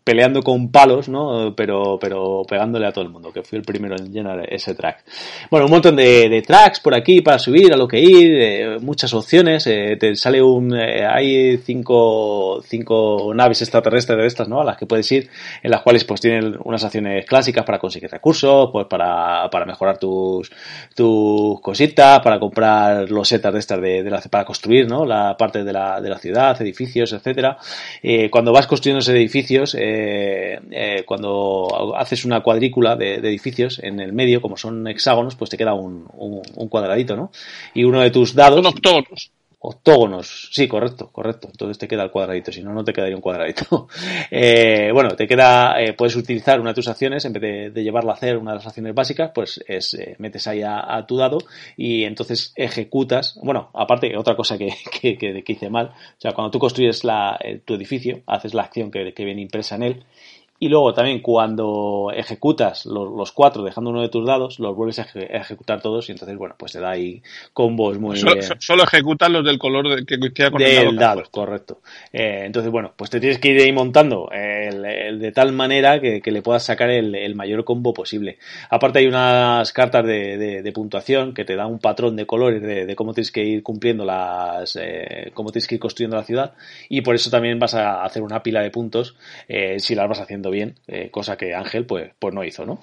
peleando 0.04 0.42
con 0.44 0.72
palos, 0.72 1.10
¿no? 1.10 1.54
Pero, 1.56 1.98
pero 2.00 2.44
pegándole 2.48 2.88
a 2.88 2.92
todo 2.92 3.04
el 3.04 3.12
mundo, 3.12 3.32
que 3.32 3.44
fui 3.44 3.58
el 3.58 3.64
primero 3.64 3.96
en 3.98 4.12
llenar 4.12 4.46
ese 4.52 4.76
track. 4.76 5.04
Bueno, 5.50 5.66
un 5.66 5.72
montón 5.72 5.96
de, 5.96 6.30
de 6.30 6.42
tracks 6.42 6.80
por 6.80 6.96
aquí 6.96 7.22
para 7.22 7.40
subir, 7.40 7.74
a 7.74 7.78
lo 7.78 7.88
que 7.88 8.00
ir, 8.00 8.32
eh, 8.34 8.80
muchas 8.80 9.14
opciones, 9.14 9.64
te 9.64 10.16
sale 10.16 10.42
un, 10.42 10.74
hay 10.74 11.58
cinco, 11.58 12.11
cinco 12.66 13.32
naves 13.34 13.62
extraterrestres 13.62 14.18
de 14.18 14.26
estas, 14.26 14.48
¿no? 14.48 14.62
A 14.62 14.64
las 14.64 14.78
que 14.78 14.86
puedes 14.86 15.12
ir, 15.12 15.30
en 15.62 15.72
las 15.72 15.82
cuales 15.82 16.04
pues 16.04 16.22
tienen 16.22 16.58
unas 16.64 16.84
acciones 16.84 17.26
clásicas 17.26 17.66
para 17.66 17.80
conseguir 17.80 18.10
recursos, 18.10 18.70
pues 18.72 18.88
para, 18.88 19.50
para 19.50 19.66
mejorar 19.66 19.98
tus, 19.98 20.52
tus 20.96 21.60
cositas, 21.62 22.20
para 22.22 22.40
comprar 22.40 23.10
los 23.10 23.28
setas 23.28 23.54
de 23.54 23.60
estas 23.60 23.82
de, 23.82 24.04
la, 24.04 24.22
para 24.22 24.46
construir, 24.46 24.88
¿no? 24.88 25.06
La 25.06 25.36
parte 25.38 25.64
de 25.64 25.74
la, 25.74 26.02
de 26.02 26.10
la 26.10 26.18
ciudad, 26.20 26.62
edificios, 26.62 27.14
etcétera. 27.14 27.58
Eh, 28.02 28.30
cuando 28.30 28.52
vas 28.52 28.68
construyendo 28.68 29.00
esos 29.00 29.14
edificios, 29.14 29.76
eh, 29.78 30.60
eh, 30.72 31.04
cuando 31.06 31.96
haces 31.98 32.26
una 32.26 32.42
cuadrícula 32.42 32.96
de, 32.96 33.16
edificios 33.16 33.80
en 33.80 34.00
el 34.00 34.14
medio, 34.14 34.42
como 34.42 34.58
son 34.58 34.88
hexágonos, 34.88 35.36
pues 35.36 35.50
te 35.50 35.58
queda 35.58 35.74
un, 35.74 36.08
un, 36.14 36.70
cuadradito, 36.70 37.16
¿no? 37.16 37.32
Y 37.74 37.84
uno 37.84 38.02
de 38.02 38.12
tus 38.12 38.34
dados. 38.34 38.66
Octógonos, 38.66 39.32
sí, 40.52 40.68
correcto, 40.68 41.12
correcto. 41.12 41.48
Entonces 41.52 41.78
te 41.78 41.88
queda 41.88 42.04
el 42.04 42.10
cuadradito, 42.10 42.52
si 42.52 42.64
no, 42.64 42.74
no 42.74 42.84
te 42.84 42.94
quedaría 42.94 43.16
un 43.16 43.22
cuadradito. 43.22 43.88
eh, 44.32 44.90
bueno, 44.92 45.16
te 45.16 45.28
queda, 45.28 45.80
eh, 45.80 45.94
puedes 45.94 46.16
utilizar 46.16 46.60
una 46.60 46.72
de 46.72 46.74
tus 46.74 46.88
acciones, 46.88 47.26
en 47.26 47.34
vez 47.34 47.72
de, 47.72 47.84
llevarla 47.84 48.14
a 48.14 48.16
hacer 48.16 48.38
una 48.38 48.52
de 48.52 48.58
las 48.58 48.66
acciones 48.66 48.96
básicas, 48.96 49.32
pues 49.36 49.64
es, 49.68 49.94
eh, 49.94 50.16
metes 50.18 50.48
ahí 50.48 50.64
a, 50.64 51.06
tu 51.08 51.16
dado 51.16 51.38
y 51.78 52.06
entonces 52.06 52.54
ejecutas, 52.56 53.40
bueno, 53.44 53.70
aparte, 53.76 54.18
otra 54.18 54.36
cosa 54.36 54.58
que, 54.58 54.74
que, 55.00 55.18
que, 55.18 55.52
hice 55.52 55.70
mal, 55.70 55.88
o 55.88 56.22
sea, 56.22 56.32
cuando 56.34 56.50
tú 56.50 56.58
construyes 56.58 57.04
la, 57.04 57.38
eh, 57.44 57.62
tu 57.64 57.76
edificio, 57.76 58.24
haces 58.26 58.56
la 58.56 58.64
acción 58.64 58.90
que, 58.90 59.14
que 59.14 59.26
viene 59.26 59.42
impresa 59.42 59.76
en 59.76 59.84
él, 59.84 60.06
y 60.64 60.70
luego 60.70 60.94
también 60.94 61.22
cuando 61.22 62.12
ejecutas 62.16 62.86
los, 62.86 63.32
cuatro 63.32 63.64
dejando 63.64 63.90
uno 63.90 64.04
de 64.04 64.10
tus 64.10 64.28
dados, 64.28 64.60
los 64.60 64.76
vuelves 64.76 65.00
a, 65.00 65.08
ejecutar 65.16 65.82
todos 65.82 66.08
y 66.08 66.12
entonces, 66.12 66.38
bueno, 66.38 66.54
pues 66.56 66.74
te 66.74 66.80
da 66.80 66.92
ahí 66.92 67.24
combos 67.52 67.98
muy... 67.98 68.16
Solo, 68.16 68.36
solo 68.60 68.84
ejecutas 68.84 69.32
los 69.32 69.44
del 69.44 69.58
color 69.58 70.06
que 70.06 70.20
coincida 70.20 70.52
con 70.52 70.62
el 70.62 70.96
dado. 70.96 71.24
correcto. 71.32 71.82
Eh, 72.14 72.44
entonces, 72.46 72.72
bueno, 72.72 72.94
pues 72.96 73.10
te 73.10 73.20
tienes 73.20 73.40
que 73.40 73.48
ir 73.50 73.60
ahí 73.60 73.72
montando 73.72 74.30
el, 74.32 75.18
de 75.18 75.32
tal 75.32 75.52
manera 75.52 76.00
que, 76.00 76.22
le 76.24 76.42
puedas 76.44 76.64
sacar 76.64 76.92
el, 76.92 77.34
mayor 77.34 77.64
combo 77.64 77.92
posible. 77.92 78.38
Aparte 78.70 79.00
hay 79.00 79.08
unas 79.08 79.74
cartas 79.74 80.06
de, 80.06 80.72
puntuación 80.76 81.34
que 81.34 81.44
te 81.44 81.56
dan 81.56 81.72
un 81.72 81.80
patrón 81.80 82.16
de 82.16 82.28
colores 82.28 82.62
de, 82.62 82.96
cómo 82.96 83.16
tienes 83.16 83.32
que 83.32 83.44
ir 83.44 83.64
cumpliendo 83.64 84.06
las... 84.06 84.76
Eh, 84.80 85.32
cómo 85.34 85.52
tienes 85.52 85.68
que 85.68 85.76
ir 85.76 85.82
construyendo 85.82 86.18
la 86.18 86.24
ciudad 86.24 86.54
y 86.88 87.02
por 87.02 87.16
eso 87.16 87.32
también 87.32 87.58
vas 87.58 87.74
a 87.74 88.04
hacer 88.04 88.22
una 88.22 88.44
pila 88.44 88.62
de 88.62 88.70
puntos 88.70 89.16
eh, 89.48 89.80
si 89.80 89.96
las 89.96 90.08
vas 90.08 90.20
haciendo 90.20 90.51
bien, 90.52 90.76
eh, 90.88 91.10
cosa 91.10 91.38
que 91.38 91.54
Ángel 91.54 91.86
pues, 91.86 92.12
pues 92.20 92.34
no 92.34 92.44
hizo, 92.44 92.66
¿no? 92.66 92.80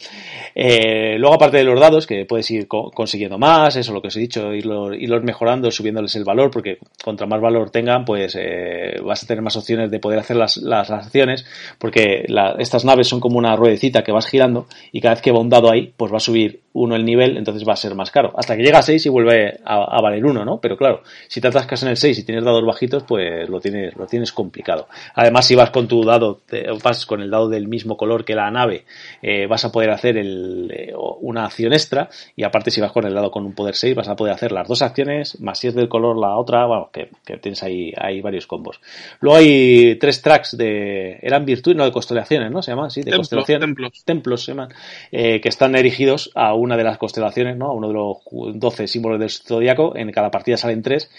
Eh, 0.55 1.17
luego 1.19 1.35
aparte 1.35 1.59
de 1.59 1.65
los 1.65 1.79
dados, 1.79 2.07
que 2.07 2.25
puedes 2.25 2.51
ir 2.51 2.67
consiguiendo 2.67 3.39
más, 3.39 3.77
eso 3.77 3.93
lo 3.93 4.03
que 4.03 4.09
os 4.09 4.17
he 4.17 4.21
dicho, 4.21 4.53
irlos, 4.53 4.97
irlos 4.99 5.23
mejorando, 5.23 5.71
subiéndoles 5.71 6.15
el 6.17 6.25
valor, 6.25 6.51
porque 6.51 6.79
contra 7.05 7.27
más 7.27 7.41
valor 7.41 7.71
tengan, 7.71 8.05
pues 8.05 8.37
eh, 8.39 8.97
vas 9.05 9.23
a 9.23 9.27
tener 9.27 9.43
más 9.43 9.57
opciones 9.57 9.91
de 9.91 10.01
poder 10.01 10.19
hacer 10.19 10.37
las, 10.37 10.57
las 10.57 10.91
acciones, 10.91 11.47
porque 11.79 12.27
estas 12.59 12.85
naves 12.85 13.09
son 13.09 13.21
como 13.21 13.39
una 13.39 13.57
ruedecita 13.57 14.03
que 14.03 14.13
vas 14.13 14.27
girando 14.27 14.67
y 14.93 15.01
cada 15.01 15.15
vez 15.15 15.23
que 15.23 15.33
va 15.33 15.41
un 15.41 15.49
dado 15.49 15.71
ahí, 15.71 15.93
pues 15.97 16.13
va 16.13 16.17
a 16.17 16.21
subir 16.21 16.61
uno 16.79 16.97
el 16.97 17.05
nivel, 17.05 17.37
entonces 17.37 17.67
va 17.67 17.73
a 17.73 17.77
ser 17.77 17.95
más 17.95 18.11
caro. 18.11 18.33
Hasta 18.37 18.57
que 18.57 18.63
llega 18.63 18.79
a 18.79 18.83
6 18.83 19.07
y 19.07 19.09
vuelve 19.09 19.61
a, 19.65 20.01
valer 20.01 20.25
uno, 20.25 20.45
¿no? 20.45 20.61
Pero 20.61 20.77
claro, 20.77 21.03
si 21.29 21.41
te 21.41 21.49
atascas 21.49 21.83
en 21.83 21.91
el 21.91 21.97
6 21.97 22.19
y 22.19 22.25
tienes 22.25 22.45
dados 22.45 22.65
bajitos, 22.65 23.05
pues 23.05 23.49
lo 23.49 23.61
tienes, 23.61 23.97
lo 23.97 24.07
tienes 24.07 24.33
complicado. 24.33 24.89
Además, 25.15 25.47
si 25.47 25.55
vas 25.55 25.71
con 25.71 25.89
tu 25.89 26.05
dado, 26.05 26.41
vas 26.83 27.07
con 27.07 27.21
el 27.21 27.31
dado 27.31 27.49
del 27.49 27.69
mismo 27.69 27.97
color 27.97 28.25
que 28.25 28.35
la 28.35 28.51
nave, 28.51 28.85
eh, 29.23 29.47
vas 29.47 29.65
a 29.65 29.73
poder 29.73 29.91
hacer 29.91 30.17
el, 30.17 30.71
eh, 30.75 30.95
una 31.21 31.45
acción 31.45 31.73
extra 31.73 32.09
y 32.37 32.45
aparte 32.45 32.71
si 32.71 32.81
vas 32.81 32.93
con 32.93 33.07
el 33.07 33.15
dado 33.15 33.31
con 33.31 33.45
un 33.45 33.55
poder 33.55 33.75
6 33.75 33.95
vas 33.95 34.09
a 34.09 34.17
poder 34.17 34.35
hacer 34.35 34.53
las 34.53 34.69
dos 34.69 34.83
acciones, 34.83 35.41
más 35.41 35.59
si 35.59 35.69
es 35.69 35.75
del 35.75 35.89
color 35.89 36.19
la 36.19 36.37
otra, 36.37 36.67
bueno, 36.67 36.91
que, 36.93 37.09
tienes 37.39 37.63
ahí, 37.63 37.93
hay 37.97 38.21
varios 38.21 38.47
combos. 38.47 38.81
Luego 39.21 39.39
hay 39.39 39.97
tres 39.97 40.23
tracks 40.23 40.57
de, 40.57 41.19
eran 41.23 41.45
virtudes, 41.45 41.77
no 41.77 41.85
de 41.85 41.93
constelaciones, 41.93 42.51
¿no? 42.51 42.63
Se 42.63 42.71
llaman, 42.71 42.91
sí, 42.91 43.03
de 43.03 43.15
constelaciones. 43.15 43.67
Templos. 43.67 44.05
Templos 44.05 44.45
se 44.45 44.53
llaman, 44.53 44.69
eh, 45.11 45.41
que 45.41 45.49
están 45.49 45.75
erigidos 45.75 46.31
a 46.35 46.55
una 46.69 46.77
de 46.77 46.85
las 46.85 46.99
constelaciones, 46.99 47.57
¿no? 47.57 47.67
A 47.67 47.73
uno 47.73 47.89
de 47.89 47.95
los 47.95 48.19
12 48.31 48.87
símbolos 48.87 49.19
del 49.19 49.31
zodiaco, 49.31 49.97
en 49.97 50.13
cada 50.13 50.31
partida 50.31 50.57
salen 50.57 50.83
tres 50.83 51.11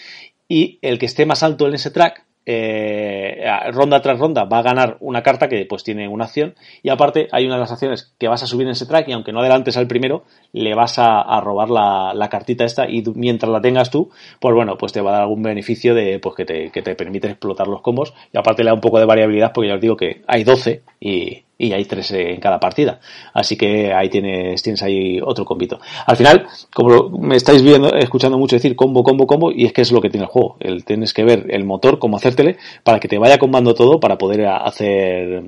y 0.48 0.78
el 0.82 0.98
que 0.98 1.06
esté 1.06 1.26
más 1.26 1.42
alto 1.42 1.68
en 1.68 1.74
ese 1.74 1.90
track 1.90 2.24
eh, 2.46 3.44
ronda 3.70 4.00
tras 4.00 4.18
ronda 4.18 4.44
va 4.44 4.58
a 4.58 4.62
ganar 4.62 4.96
una 5.00 5.22
carta 5.22 5.46
que 5.46 5.66
pues 5.66 5.84
tiene 5.84 6.08
una 6.08 6.24
acción 6.24 6.54
y 6.82 6.88
aparte 6.88 7.28
hay 7.32 7.44
una 7.44 7.54
de 7.54 7.60
las 7.60 7.70
acciones 7.70 8.14
que 8.18 8.28
vas 8.28 8.42
a 8.42 8.46
subir 8.46 8.66
en 8.66 8.72
ese 8.72 8.86
track 8.86 9.08
y 9.08 9.12
aunque 9.12 9.30
no 9.30 9.40
adelantes 9.40 9.76
al 9.76 9.86
primero 9.86 10.24
le 10.52 10.74
vas 10.74 10.98
a, 10.98 11.40
robar 11.42 11.68
la, 11.70 12.28
cartita 12.30 12.64
esta 12.64 12.88
y 12.88 13.04
mientras 13.14 13.52
la 13.52 13.60
tengas 13.60 13.90
tú 13.90 14.10
pues 14.40 14.54
bueno 14.54 14.78
pues 14.78 14.92
te 14.92 15.02
va 15.02 15.10
a 15.10 15.12
dar 15.12 15.22
algún 15.22 15.42
beneficio 15.42 15.94
de 15.94 16.18
pues 16.18 16.34
que 16.34 16.46
te, 16.46 16.70
que 16.70 16.82
te 16.82 16.94
permite 16.94 17.28
explotar 17.28 17.68
los 17.68 17.82
combos 17.82 18.14
y 18.32 18.38
aparte 18.38 18.64
le 18.64 18.70
da 18.70 18.74
un 18.74 18.80
poco 18.80 18.98
de 18.98 19.04
variabilidad 19.04 19.52
porque 19.52 19.68
ya 19.68 19.74
os 19.74 19.80
digo 19.80 19.96
que 19.96 20.22
hay 20.26 20.42
12 20.42 20.82
y, 20.98 21.44
y 21.60 21.72
hay 21.72 21.84
tres 21.84 22.10
en 22.12 22.40
cada 22.40 22.58
partida. 22.58 23.00
Así 23.34 23.56
que 23.56 23.92
ahí 23.92 24.08
tienes, 24.08 24.62
tienes 24.62 24.82
ahí 24.82 25.20
otro 25.22 25.44
combito. 25.44 25.78
Al 26.06 26.16
final, 26.16 26.46
como 26.72 27.10
me 27.10 27.36
estáis 27.36 27.62
viendo, 27.62 27.94
escuchando 27.94 28.38
mucho 28.38 28.56
decir 28.56 28.74
combo, 28.74 29.04
combo, 29.04 29.26
combo, 29.26 29.52
y 29.52 29.66
es 29.66 29.72
que 29.72 29.82
es 29.82 29.92
lo 29.92 30.00
que 30.00 30.08
tiene 30.08 30.24
el 30.24 30.30
juego. 30.30 30.56
El, 30.58 30.84
tienes 30.84 31.12
que 31.12 31.22
ver 31.22 31.46
el 31.50 31.64
motor, 31.64 31.98
cómo 31.98 32.16
hacértele, 32.16 32.56
para 32.82 32.98
que 32.98 33.08
te 33.08 33.18
vaya 33.18 33.38
combando 33.38 33.74
todo 33.74 34.00
para 34.00 34.16
poder 34.16 34.46
hacer, 34.46 35.42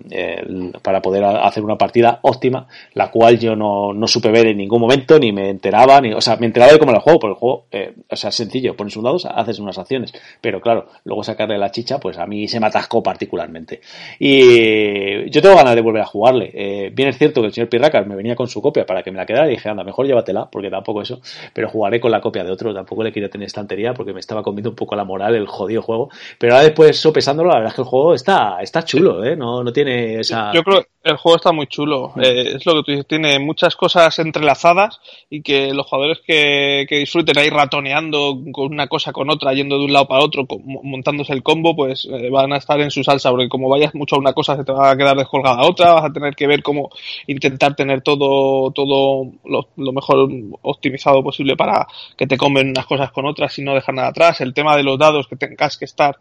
para 0.83 1.01
poder 1.01 1.25
hacer 1.25 1.65
una 1.65 1.79
partida 1.79 2.21
óptima, 2.23 2.67
la 2.93 3.11
cual 3.11 3.39
yo 3.39 3.57
no, 3.57 3.95
no 3.95 4.07
supe 4.07 4.31
ver 4.31 4.47
en 4.49 4.59
ningún 4.59 4.81
momento, 4.81 5.19
ni 5.19 5.33
me 5.33 5.49
enteraba, 5.49 6.01
ni, 6.01 6.13
o 6.13 6.21
sea, 6.21 6.37
me 6.37 6.47
enteraba 6.47 6.73
de 6.73 6.79
cómo 6.79 6.91
era 6.91 6.99
el 6.99 7.05
juego, 7.05 7.19
porque 7.19 7.33
el 7.33 7.39
juego, 7.39 7.65
eh, 7.73 7.95
o 8.11 8.17
sea, 8.17 8.29
es 8.29 8.37
sencillo, 8.37 8.77
pones 8.77 8.97
un 8.97 9.05
dado, 9.05 9.17
haces 9.35 9.59
unas 9.59 9.79
acciones, 9.79 10.13
pero 10.41 10.61
claro, 10.61 10.89
luego 11.05 11.25
sacarle 11.25 11.57
la 11.57 11.71
chicha, 11.71 11.99
pues 11.99 12.19
a 12.19 12.27
mí 12.27 12.47
se 12.49 12.61
me 12.61 12.67
atascó 12.67 13.03
particularmente. 13.03 13.81
Y 14.19 15.31
yo 15.31 15.41
tengo 15.41 15.57
ganas 15.57 15.75
de 15.75 15.81
volver 15.81 16.02
a 16.03 16.07
jugarle. 16.07 16.51
Eh, 16.55 16.91
bien 16.93 17.09
es 17.09 17.19
cierto 17.19 17.41
que 17.41 17.49
el 17.49 17.53
señor 17.53 17.69
Pirracas 17.69 18.07
me 18.07 18.17
venía 18.17 18.35
con 18.35 18.49
su 18.49 18.61
copia 18.61 18.87
para 18.87 19.03
que 19.03 19.11
me 19.11 19.19
la 19.19 19.27
quedara 19.27 19.47
y 19.49 19.53
dije, 19.53 19.69
anda, 19.69 19.85
mejor 19.85 20.07
llévatela, 20.07 20.49
porque 20.51 20.71
tampoco 20.71 21.03
eso, 21.03 21.21
pero 21.53 21.69
jugaré 21.69 22.01
con 22.01 22.11
la 22.11 22.21
copia 22.21 22.45
de 22.45 22.51
otro, 22.51 22.75
tampoco 22.75 23.03
le 23.03 23.13
quería 23.13 23.29
tener 23.29 23.47
estantería 23.47 23.95
porque 23.95 24.13
me 24.13 24.21
estaba 24.21 24.43
comiendo 24.43 24.71
un 24.71 24.77
poco 24.77 24.97
la 24.97 25.05
moral 25.05 25.35
el 25.35 25.47
jodido 25.47 25.83
juego, 25.83 26.11
pero 26.39 26.55
ahora 26.55 26.65
después 26.65 26.99
sopesándolo, 26.99 27.51
la 27.51 27.57
verdad 27.57 27.71
es 27.71 27.75
que 27.75 27.83
el 27.83 27.89
juego 27.89 28.15
está, 28.15 28.59
está 28.61 28.85
chulo, 28.85 29.25
¿eh? 29.25 29.37
No, 29.37 29.63
no 29.63 29.73
tiene 29.73 30.21
esa... 30.21 30.53
Yo 30.53 30.63
creo 30.63 30.85
el 31.05 31.17
juego 31.17 31.37
está 31.37 31.53
muy 31.53 31.67
chulo, 31.67 32.13
mm. 32.15 32.21
eh, 32.21 32.43
es 32.57 32.67
lo 32.67 32.75
que 32.75 32.83
tú 32.83 32.91
dices, 32.93 33.07
tiene 33.07 33.39
muchas 33.39 33.77
cosas 33.77 34.19
entrelazadas 34.19 35.01
y 35.29 35.43
que 35.43 35.73
los 35.75 35.87
jugadores 35.87 36.21
que, 36.25 36.87
que 36.89 36.99
disfruten 36.99 37.39
ahí 37.39 37.51
ratoneando 37.51 38.39
con 38.53 38.73
una 38.73 38.87
cosa 38.87 39.13
con 39.13 39.31
otra, 39.31 39.53
yendo 39.53 39.79
de 39.79 39.85
un 39.85 39.93
lado 39.93 40.07
para 40.07 40.25
otro, 40.25 40.47
montándose 40.65 41.33
el 41.33 41.43
combo, 41.43 41.75
pues 41.75 42.07
eh, 42.11 42.31
van 42.31 42.53
a 42.53 42.57
estar 42.57 42.81
en 42.81 42.91
su 42.91 43.03
salsa, 43.03 43.31
porque 43.31 43.49
como 43.49 43.69
vayas 43.69 43.95
mucho 43.95 44.17
a 44.17 44.21
una 44.21 44.33
cosa 44.33 44.57
se 44.57 44.65
te 44.65 44.73
va 44.73 44.91
a 44.91 44.97
quedar 44.97 45.17
descolgada 45.17 45.63
a 45.63 45.67
otra, 45.67 45.92
vas 45.95 46.05
a 46.05 46.13
tener 46.13 46.35
que 46.35 46.47
ver 46.47 46.63
cómo 46.63 46.91
intentar 47.27 47.75
tener 47.75 48.03
todo, 48.03 48.71
todo 48.73 49.33
lo, 49.45 49.93
mejor 49.93 50.29
optimizado 50.63 51.23
posible 51.23 51.57
para 51.57 51.87
que 52.17 52.27
te 52.27 52.37
comen 52.37 52.71
unas 52.71 52.87
cosas 52.87 53.11
con 53.13 53.27
otras 53.27 53.59
y 53.59 53.63
no 53.63 53.75
dejar 53.75 53.95
nada 53.95 54.09
atrás. 54.09 54.41
El 54.41 54.55
tema 54.55 54.77
de 54.77 54.83
los 54.83 54.99
dados, 54.99 55.29
que 55.29 55.37
tengas 55.37 55.77
que 55.77 55.85
estar 55.85 56.19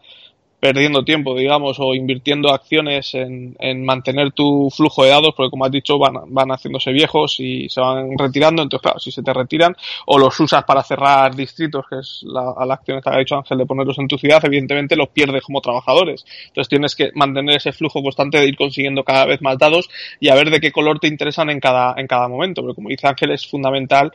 perdiendo 0.62 1.03
tiempo, 1.03 1.36
digamos, 1.36 1.78
o 1.80 1.95
invirtiendo 1.95 2.53
acciones 2.53 3.16
en, 3.16 3.55
en, 3.57 3.84
mantener 3.84 4.32
tu 4.32 4.70
flujo 4.70 5.03
de 5.03 5.09
dados, 5.09 5.34
porque 5.36 5.49
como 5.49 5.66
has 5.66 5.72
dicho, 5.72 5.97
van, 5.97 6.14
van 6.28 6.49
haciéndose 6.49 6.91
viejos 6.91 7.39
y 7.39 7.68
se 7.68 7.82
van 7.82 8.16
retirando. 8.16 8.62
Entonces, 8.62 8.84
claro, 8.84 8.99
si 8.99 9.12
se 9.12 9.24
te 9.24 9.34
retiran 9.34 9.76
o 10.05 10.20
los 10.20 10.39
usas 10.39 10.64
para 10.64 10.84
cerrar 10.84 11.36
distritos, 11.36 11.84
que 11.89 11.97
es 11.97 12.22
la, 12.28 12.53
la 12.64 12.76
acción 12.76 13.01
que 13.01 13.09
ha 13.09 13.18
dicho 13.18 13.36
Ángel 13.36 13.57
de 13.57 13.66
ponerlos 13.66 13.97
en 13.97 14.07
tu 14.07 14.20
ciudad, 14.20 14.39
evidentemente 14.45 14.95
los 14.95 15.09
pierdes 15.09 15.41
como 15.41 15.62
trabajadores. 15.62 16.24
Entonces 16.49 16.70
tienes 16.70 16.95
que 16.95 17.09
mantener 17.16 17.55
ese 17.55 17.72
flujo 17.72 18.03
constante 18.03 18.39
de 18.39 18.47
ir 18.47 18.55
consiguiendo 18.55 19.03
cada 19.03 19.26
vez 19.26 19.41
más 19.41 19.57
dados 19.57 19.89
y 20.20 20.30
a 20.30 20.36
ver 20.36 20.51
de 20.51 20.59
qué 20.59 20.72
color 20.72 20.99
te 20.99 21.07
interesan 21.07 21.49
en 21.49 21.59
cada, 21.59 21.95
en 21.97 22.05
cada 22.05 22.28
momento. 22.28 22.62
Pero 22.62 22.76
como 22.76 22.89
dice 22.89 23.07
Ángel, 23.07 23.32
es 23.32 23.47
fundamental 23.47 24.12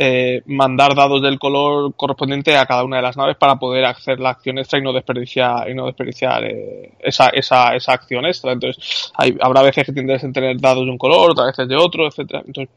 eh, 0.00 0.42
mandar 0.46 0.94
dados 0.94 1.20
del 1.20 1.40
color 1.40 1.92
correspondiente 1.96 2.56
a 2.56 2.66
cada 2.66 2.84
una 2.84 2.98
de 2.98 3.02
las 3.02 3.16
naves 3.16 3.36
para 3.36 3.56
poder 3.56 3.84
hacer 3.84 4.20
la 4.20 4.30
acción 4.30 4.56
extra 4.58 4.78
y 4.78 4.82
no 4.82 4.92
desperdiciar, 4.92 5.68
y 5.68 5.74
no 5.74 5.86
desperdiciar 5.86 6.44
eh, 6.44 6.92
esa, 7.00 7.30
esa, 7.30 7.74
esa 7.74 7.94
acción 7.94 8.24
extra. 8.24 8.52
Entonces, 8.52 9.10
hay, 9.14 9.36
habrá 9.40 9.62
veces 9.62 9.84
que 9.84 9.92
tendrás 9.92 10.22
que 10.22 10.28
tener 10.28 10.60
dados 10.60 10.84
de 10.84 10.92
un 10.92 10.98
color, 10.98 11.32
otras 11.32 11.48
veces 11.48 11.68
de 11.68 11.74
otro, 11.74 12.06
etcétera. 12.06 12.44
Entonces, 12.46 12.72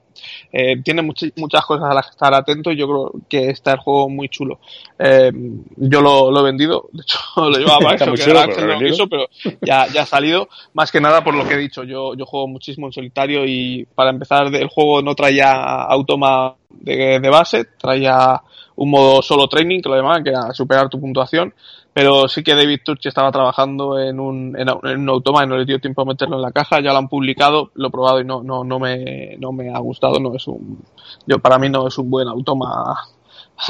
eh, 0.51 0.81
tiene 0.83 1.03
muchas 1.03 1.65
cosas 1.67 1.91
a 1.91 1.93
las 1.93 2.07
que 2.07 2.11
estar 2.11 2.33
atento 2.33 2.71
y 2.71 2.77
yo 2.77 2.87
creo 2.87 3.11
que 3.29 3.51
está 3.51 3.73
el 3.73 3.79
juego 3.79 4.09
muy 4.09 4.27
chulo. 4.27 4.59
Eh, 4.97 5.31
yo 5.77 6.01
lo, 6.01 6.39
he 6.39 6.43
vendido, 6.43 6.89
de 6.91 7.03
hecho 7.03 7.19
lo 7.35 7.51
llevaba 7.51 7.93
eso, 7.93 8.13
que 8.13 9.07
pero, 9.07 9.27
ya, 9.61 9.85
ya 9.93 10.01
ha 10.01 10.05
salido. 10.07 10.49
Más 10.73 10.91
que 10.91 10.99
nada 10.99 11.23
por 11.23 11.35
lo 11.35 11.47
que 11.47 11.53
he 11.53 11.57
dicho, 11.57 11.83
yo, 11.83 12.15
yo 12.15 12.25
juego 12.25 12.47
muchísimo 12.47 12.87
en 12.87 12.93
solitario 12.93 13.45
y 13.45 13.85
para 13.93 14.09
empezar 14.09 14.47
el 14.55 14.69
juego 14.69 15.03
no 15.03 15.13
traía 15.13 15.83
automa 15.83 16.55
de, 16.79 17.29
base, 17.29 17.65
traía 17.77 18.41
un 18.75 18.89
modo 18.89 19.21
solo 19.21 19.47
training, 19.47 19.81
que 19.81 19.89
lo 19.89 19.95
llamaban, 19.95 20.23
que 20.23 20.31
era 20.31 20.53
superar 20.53 20.89
tu 20.89 20.99
puntuación, 20.99 21.53
pero 21.93 22.27
sí 22.27 22.43
que 22.43 22.55
David 22.55 22.79
Turchi 22.83 23.09
estaba 23.09 23.31
trabajando 23.31 23.99
en 23.99 24.19
un, 24.19 24.57
en, 24.57 24.69
un 24.69 25.09
automa 25.09 25.43
y 25.43 25.47
no 25.47 25.57
le 25.57 25.65
dio 25.65 25.79
tiempo 25.79 26.01
a 26.01 26.05
meterlo 26.05 26.37
en 26.37 26.41
la 26.41 26.51
caja, 26.51 26.79
ya 26.81 26.91
lo 26.91 26.97
han 26.97 27.09
publicado, 27.09 27.71
lo 27.75 27.87
he 27.87 27.91
probado 27.91 28.21
y 28.21 28.25
no, 28.25 28.41
no, 28.43 28.63
no 28.63 28.79
me, 28.79 29.35
no 29.37 29.51
me 29.51 29.69
ha 29.73 29.79
gustado, 29.79 30.19
no 30.19 30.33
es 30.35 30.47
un, 30.47 30.79
yo 31.27 31.39
para 31.39 31.59
mí 31.59 31.69
no 31.69 31.87
es 31.87 31.97
un 31.97 32.09
buen 32.09 32.27
automa, 32.27 32.95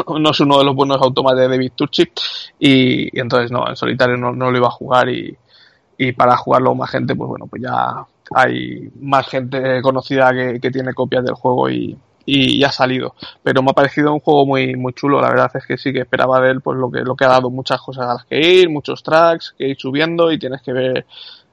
no 0.19 0.29
es 0.29 0.39
uno 0.39 0.59
de 0.59 0.65
los 0.65 0.75
buenos 0.75 1.01
automas 1.01 1.35
de 1.35 1.47
David 1.47 1.71
Turchi 1.75 2.03
y, 2.59 3.19
entonces 3.19 3.51
no, 3.51 3.67
en 3.67 3.75
solitario 3.75 4.17
no, 4.17 4.31
no 4.31 4.51
lo 4.51 4.57
iba 4.57 4.67
a 4.67 4.71
jugar 4.71 5.09
y, 5.09 5.35
y 5.97 6.11
para 6.13 6.37
jugarlo 6.37 6.75
más 6.75 6.91
gente, 6.91 7.15
pues 7.15 7.27
bueno, 7.27 7.47
pues 7.47 7.61
ya 7.63 8.05
hay 8.33 8.89
más 9.01 9.27
gente 9.27 9.81
conocida 9.81 10.31
que, 10.31 10.59
que 10.59 10.71
tiene 10.71 10.93
copias 10.93 11.23
del 11.25 11.35
juego 11.35 11.69
y, 11.69 11.97
y 12.33 12.63
ha 12.63 12.71
salido. 12.71 13.15
Pero 13.43 13.61
me 13.61 13.71
ha 13.71 13.73
parecido 13.73 14.13
un 14.13 14.19
juego 14.19 14.45
muy, 14.45 14.75
muy 14.75 14.93
chulo, 14.93 15.19
la 15.19 15.29
verdad 15.29 15.51
es 15.53 15.65
que 15.65 15.77
sí 15.77 15.91
que 15.91 15.99
esperaba 15.99 16.39
de 16.39 16.51
él 16.51 16.61
pues 16.61 16.77
lo 16.77 16.89
que, 16.89 17.01
lo 17.01 17.15
que 17.15 17.25
ha 17.25 17.29
dado 17.29 17.49
muchas 17.49 17.81
cosas 17.81 18.07
a 18.07 18.13
las 18.13 18.25
que 18.25 18.39
ir, 18.39 18.69
muchos 18.69 19.03
tracks 19.03 19.53
que 19.57 19.67
ir 19.67 19.77
subiendo 19.77 20.31
y 20.31 20.39
tienes 20.39 20.61
que 20.61 20.71
ver 20.71 21.05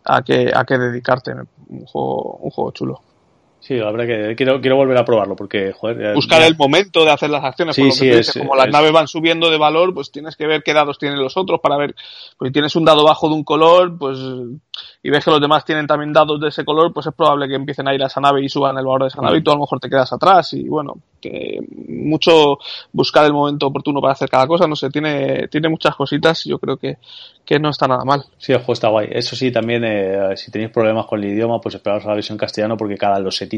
a 0.04 0.22
qué, 0.22 0.52
a 0.54 0.64
qué 0.64 0.78
dedicarte. 0.78 1.32
Un 1.68 1.84
juego, 1.84 2.38
un 2.42 2.50
juego 2.50 2.70
chulo. 2.70 3.02
Sí, 3.60 3.74
verdad 3.74 4.06
que 4.06 4.36
quiero, 4.36 4.60
quiero 4.60 4.76
volver 4.76 4.96
a 4.96 5.04
probarlo 5.04 5.34
porque, 5.36 5.72
joder. 5.72 6.14
Buscar 6.14 6.42
el 6.42 6.56
momento 6.56 7.04
de 7.04 7.10
hacer 7.10 7.28
las 7.28 7.44
acciones. 7.44 7.74
Sí, 7.74 7.90
sí, 7.90 8.08
es, 8.08 8.32
como 8.32 8.54
las 8.54 8.68
naves 8.68 8.92
van 8.92 9.08
subiendo 9.08 9.50
de 9.50 9.58
valor, 9.58 9.92
pues 9.92 10.10
tienes 10.12 10.36
que 10.36 10.46
ver 10.46 10.62
qué 10.62 10.72
dados 10.72 10.98
tienen 10.98 11.18
los 11.18 11.36
otros 11.36 11.60
para 11.60 11.76
ver. 11.76 11.94
Pues 12.38 12.48
si 12.48 12.52
tienes 12.52 12.76
un 12.76 12.84
dado 12.84 13.04
bajo 13.04 13.28
de 13.28 13.34
un 13.34 13.44
color, 13.44 13.98
pues 13.98 14.18
y 15.02 15.10
ves 15.10 15.24
que 15.24 15.30
los 15.30 15.40
demás 15.40 15.64
tienen 15.64 15.86
también 15.86 16.12
dados 16.12 16.40
de 16.40 16.48
ese 16.48 16.64
color, 16.64 16.92
pues 16.92 17.06
es 17.06 17.14
probable 17.14 17.48
que 17.48 17.54
empiecen 17.54 17.88
a 17.88 17.94
ir 17.94 18.02
a 18.02 18.06
esa 18.06 18.20
nave 18.20 18.42
y 18.42 18.48
suban 18.48 18.76
el 18.78 18.84
valor 18.84 19.02
de 19.02 19.08
esa 19.08 19.22
nave 19.22 19.38
y 19.38 19.42
tú 19.42 19.50
a 19.50 19.54
lo 19.54 19.60
mejor 19.60 19.80
te 19.80 19.88
quedas 19.88 20.12
atrás 20.12 20.52
y 20.52 20.68
bueno, 20.68 20.94
que 21.20 21.58
mucho 21.88 22.58
buscar 22.92 23.24
el 23.24 23.32
momento 23.32 23.66
oportuno 23.66 24.00
para 24.00 24.12
hacer 24.12 24.28
cada 24.28 24.46
cosa, 24.46 24.66
no 24.66 24.76
sé, 24.76 24.90
tiene, 24.90 25.48
tiene 25.48 25.68
muchas 25.68 25.94
cositas 25.96 26.44
y 26.46 26.50
yo 26.50 26.58
creo 26.58 26.76
que, 26.76 26.98
que 27.44 27.58
no 27.58 27.70
está 27.70 27.88
nada 27.88 28.04
mal. 28.04 28.24
Sí, 28.38 28.52
el 28.52 28.58
juego 28.58 28.72
está 28.74 28.88
guay. 28.88 29.08
Eso 29.10 29.34
sí, 29.34 29.50
también 29.50 29.84
eh, 29.84 30.36
si 30.36 30.50
tenéis 30.50 30.70
problemas 30.70 31.06
con 31.06 31.22
el 31.22 31.30
idioma, 31.30 31.60
pues 31.60 31.74
esperaos 31.74 32.04
a 32.04 32.08
la 32.08 32.14
versión 32.14 32.38
castellano 32.38 32.76
porque 32.76 32.96
cada 32.96 33.18
losetita 33.18 33.57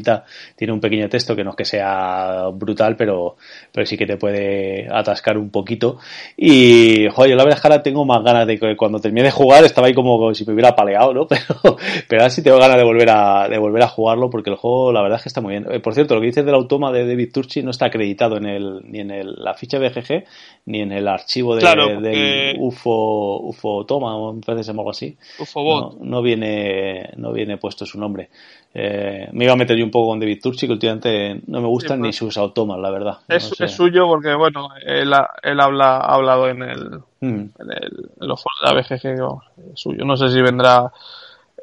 tiene 0.57 0.73
un 0.73 0.81
pequeño 0.81 1.09
texto 1.09 1.35
que 1.37 1.45
no 1.45 1.51
es 1.51 1.57
que 1.57 1.65
sea 1.65 2.49
brutal, 2.53 2.97
pero, 2.97 3.37
pero 3.73 3.87
sí 3.87 3.97
que 3.97 4.07
te 4.07 4.17
puede 4.17 4.89
atascar 4.91 5.39
un 5.39 5.51
poquito. 5.51 5.99
Y, 6.37 7.09
joder, 7.09 7.31
yo 7.31 7.37
la 7.37 7.45
verdad 7.45 7.59
es 7.59 7.63
que 7.63 7.69
ahora 7.69 7.83
tengo 7.83 8.05
más 8.05 8.23
ganas 8.23 8.47
de 8.47 8.59
que 8.59 8.77
cuando 8.77 8.99
termine 8.99 9.25
de 9.25 9.31
jugar 9.31 9.65
estaba 9.65 9.87
ahí 9.87 9.95
como 9.95 10.33
si 10.35 10.45
me 10.45 10.53
hubiera 10.53 10.75
paleado, 10.75 11.15
¿no? 11.15 11.27
Pero, 11.41 11.77
pero 12.09 12.23
ahora 12.23 12.31
sí 12.31 12.43
tengo 12.43 12.59
ganas 12.59 12.77
de 12.77 12.85
volver 12.85 13.09
a, 13.11 13.49
de 13.49 13.59
volver 13.59 13.83
a 13.83 13.89
jugarlo 13.89 14.31
porque 14.31 14.51
el 14.51 14.57
juego 14.57 14.93
la 14.93 15.03
verdad 15.03 15.17
es 15.17 15.23
que 15.23 15.29
está 15.29 15.41
muy 15.41 15.53
bien. 15.53 15.67
Eh, 15.71 15.81
por 15.81 15.95
cierto, 15.95 16.15
lo 16.15 16.21
que 16.21 16.29
dices 16.29 16.45
del 16.45 16.55
automa 16.55 16.93
de 16.93 17.07
David 17.07 17.33
Turchi 17.33 17.63
no 17.63 17.71
está 17.71 17.87
acreditado 17.87 18.37
en 18.37 18.47
el, 18.47 18.81
ni 18.85 19.01
en 19.01 19.11
el, 19.11 19.35
la 19.37 19.55
ficha 19.55 19.79
BGG 19.79 20.25
ni 20.67 20.81
en 20.81 20.93
el 20.93 21.09
archivo 21.09 21.57
de, 21.57 21.63
del 22.01 22.57
UFO, 22.59 23.41
UFO 23.41 23.85
Toma, 23.87 24.17
o 24.17 24.33
me 24.33 24.41
parece 24.41 24.71
algo 24.71 24.91
así. 24.91 25.17
UFO 25.39 25.97
No, 26.01 26.23
viene, 26.23 27.11
no 27.17 27.33
viene 27.33 27.57
puesto 27.59 27.87
su 27.87 27.99
nombre. 27.99 28.31
Eh, 28.73 29.29
me 29.33 29.45
iba 29.45 29.53
a 29.53 29.57
meter 29.57 29.77
yo 29.77 29.85
un 29.85 29.91
poco 29.91 30.11
con 30.11 30.21
David 30.21 30.41
Turchi, 30.41 30.67
que 30.67 30.73
últimamente 30.73 31.41
no 31.47 31.61
me 31.61 31.67
gustan 31.67 32.01
ni 32.01 32.09
pues 32.09 32.17
sus 32.17 32.37
automas, 32.37 32.79
la 32.79 32.91
verdad. 32.91 33.19
Es, 33.27 33.51
suyo 33.73 34.07
porque, 34.07 34.33
bueno, 34.35 34.69
él, 34.87 35.13
él 35.43 35.61
habla, 35.61 35.97
ha 35.97 36.15
hablado 36.15 36.49
en 36.49 36.63
el, 36.63 37.01
mm. 37.21 37.27
en 37.27 37.71
el 37.71 38.11
en 38.21 38.29
los 38.29 38.41
foros 38.41 38.59
de 38.61 38.67
la 38.67 38.81
BGG, 38.81 39.73
es 39.75 39.81
suyo. 39.81 40.05
No 40.05 40.17
sé 40.17 40.29
si 40.29 40.41
vendrá 40.41 40.93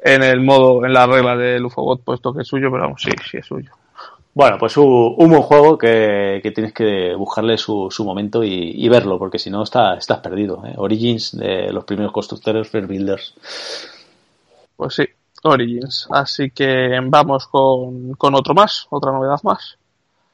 en 0.02 0.22
el 0.22 0.40
modo, 0.40 0.84
en 0.84 0.92
la 0.92 1.06
regla 1.06 1.36
del 1.36 1.64
UFOBot 1.64 2.02
puesto 2.02 2.34
que 2.34 2.42
es 2.42 2.48
suyo, 2.48 2.70
pero 2.70 2.84
vamos, 2.84 3.02
sí, 3.02 3.10
sí 3.30 3.38
es 3.38 3.46
suyo. 3.46 3.72
Bueno, 4.34 4.56
pues 4.58 4.76
un, 4.76 5.16
buen 5.16 5.42
juego 5.42 5.76
que, 5.76 6.40
tienes 6.54 6.72
que 6.72 7.14
buscarle 7.16 7.58
su, 7.58 7.88
su 7.90 8.04
momento 8.04 8.44
y, 8.44 8.88
verlo, 8.88 9.18
porque 9.18 9.38
si 9.38 9.50
no 9.50 9.64
está, 9.64 9.94
estás 9.94 10.18
perdido. 10.18 10.62
¿eh? 10.64 10.74
Origins 10.76 11.36
de 11.36 11.72
los 11.72 11.84
primeros 11.84 12.12
constructores, 12.12 12.68
Fair 12.68 12.86
Builders. 12.86 13.34
Pues 14.76 14.94
sí, 14.94 15.04
Origins. 15.42 16.06
Así 16.10 16.50
que 16.50 16.98
vamos 17.04 17.46
con, 17.46 18.14
con 18.14 18.34
otro 18.34 18.54
más, 18.54 18.86
otra 18.90 19.12
novedad 19.12 19.40
más. 19.42 19.78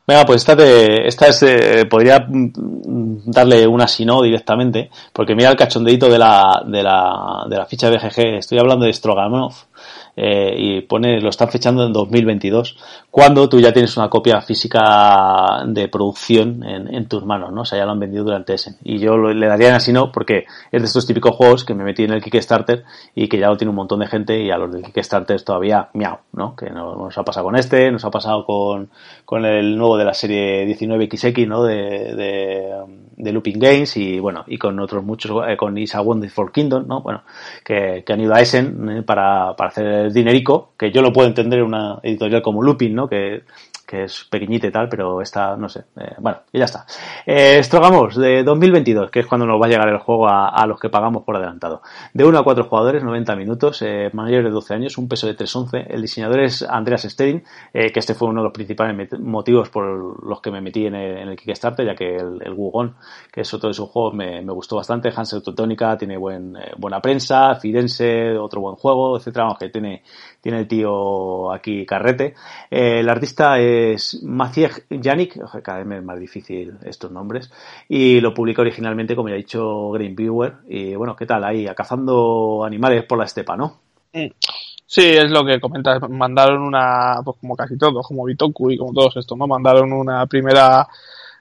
Venga, 0.07 0.27
pues 0.27 0.43
esta, 0.43 0.55
de, 0.55 1.07
esta 1.07 1.29
es, 1.29 1.43
eh, 1.45 1.87
podría 1.87 2.27
mm, 2.29 3.23
darle 3.25 3.67
una 3.67 3.89
si 3.89 4.05
no 4.05 4.21
directamente, 4.21 4.91
porque 5.13 5.35
mira 5.35 5.49
el 5.49 5.57
cachondeito 5.57 6.11
de 6.11 6.19
la, 6.19 6.63
de 6.67 6.83
la, 6.83 7.47
de 7.49 7.57
la 7.57 7.65
ficha 7.65 7.89
de 7.89 7.97
BGG, 7.97 8.37
estoy 8.37 8.59
hablando 8.59 8.85
de 8.85 8.93
Stroganov, 8.93 9.55
eh, 10.17 10.55
y 10.57 10.81
pone, 10.83 11.21
lo 11.21 11.31
están 11.31 11.51
fechando 11.51 11.85
en 11.85 11.93
2022, 11.93 12.77
cuando 13.11 13.49
tú 13.49 13.61
ya 13.61 13.73
tienes 13.73 13.97
una 13.97 14.09
copia 14.09 14.41
física 14.41 15.65
de 15.67 15.89
producción 15.89 16.63
en, 16.65 16.95
en 16.95 17.09
tus 17.09 17.25
manos, 17.25 17.53
¿no? 17.53 17.63
O 17.63 17.65
sea, 17.65 17.79
ya 17.79 17.85
lo 17.85 17.93
han 17.93 18.01
vendido 18.01 18.25
durante 18.25 18.55
ese. 18.55 18.77
Y 18.85 18.99
yo 18.99 19.17
le 19.17 19.47
daría 19.47 19.75
así 19.75 19.93
no, 19.93 20.13
porque 20.13 20.47
es 20.71 20.83
de 20.83 20.87
estos 20.87 21.07
típicos 21.07 21.35
juegos 21.37 21.65
que 21.65 21.75
me 21.75 21.85
metí 21.85 22.05
en 22.05 22.13
el 22.13 22.23
Kickstarter 22.23 22.85
y 23.15 23.29
que 23.29 23.39
ya 23.39 23.49
lo 23.49 23.57
tiene 23.57 23.71
un 23.71 23.77
montón 23.77 24.01
de 24.01 24.07
gente 24.07 24.41
y 24.41 24.51
a 24.51 24.57
los 24.57 24.73
del 24.73 24.85
Kickstarter 24.85 25.41
todavía 25.43 25.89
miau, 25.95 26.19
¿no? 26.33 26.55
Que 26.57 26.71
nos 26.71 27.17
ha 27.17 27.25
pasado 27.25 27.47
con 27.47 27.57
este, 27.57 27.91
nos 27.91 28.05
ha 28.05 28.11
pasado 28.11 28.45
con, 28.45 28.91
con 29.25 29.45
el 29.45 29.77
nuevo 29.77 29.97
de 29.97 30.05
la 30.05 30.15
serie 30.15 30.67
19XX, 30.67 31.47
¿no? 31.47 31.65
De, 31.65 32.15
de, 32.15 32.73
de 33.17 33.33
Looping 33.33 33.59
Games 33.59 33.97
y 33.97 34.19
bueno, 34.19 34.45
y 34.47 34.59
con 34.59 34.79
otros 34.81 35.05
muchos, 35.05 35.43
eh, 35.49 35.57
con 35.57 35.77
Isa 35.79 36.01
Wonderful 36.01 36.53
Kingdom, 36.53 36.87
¿no? 36.87 37.03
Bueno, 37.03 37.23
que, 37.65 38.03
que 38.07 38.13
han 38.13 38.21
ido 38.21 38.35
a 38.35 38.41
Essen 38.41 38.89
eh, 38.89 39.03
para, 39.03 39.55
para 39.57 39.69
hacer 39.71 40.13
dinerico, 40.13 40.73
que 40.79 40.91
yo 40.91 41.03
lo 41.03 41.13
puedo 41.13 41.29
entender 41.29 41.61
en 41.61 41.67
una 41.67 41.99
editorial 42.03 42.43
como 42.43 42.63
Lupin, 42.63 42.95
¿no? 42.95 43.09
Que 43.09 43.43
que 43.87 44.05
es 44.05 44.25
pequeñita 44.31 44.67
y 44.67 44.71
tal, 44.71 44.89
pero 44.89 45.21
está, 45.21 45.57
no 45.57 45.69
sé, 45.69 45.85
eh, 45.97 46.15
bueno, 46.19 46.39
y 46.53 46.59
ya 46.59 46.65
está. 46.65 46.87
Eh, 47.27 47.63
Strogamos 47.63 48.17
de 48.17 48.43
2022, 48.43 49.11
que 49.11 49.21
es 49.21 49.27
cuando 49.27 49.47
nos 49.47 49.61
va 49.61 49.67
a 49.67 49.69
llegar 49.69 49.89
el 49.89 49.99
juego 49.99 50.29
a, 50.29 50.65
los 50.67 50.81
que 50.81 50.89
pagamos 50.89 51.25
por 51.25 51.37
adelantado. 51.37 51.83
De 52.13 52.25
1 52.25 52.39
a 52.39 52.45
4 52.45 52.65
jugadores, 52.65 53.05
90 53.05 53.37
minutos, 53.37 53.83
eh, 53.83 54.11
mayores 54.13 54.45
de 54.45 54.51
12 54.51 54.75
años, 54.75 54.99
un 54.99 55.09
peso 55.09 55.27
de 55.27 55.37
3.11. 55.37 55.87
El 55.89 56.03
diseñador 56.03 56.41
es 56.41 56.63
Andreas 56.63 57.03
Stedin, 57.03 57.43
eh, 57.73 57.91
que 57.93 58.01
este 58.01 58.15
fue 58.15 58.29
uno 58.29 58.41
de 58.41 58.45
los 58.45 58.53
principales 58.53 59.13
motivos 59.21 59.69
por 59.71 60.25
los 60.25 60.41
que 60.41 60.51
me 60.51 60.61
metí 60.61 60.87
en 60.87 60.95
el, 60.95 61.37
Kickstarter, 61.37 61.87
ya 61.87 61.95
que 61.95 62.17
el, 62.17 62.41
el 62.43 62.53
Wugon, 62.53 62.95
que 63.33 63.43
es 63.43 63.55
otro 63.55 63.69
de 63.69 63.75
sus 63.75 63.89
juegos, 63.91 64.15
me, 64.15 64.41
me 64.43 64.53
gustó 64.53 64.77
bastante. 64.77 65.13
Hansel 65.15 65.43
Teutónica 65.43 65.97
tiene 65.97 66.17
buen, 66.17 66.57
eh, 66.57 66.73
buena 66.77 67.01
prensa, 67.01 67.55
Firenze, 67.57 68.37
otro 68.39 68.61
buen 68.61 68.77
juego, 68.77 69.17
etcétera, 69.17 69.57
que 69.59 69.69
tiene, 69.69 70.03
tiene 70.45 70.59
el 70.59 70.69
tío 70.69 71.51
aquí 71.51 71.87
carrete. 71.87 72.35
Eh, 72.71 73.01
el 73.01 73.09
artista 73.09 73.59
es 73.59 74.23
Maciej 74.23 74.85
Janik, 75.03 75.39
cada 75.63 75.83
vez 75.83 75.99
es 75.99 76.05
más 76.05 76.21
difícil 76.21 76.77
estos 76.85 77.11
nombres, 77.11 77.51
y 77.89 78.21
lo 78.21 78.35
publica 78.35 78.61
originalmente, 78.61 79.17
como 79.17 79.31
ya 79.31 79.37
ha 79.37 79.39
dicho, 79.39 79.91
Green 79.93 80.15
Viewer. 80.15 80.57
Y 80.69 80.95
bueno, 80.97 81.17
¿qué 81.17 81.25
tal 81.25 81.45
ahí? 81.45 81.67
Cazando 81.75 82.63
animales 82.63 83.05
por 83.05 83.17
la 83.17 83.25
estepa, 83.25 83.57
¿no? 83.57 83.81
Sí, 84.85 85.17
es 85.17 85.31
lo 85.31 85.47
que 85.47 85.59
comentas. 85.59 85.99
Mandaron 86.11 86.61
una, 86.61 87.23
pues 87.25 87.39
como 87.41 87.57
casi 87.57 87.79
todos, 87.79 88.07
como 88.07 88.27
Bitoku 88.27 88.71
y 88.71 88.77
como 88.77 88.93
todos 88.93 89.17
estos, 89.17 89.39
¿no? 89.39 89.47
Mandaron 89.47 89.95
una 89.95 90.27
primera 90.27 90.87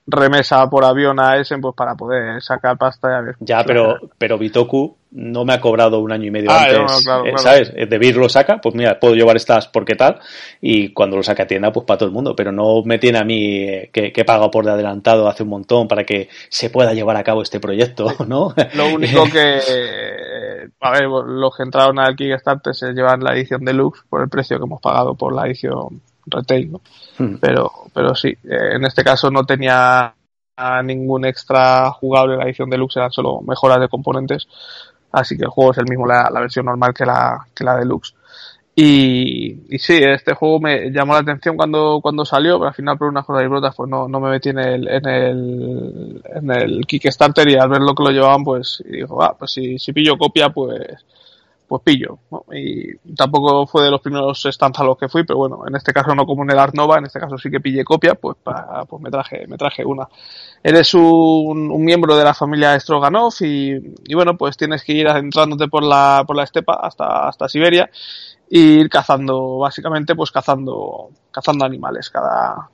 remesa 0.05 0.69
por 0.69 0.83
avión 0.83 1.19
a 1.19 1.37
Essen 1.37 1.61
pues 1.61 1.75
para 1.75 1.95
poder 1.95 2.41
sacar 2.41 2.77
pasta 2.77 3.19
y 3.19 3.25
ver. 3.25 3.35
Ya, 3.39 3.63
pero, 3.63 3.99
pero 4.17 4.37
Bitoku 4.37 4.97
no 5.11 5.45
me 5.45 5.53
ha 5.53 5.61
cobrado 5.61 5.99
un 5.99 6.11
año 6.11 6.25
y 6.25 6.31
medio 6.31 6.49
ah, 6.51 6.65
antes, 6.65 7.05
eh, 7.07 7.33
¿sabes? 7.37 7.71
Eh, 7.75 7.85
de 7.85 7.97
Vir 7.99 8.17
lo 8.17 8.27
saca, 8.27 8.59
pues 8.59 8.73
mira, 8.75 8.99
puedo 8.99 9.13
llevar 9.13 9.35
estas 9.35 9.67
porque 9.67 9.95
tal, 9.95 10.19
y 10.59 10.91
cuando 10.91 11.17
lo 11.17 11.23
saque 11.23 11.43
a 11.43 11.47
tienda, 11.47 11.71
pues 11.71 11.85
para 11.85 11.99
todo 11.99 12.09
el 12.09 12.13
mundo, 12.13 12.35
pero 12.35 12.51
no 12.51 12.81
me 12.83 12.97
tiene 12.97 13.19
a 13.19 13.23
mí 13.23 13.57
eh, 13.57 13.89
que, 13.93 14.11
que 14.11 14.25
pago 14.25 14.49
por 14.49 14.65
de 14.65 14.71
adelantado 14.71 15.27
hace 15.27 15.43
un 15.43 15.49
montón 15.49 15.87
para 15.87 16.03
que 16.03 16.29
se 16.49 16.69
pueda 16.69 16.93
llevar 16.93 17.15
a 17.15 17.23
cabo 17.23 17.43
este 17.43 17.59
proyecto, 17.59 18.07
¿no? 18.27 18.53
Lo 18.73 18.87
único 18.87 19.23
que, 19.31 19.59
a 20.81 20.91
ver, 20.91 21.03
los 21.03 21.55
que 21.55 21.63
entraron 21.63 21.99
al 21.99 22.15
Kickstarter 22.15 22.73
se 22.73 22.93
llevan 22.93 23.23
la 23.23 23.33
edición 23.33 23.63
deluxe 23.63 24.01
por 24.09 24.21
el 24.23 24.29
precio 24.29 24.57
que 24.57 24.65
hemos 24.65 24.81
pagado 24.81 25.15
por 25.15 25.33
la 25.33 25.45
edición 25.45 26.01
retail, 26.25 26.71
¿no? 26.71 26.81
Hmm. 27.17 27.35
Pero, 27.39 27.71
pero 27.93 28.15
sí, 28.15 28.35
en 28.43 28.85
este 28.85 29.03
caso 29.03 29.29
no 29.29 29.45
tenía 29.45 30.13
ningún 30.83 31.25
extra 31.25 31.91
jugable 31.91 32.37
la 32.37 32.45
edición 32.45 32.69
deluxe, 32.69 32.97
eran 32.97 33.11
solo 33.11 33.41
mejoras 33.41 33.79
de 33.79 33.89
componentes 33.89 34.47
así 35.13 35.37
que 35.37 35.43
el 35.43 35.49
juego 35.49 35.71
es 35.71 35.77
el 35.77 35.87
mismo 35.87 36.05
la, 36.05 36.29
versión 36.33 36.65
normal 36.65 36.93
que 36.93 37.05
la, 37.05 37.47
que 37.55 37.63
la 37.63 37.77
deluxe. 37.77 38.13
Y, 38.75 39.75
y, 39.75 39.77
sí, 39.77 39.99
este 40.01 40.33
juego 40.33 40.59
me 40.59 40.89
llamó 40.89 41.13
la 41.13 41.19
atención 41.19 41.55
cuando, 41.55 41.99
cuando 42.01 42.25
salió, 42.25 42.57
pero 42.57 42.69
al 42.69 42.73
final 42.73 42.97
por 42.97 43.07
unas 43.07 43.23
cosas 43.23 43.43
y 43.45 43.47
brotas 43.47 43.75
pues 43.75 43.87
no, 43.87 44.07
no 44.07 44.19
me 44.19 44.31
metí 44.31 44.49
en 44.49 44.57
el, 44.57 44.87
en 44.87 45.07
el, 45.07 46.21
en 46.25 46.51
el 46.51 46.85
Kickstarter 46.87 47.47
y 47.47 47.55
al 47.55 47.69
ver 47.69 47.81
lo 47.81 47.93
que 47.93 48.03
lo 48.03 48.09
llevaban 48.09 48.43
pues 48.43 48.83
dijo, 48.89 49.21
ah, 49.21 49.35
pues 49.37 49.51
si, 49.51 49.77
si 49.77 49.93
pillo 49.93 50.17
copia 50.17 50.49
pues, 50.49 51.05
pues 51.73 51.95
pillo. 51.97 52.19
Y 52.51 52.95
tampoco 53.15 53.65
fue 53.65 53.83
de 53.83 53.89
los 53.89 53.99
primeros 53.99 54.47
stands 54.47 54.79
a 54.79 54.83
los 54.83 54.95
que 54.95 55.09
fui, 55.09 55.23
pero 55.23 55.39
bueno, 55.39 55.63
en 55.67 55.75
este 55.75 55.91
caso 55.91 56.13
no 56.13 56.23
como 56.23 56.43
en 56.43 56.51
el 56.51 56.59
Art 56.59 56.75
Nova, 56.75 56.99
en 56.99 57.05
este 57.05 57.19
caso 57.19 57.35
sí 57.39 57.49
que 57.49 57.59
pillé 57.59 57.83
copia, 57.83 58.13
pues, 58.13 58.37
pues 58.43 59.01
me 59.01 59.09
traje, 59.09 59.47
me 59.47 59.57
traje 59.57 59.83
una. 59.83 60.07
Eres 60.61 60.93
un, 60.93 61.71
un 61.71 61.83
miembro 61.83 62.15
de 62.15 62.23
la 62.23 62.35
familia 62.35 62.79
Stroganov 62.79 63.33
y, 63.41 64.13
bueno, 64.13 64.37
pues 64.37 64.55
tienes 64.55 64.83
que 64.83 64.93
ir 64.93 65.07
adentrándote 65.07 65.67
por 65.67 65.83
la, 65.83 66.23
por 66.27 66.35
la 66.35 66.43
estepa 66.43 66.75
hasta, 66.75 67.27
hasta 67.27 67.49
Siberia 67.49 67.89
e 68.51 68.59
ir 68.59 68.87
cazando, 68.87 69.57
básicamente, 69.57 70.13
pues 70.13 70.29
cazando, 70.29 71.09
cazando 71.31 71.65
animales. 71.65 72.11
Cada, 72.11 72.69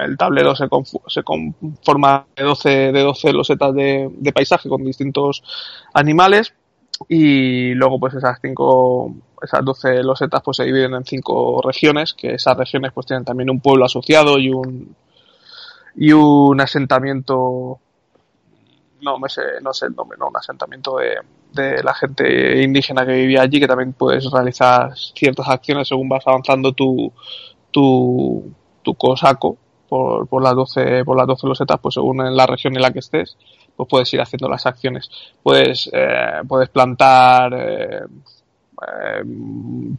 el 0.00 0.16
tablero 0.16 0.54
se, 0.54 0.68
se 1.08 1.24
conforma 1.24 2.24
de 2.36 2.44
12, 2.44 2.68
de 2.92 3.00
12 3.00 3.32
losetas 3.32 3.74
de 3.74 4.32
paisaje 4.32 4.68
con 4.68 4.84
distintos 4.84 5.42
animales 5.92 6.54
y 7.06 7.74
luego 7.74 8.00
pues 8.00 8.14
esas 8.14 8.38
cinco 8.40 9.14
esas 9.42 9.64
12 9.64 10.02
losetas 10.02 10.42
pues 10.42 10.56
se 10.56 10.64
dividen 10.64 10.94
en 10.94 11.04
cinco 11.04 11.60
regiones 11.62 12.14
que 12.14 12.34
esas 12.34 12.56
regiones 12.56 12.92
pues 12.92 13.06
tienen 13.06 13.24
también 13.24 13.50
un 13.50 13.60
pueblo 13.60 13.84
asociado 13.84 14.38
y 14.38 14.50
un 14.50 14.96
y 15.94 16.12
un 16.12 16.60
asentamiento 16.60 17.78
no 19.02 19.18
me 19.18 19.28
sé 19.28 19.42
no 19.62 19.72
sé 19.72 19.86
el 19.86 19.94
nombre 19.94 20.18
no 20.18 20.28
un 20.28 20.36
asentamiento 20.36 20.96
de, 20.96 21.18
de 21.52 21.82
la 21.82 21.94
gente 21.94 22.62
indígena 22.62 23.06
que 23.06 23.12
vivía 23.12 23.42
allí 23.42 23.60
que 23.60 23.68
también 23.68 23.92
puedes 23.92 24.28
realizar 24.30 24.96
ciertas 24.96 25.48
acciones 25.48 25.88
según 25.88 26.08
vas 26.08 26.26
avanzando 26.26 26.72
tu 26.72 27.12
tu, 27.70 28.50
tu 28.82 28.94
cosaco 28.94 29.56
por, 29.88 30.26
por 30.26 30.42
las 30.42 30.54
12 30.54 31.04
por 31.04 31.16
las 31.16 31.26
12 31.26 31.46
losetas 31.46 31.78
pues 31.80 31.94
según 31.94 32.26
en 32.26 32.36
la 32.36 32.46
región 32.46 32.74
en 32.74 32.82
la 32.82 32.92
que 32.92 32.98
estés 32.98 33.36
pues 33.78 33.88
puedes 33.88 34.12
ir 34.12 34.20
haciendo 34.20 34.48
las 34.48 34.66
acciones. 34.66 35.08
Puedes, 35.40 35.88
eh, 35.92 36.40
puedes 36.48 36.68
plantar 36.68 37.54
eh, 37.54 38.00
eh, 38.82 39.22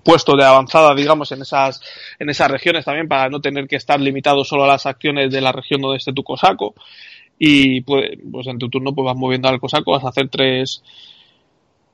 puestos 0.03 0.35
de 0.35 0.43
avanzada, 0.43 0.93
digamos, 0.93 1.31
en 1.31 1.43
esas, 1.43 1.79
en 2.19 2.29
esas 2.29 2.51
regiones 2.51 2.83
también 2.83 3.07
para 3.07 3.29
no 3.29 3.39
tener 3.39 3.69
que 3.69 3.77
estar 3.77 3.97
limitado 3.97 4.43
solo 4.43 4.65
a 4.65 4.67
las 4.67 4.85
acciones 4.85 5.31
de 5.31 5.39
la 5.39 5.53
región 5.53 5.79
donde 5.79 5.95
esté 5.95 6.11
tu 6.11 6.23
cosaco. 6.23 6.75
Y 7.37 7.79
pues, 7.81 8.17
pues 8.29 8.47
en 8.47 8.59
tu 8.59 8.69
turno 8.69 8.93
pues 8.93 9.05
vas 9.05 9.15
moviendo 9.15 9.47
al 9.47 9.61
cosaco, 9.61 9.93
vas 9.93 10.03
a 10.03 10.09
hacer 10.09 10.27
tres, 10.27 10.83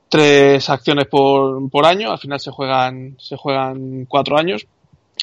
tres 0.08 0.68
acciones 0.68 1.06
por, 1.06 1.70
por 1.70 1.86
año, 1.86 2.10
al 2.10 2.18
final 2.18 2.40
se 2.40 2.50
juegan, 2.50 3.14
se 3.20 3.36
juegan 3.36 4.06
cuatro 4.06 4.36
años 4.36 4.66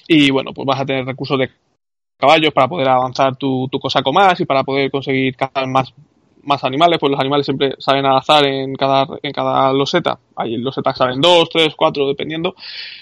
y 0.08 0.32
bueno, 0.32 0.54
pues 0.54 0.66
vas 0.66 0.80
a 0.80 0.86
tener 0.86 1.06
recursos 1.06 1.38
de 1.38 1.50
caballos 2.18 2.54
para 2.54 2.70
poder 2.70 2.88
avanzar 2.88 3.36
tu, 3.36 3.68
tu 3.70 3.82
cosaco 3.82 4.14
más 4.14 4.40
y 4.40 4.46
para 4.46 4.64
poder 4.64 4.90
conseguir 4.90 5.36
cazar 5.36 5.68
más, 5.68 5.94
más 6.44 6.64
animales, 6.64 7.00
pues 7.00 7.12
los 7.12 7.20
animales 7.20 7.46
siempre 7.46 7.76
salen 7.80 8.06
al 8.06 8.18
azar 8.18 8.46
en 8.46 8.76
cada, 8.76 9.08
en 9.22 9.32
cada 9.32 9.72
loseta. 9.74 10.20
Ahí 10.36 10.58
losetas 10.58 10.98
salen 10.98 11.22
dos, 11.22 11.50
tres, 11.50 11.76
cuatro, 11.76 12.08
dependiendo. 12.08 12.56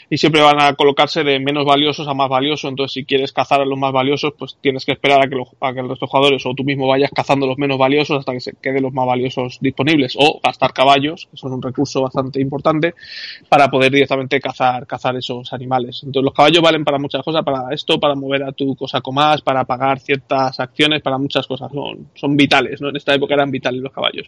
Y 0.09 0.17
siempre 0.17 0.41
van 0.41 0.61
a 0.61 0.73
colocarse 0.73 1.23
de 1.23 1.39
menos 1.39 1.65
valiosos 1.65 2.07
a 2.07 2.13
más 2.13 2.29
valiosos. 2.29 2.69
Entonces, 2.69 2.93
si 2.93 3.05
quieres 3.05 3.31
cazar 3.31 3.61
a 3.61 3.65
los 3.65 3.79
más 3.79 3.93
valiosos, 3.93 4.33
pues 4.37 4.57
tienes 4.59 4.85
que 4.85 4.93
esperar 4.93 5.21
a 5.21 5.29
que, 5.29 5.41
a 5.61 5.73
que 5.73 5.81
de 5.81 5.95
jugadores 5.95 6.45
o 6.45 6.53
tú 6.53 6.63
mismo 6.63 6.87
vayas 6.87 7.11
cazando 7.13 7.47
los 7.47 7.57
menos 7.57 7.77
valiosos 7.77 8.19
hasta 8.19 8.33
que 8.33 8.41
se 8.41 8.53
queden 8.61 8.83
los 8.83 8.93
más 8.93 9.05
valiosos 9.05 9.59
disponibles. 9.61 10.15
O 10.19 10.39
gastar 10.43 10.73
caballos, 10.73 11.27
que 11.31 11.37
son 11.37 11.53
un 11.53 11.61
recurso 11.61 12.01
bastante 12.01 12.41
importante, 12.41 12.95
para 13.47 13.69
poder 13.69 13.91
directamente 13.91 14.39
cazar, 14.39 14.85
cazar 14.85 15.15
esos 15.15 15.53
animales. 15.53 16.01
Entonces, 16.03 16.25
los 16.25 16.33
caballos 16.33 16.61
valen 16.61 16.83
para 16.83 16.97
muchas 16.97 17.23
cosas, 17.23 17.43
para 17.43 17.73
esto, 17.73 17.99
para 17.99 18.15
mover 18.15 18.43
a 18.43 18.51
tu 18.51 18.75
cosa 18.75 19.01
más, 19.11 19.41
para 19.41 19.65
pagar 19.65 19.99
ciertas 19.99 20.59
acciones, 20.59 21.01
para 21.01 21.17
muchas 21.17 21.47
cosas. 21.47 21.71
Son, 21.71 22.09
son 22.13 22.35
vitales, 22.35 22.81
¿no? 22.81 22.89
En 22.89 22.95
esta 22.95 23.13
época 23.13 23.30
que 23.31 23.35
eran 23.35 23.51
vitales 23.51 23.81
los 23.81 23.93
caballos. 23.93 24.27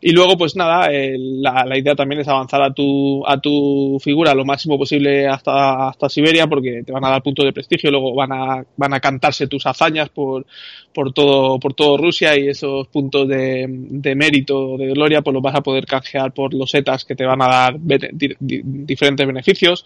Y 0.00 0.12
luego, 0.12 0.38
pues 0.38 0.56
nada, 0.56 0.90
eh, 0.90 1.16
la, 1.18 1.64
la, 1.66 1.78
idea 1.78 1.94
también 1.94 2.22
es 2.22 2.28
avanzar 2.28 2.62
a 2.62 2.72
tu, 2.72 3.22
a 3.26 3.38
tu 3.38 3.98
figura 4.02 4.34
lo 4.34 4.44
máximo 4.44 4.78
posible 4.78 5.28
hasta, 5.28 5.88
hasta 5.88 6.08
Siberia, 6.08 6.46
porque 6.46 6.82
te 6.84 6.92
van 6.92 7.04
a 7.04 7.10
dar 7.10 7.22
puntos 7.22 7.44
de 7.44 7.52
prestigio, 7.52 7.90
luego 7.90 8.14
van 8.14 8.32
a, 8.32 8.64
van 8.76 8.94
a 8.94 9.00
cantarse 9.00 9.48
tus 9.48 9.66
hazañas 9.66 10.08
por, 10.08 10.46
por 10.94 11.12
todo, 11.12 11.58
por 11.58 11.74
todo 11.74 11.98
Rusia 11.98 12.36
y 12.38 12.48
esos 12.48 12.88
puntos 12.88 13.28
de, 13.28 13.66
de 13.68 14.14
mérito, 14.14 14.76
de 14.78 14.88
gloria, 14.88 15.20
pues 15.20 15.34
los 15.34 15.42
vas 15.42 15.56
a 15.56 15.60
poder 15.62 15.84
canjear 15.84 16.32
por 16.32 16.54
los 16.54 16.70
setas 16.70 17.04
que 17.04 17.14
te 17.14 17.26
van 17.26 17.42
a 17.42 17.48
dar 17.48 17.76
diferentes 17.78 19.26
beneficios. 19.26 19.84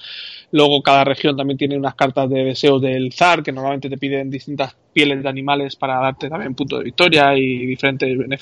Luego 0.52 0.82
cada 0.82 1.04
región 1.04 1.36
también 1.36 1.58
tiene 1.58 1.76
unas 1.76 1.96
cartas 1.96 2.30
de 2.30 2.44
deseos 2.44 2.80
del 2.80 3.12
zar 3.12 3.42
que 3.42 3.50
normalmente 3.50 3.90
te 3.90 3.98
piden 3.98 4.30
distintas 4.30 4.76
pieles 4.92 5.22
de 5.22 5.28
animales 5.28 5.76
para 5.76 6.00
darte 6.00 6.30
también 6.30 6.54
puntos 6.54 6.78
de 6.78 6.84
victoria 6.86 7.36
y 7.36 7.66
diferentes 7.66 8.16
beneficios 8.16 8.35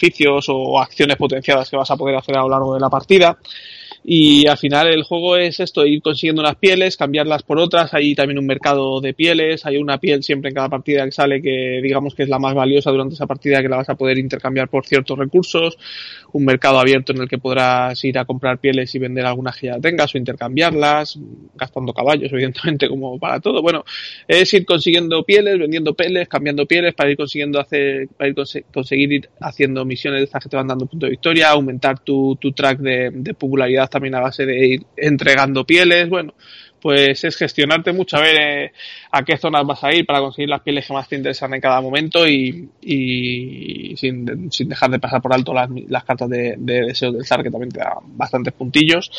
o 0.48 0.80
acciones 0.80 1.16
potenciadas 1.16 1.68
que 1.68 1.76
vas 1.76 1.90
a 1.90 1.96
poder 1.96 2.16
hacer 2.16 2.36
a 2.36 2.42
lo 2.42 2.48
largo 2.48 2.74
de 2.74 2.80
la 2.80 2.90
partida. 2.90 3.38
Y 4.06 4.46
al 4.46 4.58
final 4.58 4.88
el 4.88 5.02
juego 5.02 5.34
es 5.38 5.60
esto, 5.60 5.86
ir 5.86 6.02
consiguiendo 6.02 6.42
unas 6.42 6.56
pieles, 6.56 6.98
cambiarlas 6.98 7.42
por 7.42 7.58
otras. 7.58 7.94
Hay 7.94 8.14
también 8.14 8.38
un 8.38 8.44
mercado 8.44 9.00
de 9.00 9.14
pieles, 9.14 9.64
hay 9.64 9.78
una 9.78 9.96
piel 9.96 10.22
siempre 10.22 10.50
en 10.50 10.54
cada 10.54 10.68
partida 10.68 11.06
que 11.06 11.10
sale 11.10 11.40
que 11.40 11.80
digamos 11.82 12.14
que 12.14 12.24
es 12.24 12.28
la 12.28 12.38
más 12.38 12.54
valiosa 12.54 12.90
durante 12.90 13.14
esa 13.14 13.26
partida 13.26 13.62
que 13.62 13.68
la 13.70 13.78
vas 13.78 13.88
a 13.88 13.94
poder 13.94 14.18
intercambiar 14.18 14.68
por 14.68 14.84
ciertos 14.84 15.18
recursos. 15.18 15.78
Un 16.32 16.44
mercado 16.44 16.78
abierto 16.78 17.12
en 17.12 17.22
el 17.22 17.28
que 17.28 17.38
podrás 17.38 18.04
ir 18.04 18.18
a 18.18 18.26
comprar 18.26 18.58
pieles 18.58 18.94
y 18.94 18.98
vender 18.98 19.24
algunas 19.24 19.56
que 19.56 19.68
ya 19.68 19.80
tengas 19.80 20.14
o 20.14 20.18
intercambiarlas, 20.18 21.18
gastando 21.54 21.94
caballos, 21.94 22.30
evidentemente, 22.32 22.90
como 22.90 23.18
para 23.18 23.40
todo. 23.40 23.62
Bueno, 23.62 23.86
es 24.28 24.52
ir 24.52 24.66
consiguiendo 24.66 25.22
pieles, 25.22 25.58
vendiendo 25.58 25.94
pieles, 25.94 26.28
cambiando 26.28 26.66
pieles 26.66 26.92
para 26.92 27.10
ir 27.10 27.16
consiguiendo 27.16 27.58
hacer, 27.58 28.08
para 28.18 28.28
ir 28.28 28.34
conseguir 28.70 29.12
ir 29.12 29.30
haciendo 29.40 29.82
misiones 29.86 30.20
de 30.20 30.24
estas 30.24 30.42
que 30.42 30.50
te 30.50 30.56
van 30.56 30.66
dando 30.66 30.84
punto 30.84 31.06
de 31.06 31.10
victoria, 31.10 31.48
aumentar 31.48 32.00
tu, 32.00 32.36
tu 32.36 32.52
track 32.52 32.80
de, 32.80 33.10
de 33.10 33.32
popularidad 33.32 33.93
también 33.94 34.16
a 34.16 34.20
base 34.20 34.44
de 34.44 34.66
ir 34.66 34.82
entregando 34.96 35.64
pieles, 35.64 36.08
bueno, 36.08 36.34
pues 36.82 37.22
es 37.24 37.36
gestionarte 37.36 37.92
mucho. 37.92 38.16
A 38.16 38.20
ver 38.20 38.36
eh, 38.38 38.72
a 39.16 39.22
qué 39.22 39.36
zonas 39.36 39.64
vas 39.64 39.84
a 39.84 39.94
ir 39.94 40.04
para 40.04 40.18
conseguir 40.18 40.48
las 40.48 40.60
pieles 40.60 40.84
que 40.84 40.92
más 40.92 41.08
te 41.08 41.14
interesan 41.14 41.54
en 41.54 41.60
cada 41.60 41.80
momento 41.80 42.26
y, 42.26 42.68
y 42.82 43.96
sin, 43.96 44.50
sin, 44.50 44.68
dejar 44.68 44.90
de 44.90 44.98
pasar 44.98 45.22
por 45.22 45.32
alto 45.32 45.54
las, 45.54 45.70
las 45.86 46.02
cartas 46.02 46.28
de, 46.28 46.56
de, 46.58 46.86
deseos 46.86 47.14
del 47.14 47.24
zar 47.24 47.44
que 47.44 47.50
también 47.50 47.70
te 47.70 47.78
dan 47.78 47.98
bastantes 48.16 48.52
puntillos 48.54 49.12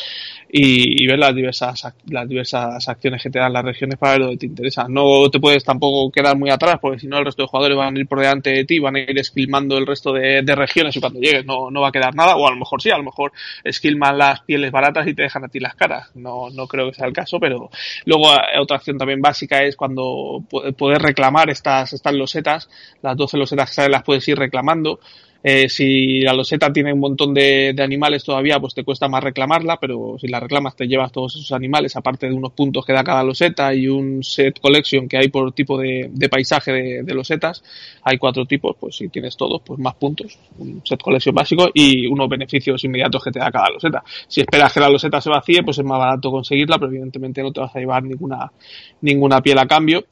y, 0.52 1.02
y, 1.02 1.06
ver 1.06 1.18
las 1.18 1.34
diversas 1.34 1.94
las 2.08 2.28
diversas 2.28 2.86
acciones 2.86 3.22
que 3.22 3.30
te 3.30 3.38
dan 3.38 3.54
las 3.54 3.64
regiones 3.64 3.98
para 3.98 4.18
ver 4.18 4.30
que 4.32 4.36
te 4.36 4.46
interesa. 4.46 4.86
No 4.86 5.30
te 5.30 5.40
puedes 5.40 5.64
tampoco 5.64 6.12
quedar 6.12 6.36
muy 6.36 6.50
atrás 6.50 6.76
porque 6.78 6.98
si 6.98 7.06
no 7.06 7.16
el 7.16 7.24
resto 7.24 7.44
de 7.44 7.48
jugadores 7.48 7.78
van 7.78 7.96
a 7.96 7.98
ir 7.98 8.06
por 8.06 8.20
delante 8.20 8.50
de 8.50 8.64
ti, 8.66 8.78
van 8.78 8.96
a 8.96 9.00
ir 9.00 9.18
esquilmando 9.18 9.78
el 9.78 9.86
resto 9.86 10.12
de, 10.12 10.42
de 10.42 10.54
regiones 10.54 10.94
y 10.94 11.00
cuando 11.00 11.20
llegues 11.20 11.46
no, 11.46 11.70
no 11.70 11.80
va 11.80 11.88
a 11.88 11.92
quedar 11.92 12.14
nada 12.14 12.36
o 12.36 12.46
a 12.46 12.50
lo 12.50 12.56
mejor 12.56 12.82
sí, 12.82 12.90
a 12.90 12.98
lo 12.98 13.04
mejor 13.04 13.32
esquilman 13.64 14.18
las 14.18 14.42
pieles 14.42 14.70
baratas 14.70 15.06
y 15.08 15.14
te 15.14 15.22
dejan 15.22 15.44
a 15.44 15.48
ti 15.48 15.58
las 15.58 15.74
caras. 15.74 16.14
No, 16.14 16.50
no 16.50 16.66
creo 16.66 16.90
que 16.90 16.94
sea 16.94 17.06
el 17.06 17.14
caso, 17.14 17.40
pero 17.40 17.70
luego 18.04 18.34
eh, 18.34 18.60
otra 18.60 18.76
acción 18.76 18.98
también 18.98 19.22
básica 19.22 19.62
es 19.62 19.74
cuando 19.74 19.85
poder 19.94 21.02
reclamar 21.02 21.50
estas, 21.50 21.92
estas 21.92 22.14
losetas, 22.14 22.68
las 23.02 23.16
12 23.16 23.36
losetas 23.36 23.68
que 23.68 23.74
salen 23.74 23.92
las 23.92 24.02
puedes 24.02 24.26
ir 24.28 24.38
reclamando. 24.38 25.00
Eh, 25.48 25.68
si 25.68 26.22
la 26.22 26.32
loseta 26.32 26.72
tiene 26.72 26.92
un 26.92 26.98
montón 26.98 27.32
de, 27.32 27.72
animales 27.78 28.24
todavía, 28.24 28.58
pues 28.58 28.74
te 28.74 28.82
cuesta 28.82 29.06
más 29.06 29.22
reclamarla, 29.22 29.78
pero 29.80 30.16
si 30.20 30.26
la 30.26 30.40
reclamas 30.40 30.74
te 30.74 30.88
llevas 30.88 31.12
todos 31.12 31.36
esos 31.36 31.52
animales, 31.52 31.94
aparte 31.94 32.26
de 32.26 32.34
unos 32.34 32.50
puntos 32.50 32.84
que 32.84 32.92
da 32.92 33.04
cada 33.04 33.22
loseta 33.22 33.72
y 33.72 33.86
un 33.86 34.24
set 34.24 34.58
collection 34.58 35.06
que 35.06 35.18
hay 35.18 35.28
por 35.28 35.52
tipo 35.52 35.78
de, 35.78 36.10
de 36.12 36.28
paisaje 36.28 36.72
de, 36.72 37.02
de, 37.04 37.14
losetas, 37.14 37.62
hay 38.02 38.18
cuatro 38.18 38.44
tipos, 38.44 38.74
pues 38.80 38.96
si 38.96 39.08
tienes 39.08 39.36
todos, 39.36 39.62
pues 39.64 39.78
más 39.78 39.94
puntos, 39.94 40.36
un 40.58 40.82
set 40.84 41.00
collection 41.00 41.32
básico 41.32 41.70
y 41.72 42.08
unos 42.08 42.28
beneficios 42.28 42.82
inmediatos 42.82 43.22
que 43.22 43.30
te 43.30 43.38
da 43.38 43.48
cada 43.52 43.70
loseta. 43.70 44.02
Si 44.26 44.40
esperas 44.40 44.72
que 44.72 44.80
la 44.80 44.88
loseta 44.88 45.20
se 45.20 45.30
vacíe, 45.30 45.62
pues 45.62 45.78
es 45.78 45.84
más 45.84 46.00
barato 46.00 46.28
conseguirla, 46.32 46.76
pero 46.76 46.90
evidentemente 46.90 47.40
no 47.44 47.52
te 47.52 47.60
vas 47.60 47.76
a 47.76 47.78
llevar 47.78 48.02
ninguna, 48.02 48.50
ninguna 49.00 49.40
piel 49.40 49.60
a 49.60 49.66
cambio 49.66 50.06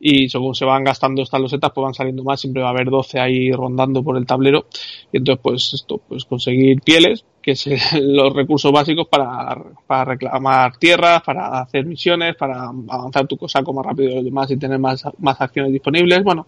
y 0.00 0.28
según 0.30 0.54
se 0.54 0.64
van 0.64 0.82
gastando 0.82 1.22
estas 1.22 1.40
losetas 1.40 1.70
pues 1.74 1.84
van 1.84 1.94
saliendo 1.94 2.24
más, 2.24 2.40
siempre 2.40 2.62
va 2.62 2.68
a 2.68 2.72
haber 2.72 2.88
12 2.88 3.20
ahí 3.20 3.52
rondando 3.52 4.02
por 4.02 4.16
el 4.16 4.26
tablero 4.26 4.66
y 5.12 5.18
entonces 5.18 5.40
pues 5.42 5.74
esto, 5.74 6.00
pues 6.08 6.24
conseguir 6.24 6.80
pieles, 6.80 7.24
que 7.42 7.52
es 7.52 7.66
los 8.00 8.32
recursos 8.32 8.72
básicos 8.72 9.06
para, 9.08 9.56
para 9.86 10.04
reclamar 10.06 10.78
tierras, 10.78 11.22
para 11.22 11.60
hacer 11.60 11.84
misiones, 11.84 12.34
para 12.36 12.64
avanzar 12.64 13.26
tu 13.26 13.36
cosa 13.36 13.62
como 13.62 13.82
rápido 13.82 14.10
y 14.10 14.14
los 14.14 14.24
demás 14.24 14.50
y 14.50 14.56
tener 14.56 14.78
más, 14.78 15.04
más 15.18 15.40
acciones 15.40 15.72
disponibles, 15.72 16.24
bueno, 16.24 16.46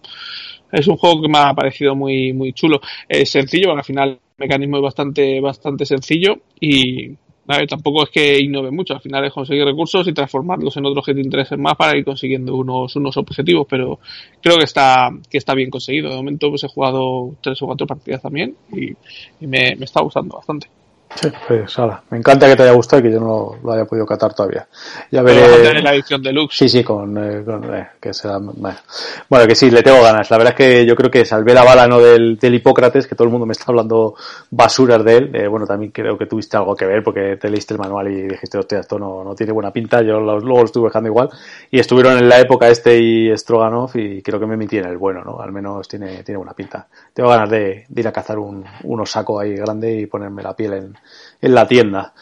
es 0.73 0.87
un 0.87 0.97
juego 0.97 1.21
que 1.21 1.29
me 1.29 1.37
ha 1.37 1.53
parecido 1.53 1.95
muy, 1.95 2.33
muy 2.33 2.51
chulo. 2.51 2.81
Es 3.07 3.29
sencillo, 3.29 3.67
porque 3.67 3.81
al 3.81 3.85
final 3.85 4.09
el 4.09 4.19
mecanismo 4.37 4.77
es 4.77 4.83
bastante, 4.83 5.39
bastante 5.39 5.85
sencillo 5.85 6.39
y, 6.59 7.15
¿vale? 7.45 7.67
Tampoco 7.67 8.03
es 8.03 8.09
que 8.09 8.39
innove 8.39 8.71
mucho, 8.71 8.93
al 8.93 9.01
final 9.01 9.25
es 9.25 9.33
conseguir 9.33 9.65
recursos 9.65 10.07
y 10.07 10.13
transformarlos 10.13 10.77
en 10.77 10.85
otros 10.85 11.05
que 11.05 11.13
te 11.13 11.21
interesen 11.21 11.61
más 11.61 11.75
para 11.75 11.97
ir 11.97 12.05
consiguiendo 12.05 12.55
unos, 12.55 12.95
unos 12.95 13.17
objetivos, 13.17 13.67
pero 13.69 13.99
creo 14.41 14.57
que 14.57 14.65
está, 14.65 15.09
que 15.29 15.37
está 15.37 15.53
bien 15.53 15.69
conseguido. 15.69 16.09
De 16.09 16.15
momento 16.15 16.49
pues 16.49 16.63
he 16.63 16.67
jugado 16.67 17.35
tres 17.41 17.61
o 17.61 17.65
cuatro 17.65 17.87
partidas 17.87 18.21
también 18.21 18.55
y, 18.71 18.91
y 19.39 19.47
me, 19.47 19.75
me 19.75 19.85
está 19.85 20.01
gustando 20.01 20.35
bastante. 20.37 20.67
Sí, 21.15 21.31
pues 21.47 21.77
Me 22.09 22.17
encanta 22.17 22.47
que 22.47 22.55
te 22.55 22.63
haya 22.63 22.71
gustado 22.71 22.99
y 22.99 23.03
que 23.03 23.11
yo 23.11 23.19
no 23.19 23.55
lo 23.63 23.71
haya 23.71 23.85
podido 23.85 24.05
catar 24.05 24.33
todavía. 24.33 24.67
Ya 25.11 25.21
veré. 25.21 25.81
la 25.81 25.93
edición 25.93 26.21
deluxe. 26.21 26.57
Sí, 26.57 26.69
sí, 26.69 26.83
con, 26.83 27.17
eh, 27.17 27.43
eh, 27.45 27.87
que 27.99 28.13
sea, 28.13 28.39
bueno. 28.39 29.47
que 29.47 29.55
sí, 29.55 29.69
le 29.69 29.83
tengo 29.83 30.01
ganas. 30.01 30.29
La 30.31 30.37
verdad 30.37 30.53
es 30.53 30.57
que 30.57 30.85
yo 30.85 30.95
creo 30.95 31.11
que 31.11 31.25
salvé 31.25 31.53
la 31.53 31.63
bala 31.63 31.87
no 31.87 31.99
del, 31.99 32.37
del 32.37 32.55
Hipócrates, 32.55 33.07
que 33.07 33.15
todo 33.15 33.25
el 33.25 33.31
mundo 33.31 33.45
me 33.45 33.53
está 33.53 33.65
hablando 33.67 34.15
basuras 34.49 35.03
de 35.03 35.17
él. 35.17 35.35
Eh, 35.35 35.47
bueno, 35.47 35.67
también 35.67 35.91
creo 35.91 36.17
que 36.17 36.25
tuviste 36.25 36.57
algo 36.57 36.75
que 36.75 36.85
ver 36.85 37.03
porque 37.03 37.37
te 37.37 37.49
leíste 37.49 37.73
el 37.75 37.79
manual 37.79 38.11
y 38.11 38.23
dijiste, 38.23 38.57
hostia, 38.57 38.79
esto 38.79 38.97
no, 38.97 39.23
no 39.23 39.35
tiene 39.35 39.53
buena 39.53 39.71
pinta. 39.71 40.01
Yo 40.01 40.19
luego 40.19 40.39
lo 40.39 40.65
estuve 40.65 40.87
dejando 40.87 41.09
igual. 41.09 41.29
Y 41.69 41.79
estuvieron 41.79 42.17
en 42.17 42.27
la 42.27 42.39
época 42.39 42.67
este 42.69 42.97
y 42.99 43.37
Stroganov 43.37 43.91
y 43.95 44.21
creo 44.21 44.39
que 44.39 44.47
me 44.47 44.57
metí 44.57 44.77
en 44.77 44.85
el 44.85 44.97
bueno, 44.97 45.23
¿no? 45.23 45.39
Al 45.39 45.51
menos 45.51 45.87
tiene, 45.87 46.23
tiene 46.23 46.37
buena 46.37 46.53
pinta. 46.53 46.87
Tengo 47.13 47.29
ganas 47.29 47.49
de, 47.49 47.85
ir 47.95 48.07
a 48.07 48.11
cazar 48.11 48.39
un, 48.39 48.65
unos 48.83 49.11
saco 49.11 49.39
ahí 49.39 49.55
grande 49.55 50.01
y 50.01 50.05
ponerme 50.07 50.41
la 50.41 50.55
piel 50.55 50.73
en, 50.73 50.97
en 51.43 51.53
la 51.53 51.67
tienda. 51.67 52.13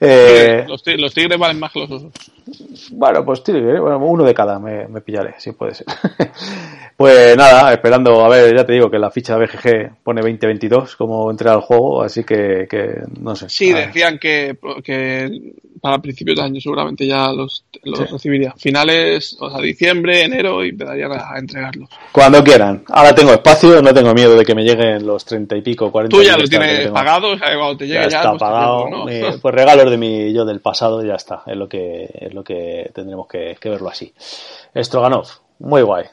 Eh, 0.00 0.64
los, 0.68 0.82
tigres, 1.12 1.36
valen 1.36 1.58
más 1.58 1.72
que 1.72 1.80
los 1.80 1.90
osos. 1.90 2.12
Bueno, 2.92 3.24
pues 3.24 3.42
tigre, 3.42 3.80
bueno, 3.80 3.98
uno 3.98 4.22
de 4.22 4.32
cada 4.32 4.60
me, 4.60 4.86
me 4.86 5.00
pillaré, 5.00 5.34
si 5.38 5.50
puede 5.50 5.74
ser. 5.74 5.86
pues 6.96 7.36
nada, 7.36 7.72
esperando, 7.72 8.24
a 8.24 8.28
ver, 8.28 8.56
ya 8.56 8.64
te 8.64 8.74
digo 8.74 8.88
que 8.88 9.00
la 9.00 9.10
ficha 9.10 9.36
de 9.36 9.46
BGG 9.46 10.02
pone 10.04 10.20
2022 10.20 10.94
como 10.94 11.28
entra 11.28 11.52
al 11.52 11.60
juego, 11.60 12.02
así 12.02 12.22
que, 12.22 12.68
que 12.70 13.02
no 13.20 13.34
sé. 13.34 13.48
Sí, 13.48 13.72
decían 13.72 14.18
que, 14.18 14.56
que 14.84 15.54
para 15.80 15.98
principios 15.98 16.36
de 16.36 16.44
año 16.44 16.60
seguramente 16.60 17.06
ya 17.06 17.32
los, 17.32 17.64
los 17.84 18.10
recibiría. 18.10 18.52
Finales, 18.56 19.36
o 19.40 19.50
sea, 19.50 19.60
diciembre, 19.60 20.22
enero 20.22 20.64
y 20.64 20.70
empezarían 20.70 21.12
a 21.12 21.38
entregarlos. 21.38 21.88
Cuando 22.12 22.42
quieran. 22.42 22.82
Ahora 22.88 23.14
tengo 23.14 23.32
espacio, 23.32 23.80
no 23.82 23.92
tengo 23.94 24.14
miedo 24.14 24.36
de 24.36 24.44
que 24.44 24.54
me 24.54 24.62
lleguen 24.62 25.06
los 25.06 25.24
30 25.24 25.56
y 25.56 25.62
pico, 25.62 25.90
40 25.90 26.16
Tú 26.16 26.22
ya 26.22 26.36
lo 26.36 26.44
tienes 26.44 26.88
pagado, 26.88 27.32
o 27.32 27.38
sea, 27.38 27.56
cuando 27.56 27.76
te 27.76 27.86
llegue 27.86 28.08
ya, 28.10 28.20
está 28.20 28.36
pues, 29.04 29.36
pues 29.42 29.54
regalos 29.54 29.90
de 29.90 29.98
mi 29.98 30.32
yo 30.32 30.44
del 30.44 30.60
pasado 30.60 31.04
ya 31.04 31.14
está, 31.14 31.42
es 31.46 31.56
lo 31.56 31.68
que 31.68 32.08
es 32.12 32.34
lo 32.34 32.44
que 32.44 32.90
tendremos 32.94 33.26
que, 33.26 33.56
que 33.60 33.68
verlo 33.70 33.88
así. 33.88 34.12
Stroganov, 34.76 35.26
muy 35.58 35.82
guay. 35.82 36.06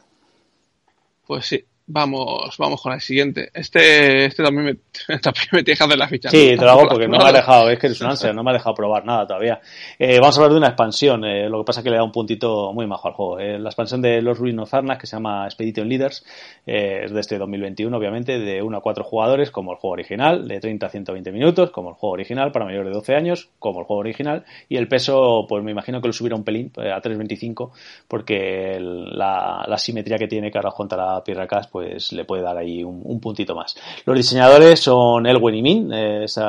Pues 1.25 1.45
sí. 1.45 1.65
Vamos, 1.87 2.55
vamos 2.57 2.81
con 2.81 2.93
el 2.93 3.01
siguiente. 3.01 3.51
Este, 3.53 4.25
este 4.25 4.41
también 4.41 4.65
me, 4.65 4.73
también 5.19 5.47
me 5.51 5.63
tiene 5.63 5.77
que 5.77 5.83
hacer 5.83 5.97
la 5.97 6.07
ficha. 6.07 6.29
Sí, 6.29 6.55
te 6.57 6.65
lo 6.65 6.71
hago 6.71 6.87
porque 6.87 7.07
no 7.07 7.19
me 7.19 7.25
ha 7.25 7.31
dejado, 7.31 7.69
es 7.69 7.77
que 7.77 7.85
eres 7.85 8.01
un 8.01 8.07
ansia, 8.07 8.33
no 8.33 8.43
me 8.43 8.49
ha 8.49 8.53
dejado 8.53 8.73
probar 8.73 9.05
nada 9.05 9.27
todavía. 9.27 9.61
Eh, 9.99 10.19
vamos 10.19 10.35
a 10.35 10.41
hablar 10.41 10.53
de 10.53 10.57
una 10.57 10.67
expansión, 10.69 11.23
eh, 11.23 11.47
lo 11.47 11.59
que 11.59 11.65
pasa 11.65 11.81
es 11.81 11.83
que 11.83 11.91
le 11.91 11.97
da 11.97 12.03
un 12.03 12.11
puntito 12.11 12.73
muy 12.73 12.87
majo 12.87 13.07
al 13.07 13.13
juego. 13.13 13.39
Eh, 13.39 13.59
la 13.59 13.69
expansión 13.69 14.01
de 14.01 14.19
los 14.23 14.39
Ruin 14.39 14.59
of 14.59 14.73
Arnak, 14.73 14.99
que 14.99 15.05
se 15.05 15.15
llama 15.15 15.45
Expedition 15.45 15.87
Leaders, 15.87 16.25
es 16.65 17.11
de 17.11 17.19
este 17.19 17.37
2021, 17.37 17.95
obviamente, 17.95 18.39
de 18.39 18.63
1 18.63 18.77
a 18.77 18.81
4 18.81 19.03
jugadores, 19.03 19.51
como 19.51 19.71
el 19.71 19.77
juego 19.77 19.93
original, 19.93 20.47
de 20.47 20.59
30 20.59 20.87
a 20.87 20.89
120 20.89 21.31
minutos, 21.31 21.69
como 21.69 21.89
el 21.89 21.95
juego 21.95 22.13
original, 22.13 22.51
para 22.51 22.65
mayores 22.65 22.87
de 22.87 22.93
12 22.95 23.13
años, 23.13 23.49
como 23.59 23.81
el 23.81 23.85
juego 23.85 23.99
original, 23.99 24.43
y 24.69 24.77
el 24.77 24.87
peso, 24.87 25.45
pues 25.47 25.63
me 25.63 25.69
imagino 25.69 26.01
que 26.01 26.07
lo 26.07 26.13
subirá 26.13 26.35
un 26.35 26.43
pelín, 26.43 26.71
a 26.77 26.99
3.25, 26.99 27.69
porque 28.07 28.79
la, 28.79 29.65
la, 29.67 29.77
simetría 29.77 30.17
que 30.17 30.27
tiene 30.27 30.49
cara 30.49 30.71
contra 30.71 30.97
la 30.97 31.23
Pierra 31.23 31.45
Cas, 31.45 31.67
pues 31.75 32.13
le 32.13 32.23
puede 32.23 32.41
dar 32.41 32.57
ahí 32.57 32.85
un, 32.85 33.19
puntito 33.19 33.53
más. 33.53 33.75
Los 34.05 34.15
diseñadores 34.15 34.79
son 34.79 35.25
Elwin 35.25 35.55
y 35.55 35.61
Min, 35.61 35.91
ese 35.91 36.41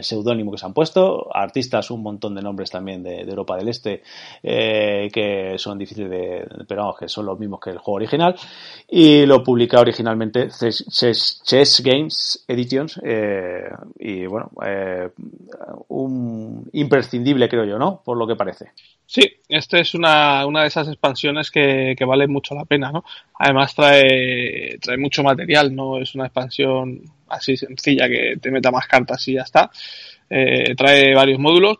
seudónimo 0.00 0.52
que 0.52 0.58
se 0.58 0.64
han 0.64 0.72
puesto, 0.72 1.26
artistas, 1.34 1.90
un 1.90 2.04
montón 2.04 2.36
de 2.36 2.40
nombres 2.40 2.70
también 2.70 3.02
de, 3.02 3.22
Europa 3.22 3.56
del 3.56 3.68
Este, 3.68 4.04
eh, 4.44 5.08
que 5.12 5.58
son 5.58 5.76
difíciles 5.76 6.08
de, 6.08 6.46
pero 6.68 6.82
vamos, 6.82 6.98
que 7.00 7.08
son 7.08 7.26
los 7.26 7.36
mismos 7.36 7.58
que 7.58 7.70
el 7.70 7.78
juego 7.78 7.96
original, 7.96 8.36
y 8.88 9.26
lo 9.26 9.42
publica 9.42 9.80
originalmente 9.80 10.50
Chess, 10.50 11.82
Games 11.84 12.44
Editions, 12.46 13.00
eh, 13.02 13.68
y 13.98 14.24
bueno, 14.26 14.52
eh, 14.64 15.10
un 15.88 16.70
imprescindible 16.74 17.48
creo 17.48 17.64
yo, 17.64 17.76
¿no? 17.76 18.02
Por 18.04 18.16
lo 18.16 18.24
que 18.24 18.36
parece. 18.36 18.70
Sí, 19.08 19.22
esta 19.48 19.78
es 19.78 19.94
una, 19.94 20.44
una 20.46 20.62
de 20.62 20.66
esas 20.66 20.88
expansiones 20.88 21.52
que, 21.52 21.94
que, 21.96 22.04
vale 22.04 22.26
mucho 22.26 22.56
la 22.56 22.64
pena, 22.64 22.90
¿no? 22.90 23.04
Además 23.38 23.72
trae, 23.72 23.95
trae 24.80 24.96
mucho 24.98 25.22
material, 25.22 25.74
no 25.74 25.98
es 25.98 26.14
una 26.14 26.26
expansión 26.26 27.02
así 27.28 27.56
sencilla 27.56 28.08
que 28.08 28.36
te 28.40 28.50
meta 28.50 28.70
más 28.70 28.86
cartas 28.86 29.26
y 29.28 29.34
ya 29.34 29.42
está. 29.42 29.70
Eh, 30.28 30.74
trae 30.76 31.14
varios 31.14 31.38
módulos. 31.38 31.78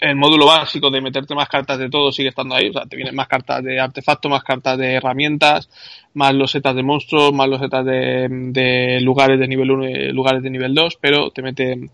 El 0.00 0.16
módulo 0.16 0.46
básico 0.46 0.90
de 0.90 1.02
meterte 1.02 1.34
más 1.34 1.48
cartas 1.48 1.78
de 1.78 1.90
todo 1.90 2.10
sigue 2.10 2.30
estando 2.30 2.54
ahí, 2.54 2.70
o 2.70 2.72
sea, 2.72 2.86
te 2.86 2.96
vienen 2.96 3.14
más 3.14 3.28
cartas 3.28 3.62
de 3.62 3.78
artefactos, 3.78 4.30
más 4.30 4.42
cartas 4.42 4.78
de 4.78 4.94
herramientas, 4.94 5.68
más 6.14 6.32
los 6.32 6.52
setas 6.52 6.74
de 6.74 6.82
monstruos, 6.82 7.34
más 7.34 7.48
los 7.48 7.60
setas 7.60 7.84
de, 7.84 8.98
lugares 9.02 9.38
de 9.38 9.46
nivel 9.46 9.70
1 9.70 9.88
y 9.88 10.12
lugares 10.12 10.42
de 10.42 10.48
nivel 10.48 10.74
2, 10.74 10.96
pero 10.98 11.30
te 11.32 11.42
mete, 11.42 11.90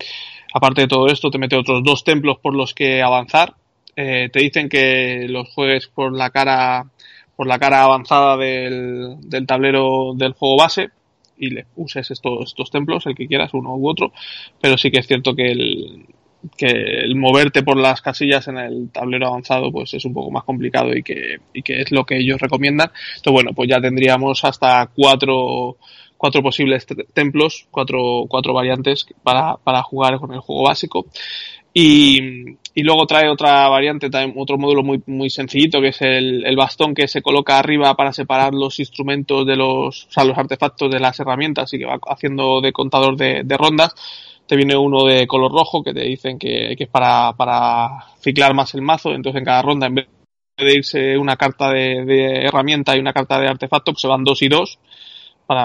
aparte 0.54 0.82
de 0.82 0.86
todo 0.86 1.08
esto, 1.08 1.32
te 1.32 1.38
mete 1.38 1.56
otros 1.56 1.82
dos 1.82 2.04
templos 2.04 2.38
por 2.38 2.54
los 2.54 2.74
que 2.74 3.02
avanzar, 3.02 3.54
eh, 3.96 4.28
te 4.32 4.38
dicen 4.38 4.68
que 4.68 5.26
los 5.28 5.48
juegues 5.52 5.88
por 5.88 6.16
la 6.16 6.30
cara 6.30 6.84
por 7.40 7.46
la 7.46 7.58
cara 7.58 7.84
avanzada 7.84 8.36
del, 8.36 9.16
del 9.22 9.46
tablero 9.46 10.12
del 10.14 10.34
juego 10.34 10.58
base 10.58 10.90
y 11.38 11.48
le 11.48 11.64
uses 11.76 12.10
estos, 12.10 12.50
estos 12.50 12.70
templos, 12.70 13.06
el 13.06 13.14
que 13.14 13.26
quieras, 13.26 13.54
uno 13.54 13.74
u 13.76 13.88
otro, 13.88 14.12
pero 14.60 14.76
sí 14.76 14.90
que 14.90 15.00
es 15.00 15.06
cierto 15.06 15.34
que 15.34 15.50
el, 15.50 16.04
que 16.58 16.66
el 16.66 17.16
moverte 17.16 17.62
por 17.62 17.78
las 17.78 18.02
casillas 18.02 18.46
en 18.48 18.58
el 18.58 18.90
tablero 18.92 19.28
avanzado 19.28 19.72
pues 19.72 19.94
es 19.94 20.04
un 20.04 20.12
poco 20.12 20.30
más 20.30 20.44
complicado 20.44 20.94
y 20.94 21.02
que, 21.02 21.38
y 21.54 21.62
que 21.62 21.80
es 21.80 21.90
lo 21.92 22.04
que 22.04 22.18
ellos 22.18 22.38
recomiendan. 22.42 22.90
Entonces, 23.16 23.32
bueno, 23.32 23.52
pues 23.54 23.70
ya 23.70 23.80
tendríamos 23.80 24.44
hasta 24.44 24.90
cuatro, 24.94 25.78
cuatro 26.18 26.42
posibles 26.42 26.86
templos, 27.14 27.68
cuatro, 27.70 28.26
cuatro 28.28 28.52
variantes 28.52 29.06
para, 29.22 29.56
para 29.56 29.82
jugar 29.82 30.18
con 30.18 30.34
el 30.34 30.40
juego 30.40 30.64
básico. 30.64 31.06
Y, 31.72 32.58
y 32.74 32.82
luego 32.82 33.06
trae 33.06 33.28
otra 33.28 33.68
variante, 33.68 34.10
también 34.10 34.34
otro 34.38 34.56
módulo 34.56 34.82
muy, 34.82 35.02
muy 35.06 35.30
sencillito, 35.30 35.80
que 35.80 35.88
es 35.88 36.00
el, 36.02 36.44
el, 36.46 36.56
bastón 36.56 36.94
que 36.94 37.08
se 37.08 37.22
coloca 37.22 37.58
arriba 37.58 37.94
para 37.94 38.12
separar 38.12 38.54
los 38.54 38.78
instrumentos 38.78 39.44
de 39.46 39.56
los, 39.56 40.06
o 40.06 40.10
sea, 40.12 40.24
los 40.24 40.38
artefactos 40.38 40.90
de 40.90 41.00
las 41.00 41.18
herramientas 41.18 41.72
y 41.74 41.78
que 41.78 41.86
va 41.86 41.98
haciendo 42.08 42.60
de 42.60 42.72
contador 42.72 43.16
de, 43.16 43.42
de 43.44 43.56
rondas. 43.56 43.94
Te 44.46 44.56
viene 44.56 44.76
uno 44.76 45.04
de 45.04 45.26
color 45.26 45.52
rojo 45.52 45.82
que 45.82 45.94
te 45.94 46.02
dicen 46.02 46.38
que, 46.38 46.74
que 46.76 46.84
es 46.84 46.90
para, 46.90 47.32
para 47.34 48.06
ciclar 48.20 48.54
más 48.54 48.74
el 48.74 48.82
mazo. 48.82 49.12
Entonces 49.12 49.38
en 49.40 49.44
cada 49.44 49.62
ronda, 49.62 49.86
en 49.86 49.94
vez 49.94 50.08
de 50.64 50.74
irse 50.74 51.18
una 51.18 51.36
carta 51.36 51.70
de, 51.70 52.44
herramienta 52.44 52.96
y 52.96 53.00
una 53.00 53.12
carta 53.12 53.38
de 53.40 53.48
artefacto, 53.48 53.92
pues 53.92 54.02
se 54.02 54.08
van 54.08 54.24
dos 54.24 54.42
y 54.42 54.48
dos 54.48 54.78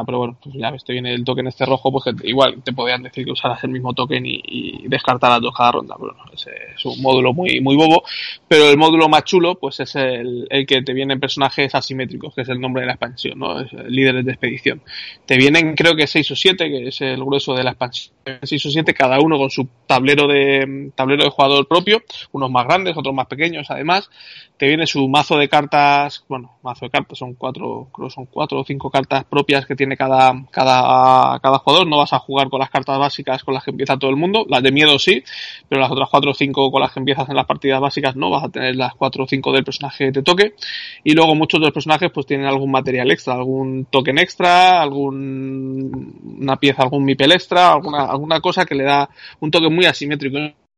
pero 0.05 0.17
bueno, 0.17 0.37
pues 0.41 0.55
ya 0.55 0.71
ves, 0.71 0.83
te 0.83 0.93
viene 0.93 1.13
el 1.13 1.23
token 1.23 1.47
este 1.47 1.65
rojo, 1.65 1.91
pues 1.91 2.05
igual 2.23 2.61
te 2.63 2.73
podrían 2.73 3.03
decir 3.03 3.25
que 3.25 3.31
usaras 3.31 3.63
el 3.63 3.71
mismo 3.71 3.93
token 3.93 4.23
y, 4.25 4.87
descartar 4.87 5.31
las 5.31 5.41
dos 5.41 5.55
cada 5.55 5.73
ronda, 5.73 5.95
pero 5.99 6.13
no, 6.13 6.23
es 6.33 6.85
un 6.85 7.01
módulo 7.01 7.33
muy, 7.33 7.59
muy 7.61 7.75
bobo, 7.75 8.03
pero 8.47 8.69
el 8.69 8.77
módulo 8.77 9.09
más 9.09 9.23
chulo, 9.23 9.55
pues 9.55 9.79
es 9.79 9.95
el, 9.95 10.47
el 10.49 10.65
que 10.65 10.81
te 10.81 10.93
vienen 10.93 11.19
personajes 11.19 11.73
asimétricos, 11.75 12.33
que 12.33 12.41
es 12.41 12.49
el 12.49 12.59
nombre 12.59 12.81
de 12.81 12.87
la 12.87 12.93
expansión, 12.93 13.39
¿no? 13.39 13.55
líderes 13.87 14.25
de 14.25 14.31
expedición. 14.31 14.81
Te 15.25 15.37
vienen 15.37 15.75
creo 15.75 15.95
que 15.95 16.07
6 16.07 16.31
o 16.31 16.35
7, 16.35 16.69
que 16.69 16.87
es 16.87 17.01
el 17.01 17.23
grueso 17.23 17.53
de 17.53 17.63
la 17.63 17.71
expansión, 17.71 18.15
6 18.41 18.65
o 18.65 18.69
7, 18.69 18.93
cada 18.93 19.19
uno 19.19 19.37
con 19.37 19.49
su 19.49 19.67
tablero 19.85 20.27
de, 20.27 20.91
tablero 20.95 21.23
de 21.23 21.29
jugador 21.29 21.67
propio, 21.67 22.01
unos 22.31 22.51
más 22.51 22.65
grandes, 22.65 22.97
otros 22.97 23.13
más 23.13 23.27
pequeños 23.27 23.69
además, 23.69 24.09
te 24.57 24.67
viene 24.67 24.87
su 24.87 25.07
mazo 25.07 25.37
de 25.37 25.49
cartas, 25.49 26.23
bueno, 26.27 26.57
mazo 26.63 26.85
de 26.85 26.91
cartas, 26.91 27.17
son 27.17 27.33
cuatro, 27.33 27.89
creo 27.93 28.09
son 28.09 28.25
cuatro 28.25 28.59
o 28.59 28.63
cinco 28.63 28.89
cartas 28.89 29.25
propias 29.25 29.65
que 29.65 29.74
tiene 29.75 29.97
cada, 29.97 30.33
cada, 30.51 31.39
cada 31.39 31.59
jugador, 31.59 31.87
no 31.87 31.97
vas 31.97 32.13
a 32.13 32.19
jugar 32.19 32.49
con 32.49 32.59
las 32.59 32.69
cartas 32.69 32.97
básicas 32.99 33.43
con 33.43 33.53
las 33.53 33.63
que 33.63 33.71
empieza 33.71 33.97
todo 33.97 34.09
el 34.09 34.17
mundo, 34.17 34.45
las 34.49 34.63
de 34.63 34.71
miedo 34.71 34.97
sí, 34.99 35.23
pero 35.69 35.81
las 35.81 35.91
otras 35.91 36.09
cuatro 36.09 36.31
o 36.31 36.33
cinco 36.33 36.71
con 36.71 36.81
las 36.81 36.91
que 36.91 36.99
empiezas 36.99 37.29
en 37.29 37.35
las 37.35 37.45
partidas 37.45 37.79
básicas 37.79 38.15
no, 38.15 38.29
vas 38.29 38.43
a 38.43 38.49
tener 38.49 38.75
las 38.75 38.93
cuatro 38.95 39.23
o 39.23 39.27
cinco 39.27 39.51
del 39.51 39.63
personaje 39.63 40.05
que 40.05 40.11
te 40.11 40.23
toque, 40.23 40.55
y 41.03 41.13
luego 41.13 41.35
muchos 41.35 41.59
de 41.59 41.67
los 41.67 41.73
personajes 41.73 42.11
pues 42.13 42.25
tienen 42.25 42.47
algún 42.47 42.71
material 42.71 43.11
extra, 43.11 43.33
algún 43.33 43.85
token 43.85 44.17
extra, 44.17 44.81
algún, 44.81 46.37
una 46.39 46.57
pieza, 46.57 46.83
algún 46.83 47.03
mipel 47.03 47.31
extra, 47.31 47.73
alguna, 47.73 48.05
alguna 48.05 48.39
cosa 48.41 48.65
que 48.65 48.75
le 48.75 48.83
da 48.83 49.09
un 49.39 49.51
toque 49.51 49.69
muy 49.69 49.85
asimétrico 49.85 50.37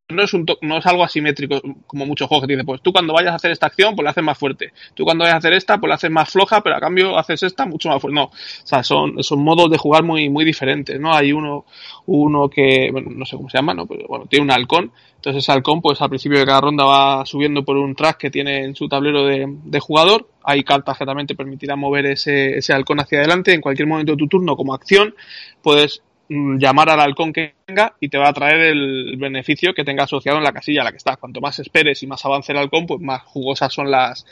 no 0.10 0.24
es, 0.24 0.34
un 0.34 0.46
no 0.62 0.78
es 0.78 0.86
algo 0.86 1.04
asimétrico 1.04 1.62
como 1.86 2.06
muchos 2.06 2.28
juegos 2.30 2.48
que 2.48 2.54
dicen, 2.54 2.66
pues 2.66 2.82
tú 2.82 2.94
cuando 2.94 3.14
vayas 3.14 3.34
a 3.34 3.36
hacer 3.36 3.52
esta 3.52 3.68
acción, 3.68 3.96
pues 3.96 4.06
la 4.06 4.12
haces 4.12 4.24
más 4.24 4.38
fuerte. 4.38 4.72
Tú 4.94 5.04
cuando 5.04 5.24
vayas 5.24 5.36
a 5.36 5.38
hacer 5.40 5.54
esta, 5.54 5.78
pues 5.80 5.90
la 5.90 5.96
haces 5.96 6.10
más 6.10 6.30
floja, 6.30 6.62
pero 6.62 6.78
a 6.78 6.80
cambio 6.80 7.18
haces 7.18 7.44
esta 7.44 7.66
mucho 7.66 7.90
más 7.90 8.02
fuerte. 8.02 8.16
No, 8.16 8.26
o 8.26 8.32
sea, 8.64 8.84
son, 8.84 9.22
son 9.22 9.44
modos 9.44 9.70
de 9.70 9.78
jugar 9.78 10.04
muy, 10.04 10.30
muy 10.30 10.46
diferentes, 10.46 10.98
¿no? 11.00 11.14
Hay 11.14 11.34
uno, 11.34 11.66
uno 12.06 12.50
que, 12.50 12.90
bueno, 12.92 13.10
no 13.12 13.26
sé 13.26 13.36
cómo 13.36 13.50
se 13.50 13.58
llama, 13.58 13.74
¿no? 13.74 13.86
Pero 13.86 14.08
bueno, 14.08 14.26
tiene 14.30 14.46
un 14.46 14.52
halcón. 14.52 14.92
Entonces 15.16 15.44
ese 15.44 15.52
halcón, 15.52 15.82
pues 15.82 16.02
al 16.02 16.10
principio 16.10 16.40
de 16.40 16.46
cada 16.46 16.62
ronda 16.62 16.86
va 16.86 17.26
subiendo 17.26 17.66
por 17.66 17.76
un 17.76 17.94
track 17.94 18.18
que 18.18 18.32
tiene 18.32 18.64
en 18.64 18.76
su 18.76 18.88
tablero 18.88 19.26
de, 19.26 19.46
de 19.48 19.80
jugador. 19.82 20.30
Hay 20.44 20.64
cartas 20.64 20.98
que 20.98 21.06
también 21.06 21.28
te 21.28 21.36
permitirán 21.36 21.80
mover 21.80 22.06
ese, 22.06 22.58
ese 22.58 22.72
halcón 22.72 23.02
hacia 23.02 23.20
adelante. 23.20 23.54
En 23.54 23.60
cualquier 23.60 23.90
momento 23.90 24.14
de 24.14 24.18
tu 24.18 24.28
turno, 24.28 24.56
como 24.56 24.74
acción, 24.74 25.16
puedes 25.62 26.02
llamar 26.30 26.90
al 26.90 27.00
halcón 27.00 27.34
que 27.34 27.54
venga 27.68 27.94
y 28.00 28.10
te 28.10 28.18
va 28.18 28.30
a 28.30 28.34
traer 28.34 28.62
el 28.62 29.16
beneficio 29.18 29.74
que 29.74 29.84
tenga 29.84 30.04
asociado 30.04 30.38
en 30.38 30.44
la 30.44 30.52
casilla 30.52 30.82
a 30.82 30.86
la 30.86 30.92
que 30.92 30.98
estás. 30.98 31.18
Cuanto 31.18 31.42
más 31.42 31.60
esperes 31.60 32.04
y 32.04 32.08
más 32.08 32.24
avance 32.26 32.52
el 32.52 32.58
halcón, 32.58 32.86
pues 32.86 33.02
más 33.02 33.22
jugosas 33.24 33.74
son 33.74 33.90
las, 33.90 34.26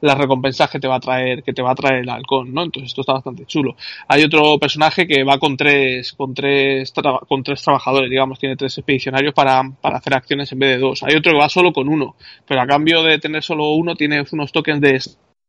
las 0.00 0.18
recompensas 0.18 0.70
que 0.70 0.80
te 0.80 0.88
va 0.88 0.96
a 0.96 1.00
traer, 1.00 1.42
que 1.42 1.52
te 1.52 1.62
va 1.62 1.70
a 1.70 1.74
traer 1.74 2.02
el 2.02 2.08
halcón, 2.08 2.52
¿no? 2.52 2.62
Entonces 2.62 2.90
esto 2.90 3.00
está 3.02 3.14
bastante 3.14 3.46
chulo. 3.46 3.76
Hay 4.08 4.22
otro 4.24 4.58
personaje 4.58 5.06
que 5.06 5.24
va 5.24 5.38
con 5.38 5.56
tres, 5.56 6.12
con 6.12 6.34
tres, 6.34 6.92
con 7.28 7.42
tres 7.42 7.62
trabajadores, 7.62 8.10
digamos, 8.10 8.38
tiene 8.38 8.56
tres 8.56 8.76
expedicionarios 8.78 9.34
para, 9.34 9.62
para 9.80 9.98
hacer 9.98 10.14
acciones 10.14 10.50
en 10.52 10.58
vez 10.58 10.70
de 10.70 10.78
dos. 10.78 11.02
Hay 11.02 11.14
otro 11.14 11.32
que 11.32 11.38
va 11.38 11.48
solo 11.48 11.72
con 11.72 11.88
uno, 11.88 12.16
pero 12.46 12.60
a 12.60 12.66
cambio 12.66 13.02
de 13.02 13.18
tener 13.18 13.42
solo 13.42 13.70
uno, 13.70 13.94
tiene 13.94 14.24
unos 14.32 14.52
tokens 14.52 14.80
de 14.80 15.00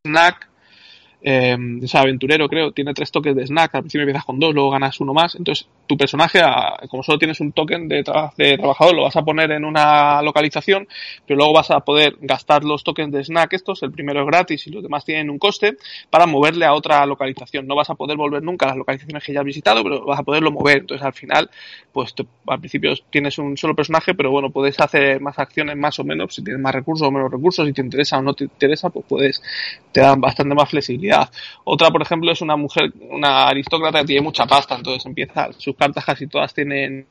snack 0.06 0.48
eh, 1.20 1.56
es 1.82 1.94
aventurero, 1.94 2.48
creo, 2.48 2.72
tiene 2.72 2.94
tres 2.94 3.10
tokens 3.10 3.36
de 3.36 3.46
snack, 3.46 3.74
al 3.74 3.82
principio 3.82 4.02
empiezas 4.02 4.24
con 4.24 4.38
dos, 4.38 4.54
luego 4.54 4.70
ganas 4.70 5.00
uno 5.00 5.12
más, 5.12 5.34
entonces 5.34 5.66
tu 5.86 5.96
personaje, 5.96 6.40
como 6.88 7.02
solo 7.02 7.18
tienes 7.18 7.40
un 7.40 7.52
token 7.52 7.88
de, 7.88 8.04
de, 8.36 8.56
trabajador, 8.56 8.94
lo 8.94 9.02
vas 9.02 9.16
a 9.16 9.22
poner 9.22 9.50
en 9.50 9.64
una 9.64 10.22
localización, 10.22 10.86
pero 11.26 11.38
luego 11.38 11.54
vas 11.54 11.70
a 11.70 11.80
poder 11.80 12.16
gastar 12.20 12.62
los 12.62 12.84
tokens 12.84 13.12
de 13.12 13.24
snack 13.24 13.52
estos, 13.54 13.82
el 13.82 13.90
primero 13.90 14.20
es 14.20 14.26
gratis 14.26 14.66
y 14.66 14.70
los 14.70 14.82
demás 14.82 15.04
tienen 15.04 15.28
un 15.28 15.38
coste, 15.38 15.76
para 16.10 16.26
moverle 16.26 16.66
a 16.66 16.74
otra 16.74 17.04
localización. 17.06 17.66
No 17.66 17.74
vas 17.74 17.90
a 17.90 17.94
poder 17.94 18.16
volver 18.16 18.42
nunca 18.42 18.66
a 18.66 18.68
las 18.70 18.78
localizaciones 18.78 19.24
que 19.24 19.32
ya 19.32 19.40
has 19.40 19.46
visitado, 19.46 19.82
pero 19.82 20.04
vas 20.04 20.20
a 20.20 20.22
poderlo 20.22 20.52
mover, 20.52 20.78
entonces 20.78 21.04
al 21.04 21.14
final, 21.14 21.50
pues 21.92 22.14
al 22.46 22.60
principio 22.60 22.92
tienes 23.10 23.38
un 23.38 23.56
solo 23.56 23.74
personaje, 23.74 24.14
pero 24.14 24.30
bueno, 24.30 24.50
puedes 24.50 24.78
hacer 24.78 25.20
más 25.20 25.38
acciones 25.38 25.76
más 25.76 25.98
o 25.98 26.04
menos, 26.04 26.34
si 26.34 26.44
tienes 26.44 26.62
más 26.62 26.74
recursos 26.74 27.08
o 27.08 27.10
menos 27.10 27.30
recursos, 27.30 27.66
si 27.66 27.72
te 27.72 27.82
interesa 27.82 28.18
o 28.18 28.22
no 28.22 28.34
te 28.34 28.44
interesa, 28.44 28.90
pues 28.90 29.04
puedes, 29.08 29.42
te 29.90 30.00
dan 30.00 30.20
bastante 30.20 30.54
más 30.54 30.68
flexibilidad 30.68 31.07
otra, 31.64 31.90
por 31.90 32.02
ejemplo, 32.02 32.30
es 32.32 32.40
una 32.40 32.56
mujer, 32.56 32.92
una 33.10 33.48
aristócrata 33.48 34.00
que 34.00 34.06
tiene 34.06 34.22
mucha 34.22 34.46
pasta, 34.46 34.76
entonces 34.76 35.04
empieza, 35.06 35.52
sus 35.56 35.76
cartas 35.76 36.04
casi 36.04 36.26
todas 36.26 36.54
tienen 36.54 37.06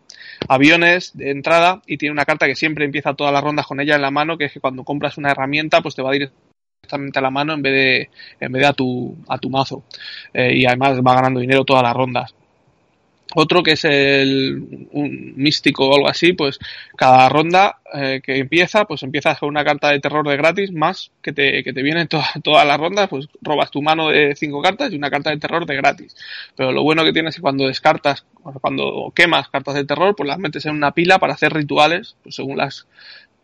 aviones 0.48 1.16
de 1.16 1.32
entrada 1.32 1.82
y 1.86 1.98
tiene 1.98 2.14
una 2.14 2.26
carta 2.26 2.48
que 2.48 2.56
siempre 2.56 2.86
empieza 2.86 3.14
todas 3.14 3.34
las 3.34 3.44
rondas 3.44 3.66
con 3.66 3.80
ella 3.80 3.96
en 3.96 4.02
la 4.02 4.12
mano, 4.12 4.38
que 4.38 4.46
es 4.46 4.54
que 4.54 4.60
cuando 4.60 4.84
compras 4.84 5.18
una 5.18 5.32
herramienta, 5.32 5.82
pues 5.82 5.96
te 5.96 6.02
va 6.02 6.12
directamente 6.12 7.20
a 7.20 7.22
la 7.22 7.32
mano 7.32 7.54
en 7.54 7.62
vez 7.62 7.74
de, 7.74 8.10
en 8.40 8.52
vez 8.52 8.62
de 8.62 8.68
a 8.68 8.74
tu, 8.74 9.16
a 9.28 9.38
tu 9.38 9.50
mazo. 9.50 9.84
Eh, 10.34 10.58
y 10.58 10.66
además 10.66 11.00
va 11.00 11.16
ganando 11.16 11.40
dinero 11.40 11.64
todas 11.64 11.84
las 11.84 11.94
rondas. 11.94 12.34
Otro 13.36 13.62
que 13.62 13.74
es 13.74 13.84
el 13.84 14.88
un 14.92 15.34
místico 15.36 15.90
o 15.90 15.96
algo 15.96 16.08
así, 16.08 16.34
pues 16.34 16.60
cada 16.96 17.28
ronda 17.28 17.80
eh, 17.94 18.22
que 18.24 18.38
empieza, 18.38 18.86
pues 18.86 19.04
empiezas 19.04 19.38
con 19.40 19.50
una 19.50 19.66
carta 19.66 19.92
de 19.92 20.00
terror 20.00 20.28
de 20.28 20.38
gratis 20.38 20.72
más 20.72 21.12
que 21.22 21.34
te, 21.34 21.64
que 21.64 21.74
te 21.74 21.84
viene 21.84 22.08
toda, 22.08 22.28
todas 22.44 22.78
rondas, 22.78 23.10
pues 23.10 23.28
robas 23.42 23.70
tu 23.70 23.82
mano 23.82 24.10
de 24.10 24.36
cinco 24.36 24.62
cartas 24.62 24.92
y 24.94 24.96
una 24.96 25.10
carta 25.10 25.30
de 25.30 25.38
terror 25.38 25.66
de 25.66 25.76
gratis. 25.76 26.16
Pero 26.56 26.72
lo 26.72 26.84
bueno 26.84 27.04
que 27.04 27.14
tienes 27.14 27.32
es 27.32 27.36
que 27.38 27.42
cuando 27.42 27.68
descartas, 27.68 28.26
cuando 28.62 29.12
quemas 29.14 29.50
cartas 29.50 29.76
de 29.76 29.86
terror, 29.86 30.16
pues 30.16 30.28
las 30.28 30.40
metes 30.40 30.66
en 30.66 30.76
una 30.76 30.92
pila 30.92 31.20
para 31.20 31.34
hacer 31.34 31.54
rituales, 31.54 32.16
pues 32.24 32.36
según 32.36 32.58
las, 32.58 32.88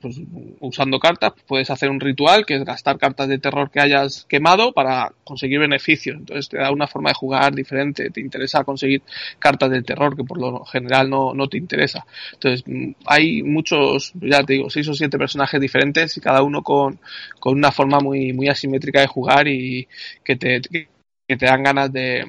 pues, 0.04 0.20
usando 0.60 1.00
cartas, 1.00 1.32
puedes 1.48 1.70
hacer 1.70 1.90
un 1.90 2.02
ritual 2.02 2.46
que 2.46 2.56
es 2.56 2.66
gastar 2.66 2.98
cartas 2.98 3.30
de 3.30 3.40
terror 3.40 3.72
que 3.72 3.80
hayas 3.80 4.26
quemado 4.26 4.74
para 4.74 5.14
conseguir 5.24 5.60
beneficios. 5.60 6.18
Entonces 6.18 6.50
te 6.50 6.58
da 6.58 6.72
una 6.72 6.88
forma 6.88 7.12
de 7.12 7.16
jugar 7.16 7.56
diferente. 7.56 8.10
Te 8.10 8.20
interesa 8.20 8.66
conseguir 8.66 9.02
cartas 9.40 9.72
de 9.72 9.82
terror 9.82 10.14
que 10.18 10.26
por 10.26 10.42
lo 10.42 10.66
general 10.66 11.10
no, 11.10 11.34
no 11.34 11.48
te 11.48 11.58
interesa. 11.58 12.06
Entonces 12.34 12.66
hay 13.06 13.44
muchos, 13.44 14.12
ya 14.16 14.44
te 14.44 14.54
digo, 14.54 14.70
seis 14.70 14.90
o 14.90 14.94
siete 14.94 15.18
personajes 15.18 15.62
diferentes 15.62 16.18
y 16.18 16.20
cada 16.20 16.44
uno 16.44 16.64
con, 16.64 17.00
con 17.40 17.56
una 17.58 17.72
forma 17.72 18.00
muy, 18.02 18.34
muy 18.34 18.50
asimétrica 18.50 19.00
de 19.00 19.08
jugar 19.08 19.48
y 19.48 19.88
que 20.22 20.36
te, 20.36 20.60
que 20.70 21.38
te 21.38 21.46
dan 21.46 21.64
ganas 21.64 21.94
de, 21.94 22.26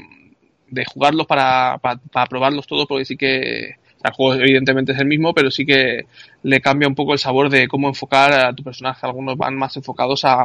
de 0.68 0.84
jugarlos 0.84 1.26
para, 1.26 1.78
para, 1.78 1.96
para 1.96 2.26
probarlos 2.26 2.68
todos 2.68 2.86
porque 2.86 3.04
sí 3.04 3.16
que 3.16 3.78
el 4.04 4.12
juego 4.12 4.34
evidentemente 4.34 4.92
es 4.92 4.98
el 4.98 5.06
mismo, 5.06 5.32
pero 5.32 5.50
sí 5.50 5.64
que 5.64 6.06
le 6.44 6.60
cambia 6.60 6.86
un 6.86 6.94
poco 6.94 7.14
el 7.14 7.18
sabor 7.18 7.48
de 7.48 7.66
cómo 7.66 7.88
enfocar 7.88 8.32
a 8.32 8.52
tu 8.52 8.62
personaje. 8.62 9.06
Algunos 9.06 9.36
van 9.38 9.56
más 9.56 9.74
enfocados 9.78 10.26
a, 10.26 10.44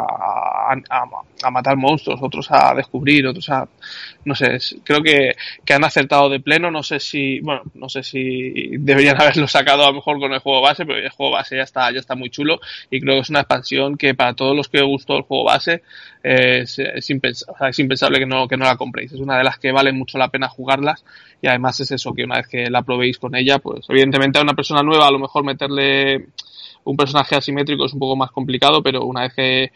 a, 0.70 1.52
matar 1.52 1.76
monstruos, 1.76 2.22
otros 2.24 2.48
a 2.50 2.74
descubrir, 2.74 3.28
otros 3.28 3.50
a... 3.50 3.68
No 4.24 4.34
sé, 4.34 4.58
creo 4.86 5.04
que, 5.04 5.34
que, 5.66 5.74
han 5.74 5.84
acertado 5.84 6.30
de 6.30 6.40
pleno. 6.40 6.72
No 6.72 6.84
sé 6.84 7.02
si, 7.02 7.42
bueno, 7.42 7.64
no 7.74 7.90
sé 7.90 8.04
si 8.04 8.78
deberían 8.78 9.18
haberlo 9.22 9.46
sacado 9.50 9.84
a 9.84 9.88
lo 9.88 9.96
mejor 9.96 10.20
con 10.20 10.32
el 10.32 10.40
juego 10.40 10.62
base, 10.62 10.86
pero 10.86 11.00
el 11.00 11.10
juego 11.10 11.34
base 11.34 11.58
ya 11.58 11.64
está, 11.64 11.92
ya 11.92 12.00
está 12.00 12.16
muy 12.16 12.30
chulo 12.30 12.62
y 12.90 13.02
creo 13.02 13.16
que 13.16 13.22
es 13.22 13.30
una 13.30 13.42
expansión 13.42 13.98
que 13.98 14.16
para 14.16 14.34
todos 14.34 14.56
los 14.56 14.70
que 14.70 14.82
gustó 14.82 15.18
el 15.18 15.24
juego 15.24 15.44
base 15.44 15.84
es, 16.24 16.80
es, 16.80 17.10
impensable, 17.10 17.70
es 17.70 17.80
impensable 17.80 18.20
que 18.20 18.26
no, 18.26 18.48
que 18.48 18.56
no 18.56 18.64
la 18.64 18.78
compréis. 18.78 19.12
Es 19.12 19.20
una 19.20 19.38
de 19.38 19.44
las 19.44 19.60
que 19.60 19.74
vale 19.74 19.92
mucho 19.92 20.18
la 20.18 20.30
pena 20.30 20.48
jugarlas 20.48 21.04
y 21.42 21.48
además 21.48 21.80
es 21.80 21.92
eso, 21.92 22.14
que 22.14 22.24
una 22.24 22.38
vez 22.38 22.48
que 22.48 22.70
la 22.70 22.84
probéis 22.84 23.18
con 23.18 23.36
ella, 23.36 23.60
pues 23.60 23.86
evidentemente 23.90 24.40
a 24.40 24.42
una 24.42 24.54
persona 24.54 24.82
nueva 24.82 25.08
a 25.08 25.12
lo 25.12 25.20
mejor 25.20 25.44
meterle 25.44 25.89
un 26.84 26.98
personaje 26.98 27.36
asimétrico 27.36 27.86
es 27.86 27.94
un 27.94 28.00
poco 28.00 28.16
más 28.16 28.32
complicado, 28.32 28.82
pero 28.82 29.06
una 29.06 29.22
vez 29.22 29.34
que, 29.34 29.72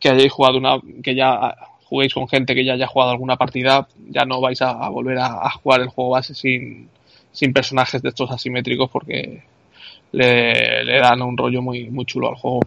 que 0.00 0.08
hayáis 0.08 0.32
jugado 0.32 0.58
una, 0.58 0.80
que 1.02 1.14
ya 1.14 1.54
juguéis 1.88 2.12
con 2.14 2.28
gente 2.28 2.54
que 2.54 2.64
ya 2.64 2.74
haya 2.74 2.86
jugado 2.86 3.12
alguna 3.12 3.36
partida, 3.36 3.86
ya 4.08 4.24
no 4.24 4.40
vais 4.40 4.60
a, 4.62 4.88
volver 4.88 5.18
a, 5.18 5.50
jugar 5.50 5.80
el 5.80 5.88
juego 5.88 6.10
base 6.10 6.34
sin, 6.34 6.88
sin 7.32 7.52
personajes 7.52 8.02
de 8.02 8.08
estos 8.08 8.30
asimétricos 8.30 8.90
porque 8.90 9.42
le, 10.12 10.84
le, 10.84 10.98
dan 10.98 11.22
un 11.22 11.36
rollo 11.36 11.62
muy, 11.62 11.88
muy 11.90 12.04
chulo 12.04 12.28
al 12.28 12.34
juego. 12.34 12.60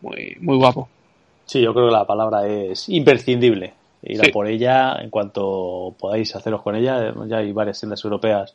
Muy, 0.00 0.36
muy 0.40 0.56
guapo. 0.56 0.88
Sí, 1.46 1.60
yo 1.60 1.72
creo 1.72 1.86
que 1.86 1.92
la 1.92 2.04
palabra 2.04 2.46
es 2.46 2.88
imprescindible 2.88 3.72
ir 4.02 4.20
a 4.20 4.30
por 4.32 4.46
ella 4.46 4.96
en 5.00 5.10
cuanto 5.10 5.94
podáis 5.98 6.34
haceros 6.34 6.62
con 6.62 6.76
ella. 6.76 7.14
Ya 7.26 7.38
hay 7.38 7.52
varias 7.52 7.78
tiendas 7.80 8.04
europeas 8.04 8.52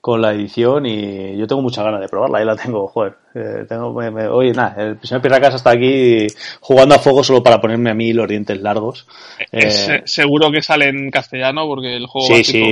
con 0.00 0.22
la 0.22 0.32
edición 0.32 0.86
y 0.86 1.36
yo 1.36 1.46
tengo 1.46 1.60
muchas 1.60 1.84
ganas 1.84 2.00
de 2.00 2.08
probarla, 2.08 2.38
ahí 2.38 2.44
la 2.44 2.56
tengo, 2.56 2.86
joder. 2.86 3.14
Eh, 3.34 3.64
tengo, 3.68 3.88
oye, 3.88 4.52
nada, 4.52 4.74
el 4.82 4.98
señor 5.02 5.20
Pirracas 5.22 5.56
está 5.56 5.70
aquí 5.70 6.26
jugando 6.60 6.94
a 6.94 6.98
fuego 6.98 7.22
solo 7.24 7.42
para 7.42 7.60
ponerme 7.60 7.90
a 7.90 7.94
mí 7.94 8.12
los 8.12 8.28
dientes 8.28 8.60
largos. 8.60 9.06
Eh, 9.52 10.02
seguro 10.04 10.50
que 10.50 10.62
sale 10.62 10.88
en 10.88 11.10
castellano 11.10 11.66
porque 11.66 11.96
el 11.96 12.06
juego 12.06 12.26
sí, 12.28 12.44
sí, 12.44 12.62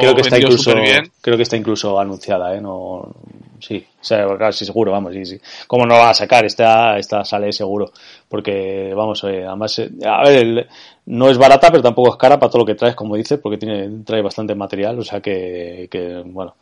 creo 0.00 0.14
que 0.14 0.22
está 0.22 0.38
incluso 0.38 0.72
creo 1.20 1.36
que 1.36 1.42
está 1.42 1.56
incluso 1.56 1.98
anunciada, 1.98 2.54
eh, 2.54 2.60
no 2.60 3.12
sí, 3.60 3.84
o 4.00 4.04
sea, 4.04 4.26
casi 4.38 4.64
seguro, 4.64 4.92
vamos, 4.92 5.12
sí, 5.14 5.24
sí. 5.24 5.40
¿Cómo 5.66 5.86
no 5.86 5.94
va 5.94 6.10
a 6.10 6.14
sacar? 6.14 6.44
Esta, 6.44 6.98
esta 6.98 7.24
sale 7.24 7.52
seguro. 7.52 7.92
Porque, 8.28 8.92
vamos, 8.94 9.22
eh, 9.24 9.44
además, 9.46 9.78
eh, 9.78 9.90
a 10.04 10.22
ver, 10.28 10.68
no 11.06 11.30
es 11.30 11.38
barata, 11.38 11.70
pero 11.70 11.82
tampoco 11.82 12.10
es 12.10 12.16
cara 12.16 12.38
para 12.38 12.50
todo 12.50 12.60
lo 12.60 12.66
que 12.66 12.74
traes, 12.74 12.94
como 12.94 13.16
dices, 13.16 13.38
porque 13.42 13.58
tiene, 13.58 14.04
trae 14.04 14.22
bastante 14.22 14.54
material, 14.54 14.98
o 14.98 15.04
sea 15.04 15.20
que, 15.20 15.88
que 15.90 16.22
bueno, 16.24 16.56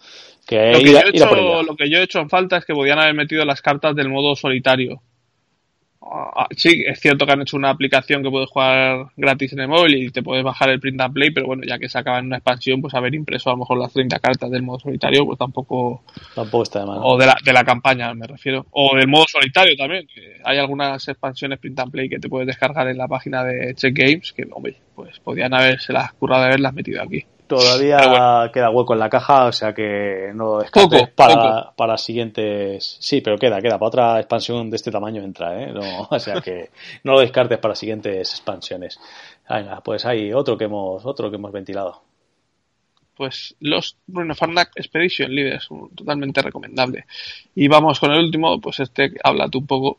que 0.47 0.73
lo 0.73 0.79
que, 0.79 0.93
yo 0.93 0.99
he 0.99 1.09
hecho, 1.09 1.63
lo 1.63 1.77
que 1.77 1.91
yo 1.91 1.99
he 1.99 2.03
hecho 2.03 2.21
en 2.21 2.31
falta 2.31 2.59
es 2.59 2.65
que 2.65 2.75
podían 2.75 2.99
haber 2.99 3.15
metido 3.15 3.45
las 3.45 3.61
cartas 3.61 3.97
del 3.97 4.09
modo 4.09 4.37
solitario. 4.37 5.01
Ah, 6.09 6.47
sí, 6.57 6.85
es 6.87 7.01
cierto 7.01 7.27
que 7.27 7.33
han 7.33 7.43
hecho 7.43 7.57
una 7.57 7.71
aplicación 7.71 8.23
que 8.23 8.31
puedes 8.31 8.49
jugar 8.49 9.09
gratis 9.17 9.53
en 9.53 9.61
el 9.61 9.69
móvil 9.69 9.97
y 9.97 10.11
te 10.11 10.23
puedes 10.23 10.45
bajar 10.45 10.71
el 10.71 10.79
print 10.79 11.01
and 11.01 11.13
play, 11.13 11.31
pero 11.31 11.47
bueno, 11.47 11.65
ya 11.67 11.79
que 11.79 11.89
se 11.89 11.99
acaba 11.99 12.19
en 12.21 12.27
una 12.27 12.37
expansión, 12.37 12.81
pues 12.81 12.95
haber 12.95 13.15
impreso 13.15 13.51
a 13.51 13.55
lo 13.55 13.59
mejor 13.59 13.79
las 13.79 13.93
30 13.93 14.19
cartas 14.21 14.51
del 14.51 14.63
modo 14.63 14.79
solitario, 14.79 15.27
pues 15.27 15.39
tampoco. 15.39 16.03
Tampoco 16.35 16.63
está 16.63 16.81
de 16.81 16.87
mal. 16.87 17.01
O 17.03 17.19
de 17.19 17.27
la, 17.27 17.37
de 17.45 17.53
la 17.53 17.65
campaña, 17.65 18.15
me 18.15 18.27
refiero. 18.27 18.67
O 18.71 18.97
del 18.97 19.09
modo 19.09 19.25
solitario 19.27 19.77
también. 19.77 20.07
Que 20.07 20.41
hay 20.45 20.59
algunas 20.59 21.09
expansiones 21.09 21.59
print 21.59 21.81
and 21.81 21.91
play 21.91 22.09
que 22.09 22.21
te 22.21 22.29
puedes 22.29 22.47
descargar 22.47 22.87
en 22.89 22.99
la 22.99 23.09
página 23.09 23.43
de 23.43 23.75
Check 23.75 23.97
Games, 23.97 24.33
que, 24.33 24.47
hombre, 24.53 24.77
pues 24.95 25.19
podían 25.19 25.55
haberse 25.55 25.93
las 25.93 26.13
currado 26.13 26.43
de 26.43 26.49
haberlas 26.49 26.73
metido 26.73 27.03
aquí. 27.03 27.25
Todavía 27.47 28.51
queda 28.53 28.71
hueco 28.71 28.95
en 28.95 28.99
la 28.99 29.09
caja, 29.09 29.47
o 29.47 29.53
sea 29.53 29.73
que 29.73 30.33
no 30.35 30.59
descartes 30.59 31.09
para, 31.11 31.71
para 31.77 31.97
siguientes. 31.97 32.97
Sí, 33.01 33.21
pero 33.21 33.39
queda, 33.39 33.61
queda. 33.61 33.79
Para 33.79 33.89
otra 33.89 34.19
expansión 34.19 34.69
de 34.69 34.77
este 34.77 34.91
tamaño 34.91 35.23
entra, 35.23 35.63
¿eh? 35.63 35.73
No, 35.73 36.09
o 36.11 36.19
sea 36.19 36.41
que 36.41 36.71
no 37.05 37.13
lo 37.13 37.21
descartes 37.21 37.59
para 37.59 37.75
siguientes 37.75 38.33
expansiones. 38.33 38.99
Venga, 39.49 39.81
pues 39.81 40.05
hay 40.07 40.33
otro 40.33 40.59
que 40.59 40.65
hemos, 40.65 41.07
otro 41.07 41.31
que 41.31 41.37
hemos 41.37 41.53
ventilado. 41.53 42.03
Pues 43.17 43.55
los 43.61 43.97
Bruno 44.07 44.35
Farnak 44.35 44.73
Expedition 44.75 45.35
Leaders, 45.35 45.69
totalmente 45.95 46.43
recomendable. 46.43 47.07
Y 47.55 47.69
vamos 47.69 47.99
con 48.01 48.13
el 48.13 48.25
último, 48.25 48.61
pues 48.61 48.81
este 48.81 49.13
habla 49.23 49.49
tú 49.49 49.61
un 49.61 49.67
poco 49.67 49.99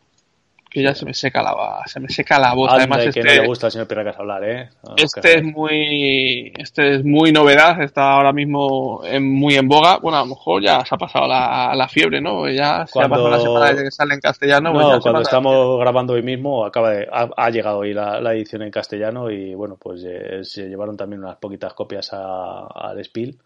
que 0.70 0.84
ya 0.84 0.94
se 0.94 1.06
me 1.06 1.14
seca 1.14 1.42
la 1.42 1.84
se 1.86 2.00
me 2.00 2.10
seca 2.10 2.40
la 2.40 2.54
voz. 2.54 2.72
Además, 2.72 3.06
este, 3.06 3.24
no 3.24 3.32
le 3.32 3.48
gusta 3.48 3.68
al 3.68 3.72
señor 3.72 3.88
Pirracas 3.88 4.20
hablar, 4.20 4.44
¿eh? 4.44 4.70
este 4.98 5.38
es 5.38 5.44
muy 5.44 6.54
este 6.58 6.96
es 6.96 7.06
muy 7.06 7.32
novedad, 7.32 7.82
está 7.82 8.12
ahora 8.14 8.34
mismo 8.34 9.02
en, 9.06 9.28
muy 9.28 9.56
en 9.56 9.68
boga. 9.68 9.98
Bueno, 9.98 10.18
a 10.18 10.22
lo 10.22 10.28
mejor 10.28 10.62
ya 10.62 10.86
se 10.86 10.96
ha 10.96 10.98
pasado 10.98 11.28
la, 11.28 11.74
la 11.76 11.88
fiebre, 11.88 12.22
¿no? 12.22 12.50
Ya 12.50 12.86
se 12.88 13.02
ha 13.02 13.08
pasado 13.08 13.30
la 13.30 13.40
semana 13.40 13.70
desde 13.70 13.84
que 13.86 13.92
sale 13.92 14.14
en 14.14 14.20
castellano. 14.20 14.74
Pues 14.74 14.86
no, 14.86 15.00
cuando 15.00 15.22
estamos 15.22 15.80
grabando 15.80 16.14
hoy 16.14 16.24
mismo 16.24 16.66
acaba 16.66 16.92
de, 16.92 17.08
ha, 17.12 17.50
llegado 17.50 17.80
hoy 17.80 17.94
la, 17.94 18.20
la, 18.20 18.34
edición 18.34 18.62
en 18.62 18.72
castellano 18.72 19.32
y 19.32 19.54
bueno, 19.56 19.78
pues 19.80 20.04
eh, 20.06 20.44
se 20.44 20.68
llevaron 20.68 20.98
también 20.98 21.24
unas 21.24 21.38
poquitas 21.38 21.74
copias 21.74 22.12
al 22.14 23.04
Spiel. 23.04 23.38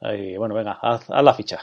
Y 0.00 0.36
bueno, 0.36 0.54
venga, 0.54 0.78
haz, 0.82 1.08
haz 1.10 1.22
la 1.22 1.34
ficha. 1.34 1.60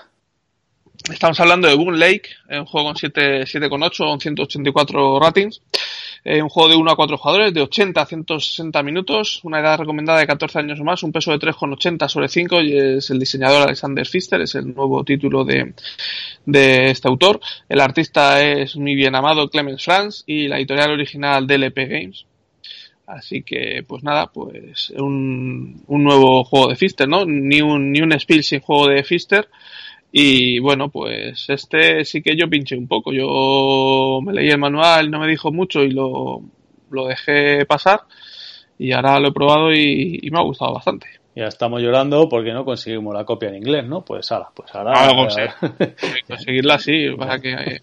Estamos 1.08 1.40
hablando 1.40 1.68
de 1.68 1.76
Boon 1.76 1.98
Lake, 1.98 2.30
un 2.50 2.66
juego 2.66 2.88
con 2.88 2.96
7,8 2.96 3.98
con 3.98 4.20
184 4.20 5.20
ratings. 5.20 5.62
Un 6.26 6.50
juego 6.50 6.70
de 6.70 6.76
1 6.76 6.92
a 6.92 6.96
4 6.98 7.18
jugadores, 7.18 7.54
de 7.54 7.62
80 7.62 8.02
a 8.02 8.06
160 8.06 8.84
minutos, 8.84 9.40
una 9.44 9.62
edad 9.62 9.80
recomendada 9.80 10.20
de 10.20 10.28
14 10.28 10.60
años 10.60 10.80
o 10.80 10.84
más, 10.84 11.02
un 11.02 11.14
peso 11.14 11.32
de 11.32 11.40
3,80 11.40 12.10
sobre 12.10 12.28
5 12.28 12.62
y 12.62 12.78
es 12.78 13.10
el 13.10 13.20
diseñador 13.20 13.64
Alexander 13.64 14.06
Pfister, 14.06 14.42
es 14.42 14.54
el 14.56 14.76
nuevo 14.76 15.04
título 15.06 15.46
de, 15.46 15.74
de 16.46 16.92
este 16.92 17.08
autor. 17.08 17.40
El 17.70 17.80
artista 17.80 18.42
es 18.44 18.76
mi 18.76 18.96
bien 18.96 19.16
amado 19.16 19.50
Clemens 19.50 19.84
Franz 19.84 20.24
y 20.28 20.50
la 20.50 20.58
editorial 20.58 20.92
original 20.92 21.48
DLP 21.48 21.78
Games. 21.88 22.26
Así 23.08 23.42
que, 23.42 23.84
pues 23.88 24.04
nada, 24.04 24.28
pues 24.28 24.92
un, 24.92 25.84
un 25.88 26.04
nuevo 26.04 26.44
juego 26.44 26.68
de 26.68 26.76
Fister, 26.76 27.08
¿no? 27.08 27.26
Ni 27.26 27.62
un, 27.62 27.92
ni 27.92 28.02
un 28.02 28.12
Spiel 28.20 28.44
sin 28.44 28.60
juego 28.60 28.88
de 28.88 29.04
Fister. 29.04 29.50
Y 30.12 30.60
bueno, 30.60 30.90
pues 30.90 31.46
este 31.50 32.04
sí 32.04 32.22
que 32.22 32.36
yo 32.36 32.50
pinché 32.50 32.76
un 32.76 32.88
poco. 32.88 33.12
Yo 33.12 34.20
me 34.24 34.34
leí 34.34 34.50
el 34.50 34.58
manual, 34.58 35.12
no 35.12 35.20
me 35.20 35.28
dijo 35.28 35.52
mucho 35.52 35.84
y 35.84 35.92
lo, 35.92 36.42
lo 36.90 37.08
dejé 37.08 37.66
pasar. 37.66 38.02
Y 38.78 38.92
ahora 38.92 39.20
lo 39.20 39.30
he 39.30 39.34
probado 39.34 39.74
y, 39.74 40.28
me 40.32 40.40
ha 40.40 40.44
gustado 40.44 40.74
bastante. 40.74 41.08
Ya 41.36 41.46
estamos 41.46 41.82
llorando 41.82 42.28
porque 42.28 42.54
no 42.54 42.66
conseguimos 42.66 43.14
la 43.14 43.26
copia 43.26 43.50
en 43.50 43.56
inglés, 43.56 43.86
¿no? 43.86 44.04
Pues 44.04 44.32
ahora, 44.32 44.50
pues 44.54 44.74
ahora. 44.74 44.94
Ah, 44.96 45.14
conseguirla 46.28 46.80
sí, 46.80 47.10
para 47.18 47.40
que 47.40 47.52
eh, 47.52 47.82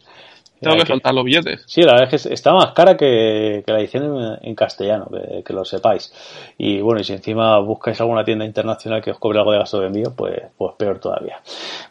tengo 0.70 0.82
que, 0.82 0.86
soltar 0.86 1.14
los 1.14 1.24
billetes. 1.24 1.64
Sí, 1.66 1.82
la 1.82 1.92
verdad 1.92 2.14
es 2.14 2.22
que 2.22 2.34
está 2.34 2.52
más 2.52 2.72
cara 2.72 2.96
que, 2.96 3.62
la 3.66 3.80
edición 3.80 4.38
en, 4.40 4.54
castellano, 4.54 5.08
que, 5.44 5.52
lo 5.52 5.64
sepáis. 5.64 6.12
Y 6.58 6.80
bueno, 6.80 7.00
y 7.00 7.04
si 7.04 7.12
encima 7.12 7.58
buscáis 7.60 8.00
alguna 8.00 8.24
tienda 8.24 8.44
internacional 8.44 9.02
que 9.02 9.10
os 9.10 9.18
cobre 9.18 9.38
algo 9.38 9.52
de 9.52 9.58
gasto 9.58 9.80
de 9.80 9.86
envío, 9.86 10.14
pues, 10.14 10.42
pues 10.56 10.74
peor 10.76 10.98
todavía. 10.98 11.40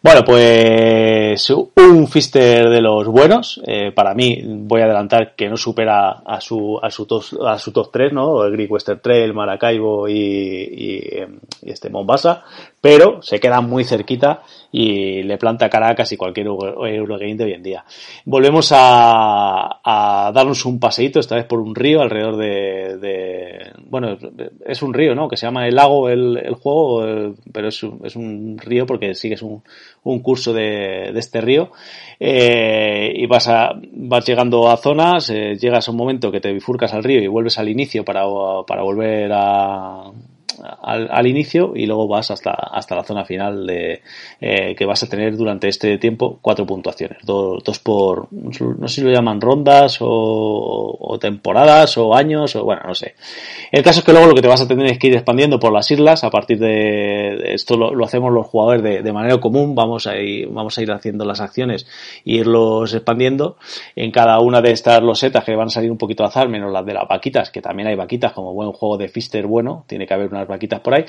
Bueno, 0.01 0.23
pues 0.23 1.49
un 1.49 2.07
Fister 2.07 2.69
de 2.69 2.81
los 2.81 3.07
buenos. 3.07 3.61
Eh, 3.65 3.91
para 3.91 4.13
mí, 4.13 4.41
voy 4.45 4.81
a 4.81 4.85
adelantar 4.85 5.35
que 5.35 5.49
no 5.49 5.57
supera 5.57 6.21
a 6.25 6.41
su, 6.41 6.79
a 6.81 6.89
su, 6.89 7.05
top, 7.05 7.23
a 7.45 7.57
su 7.57 7.71
top 7.71 7.89
3, 7.91 8.13
¿no? 8.13 8.43
El 8.43 8.53
Greek 8.53 8.71
Western 8.71 8.99
Trail, 8.99 9.33
Maracaibo 9.33 10.07
y, 10.07 10.13
y, 10.13 10.99
y 11.63 11.71
este 11.71 11.89
Mombasa. 11.89 12.43
Pero 12.85 13.19
se 13.23 13.39
queda 13.39 13.61
muy 13.61 13.83
cerquita 13.83 14.43
y 14.71 15.23
le 15.23 15.39
planta 15.39 15.71
cara 15.71 15.89
a 15.89 15.95
casi 15.95 16.15
cualquier 16.15 16.45
Eurogame 16.45 17.33
de 17.33 17.43
hoy 17.43 17.53
en 17.53 17.63
día. 17.63 17.83
Volvemos 18.25 18.71
a, 18.75 20.31
darnos 20.31 20.63
un 20.65 20.79
paseíto, 20.79 21.19
esta 21.19 21.35
vez 21.35 21.45
por 21.45 21.61
un 21.61 21.73
río 21.73 22.03
alrededor 22.03 22.37
de, 22.37 23.71
bueno, 23.89 24.15
es 24.63 24.83
un 24.83 24.93
río, 24.93 25.15
¿no? 25.15 25.27
Que 25.27 25.35
se 25.35 25.47
llama 25.47 25.67
el 25.67 25.73
lago 25.73 26.09
el, 26.09 26.53
juego, 26.61 27.33
pero 27.51 27.69
es, 27.69 27.81
un 27.81 28.59
río 28.59 28.85
porque 28.85 29.15
sigues 29.15 29.41
un, 29.41 29.63
un 30.03 30.19
curso 30.19 30.53
de, 30.53 31.09
de 31.11 31.19
este 31.19 31.41
río 31.41 31.71
eh, 32.19 33.11
y 33.15 33.25
vas, 33.25 33.47
a, 33.47 33.71
vas 33.93 34.27
llegando 34.27 34.69
a 34.69 34.77
zonas, 34.77 35.31
eh, 35.31 35.57
llegas 35.59 35.87
a 35.87 35.91
un 35.91 35.97
momento 35.97 36.31
que 36.31 36.39
te 36.39 36.53
bifurcas 36.53 36.93
al 36.93 37.03
río 37.03 37.19
y 37.19 37.25
vuelves 37.25 37.57
al 37.57 37.67
inicio 37.67 38.05
para, 38.05 38.25
para 38.67 38.83
volver 38.83 39.31
a 39.33 40.11
al, 40.81 41.07
al, 41.11 41.27
inicio 41.27 41.73
y 41.75 41.85
luego 41.85 42.07
vas 42.07 42.31
hasta, 42.31 42.51
hasta 42.51 42.95
la 42.95 43.03
zona 43.03 43.25
final 43.25 43.65
de 43.65 44.01
eh, 44.39 44.75
que 44.75 44.85
vas 44.85 45.03
a 45.03 45.09
tener 45.09 45.35
durante 45.35 45.67
este 45.67 45.97
tiempo 45.97 46.39
cuatro 46.41 46.65
puntuaciones, 46.65 47.19
dos, 47.23 47.63
dos 47.63 47.79
por, 47.79 48.27
no 48.31 48.87
sé 48.87 48.95
si 48.95 49.01
lo 49.01 49.11
llaman 49.11 49.41
rondas 49.41 49.97
o, 50.01 50.97
o, 50.99 51.19
temporadas 51.19 51.97
o 51.97 52.15
años 52.15 52.55
o 52.55 52.63
bueno, 52.63 52.81
no 52.85 52.95
sé. 52.95 53.15
El 53.71 53.83
caso 53.83 53.99
es 53.99 54.05
que 54.05 54.11
luego 54.11 54.27
lo 54.27 54.35
que 54.35 54.41
te 54.41 54.47
vas 54.47 54.61
a 54.61 54.67
tener 54.67 54.85
es 54.87 54.99
que 54.99 55.07
ir 55.07 55.15
expandiendo 55.15 55.59
por 55.59 55.73
las 55.73 55.89
islas. 55.91 56.23
A 56.23 56.29
partir 56.29 56.59
de, 56.59 57.53
esto 57.53 57.77
lo, 57.77 57.93
lo, 57.93 58.05
hacemos 58.05 58.31
los 58.31 58.47
jugadores 58.47 58.83
de, 58.83 59.01
de, 59.01 59.13
manera 59.13 59.37
común, 59.39 59.75
vamos 59.75 60.07
a, 60.07 60.17
ir, 60.17 60.47
vamos 60.49 60.77
a 60.77 60.81
ir 60.81 60.91
haciendo 60.91 61.25
las 61.25 61.41
acciones 61.41 61.87
e 62.25 62.35
irlos 62.35 62.93
expandiendo. 62.93 63.57
En 63.95 64.11
cada 64.11 64.39
una 64.39 64.61
de 64.61 64.71
estas 64.71 65.01
losetas 65.01 65.43
que 65.43 65.55
van 65.55 65.67
a 65.67 65.71
salir 65.71 65.91
un 65.91 65.97
poquito 65.97 66.23
azar, 66.23 66.49
menos 66.49 66.71
las 66.71 66.85
de 66.85 66.93
las 66.93 67.07
vaquitas, 67.07 67.49
que 67.49 67.61
también 67.61 67.87
hay 67.87 67.95
vaquitas 67.95 68.33
como 68.33 68.53
buen 68.53 68.71
juego 68.71 68.97
de 68.97 69.09
Fister 69.09 69.47
bueno, 69.47 69.83
tiene 69.87 70.05
que 70.05 70.13
haber 70.13 70.29
una 70.29 70.44
vaquitas 70.47 70.79
por 70.79 70.95
ahí, 70.95 71.05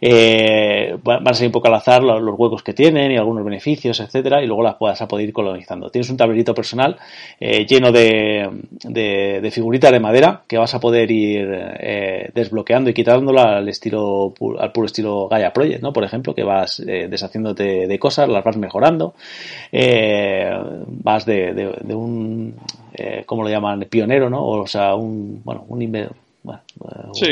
eh, 0.00 0.96
van 1.02 1.26
a 1.26 1.34
ser 1.34 1.46
un 1.46 1.52
poco 1.52 1.68
al 1.68 1.74
azar 1.74 2.02
los, 2.02 2.22
los, 2.22 2.38
huecos 2.38 2.62
que 2.62 2.72
tienen 2.72 3.12
y 3.12 3.16
algunos 3.16 3.44
beneficios, 3.44 4.00
etcétera, 4.00 4.42
y 4.42 4.46
luego 4.46 4.62
las 4.62 4.76
puedas 4.76 5.00
a 5.02 5.08
poder 5.08 5.28
ir 5.28 5.32
colonizando. 5.32 5.90
Tienes 5.90 6.10
un 6.10 6.16
tablerito 6.16 6.54
personal 6.54 6.96
eh, 7.40 7.66
lleno 7.66 7.92
de, 7.92 8.48
de, 8.84 9.40
de, 9.40 9.50
figuritas 9.50 9.92
de 9.92 10.00
madera 10.00 10.42
que 10.46 10.58
vas 10.58 10.74
a 10.74 10.80
poder 10.80 11.10
ir 11.10 11.48
eh, 11.80 12.30
desbloqueando 12.34 12.90
y 12.90 12.94
quitándola 12.94 13.58
al 13.58 13.68
estilo 13.68 14.32
al 14.58 14.72
puro 14.72 14.86
estilo 14.86 15.28
Gaia 15.28 15.52
Project, 15.52 15.82
¿no? 15.82 15.92
Por 15.92 16.04
ejemplo, 16.04 16.34
que 16.34 16.44
vas 16.44 16.80
eh, 16.80 17.08
deshaciéndote 17.08 17.86
de 17.86 17.98
cosas, 17.98 18.28
las 18.28 18.44
vas 18.44 18.56
mejorando, 18.56 19.14
eh, 19.72 20.50
vas 20.86 21.24
de, 21.26 21.52
de 21.54 21.94
un, 21.94 22.54
¿cómo 23.26 23.42
lo 23.42 23.48
llaman? 23.48 23.86
Pionero, 23.90 24.30
¿no? 24.30 24.46
O 24.46 24.66
sea, 24.66 24.94
un, 24.94 25.42
bueno, 25.44 25.64
un 25.68 25.82
bueno, 26.76 27.14
sí. 27.14 27.28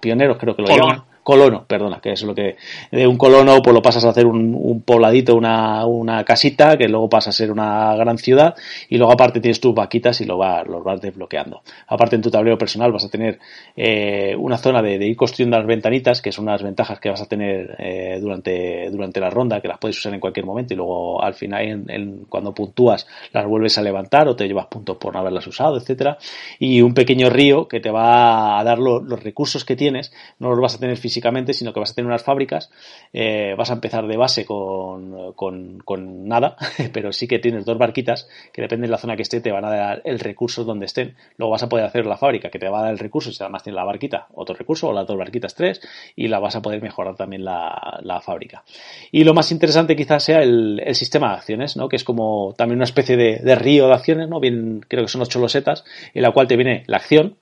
pioneros 0.00 0.38
creo 0.38 0.54
que 0.54 0.62
lo 0.62 0.68
llaman 0.68 1.02
colono, 1.28 1.66
perdona, 1.66 2.00
que 2.00 2.12
es 2.12 2.22
lo 2.22 2.34
que 2.34 2.56
de 2.90 3.06
un 3.06 3.18
colono 3.18 3.60
pues 3.60 3.74
lo 3.74 3.82
pasas 3.82 4.02
a 4.06 4.08
hacer 4.08 4.24
un, 4.24 4.56
un 4.58 4.80
pobladito, 4.80 5.36
una, 5.36 5.84
una, 5.84 6.24
casita, 6.24 6.78
que 6.78 6.88
luego 6.88 7.10
pasa 7.10 7.28
a 7.28 7.32
ser 7.34 7.52
una 7.52 7.94
gran 7.96 8.16
ciudad 8.16 8.54
y 8.88 8.96
luego 8.96 9.12
aparte 9.12 9.38
tienes 9.38 9.60
tus 9.60 9.74
vaquitas 9.74 10.22
y 10.22 10.24
lo 10.24 10.38
vas, 10.38 10.66
los 10.66 10.82
vas 10.82 11.02
desbloqueando. 11.02 11.60
Aparte 11.86 12.16
en 12.16 12.22
tu 12.22 12.30
tablero 12.30 12.56
personal 12.56 12.92
vas 12.92 13.04
a 13.04 13.10
tener 13.10 13.38
eh, 13.76 14.34
una 14.38 14.56
zona 14.56 14.80
de, 14.80 14.94
ir 15.06 15.16
construyendo 15.18 15.58
las 15.58 15.66
ventanitas, 15.66 16.22
que 16.22 16.32
son 16.32 16.46
unas 16.46 16.62
ventajas 16.62 16.98
que 16.98 17.10
vas 17.10 17.20
a 17.20 17.26
tener 17.26 17.76
eh, 17.78 18.18
durante, 18.22 18.88
durante 18.90 19.20
la 19.20 19.28
ronda, 19.28 19.60
que 19.60 19.68
las 19.68 19.76
puedes 19.76 19.98
usar 19.98 20.14
en 20.14 20.20
cualquier 20.20 20.46
momento 20.46 20.72
y 20.72 20.78
luego 20.78 21.22
al 21.22 21.34
final 21.34 21.62
en, 21.62 21.90
en, 21.90 22.24
cuando 22.30 22.54
puntúas 22.54 23.06
las 23.34 23.46
vuelves 23.46 23.76
a 23.76 23.82
levantar 23.82 24.28
o 24.28 24.34
te 24.34 24.48
llevas 24.48 24.68
puntos 24.68 24.96
por 24.96 25.12
no 25.12 25.20
haberlas 25.20 25.46
usado, 25.46 25.76
etcétera 25.76 26.16
Y 26.58 26.80
un 26.80 26.94
pequeño 26.94 27.28
río 27.28 27.68
que 27.68 27.80
te 27.80 27.90
va 27.90 28.58
a 28.58 28.64
dar 28.64 28.78
lo, 28.78 29.00
los 29.00 29.22
recursos 29.22 29.66
que 29.66 29.76
tienes, 29.76 30.10
no 30.38 30.48
los 30.48 30.58
vas 30.58 30.76
a 30.76 30.78
tener 30.78 30.96
físicamente 30.96 31.17
sino 31.52 31.72
que 31.72 31.80
vas 31.80 31.90
a 31.90 31.94
tener 31.94 32.06
unas 32.06 32.22
fábricas, 32.22 32.70
eh, 33.12 33.54
vas 33.56 33.70
a 33.70 33.74
empezar 33.74 34.06
de 34.06 34.16
base 34.16 34.44
con, 34.44 35.32
con, 35.34 36.28
nada, 36.28 36.56
pero 36.92 37.12
sí 37.12 37.26
que 37.26 37.38
tienes 37.38 37.64
dos 37.64 37.78
barquitas 37.78 38.28
que 38.52 38.62
depende 38.62 38.86
de 38.86 38.90
la 38.90 38.98
zona 38.98 39.16
que 39.16 39.22
esté, 39.22 39.40
te 39.40 39.52
van 39.52 39.64
a 39.64 39.70
dar 39.70 40.02
el 40.04 40.18
recurso 40.18 40.64
donde 40.64 40.86
estén. 40.86 41.16
Luego 41.36 41.52
vas 41.52 41.62
a 41.62 41.68
poder 41.68 41.84
hacer 41.84 42.06
la 42.06 42.16
fábrica 42.16 42.50
que 42.50 42.58
te 42.58 42.68
va 42.68 42.80
a 42.80 42.82
dar 42.82 42.92
el 42.92 42.98
recurso, 42.98 43.32
si 43.32 43.42
además 43.42 43.62
tiene 43.62 43.76
la 43.76 43.84
barquita, 43.84 44.26
otro 44.34 44.54
recurso, 44.54 44.88
o 44.88 44.92
las 44.92 45.06
dos 45.06 45.16
barquitas 45.16 45.54
tres, 45.54 45.80
y 46.16 46.28
la 46.28 46.38
vas 46.38 46.56
a 46.56 46.62
poder 46.62 46.82
mejorar 46.82 47.16
también 47.16 47.44
la, 47.44 48.00
la 48.02 48.20
fábrica. 48.20 48.64
Y 49.12 49.24
lo 49.24 49.34
más 49.34 49.50
interesante 49.52 49.96
quizás 49.96 50.24
sea 50.24 50.42
el, 50.42 50.80
el, 50.84 50.94
sistema 50.94 51.28
de 51.28 51.34
acciones, 51.34 51.76
¿no? 51.76 51.88
que 51.88 51.96
es 51.96 52.04
como 52.04 52.54
también 52.56 52.78
una 52.78 52.84
especie 52.84 53.16
de, 53.16 53.38
de 53.38 53.54
río 53.54 53.86
de 53.86 53.94
acciones, 53.94 54.28
¿no? 54.28 54.40
Bien, 54.40 54.84
creo 54.86 55.04
que 55.04 55.08
son 55.08 55.22
ocho 55.22 55.38
losetas, 55.38 55.84
en 56.14 56.22
la 56.22 56.32
cual 56.32 56.46
te 56.46 56.56
viene 56.56 56.84
la 56.86 56.98
acción, 56.98 57.36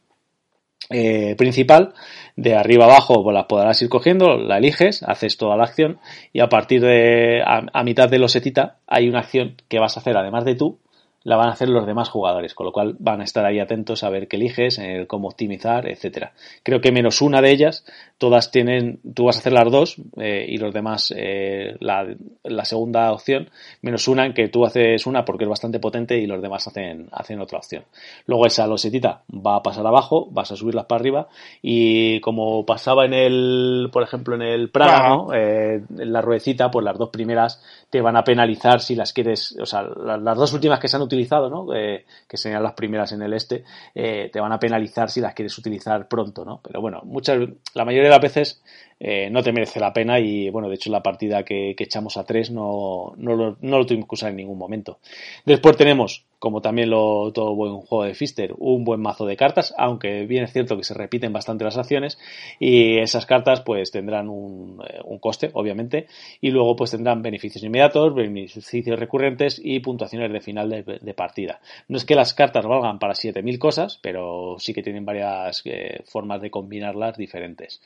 eh, 0.90 1.34
principal, 1.36 1.94
de 2.36 2.54
arriba 2.54 2.84
abajo 2.84 3.22
pues 3.22 3.34
las 3.34 3.46
podrás 3.46 3.80
ir 3.82 3.88
cogiendo, 3.88 4.36
la 4.36 4.58
eliges, 4.58 5.02
haces 5.02 5.36
toda 5.36 5.56
la 5.56 5.64
acción 5.64 5.98
y 6.32 6.40
a 6.40 6.48
partir 6.48 6.82
de 6.82 7.42
a, 7.44 7.82
mitad 7.82 8.08
de 8.08 8.18
losetita 8.18 8.78
hay 8.86 9.08
una 9.08 9.20
acción 9.20 9.56
que 9.68 9.78
vas 9.78 9.96
a 9.96 10.00
hacer 10.00 10.16
además 10.16 10.44
de 10.44 10.54
tú 10.54 10.78
la 11.24 11.34
van 11.34 11.48
a 11.48 11.52
hacer 11.52 11.68
los 11.68 11.86
demás 11.86 12.08
jugadores, 12.08 12.54
con 12.54 12.66
lo 12.66 12.72
cual 12.72 12.94
van 13.00 13.20
a 13.20 13.24
estar 13.24 13.44
ahí 13.44 13.58
atentos 13.58 14.04
a 14.04 14.10
ver 14.10 14.28
qué 14.28 14.36
eliges, 14.36 14.78
eh, 14.78 15.06
cómo 15.08 15.26
optimizar, 15.26 15.88
etcétera. 15.88 16.34
Creo 16.62 16.80
que 16.80 16.92
menos 16.92 17.20
una 17.20 17.42
de 17.42 17.50
ellas, 17.50 17.84
todas 18.18 18.50
tienen, 18.50 19.00
tú 19.14 19.24
vas 19.24 19.36
a 19.36 19.40
hacer 19.40 19.52
las 19.52 19.70
dos 19.70 19.96
eh, 20.16 20.46
y 20.48 20.56
los 20.56 20.72
demás 20.72 21.12
eh, 21.14 21.76
la, 21.80 22.06
la, 22.44 22.64
segunda 22.64 23.12
opción, 23.12 23.50
menos 23.82 24.08
una 24.08 24.24
en 24.24 24.32
que 24.32 24.48
tú 24.48 24.64
haces 24.64 25.06
una 25.06 25.24
porque 25.24 25.44
es 25.44 25.50
bastante 25.50 25.80
potente 25.80 26.18
y 26.18 26.26
los 26.26 26.40
demás 26.40 26.66
hacen, 26.66 27.08
hacen 27.12 27.40
otra 27.40 27.58
opción. 27.58 27.84
Luego 28.26 28.46
esa 28.46 28.66
losetita 28.66 29.22
va 29.30 29.56
a 29.56 29.62
pasar 29.62 29.86
abajo, 29.86 30.28
vas 30.30 30.50
a 30.50 30.56
subirlas 30.56 30.86
para 30.86 31.00
arriba 31.00 31.28
y 31.60 32.20
como 32.20 32.64
pasaba 32.64 33.04
en 33.04 33.12
el, 33.12 33.90
por 33.92 34.02
ejemplo, 34.02 34.34
en 34.34 34.42
el 34.42 34.70
Praga, 34.70 35.08
¿no? 35.08 35.34
Eh, 35.34 35.82
en 35.98 36.12
la 36.12 36.22
ruedecita, 36.22 36.70
pues 36.70 36.84
las 36.84 36.96
dos 36.96 37.10
primeras 37.10 37.62
te 37.90 38.00
van 38.00 38.16
a 38.16 38.24
penalizar 38.24 38.80
si 38.80 38.94
las 38.94 39.12
quieres, 39.12 39.56
o 39.60 39.66
sea, 39.66 39.82
las, 39.82 40.22
las 40.22 40.38
dos 40.38 40.52
últimas 40.54 40.80
que 40.80 40.88
se 40.88 40.96
han 40.96 41.02
utilizado 41.02 41.50
¿no? 41.50 41.74
Eh, 41.74 42.06
que 42.26 42.36
serían 42.38 42.62
las 42.62 42.72
primeras 42.72 43.12
en 43.12 43.22
el 43.22 43.34
este, 43.34 43.64
te 43.94 44.40
van 44.40 44.52
a 44.52 44.58
penalizar 44.58 45.10
si 45.10 45.20
las 45.20 45.34
quieres 45.34 45.56
utilizar 45.58 46.08
pronto, 46.08 46.44
¿no? 46.44 46.60
Pero 46.62 46.80
bueno, 46.80 47.02
muchas, 47.04 47.38
la 47.74 47.84
mayoría 47.84 48.05
las 48.10 48.20
veces 48.20 48.62
eh, 48.98 49.28
no 49.30 49.42
te 49.42 49.52
merece 49.52 49.80
la 49.80 49.92
pena 49.92 50.18
y 50.18 50.48
bueno, 50.50 50.68
de 50.68 50.76
hecho 50.76 50.90
la 50.90 51.02
partida 51.02 51.44
que, 51.44 51.74
que 51.76 51.84
echamos 51.84 52.16
a 52.16 52.24
tres 52.24 52.50
no, 52.50 53.12
no, 53.16 53.34
lo, 53.34 53.56
no 53.60 53.78
lo 53.78 53.86
tuvimos 53.86 54.08
que 54.08 54.14
usar 54.14 54.30
en 54.30 54.36
ningún 54.36 54.58
momento. 54.58 54.98
Después 55.44 55.76
tenemos 55.76 56.24
como 56.38 56.60
también 56.60 56.90
lo, 56.90 57.32
todo 57.32 57.54
buen 57.54 57.78
juego 57.78 58.04
de 58.04 58.14
Fister, 58.14 58.54
un 58.58 58.84
buen 58.84 59.00
mazo 59.00 59.26
de 59.26 59.36
cartas, 59.36 59.74
aunque 59.78 60.26
bien 60.26 60.44
es 60.44 60.52
cierto 60.52 60.76
que 60.76 60.84
se 60.84 60.94
repiten 60.94 61.32
bastante 61.32 61.64
las 61.64 61.78
acciones 61.78 62.18
y 62.60 62.98
esas 62.98 63.26
cartas 63.26 63.62
pues 63.62 63.90
tendrán 63.90 64.28
un, 64.28 64.82
eh, 64.86 65.00
un 65.04 65.18
coste, 65.18 65.50
obviamente, 65.54 66.06
y 66.40 66.50
luego 66.50 66.76
pues 66.76 66.90
tendrán 66.90 67.22
beneficios 67.22 67.64
inmediatos, 67.64 68.14
beneficios 68.14 68.98
recurrentes 68.98 69.60
y 69.62 69.80
puntuaciones 69.80 70.30
de 70.32 70.40
final 70.40 70.68
de, 70.68 70.82
de 71.00 71.14
partida. 71.14 71.60
No 71.88 71.96
es 71.96 72.04
que 72.04 72.14
las 72.14 72.34
cartas 72.34 72.66
valgan 72.66 72.98
para 72.98 73.14
7000 73.14 73.58
cosas, 73.58 73.98
pero 74.02 74.56
sí 74.58 74.74
que 74.74 74.82
tienen 74.82 75.04
varias 75.04 75.62
eh, 75.64 76.02
formas 76.04 76.42
de 76.42 76.50
combinarlas 76.50 77.16
diferentes. 77.16 77.80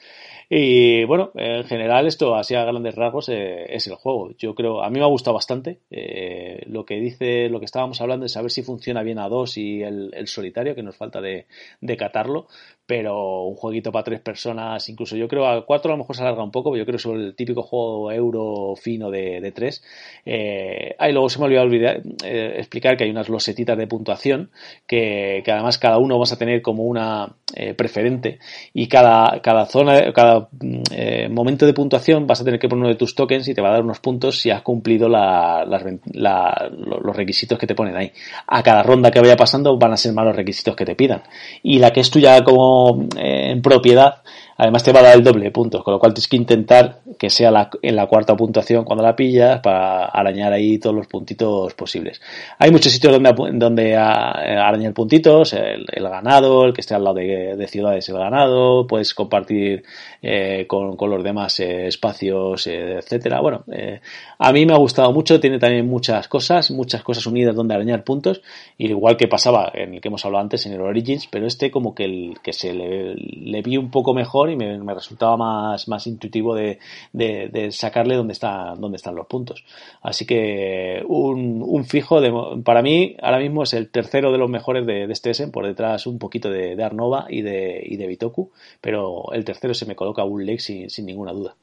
Y 0.49 1.00
Y 1.01 1.05
bueno, 1.05 1.31
en 1.35 1.65
general 1.65 2.07
esto, 2.07 2.35
así 2.35 2.55
a 2.55 2.65
grandes 2.65 2.95
rasgos, 2.95 3.31
eh, 3.31 3.65
es 3.75 3.87
el 3.87 3.95
juego. 3.95 4.33
Yo 4.37 4.55
creo, 4.55 4.83
a 4.83 4.91
mí 4.91 4.99
me 4.99 5.05
ha 5.05 5.09
gustado 5.09 5.35
bastante 5.35 5.81
eh, 5.91 6.63
lo 6.67 6.85
que 6.85 7.01
dice, 7.01 7.49
lo 7.49 7.59
que 7.59 7.65
estábamos 7.65 8.01
hablando, 8.01 8.27
es 8.27 8.33
saber 8.33 8.51
si 8.51 8.63
funciona 8.63 9.03
bien 9.03 9.19
a 9.19 9.29
dos 9.29 9.57
y 9.57 9.83
el, 9.83 10.11
el 10.13 10.27
solitario, 10.27 10.75
que 10.75 10.83
nos 10.83 10.97
falta 10.97 11.21
de, 11.21 11.47
de 11.81 11.97
catarlo, 11.97 12.49
pero 12.91 13.45
un 13.45 13.55
jueguito 13.55 13.93
para 13.93 14.03
tres 14.03 14.21
personas, 14.21 14.89
incluso 14.89 15.15
yo 15.15 15.29
creo 15.29 15.47
a 15.47 15.65
cuatro 15.65 15.93
a 15.93 15.95
lo 15.95 15.99
mejor 15.99 16.17
se 16.17 16.23
alarga 16.23 16.43
un 16.43 16.51
poco, 16.51 16.73
pero 16.73 16.83
yo 16.83 16.87
creo 16.87 16.97
es 16.97 17.07
el 17.07 17.37
típico 17.37 17.63
juego 17.63 18.11
euro 18.11 18.75
fino 18.75 19.13
de, 19.13 19.53
tres. 19.55 19.85
Eh, 20.27 20.97
ahí 20.99 21.13
luego 21.13 21.29
se 21.29 21.39
me 21.39 21.45
olvidó 21.45 21.63
olvidar, 21.63 22.03
eh, 22.25 22.55
explicar 22.57 22.97
que 22.97 23.05
hay 23.05 23.11
unas 23.11 23.29
losetitas 23.29 23.79
de 23.79 23.87
puntuación 23.87 24.51
que, 24.89 25.41
además 25.47 25.79
cada 25.79 25.99
uno 25.99 26.19
vas 26.19 26.33
a 26.33 26.37
tener 26.37 26.63
como 26.63 26.83
una 26.83 27.33
eh, 27.55 27.75
preferente 27.75 28.41
y 28.75 28.89
cada, 28.89 29.41
cada 29.41 29.67
zona, 29.67 30.13
cada 30.13 30.49
eh, 30.91 31.29
momento 31.29 31.67
de 31.67 31.75
puntuación 31.75 32.27
vas 32.27 32.41
a 32.41 32.45
tener 32.45 32.59
que 32.59 32.69
poner 32.69 32.81
uno 32.81 32.89
de 32.89 32.97
tus 32.97 33.15
tokens 33.15 33.47
y 33.47 33.55
te 33.55 33.63
va 33.63 33.69
a 33.69 33.73
dar 33.75 33.83
unos 33.83 34.01
puntos 34.01 34.41
si 34.41 34.51
has 34.51 34.63
cumplido 34.63 35.09
los 35.09 37.17
requisitos 37.17 37.57
que 37.57 37.69
te 37.69 37.77
ponen 37.77 37.97
ahí. 37.97 38.11
A 38.49 38.65
cada 38.65 38.83
ronda 38.83 39.13
que 39.13 39.21
vaya 39.21 39.37
pasando 39.37 39.79
van 39.79 39.93
a 39.93 39.97
ser 39.97 40.13
más 40.13 40.25
los 40.25 40.35
requisitos 40.35 40.75
que 40.75 40.85
te 40.85 40.97
pidan. 40.97 41.23
Y 41.63 41.79
la 41.79 41.93
que 41.93 42.01
es 42.01 42.11
tuya 42.11 42.43
como 42.43 42.80
eh, 43.17 43.51
en 43.51 43.63
propiedad, 43.63 44.23
además 44.61 44.83
te 44.83 44.93
va 44.93 45.01
a 45.01 45.05
dar 45.05 45.17
el 45.17 45.25
doble 45.25 45.45
de 45.45 45.51
puntos, 45.51 45.83
con 45.83 45.95
lo 45.95 45.99
cual 45.99 46.13
tienes 46.13 46.29
que 46.29 46.37
intentar 46.37 46.99
que 47.19 47.31
sea 47.31 47.51
la, 47.51 47.71
en 47.81 47.97
la 47.97 48.07
cuarta 48.07 48.37
puntuación 48.37 48.85
cuando 48.85 49.03
la 49.03 49.17
pillas 49.17 49.61
para 49.61 50.05
arañar 50.05 50.53
ahí 50.53 50.79
todos 50.79 50.95
los 50.95 51.07
puntitos 51.07 51.73
posibles. 51.73 52.21
Hay 52.59 52.71
muchos 52.71 52.93
sitios 52.93 53.11
donde, 53.11 53.33
donde 53.55 53.97
arañar 53.97 54.93
puntitos, 54.93 55.55
el, 55.55 55.87
ganado, 55.99 56.67
el 56.67 56.75
que 56.75 56.83
esté 56.83 56.95
al 56.95 57.05
lado 57.05 57.17
de, 57.17 57.57
de 57.57 57.69
ciudades 57.69 58.07
el 58.11 58.19
ganado, 58.19 58.87
puedes 58.87 59.15
compartir 59.15 59.83
eh, 60.21 60.67
con, 60.69 60.95
con, 60.97 61.09
los 61.09 61.25
demás 61.25 61.59
eh, 61.61 61.87
espacios, 61.87 62.67
eh, 62.67 62.99
etcétera. 62.99 63.41
Bueno, 63.41 63.65
eh, 63.73 64.01
a 64.39 64.53
mí 64.53 64.67
me 64.67 64.75
ha 64.75 64.79
gustado 64.79 65.11
mucho, 65.11 65.41
tiene 65.41 65.59
también 65.59 65.89
muchas 65.89 66.29
cosas, 66.29 66.71
muchas 66.71 67.03
cosas 67.03 67.25
unidas 67.27 67.57
donde 67.57 67.75
arañar 67.75 68.05
puntos, 68.05 68.43
igual 68.77 69.17
que 69.17 69.27
pasaba 69.27 69.73
en 69.73 69.95
el 69.95 70.01
que 70.03 70.09
hemos 70.09 70.23
hablado 70.27 70.43
antes 70.43 70.67
en 70.67 70.75
el 70.75 70.83
Origins, 70.83 71.29
pero 71.29 71.47
este 71.47 71.71
como 71.71 71.95
que 71.95 72.05
el 72.05 72.35
que 72.43 72.53
se 72.53 72.75
le, 72.75 73.15
le 73.15 73.63
vi 73.63 73.79
un 73.79 73.91
poco 73.91 74.13
mejor 74.13 74.50
y 74.53 74.57
me, 74.57 74.95
resultaba 74.95 75.37
más, 75.37 75.89
más 75.89 76.07
intuitivo 76.07 76.55
de, 76.55 76.79
de, 77.13 77.73
sacarle 77.73 78.17
dónde, 78.17 78.33
está, 78.33 78.75
dónde 78.77 78.97
están 78.97 79.15
los 79.15 79.27
puntos. 79.27 79.65
Así 80.03 80.27
que 80.27 81.03
un, 81.07 81.63
un 81.63 81.85
fijo, 81.85 82.21
para 82.63 82.83
mí 82.83 83.17
ahora 83.23 83.39
mismo 83.39 83.63
es 83.63 83.75
el 83.75 83.91
tercero 83.91 84.33
de 84.33 84.39
los 84.39 84.51
mejores 84.51 84.87
de, 84.87 85.07
de 85.07 85.13
este 85.13 85.31
Essen, 85.31 85.51
por 85.51 85.67
detrás 85.67 86.07
un 86.07 86.19
poquito 86.19 86.51
de, 86.51 86.77
de 86.77 86.85
Arnova 86.85 87.27
y 87.29 87.43
de, 87.43 87.83
y 87.85 87.97
de 87.97 88.07
Bitoku, 88.07 88.51
pero 88.81 89.33
el 89.33 89.45
tercero 89.45 89.75
se 89.75 89.87
me 89.87 89.97
coloca 89.97 90.25
un 90.25 90.45
Lake 90.47 90.61
sin, 90.61 90.91
sin 90.91 91.07
ninguna 91.07 91.33
duda 91.33 91.55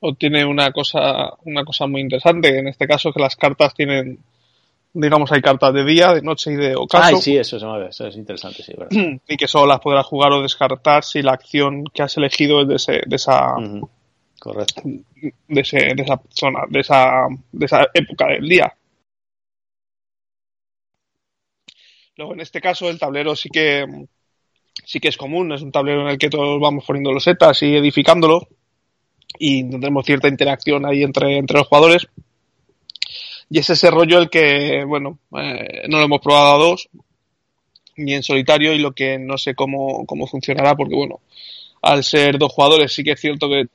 o 0.00 0.14
tiene 0.14 0.44
una 0.44 0.72
cosa 0.72 1.34
una 1.44 1.64
cosa 1.64 1.86
muy 1.86 2.00
interesante 2.00 2.58
en 2.58 2.68
este 2.68 2.86
caso 2.86 3.12
que 3.12 3.20
las 3.20 3.36
cartas 3.36 3.74
tienen 3.74 4.18
digamos 4.92 5.30
hay 5.32 5.40
cartas 5.40 5.72
de 5.72 5.84
día 5.84 6.12
de 6.12 6.22
noche 6.22 6.52
y 6.52 6.56
de 6.56 6.74
ocaso 6.76 7.16
ah 7.16 7.20
sí 7.20 7.36
eso, 7.36 7.56
eso 7.56 8.06
es 8.06 8.16
interesante 8.16 8.62
sí 8.62 8.72
¿verdad? 8.76 8.90
y 9.28 9.36
que 9.36 9.46
solo 9.46 9.66
las 9.66 9.80
podrás 9.80 10.06
jugar 10.06 10.32
o 10.32 10.42
descartar 10.42 11.04
si 11.04 11.22
la 11.22 11.32
acción 11.32 11.84
que 11.84 12.02
has 12.02 12.16
elegido 12.16 12.62
es 12.62 12.68
de, 12.68 12.74
ese, 12.76 12.92
de 13.06 13.16
esa 13.16 13.56
uh 13.56 13.60
-huh. 13.60 13.88
correcto 14.38 14.82
de, 14.84 15.60
ese, 15.60 15.78
de 15.94 16.02
esa 16.02 16.20
zona 16.30 16.60
de 16.68 16.80
esa 16.80 17.26
de 17.52 17.66
esa 17.66 17.86
época 17.94 18.26
del 18.28 18.48
día 18.48 18.74
luego 22.16 22.34
en 22.34 22.40
este 22.40 22.60
caso 22.60 22.90
el 22.90 22.98
tablero 22.98 23.36
sí 23.36 23.48
que 23.48 23.86
sí 24.84 24.98
que 24.98 25.08
es 25.08 25.16
común 25.16 25.52
es 25.52 25.62
un 25.62 25.70
tablero 25.70 26.02
en 26.02 26.08
el 26.08 26.18
que 26.18 26.30
todos 26.30 26.60
vamos 26.60 26.84
poniendo 26.84 27.12
los 27.12 27.24
setas 27.24 27.62
y 27.62 27.76
edificándolo 27.76 28.48
y 29.38 29.68
tendremos 29.68 30.04
cierta 30.04 30.28
interacción 30.28 30.86
ahí 30.86 31.02
entre, 31.02 31.38
entre 31.38 31.58
los 31.58 31.66
jugadores. 31.66 32.06
Y 33.50 33.58
es 33.58 33.68
ese 33.68 33.90
rollo 33.90 34.18
el 34.18 34.30
que, 34.30 34.84
bueno, 34.84 35.18
eh, 35.36 35.82
no 35.88 35.98
lo 35.98 36.04
hemos 36.04 36.20
probado 36.20 36.54
a 36.54 36.68
dos, 36.68 36.88
ni 37.96 38.14
en 38.14 38.22
solitario, 38.22 38.72
y 38.72 38.78
lo 38.78 38.92
que 38.92 39.18
no 39.18 39.36
sé 39.36 39.54
cómo, 39.54 40.06
cómo 40.06 40.26
funcionará, 40.26 40.76
porque, 40.76 40.94
bueno, 40.94 41.20
al 41.82 42.04
ser 42.04 42.38
dos 42.38 42.52
jugadores 42.52 42.92
sí 42.92 43.02
que 43.02 43.12
es 43.12 43.20
cierto 43.20 43.48
que 43.48 43.66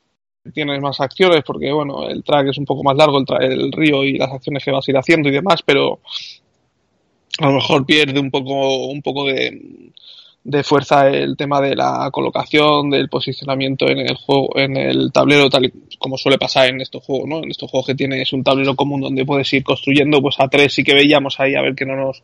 tienes 0.53 0.79
más 0.81 1.01
acciones, 1.01 1.43
porque, 1.45 1.73
bueno, 1.73 2.07
el 2.07 2.23
track 2.23 2.47
es 2.47 2.57
un 2.57 2.65
poco 2.65 2.83
más 2.83 2.95
largo, 2.95 3.19
el, 3.19 3.51
el 3.51 3.71
río 3.73 4.03
y 4.03 4.17
las 4.17 4.31
acciones 4.31 4.63
que 4.63 4.71
vas 4.71 4.87
a 4.87 4.91
ir 4.91 4.97
haciendo 4.97 5.27
y 5.27 5.33
demás, 5.33 5.61
pero 5.65 5.99
a 7.39 7.47
lo 7.47 7.53
mejor 7.53 7.85
pierde 7.85 8.19
un 8.19 8.31
poco, 8.31 8.85
un 8.87 9.01
poco 9.01 9.25
de, 9.25 9.91
de 10.45 10.63
fuerza 10.63 11.07
el 11.09 11.35
tema 11.35 11.59
de 11.59 11.75
la 11.75 12.07
colocación, 12.11 12.91
del 12.91 13.09
posicionamiento 13.09 13.89
en 13.89 13.97
el 13.97 14.15
juego, 14.15 14.49
en 14.55 14.77
el 14.77 15.11
tablero, 15.11 15.49
tal 15.49 15.73
como 15.97 16.17
suele 16.17 16.37
pasar 16.37 16.67
en 16.67 16.81
estos 16.81 17.03
juegos, 17.03 17.27
¿no? 17.27 17.37
En 17.39 17.49
estos 17.49 17.69
juegos 17.71 17.87
que 17.87 17.95
tienes 17.95 18.31
un 18.31 18.43
tablero 18.43 18.75
común 18.75 19.01
donde 19.01 19.25
puedes 19.25 19.51
ir 19.53 19.63
construyendo, 19.63 20.21
pues 20.21 20.39
a 20.39 20.47
tres 20.47 20.71
sí 20.71 20.83
que 20.83 20.93
veíamos 20.93 21.39
ahí 21.39 21.55
a 21.55 21.63
ver 21.63 21.73
que 21.73 21.87
no 21.87 21.95
nos 21.95 22.21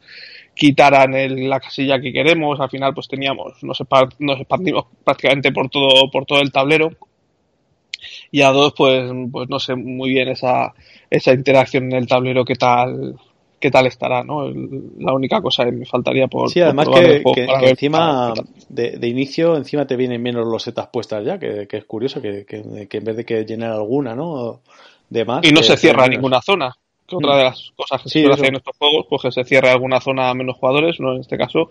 quitaran 0.55 1.15
el, 1.15 1.49
la 1.49 1.59
casilla 1.59 1.99
que 1.99 2.13
queremos, 2.13 2.59
al 2.59 2.69
final 2.69 2.93
pues 2.93 3.07
teníamos, 3.07 3.63
nos, 3.63 3.79
nos 4.19 4.39
expandimos 4.39 4.85
prácticamente 5.03 5.51
por 5.51 5.69
todo, 5.69 6.11
por 6.11 6.25
todo 6.25 6.41
el 6.41 6.51
tablero. 6.51 6.91
Y 8.29 8.43
a 8.43 8.49
dos, 8.51 8.73
pues, 8.77 9.11
pues 9.31 9.49
no 9.49 9.59
sé 9.59 9.75
muy 9.75 10.11
bien 10.11 10.29
esa, 10.29 10.73
esa 11.09 11.33
interacción 11.33 11.85
en 11.85 11.93
el 11.93 12.07
tablero, 12.07 12.45
qué 12.45 12.55
tal, 12.55 13.15
qué 13.61 13.71
tal 13.71 13.85
estará, 13.85 14.23
¿no? 14.23 14.49
La 14.99 15.13
única 15.13 15.39
cosa 15.41 15.63
que 15.63 15.71
me 15.71 15.85
faltaría 15.85 16.27
por. 16.27 16.49
Sí, 16.49 16.59
además 16.59 16.87
por 16.87 16.95
que, 16.95 17.23
que, 17.23 17.47
que 17.47 17.69
encima 17.69 18.33
de, 18.67 18.97
de, 18.97 19.07
inicio, 19.07 19.55
encima 19.55 19.85
te 19.85 19.95
vienen 19.95 20.21
menos 20.21 20.45
los 20.45 20.63
setas 20.63 20.87
puestas 20.87 21.23
ya, 21.23 21.39
que, 21.39 21.67
que 21.67 21.77
es 21.77 21.85
curioso, 21.85 22.21
que, 22.21 22.45
que, 22.45 22.57
en 22.97 23.03
vez 23.03 23.15
de 23.15 23.23
que 23.23 23.45
llenar 23.45 23.71
alguna, 23.71 24.15
¿no? 24.15 24.59
De 25.09 25.23
más. 25.23 25.45
Y 25.45 25.53
no 25.53 25.63
se 25.63 25.77
cierra 25.77 26.07
ninguna 26.07 26.41
zona. 26.41 26.75
Que 27.07 27.17
otra 27.17 27.35
de 27.35 27.43
las 27.43 27.71
cosas 27.75 28.01
que 28.01 28.09
sí, 28.09 28.19
se 28.19 28.21
suele 28.21 28.33
hacer 28.35 28.47
en 28.47 28.55
estos 28.55 28.77
juegos, 28.77 29.05
pues 29.09 29.21
que 29.21 29.31
se 29.31 29.43
cierre 29.43 29.69
alguna 29.69 29.99
zona 29.99 30.29
a 30.29 30.33
menos 30.33 30.55
jugadores, 30.57 30.97
¿no? 30.99 31.13
En 31.13 31.19
este 31.19 31.37
caso, 31.37 31.69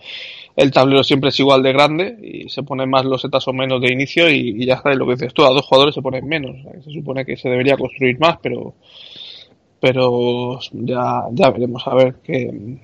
el 0.54 0.70
tablero 0.70 1.02
siempre 1.02 1.30
es 1.30 1.40
igual 1.40 1.62
de 1.62 1.72
grande 1.72 2.16
y 2.22 2.48
se 2.50 2.62
ponen 2.62 2.90
más 2.90 3.06
los 3.06 3.22
setas 3.22 3.48
o 3.48 3.52
menos 3.52 3.80
de 3.80 3.90
inicio 3.90 4.30
y, 4.30 4.62
y 4.62 4.66
ya 4.66 4.74
está, 4.74 4.92
y 4.92 4.96
lo 4.96 5.06
que 5.06 5.14
dices 5.14 5.32
tú, 5.32 5.44
a 5.44 5.50
dos 5.50 5.64
jugadores 5.64 5.94
se 5.94 6.02
ponen 6.02 6.28
menos. 6.28 6.56
O 6.58 6.62
sea, 6.62 6.82
se 6.82 6.90
supone 6.92 7.24
que 7.24 7.36
se 7.36 7.48
debería 7.48 7.78
construir 7.78 8.18
más, 8.20 8.36
pero 8.42 8.74
pero 9.80 10.58
ya, 10.72 11.24
ya 11.32 11.50
veremos 11.50 11.86
a 11.86 11.94
ver 11.94 12.16
qué, 12.22 12.78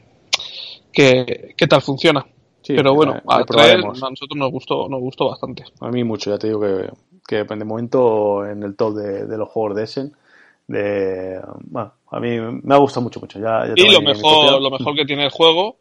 qué, 0.92 1.54
qué 1.56 1.66
tal 1.66 1.82
funciona. 1.82 2.26
Sí, 2.62 2.74
pero 2.74 2.94
bueno, 2.94 3.20
a, 3.28 3.44
traer, 3.44 3.78
a 3.78 4.10
nosotros 4.10 4.36
nos 4.36 4.50
gustó, 4.50 4.88
nos 4.88 5.00
gustó 5.00 5.28
bastante. 5.28 5.64
A 5.80 5.88
mí 5.88 6.02
mucho, 6.02 6.30
ya 6.30 6.38
te 6.38 6.48
digo 6.48 6.60
que, 6.60 6.90
que 7.28 7.44
de 7.44 7.64
momento 7.64 8.44
en 8.44 8.62
el 8.64 8.74
top 8.74 8.96
de, 8.96 9.26
de 9.26 9.38
los 9.38 9.48
juegos 9.48 9.76
de 9.76 9.84
Essen, 9.84 10.12
de, 10.66 11.40
bueno, 11.60 11.92
a 12.10 12.18
mí 12.18 12.38
me 12.40 12.74
ha 12.74 12.78
gustado 12.78 13.02
mucho, 13.02 13.20
mucho. 13.20 13.38
Ya, 13.38 13.66
ya 13.66 13.74
y 13.76 13.92
lo 13.92 14.00
mejor, 14.00 14.60
lo 14.60 14.70
mejor 14.70 14.96
que 14.96 15.04
tiene 15.04 15.24
el 15.24 15.30
juego 15.30 15.76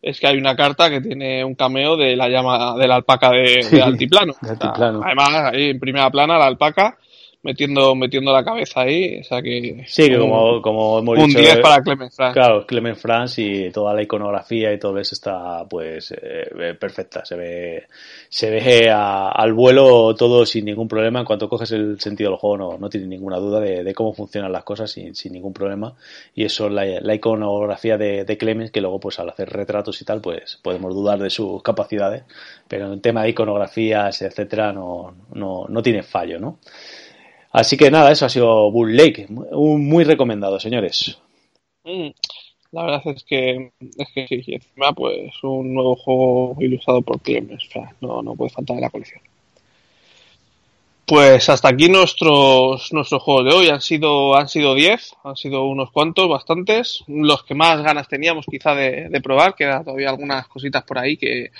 es 0.00 0.18
que 0.18 0.28
hay 0.28 0.38
una 0.38 0.56
carta 0.56 0.88
que 0.88 1.02
tiene 1.02 1.44
un 1.44 1.54
cameo 1.54 1.96
de 1.96 2.16
la 2.16 2.28
llama 2.28 2.74
de 2.78 2.88
la 2.88 2.96
alpaca 2.96 3.30
de, 3.32 3.62
sí, 3.62 3.76
de 3.76 3.82
altiplano. 3.82 4.34
De 4.40 4.50
altiplano. 4.50 5.02
además, 5.04 5.52
ahí 5.52 5.70
en 5.70 5.80
primera 5.80 6.10
plana 6.10 6.38
la 6.38 6.46
alpaca 6.46 6.96
metiendo 7.42 7.94
metiendo 7.94 8.32
la 8.32 8.44
cabeza 8.44 8.82
ahí, 8.82 9.20
o 9.20 9.24
sea 9.24 9.40
que 9.40 9.84
sí, 9.86 10.08
que 10.08 10.18
como, 10.18 10.60
como 10.60 10.98
hemos 10.98 11.18
un 11.18 11.28
dicho, 11.28 11.38
10 11.38 11.58
para 11.60 11.82
Clement 11.82 12.12
France. 12.12 12.34
Claro, 12.34 12.66
Clement 12.66 12.98
France 12.98 13.42
y 13.42 13.70
toda 13.70 13.94
la 13.94 14.02
iconografía 14.02 14.72
y 14.72 14.78
todo 14.78 14.98
eso 14.98 15.14
está 15.14 15.64
pues 15.68 16.12
eh, 16.12 16.74
perfecta, 16.78 17.24
se 17.24 17.36
ve 17.36 17.86
se 18.28 18.50
ve 18.50 18.90
a, 18.90 19.30
al 19.30 19.54
vuelo 19.54 20.14
todo 20.14 20.44
sin 20.44 20.66
ningún 20.66 20.86
problema, 20.86 21.20
en 21.20 21.24
cuanto 21.24 21.48
coges 21.48 21.72
el 21.72 21.98
sentido 21.98 22.30
del 22.30 22.38
juego 22.38 22.58
no, 22.58 22.78
no 22.78 22.90
tienes 22.90 23.08
ninguna 23.08 23.38
duda 23.38 23.58
de, 23.60 23.84
de, 23.84 23.94
cómo 23.94 24.12
funcionan 24.12 24.52
las 24.52 24.64
cosas 24.64 24.90
sin, 24.90 25.14
sin 25.14 25.32
ningún 25.32 25.54
problema 25.54 25.94
y 26.34 26.44
eso 26.44 26.68
la, 26.68 26.84
la 27.00 27.14
iconografía 27.14 27.96
de, 27.96 28.24
de 28.24 28.36
Clemens 28.36 28.70
que 28.70 28.82
luego 28.82 29.00
pues 29.00 29.18
al 29.18 29.30
hacer 29.30 29.48
retratos 29.48 30.00
y 30.02 30.04
tal 30.04 30.20
pues 30.20 30.58
podemos 30.62 30.94
dudar 30.94 31.18
de 31.18 31.30
sus 31.30 31.62
capacidades, 31.62 32.24
pero 32.68 32.92
en 32.92 33.00
tema 33.00 33.22
de 33.22 33.30
iconografías 33.30 34.20
etcétera 34.20 34.74
no, 34.74 35.14
no, 35.32 35.64
no 35.68 35.82
tiene 35.82 36.02
fallo, 36.02 36.38
¿no? 36.38 36.58
Así 37.52 37.76
que 37.76 37.90
nada, 37.90 38.12
eso 38.12 38.26
ha 38.26 38.28
sido 38.28 38.70
Bull 38.70 38.96
Lake. 38.96 39.26
Muy 39.28 40.04
recomendado, 40.04 40.60
señores. 40.60 41.18
Mm, 41.84 42.10
la 42.72 42.84
verdad 42.84 43.02
es 43.06 43.24
que, 43.24 43.72
es 43.80 44.08
que 44.14 44.42
sí, 44.42 44.54
encima 44.54 44.92
pues 44.92 45.32
un 45.42 45.74
nuevo 45.74 45.96
juego 45.96 46.56
ilustrado 46.60 47.02
por 47.02 47.20
Clemens. 47.20 47.66
O 47.66 47.70
sea, 47.70 47.94
no, 48.00 48.22
no 48.22 48.34
puede 48.36 48.50
faltar 48.50 48.76
en 48.76 48.82
la 48.82 48.90
colección. 48.90 49.20
Pues 51.06 51.48
hasta 51.48 51.70
aquí 51.70 51.88
nuestros, 51.88 52.92
nuestros 52.92 53.20
juegos 53.20 53.44
de 53.46 53.52
hoy. 53.52 53.68
Han 53.68 53.80
sido, 53.80 54.36
han 54.36 54.48
sido 54.48 54.76
10, 54.76 55.16
han 55.24 55.34
sido 55.34 55.64
unos 55.64 55.90
cuantos, 55.90 56.28
bastantes. 56.28 57.02
Los 57.08 57.42
que 57.42 57.56
más 57.56 57.82
ganas 57.82 58.06
teníamos 58.06 58.46
quizá 58.48 58.76
de, 58.76 59.08
de 59.08 59.20
probar, 59.20 59.56
quedan 59.56 59.84
todavía 59.84 60.10
algunas 60.10 60.46
cositas 60.46 60.84
por 60.84 61.00
ahí 61.00 61.16
que, 61.16 61.50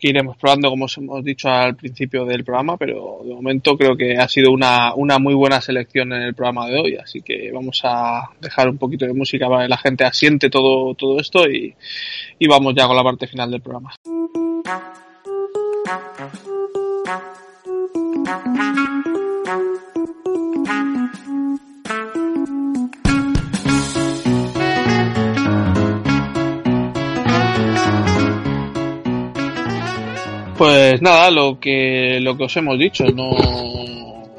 que 0.00 0.08
iremos 0.08 0.36
probando, 0.36 0.70
como 0.70 0.86
os 0.86 0.96
hemos 0.98 1.22
dicho 1.22 1.48
al 1.48 1.76
principio 1.76 2.24
del 2.24 2.44
programa, 2.44 2.76
pero 2.76 3.20
de 3.24 3.34
momento 3.34 3.76
creo 3.76 3.96
que 3.96 4.16
ha 4.16 4.26
sido 4.28 4.50
una, 4.50 4.94
una 4.94 5.18
muy 5.18 5.34
buena 5.34 5.60
selección 5.60 6.12
en 6.12 6.22
el 6.22 6.34
programa 6.34 6.66
de 6.66 6.80
hoy, 6.80 6.96
así 6.96 7.20
que 7.20 7.50
vamos 7.52 7.80
a 7.84 8.30
dejar 8.40 8.68
un 8.68 8.78
poquito 8.78 9.04
de 9.06 9.12
música 9.12 9.48
para 9.48 9.64
que 9.64 9.68
la 9.68 9.78
gente 9.78 10.04
asiente 10.04 10.50
todo, 10.50 10.94
todo 10.94 11.20
esto 11.20 11.48
y, 11.48 11.74
y 12.38 12.48
vamos 12.48 12.74
ya 12.74 12.86
con 12.86 12.96
la 12.96 13.04
parte 13.04 13.26
final 13.26 13.50
del 13.50 13.60
programa. 13.60 13.92
Pues 30.60 31.00
nada, 31.00 31.30
lo 31.30 31.58
que, 31.58 32.18
lo 32.20 32.36
que 32.36 32.44
os 32.44 32.54
hemos 32.58 32.78
dicho, 32.78 33.06
no, 33.06 33.30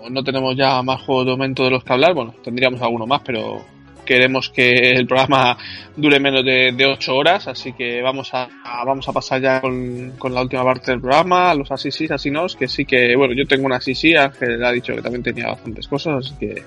no 0.08 0.24
tenemos 0.24 0.56
ya 0.56 0.80
más 0.84 1.02
juegos 1.02 1.26
de 1.26 1.32
momento 1.32 1.64
de 1.64 1.72
los 1.72 1.84
que 1.84 1.94
hablar, 1.94 2.14
bueno, 2.14 2.36
tendríamos 2.44 2.80
alguno 2.80 3.08
más, 3.08 3.24
pero 3.26 3.66
queremos 4.06 4.52
que 4.52 4.92
el 4.92 5.08
programa 5.08 5.58
dure 5.96 6.20
menos 6.20 6.46
de, 6.46 6.74
de 6.74 6.86
8 6.86 7.16
horas, 7.16 7.48
así 7.48 7.74
que 7.74 8.04
vamos 8.04 8.36
a, 8.36 8.48
vamos 8.86 9.10
a 9.10 9.14
pasar 9.14 9.42
ya 9.42 9.62
con, 9.62 10.12
con, 10.20 10.36
la 10.36 10.44
última 10.44 10.64
parte 10.64 10.92
del 10.92 11.02
programa, 11.02 11.56
los 11.56 11.72
así 11.72 11.90
sí, 11.90 12.06
así 12.12 12.30
no, 12.30 12.46
que 12.46 12.68
sí 12.68 12.86
que, 12.86 13.16
bueno, 13.16 13.34
yo 13.34 13.48
tengo 13.48 13.66
una 13.66 13.78
así 13.78 13.96
sí, 13.96 14.16
Ángel 14.16 14.64
ha 14.64 14.72
dicho 14.72 14.94
que 14.94 15.02
también 15.02 15.24
tenía 15.24 15.48
bastantes 15.48 15.88
cosas, 15.88 16.24
así 16.24 16.36
que 16.40 16.62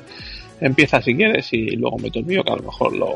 empieza 0.61 1.01
si 1.01 1.15
quieres 1.15 1.53
y 1.53 1.77
luego 1.77 1.97
meto 1.99 2.19
el 2.19 2.25
mío, 2.25 2.43
que 2.43 2.51
a 2.51 2.57
lo 2.57 2.65
mejor 2.65 2.97
lo, 2.97 3.15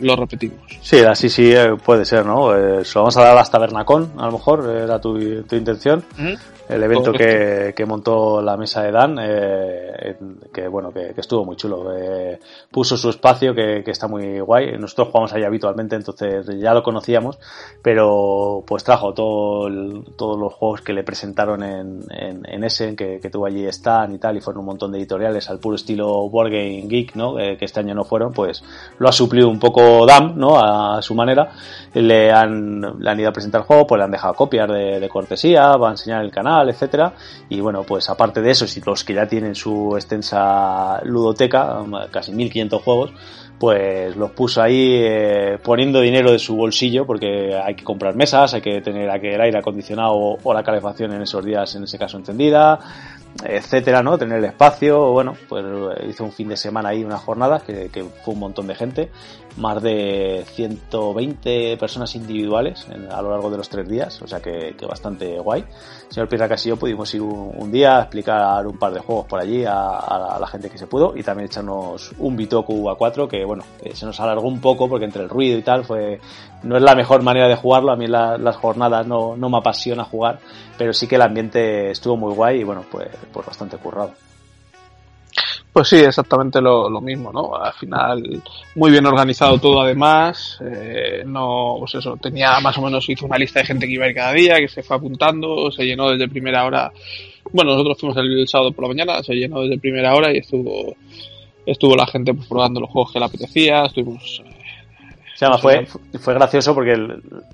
lo 0.00 0.16
repetimos. 0.16 0.58
Sí, 0.80 0.98
así 1.00 1.28
sí 1.28 1.52
eh, 1.52 1.76
puede 1.82 2.04
ser, 2.04 2.24
¿no? 2.26 2.56
Eh, 2.56 2.82
vamos 2.94 3.16
a 3.16 3.22
dar 3.22 3.38
hasta 3.38 3.58
Bernacón, 3.58 4.12
a 4.18 4.26
lo 4.26 4.32
mejor, 4.32 4.68
era 4.68 5.00
tu, 5.00 5.42
tu 5.42 5.56
intención 5.56 6.04
el 6.68 6.82
evento 6.82 7.12
que, 7.12 7.72
que, 7.76 7.86
montó 7.86 8.42
la 8.42 8.56
mesa 8.56 8.82
de 8.82 8.90
Dan, 8.90 9.18
eh, 9.20 10.16
que 10.52 10.66
bueno, 10.66 10.90
que, 10.90 11.14
que, 11.14 11.20
estuvo 11.20 11.44
muy 11.44 11.56
chulo. 11.56 11.96
Eh, 11.96 12.40
puso 12.70 12.96
su 12.96 13.10
espacio 13.10 13.54
que, 13.54 13.82
que, 13.84 13.90
está 13.92 14.08
muy 14.08 14.40
guay. 14.40 14.76
Nosotros 14.78 15.08
jugamos 15.08 15.32
allá 15.32 15.46
habitualmente, 15.46 15.94
entonces 15.94 16.46
ya 16.58 16.74
lo 16.74 16.82
conocíamos, 16.82 17.38
pero 17.82 18.64
pues 18.66 18.82
trajo 18.82 19.14
todo 19.14 19.68
todos 20.16 20.38
los 20.38 20.52
juegos 20.54 20.80
que 20.80 20.92
le 20.92 21.04
presentaron 21.04 21.62
en, 21.62 22.04
en, 22.10 22.42
en 22.44 22.64
Essen, 22.64 22.96
que, 22.96 23.20
que 23.20 23.30
tuvo 23.30 23.46
allí 23.46 23.64
Stan 23.66 24.12
y 24.12 24.18
tal, 24.18 24.36
y 24.36 24.40
fueron 24.40 24.60
un 24.60 24.66
montón 24.66 24.90
de 24.90 24.98
editoriales 24.98 25.48
al 25.48 25.60
puro 25.60 25.76
estilo 25.76 26.28
Board 26.28 26.50
Game 26.50 26.86
Geek, 26.88 27.14
¿no? 27.14 27.38
Eh, 27.38 27.56
que 27.56 27.64
este 27.64 27.80
año 27.80 27.94
no 27.94 28.04
fueron, 28.04 28.32
pues 28.32 28.64
lo 28.98 29.08
ha 29.08 29.12
suplido 29.12 29.48
un 29.48 29.60
poco 29.60 30.04
Dan, 30.04 30.36
¿no? 30.36 30.58
A, 30.58 31.00
su 31.00 31.14
manera. 31.14 31.52
Le 31.94 32.32
han, 32.32 32.98
le 32.98 33.10
han 33.10 33.20
ido 33.20 33.28
a 33.28 33.32
presentar 33.32 33.60
el 33.60 33.66
juego, 33.66 33.86
pues 33.86 33.98
le 33.98 34.04
han 34.04 34.10
dejado 34.10 34.34
copias 34.34 34.68
de, 34.68 34.98
de 34.98 35.08
cortesía, 35.08 35.76
va 35.76 35.88
a 35.88 35.90
enseñar 35.92 36.24
el 36.24 36.30
canal 36.30 36.55
etcétera. 36.68 37.14
Y 37.48 37.60
bueno, 37.60 37.82
pues 37.82 38.08
aparte 38.08 38.40
de 38.40 38.50
eso, 38.50 38.66
si 38.66 38.80
los 38.80 39.04
que 39.04 39.14
ya 39.14 39.26
tienen 39.26 39.54
su 39.54 39.94
extensa 39.94 41.00
ludoteca, 41.04 41.84
casi 42.10 42.32
1500 42.32 42.82
juegos, 42.82 43.12
pues 43.58 44.14
los 44.16 44.32
puso 44.32 44.62
ahí 44.62 45.00
eh, 45.02 45.58
poniendo 45.62 46.00
dinero 46.00 46.32
de 46.32 46.38
su 46.38 46.56
bolsillo 46.56 47.06
porque 47.06 47.54
hay 47.54 47.74
que 47.74 47.84
comprar 47.84 48.14
mesas, 48.14 48.54
hay 48.54 48.60
que 48.60 48.80
tener 48.82 49.08
el 49.08 49.40
aire 49.40 49.58
acondicionado 49.58 50.14
o 50.14 50.54
la 50.54 50.62
calefacción 50.62 51.12
en 51.12 51.22
esos 51.22 51.44
días, 51.44 51.74
en 51.74 51.84
ese 51.84 51.98
caso 51.98 52.18
encendida, 52.18 52.78
etcétera, 53.44 54.02
¿no? 54.02 54.18
Tener 54.18 54.38
el 54.38 54.44
espacio, 54.44 55.12
bueno, 55.12 55.34
pues 55.48 55.64
hizo 56.08 56.24
un 56.24 56.32
fin 56.32 56.48
de 56.48 56.56
semana 56.56 56.90
ahí, 56.90 57.04
una 57.04 57.18
jornada 57.18 57.60
que, 57.60 57.88
fue 58.24 58.34
un 58.34 58.40
montón 58.40 58.66
de 58.66 58.74
gente 58.74 59.10
más 59.56 59.82
de 59.82 60.44
120 60.54 61.78
personas 61.78 62.14
individuales 62.14 62.86
a 63.10 63.22
lo 63.22 63.30
largo 63.30 63.50
de 63.50 63.56
los 63.56 63.68
tres 63.70 63.88
días, 63.88 64.20
o 64.20 64.26
sea 64.26 64.40
que, 64.40 64.74
bastante 64.86 65.38
guay. 65.38 65.64
Señor 66.08 66.28
Pirra 66.28 66.48
Casillo 66.48 66.76
pudimos 66.76 67.12
ir 67.14 67.22
un, 67.22 67.70
día 67.72 67.98
a 67.98 68.02
explicar 68.02 68.66
un 68.66 68.78
par 68.78 68.92
de 68.92 69.00
juegos 69.00 69.26
por 69.26 69.40
allí 69.40 69.64
a, 69.66 70.38
la 70.40 70.46
gente 70.46 70.70
que 70.70 70.78
se 70.78 70.86
pudo 70.86 71.14
y 71.16 71.22
también 71.22 71.46
echarnos 71.46 72.12
un 72.18 72.36
Bitoku 72.36 72.84
A4 72.84 73.28
que 73.28 73.44
bueno, 73.44 73.64
se 73.92 74.06
nos 74.06 74.20
alargó 74.20 74.46
un 74.46 74.60
poco 74.60 74.88
porque 74.88 75.04
entre 75.04 75.22
el 75.22 75.28
ruido 75.28 75.58
y 75.58 75.62
tal 75.62 75.84
fue 75.84 76.20
no 76.66 76.76
es 76.76 76.82
la 76.82 76.94
mejor 76.94 77.22
manera 77.22 77.48
de 77.48 77.56
jugarlo, 77.56 77.92
a 77.92 77.96
mí 77.96 78.06
las 78.06 78.56
jornadas 78.56 79.06
no, 79.06 79.36
no 79.36 79.48
me 79.48 79.58
apasiona 79.58 80.04
jugar, 80.04 80.38
pero 80.76 80.92
sí 80.92 81.06
que 81.06 81.16
el 81.16 81.22
ambiente 81.22 81.90
estuvo 81.90 82.16
muy 82.16 82.34
guay 82.34 82.60
y 82.60 82.64
bueno, 82.64 82.84
pues, 82.90 83.08
pues 83.32 83.46
bastante 83.46 83.76
currado. 83.78 84.12
Pues 85.72 85.88
sí, 85.88 85.96
exactamente 85.96 86.58
lo, 86.58 86.88
lo, 86.88 87.02
mismo, 87.02 87.30
¿no? 87.30 87.54
Al 87.54 87.74
final, 87.74 88.42
muy 88.76 88.90
bien 88.90 89.04
organizado 89.04 89.58
todo 89.58 89.82
además, 89.82 90.58
eh, 90.64 91.22
no, 91.26 91.76
pues 91.80 91.96
eso, 91.96 92.16
tenía 92.16 92.58
más 92.60 92.78
o 92.78 92.82
menos, 92.82 93.06
hizo 93.10 93.26
una 93.26 93.36
lista 93.36 93.60
de 93.60 93.66
gente 93.66 93.86
que 93.86 93.92
iba 93.92 94.06
a 94.06 94.08
ir 94.08 94.14
cada 94.14 94.32
día, 94.32 94.56
que 94.56 94.68
se 94.68 94.82
fue 94.82 94.96
apuntando, 94.96 95.70
se 95.70 95.84
llenó 95.84 96.08
desde 96.08 96.28
primera 96.28 96.64
hora, 96.64 96.90
bueno, 97.52 97.72
nosotros 97.72 97.98
fuimos 98.00 98.16
el, 98.16 98.48
sábado 98.48 98.72
por 98.72 98.84
la 98.84 98.88
mañana, 98.88 99.22
se 99.22 99.34
llenó 99.34 99.60
desde 99.60 99.78
primera 99.78 100.14
hora 100.14 100.32
y 100.32 100.38
estuvo, 100.38 100.96
estuvo 101.66 101.94
la 101.94 102.06
gente 102.06 102.32
pues, 102.32 102.46
probando 102.48 102.80
los 102.80 102.88
juegos 102.88 103.12
que 103.12 103.18
le 103.18 103.26
apetecía, 103.26 103.84
estuvimos... 103.84 104.42
Eh, 105.40 105.46
o 105.46 105.58
sea, 105.58 105.58
fue, 105.58 105.86
fue 106.18 106.34
gracioso 106.34 106.74
porque 106.74 106.94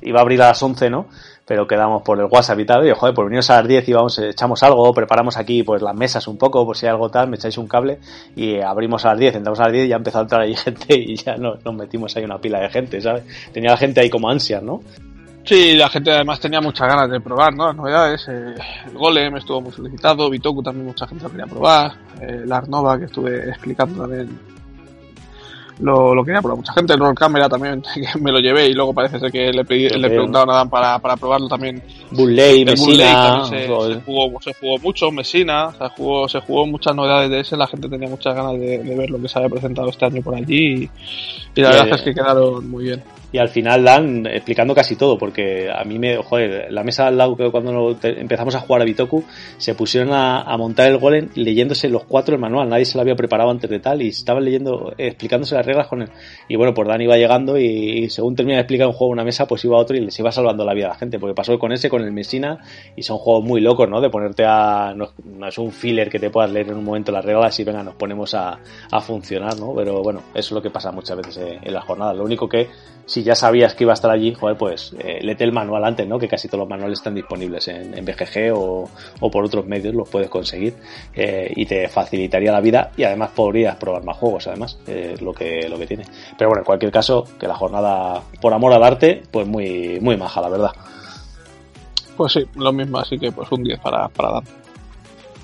iba 0.03 0.19
a 0.19 0.23
abrir 0.23 0.43
a 0.43 0.49
las 0.49 0.63
11, 0.63 0.91
¿no? 0.91 1.07
pero 1.45 1.67
quedamos 1.67 2.03
por 2.03 2.19
el 2.19 2.27
WhatsApp 2.27 2.61
y 2.61 2.65
tal, 2.65 2.87
y 2.87 2.93
joder, 2.95 3.15
por 3.15 3.25
venirnos 3.25 3.51
a 3.51 3.57
las 3.57 3.69
10 3.69 3.89
y 3.89 3.93
vamos, 3.93 4.19
echamos 4.19 4.63
algo, 4.63 4.93
preparamos 4.95 5.37
aquí 5.37 5.63
pues 5.63 5.83
las 5.83 5.95
mesas 5.95 6.27
un 6.29 6.39
poco, 6.39 6.65
por 6.65 6.77
si 6.77 6.87
hay 6.87 6.91
algo 6.93 7.11
tal, 7.11 7.29
me 7.29 7.37
echáis 7.37 7.59
un 7.59 7.67
cable 7.67 7.99
y 8.37 8.61
abrimos 8.61 9.05
a 9.05 9.11
las 9.11 9.19
10, 9.19 9.37
entramos 9.37 9.61
a 9.61 9.65
las 9.65 9.73
10 9.73 9.87
y 9.87 9.89
ya 9.89 9.97
empezó 9.97 10.19
a 10.19 10.23
entrar 10.23 10.41
ahí 10.43 10.55
gente 10.57 10.95
y 10.95 11.17
ya 11.17 11.37
nos, 11.37 11.65
nos 11.65 11.75
metimos 11.75 12.17
ahí 12.17 12.25
una 12.25 12.39
pila 12.39 12.61
de 12.61 12.71
gente, 12.71 13.01
¿sabes? 13.01 13.25
Tenía 13.53 13.73
la 13.73 13.77
gente 13.77 14.01
ahí 14.01 14.11
como 14.11 14.31
ansias, 14.31 14.63
¿no? 14.63 14.81
Sí, 15.45 15.75
la 15.75 15.89
gente 15.89 16.13
además 16.13 16.39
tenía 16.39 16.61
muchas 16.61 16.87
ganas 16.87 17.11
de 17.11 17.21
probar, 17.21 17.53
¿no? 17.53 17.67
Las 17.67 17.77
novedades. 17.77 18.29
Eh, 18.29 18.55
el 18.87 18.97
Golem 18.97 19.37
estuvo 19.37 19.61
muy 19.61 19.73
solicitado, 19.73 20.31
Bitoku 20.31 20.63
también 20.63 20.87
mucha 20.87 21.07
gente 21.09 21.25
lo 21.25 21.31
quería 21.31 21.47
probar, 21.47 21.93
eh, 22.21 22.43
la 22.47 22.59
Arnova 22.59 22.97
que 22.97 23.07
estuve 23.07 23.49
explicando 23.49 24.03
también 24.03 24.52
lo, 25.81 26.15
lo 26.15 26.25
quería 26.25 26.41
probar 26.41 26.59
mucha 26.59 26.73
gente. 26.73 26.93
El 26.93 27.01
Roll 27.01 27.15
Camera 27.15 27.49
también, 27.49 27.83
que 27.95 28.19
me 28.21 28.33
lo 28.33 28.39
llevé 28.39 28.69
y 28.69 28.75
luego 28.75 28.93
parece 28.93 29.19
ser 29.19 29.31
que 29.31 29.53
le, 29.53 29.65
pedí, 29.65 29.89
le 29.89 30.09
preguntaron 30.09 30.51
a 30.51 30.59
Dan 30.59 30.71
para, 30.71 30.99
para 30.99 31.17
probarlo 31.17 31.49
también. 31.49 31.83
Bulley, 32.11 32.65
Messina. 32.65 33.45
Se, 33.47 33.63
se, 33.63 33.69
jugó, 34.05 34.41
se 34.41 34.55
jugó 34.55 34.79
mucho, 34.79 35.11
Messina, 35.11 35.73
se 35.73 35.89
jugó, 35.97 36.29
se 36.29 36.41
jugó 36.41 36.67
muchas 36.67 36.95
novedades 36.95 37.31
de 37.31 37.41
ese. 37.41 37.57
La 37.57 37.67
gente 37.67 37.89
tenía 37.89 38.09
muchas 38.09 38.35
ganas 38.35 38.53
de, 38.53 38.79
de 38.79 38.97
ver 38.97 39.11
lo 39.11 39.21
que 39.21 39.29
se 39.29 39.39
había 39.39 39.51
presentado 39.51 39.89
este 39.89 40.05
año 40.05 40.23
por 40.23 40.35
allí 40.35 40.91
y, 41.55 41.61
y 41.61 41.61
la 41.63 41.71
verdad 41.71 41.95
es 41.95 42.03
que 42.03 42.15
quedaron 42.15 42.69
muy 42.69 42.85
bien 42.85 43.03
y 43.33 43.39
al 43.39 43.49
final 43.49 43.83
dan 43.83 44.27
explicando 44.27 44.75
casi 44.75 44.95
todo, 44.97 45.19
porque 45.19 45.69
a 45.75 45.83
mí 45.85 45.99
me, 45.99 46.17
joder, 46.19 46.71
la 46.71 46.85
mesa 46.85 47.07
al 47.07 47.17
lado 47.17 47.37
cuando 47.51 47.97
empezamos 48.03 48.55
a 48.55 48.61
jugar 48.61 48.83
a 48.83 48.85
Bitoku 48.85 49.25
se 49.57 49.75
pusieron 49.75 50.13
a, 50.13 50.43
a, 50.43 50.57
montar 50.59 50.89
el 50.91 50.99
golem 50.99 51.31
leyéndose 51.35 51.89
los 51.89 52.05
cuatro 52.05 52.35
el 52.35 52.41
manual, 52.41 52.69
nadie 52.69 52.85
se 52.85 52.97
lo 52.97 53.03
había 53.03 53.17
preparado 53.17 53.51
antes 53.51 53.71
de 53.71 53.81
tal 53.81 54.03
y 54.03 54.09
estaban 54.09 54.45
leyendo, 54.45 54.93
explicándose 54.99 55.55
las 55.55 55.65
reglas 55.65 55.89
con 55.89 56.03
él. 56.03 56.11
Y 56.49 56.57
bueno, 56.57 56.75
pues 56.75 56.87
Dan 56.87 57.01
iba 57.01 57.17
llegando 57.17 57.59
y, 57.59 58.11
según 58.11 58.37
termina 58.37 58.57
de 58.57 58.63
explicar 58.63 58.87
un 58.87 58.93
juego 58.93 59.13
una 59.13 59.25
mesa, 59.25 59.47
pues 59.47 59.65
iba 59.65 59.77
a 59.77 59.81
otro 59.81 59.97
y 59.97 60.01
les 60.01 60.19
iba 60.19 60.31
salvando 60.31 60.65
la 60.65 60.75
vida 60.75 60.87
a 60.87 60.89
la 60.91 60.95
gente, 60.97 61.19
porque 61.19 61.35
pasó 61.35 61.59
con 61.59 61.73
ese, 61.73 61.89
con 61.89 62.03
el 62.03 62.13
Messina 62.13 62.59
y 62.95 63.03
son 63.03 63.17
juegos 63.17 63.45
muy 63.45 63.61
locos, 63.61 63.89
¿no? 63.89 64.01
De 64.01 64.11
ponerte 64.11 64.45
a, 64.47 64.95
no, 64.95 65.47
es 65.47 65.59
un 65.59 65.73
filler 65.73 66.11
que 66.11 66.19
te 66.19 66.29
puedas 66.29 66.51
leer 66.51 66.69
en 66.69 66.77
un 66.77 66.85
momento 66.85 67.13
las 67.13 67.25
reglas 67.25 67.59
y 67.59 67.65
venga, 67.65 67.83
nos 67.83 67.95
ponemos 67.95 68.35
a, 68.35 68.59
a 68.91 69.01
funcionar, 69.01 69.59
¿no? 69.59 69.75
Pero 69.75 70.03
bueno, 70.03 70.21
eso 70.35 70.49
es 70.49 70.53
lo 70.53 70.63
que 70.63 70.71
pasa 70.71 70.93
muchas 70.93 71.17
veces 71.17 71.59
en 71.63 71.73
la 71.73 71.81
jornada. 71.81 72.13
Lo 72.13 72.25
único 72.25 72.49
que 72.49 72.69
si 73.07 73.23
ya 73.23 73.35
sabías 73.35 73.75
que 73.75 73.85
iba 73.85 73.93
a 73.93 73.95
estar 73.95 74.11
allí, 74.11 74.35
joder, 74.35 74.57
pues 74.57 74.95
eh, 74.99 75.19
lete 75.23 75.45
el 75.45 75.53
manual 75.53 75.85
antes, 75.85 76.07
¿no? 76.07 76.19
Que 76.19 76.29
casi 76.29 76.49
todos 76.49 76.61
los 76.61 76.69
manuales 76.69 76.99
están 76.99 77.15
disponibles 77.15 77.69
en, 77.69 77.97
en 77.97 78.05
BGG 78.05 78.53
o, 78.55 78.89
o, 79.21 79.31
por 79.31 79.45
otros 79.45 79.67
medios 79.67 79.95
los 79.95 80.09
puedes 80.09 80.29
conseguir 80.29 80.75
eh, 81.15 81.53
y 81.55 81.67
te 81.67 81.89
facilitaría 81.89 82.53
la 82.53 82.61
vida 82.61 82.91
y 82.97 83.05
además 83.05 83.31
podrías 83.35 83.77
probar 83.77 84.05
más 84.05 84.17
juegos, 84.17 84.47
además, 84.47 84.79
eh, 84.87 85.17
lo 85.21 85.33
que 85.33 85.69
lo 85.69 85.79
que 85.79 85.87
tiene. 85.87 86.05
Pero 86.39 86.51
bueno, 86.51 86.61
en 86.61 86.67
cualquier 86.67 86.93
caso, 86.93 87.25
que 87.39 87.47
la 87.47 87.55
jornada 87.55 88.23
por 88.41 88.53
amor 88.53 88.73
al 88.73 88.83
arte, 88.83 89.23
pues 89.31 89.47
muy 89.47 89.99
muy 90.01 90.17
maja, 90.17 90.41
la 90.41 90.49
verdad. 90.49 90.71
Pues 92.17 92.33
sí, 92.33 92.47
lo 92.55 92.73
mismo, 92.73 92.99
así 92.99 93.19
que 93.19 93.33
pues 93.33 93.51
un 93.51 93.65
10 93.65 93.81
para, 93.81 94.09
para 94.09 94.33
dar. 94.33 94.62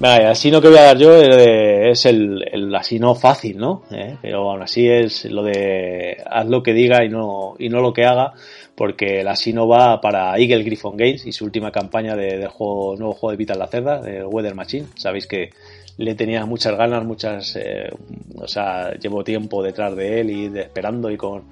Vale, 0.00 0.26
así 0.26 0.50
no 0.50 0.60
que 0.60 0.68
voy 0.68 0.78
a 0.78 0.82
dar 0.82 0.98
yo 0.98 1.16
es 1.16 2.06
el, 2.06 2.44
el 2.52 2.74
así 2.74 3.00
no 3.00 3.16
fácil, 3.16 3.58
¿no? 3.58 3.82
¿Eh? 3.90 4.16
Pero 4.22 4.48
aún 4.50 4.62
así 4.62 4.88
es 4.88 5.24
lo 5.24 5.42
de 5.42 6.16
haz 6.24 6.46
lo 6.46 6.62
que 6.62 6.72
diga 6.72 7.04
y 7.04 7.08
no, 7.08 7.56
y 7.58 7.68
no 7.68 7.80
lo 7.80 7.92
que 7.92 8.04
haga, 8.04 8.32
porque 8.76 9.22
el 9.22 9.28
así 9.28 9.52
no 9.52 9.66
va 9.66 10.00
para 10.00 10.38
Eagle 10.38 10.62
Griffon 10.62 10.96
Games 10.96 11.26
y 11.26 11.32
su 11.32 11.44
última 11.44 11.72
campaña 11.72 12.14
de, 12.14 12.46
juego, 12.46 12.94
nuevo 12.96 13.12
juego 13.12 13.32
de 13.32 13.36
Vital 13.38 13.58
la 13.58 13.66
Cerda, 13.66 14.00
del 14.00 14.26
Weather 14.26 14.54
Machine. 14.54 14.86
Sabéis 14.94 15.26
que 15.26 15.50
le 15.96 16.14
tenía 16.14 16.46
muchas 16.46 16.76
ganas, 16.76 17.04
muchas, 17.04 17.56
eh, 17.56 17.90
o 18.36 18.46
sea, 18.46 18.92
llevo 18.92 19.24
tiempo 19.24 19.64
detrás 19.64 19.96
de 19.96 20.20
él 20.20 20.30
y 20.30 20.58
esperando 20.58 21.10
y 21.10 21.16
con, 21.16 21.46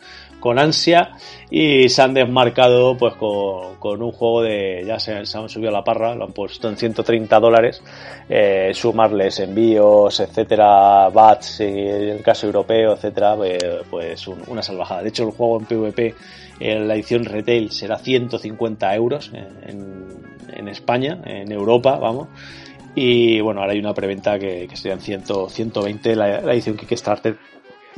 con 0.46 0.60
ansia 0.60 1.10
y 1.50 1.88
se 1.88 2.02
han 2.02 2.14
desmarcado 2.14 2.96
pues 2.96 3.14
con, 3.14 4.00
un 4.00 4.12
juego 4.12 4.42
de, 4.42 4.84
ya 4.86 5.00
se, 5.00 5.12
han 5.12 5.26
subido 5.26 5.72
la 5.72 5.82
parra, 5.82 6.14
lo 6.14 6.24
han 6.24 6.32
puesto 6.32 6.68
en 6.68 6.76
130 6.76 7.40
dólares, 7.40 7.82
eh, 8.28 8.70
sumarles 8.72 9.40
envíos, 9.40 10.20
etcétera, 10.20 11.08
bats, 11.08 11.58
en 11.62 12.10
el 12.10 12.22
caso 12.22 12.46
europeo, 12.46 12.92
etcétera, 12.92 13.34
pues, 13.34 13.58
pues 13.90 14.28
un, 14.28 14.40
una 14.46 14.62
salvajada. 14.62 15.02
De 15.02 15.08
hecho 15.08 15.24
el 15.24 15.32
juego 15.32 15.58
en 15.58 15.66
PvP, 15.66 16.14
en 16.60 16.86
la 16.86 16.94
edición 16.94 17.24
retail 17.24 17.72
será 17.72 17.98
150 17.98 18.94
euros 18.94 19.32
en, 19.34 20.22
en 20.52 20.68
España, 20.68 21.20
en 21.24 21.50
Europa, 21.50 21.96
vamos 21.96 22.28
y 22.94 23.40
bueno, 23.40 23.60
ahora 23.60 23.72
hay 23.72 23.78
una 23.78 23.92
preventa 23.92 24.38
que, 24.38 24.66
que 24.66 24.76
serían 24.76 25.00
100, 25.00 25.24
120 25.50 26.16
la, 26.16 26.40
la 26.40 26.52
edición 26.54 26.76
Kickstarter 26.76 27.36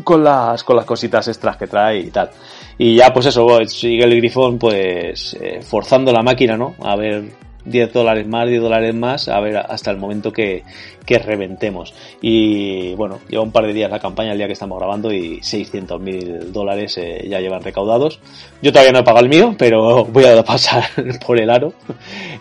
con 0.05 0.23
las, 0.25 0.63
con 0.65 0.77
las 0.77 0.85
cositas 0.85 1.27
extras 1.29 1.57
que 1.57 1.67
trae 1.67 1.99
y 2.01 2.11
tal. 2.11 2.31
Y 2.79 2.97
ya 2.97 3.13
pues 3.13 3.27
eso, 3.27 3.47
sigue 3.67 4.05
el 4.05 4.17
grifón 4.17 4.59
pues 4.59 5.37
eh, 5.41 5.61
forzando 5.63 6.13
la 6.13 6.23
máquina, 6.23 6.57
¿no? 6.57 6.75
A 6.83 6.97
ver 6.97 7.25
10 7.69 7.93
dólares 7.93 8.27
más, 8.27 8.49
10 8.49 8.63
dólares 8.63 8.95
más, 8.95 9.29
a 9.29 9.41
ver 9.41 9.57
hasta 9.57 9.91
el 9.91 9.99
momento 9.99 10.33
que, 10.33 10.65
que 11.09 11.19
reventemos. 11.19 11.95
Y 12.21 12.95
bueno, 12.95 13.21
lleva 13.31 13.43
un 13.43 13.51
par 13.51 13.67
de 13.67 13.73
días 13.73 13.91
la 13.91 13.99
campaña, 13.99 14.33
el 14.33 14.37
día 14.37 14.47
que 14.47 14.53
estamos 14.53 14.79
grabando, 14.79 15.11
y 15.11 15.43
600 15.43 15.99
mil 15.99 16.53
dólares 16.53 16.99
eh, 16.99 17.27
ya 17.27 17.41
llevan 17.41 17.63
recaudados. 17.63 18.21
Yo 18.61 18.73
todavía 18.73 18.93
no 18.93 18.99
he 18.99 19.05
pagado 19.05 19.25
el 19.25 19.31
mío, 19.31 19.55
pero 19.59 20.05
voy 20.13 20.27
a 20.27 20.45
pasar 20.45 20.85
por 21.27 21.41
el 21.41 21.49
aro. 21.49 21.73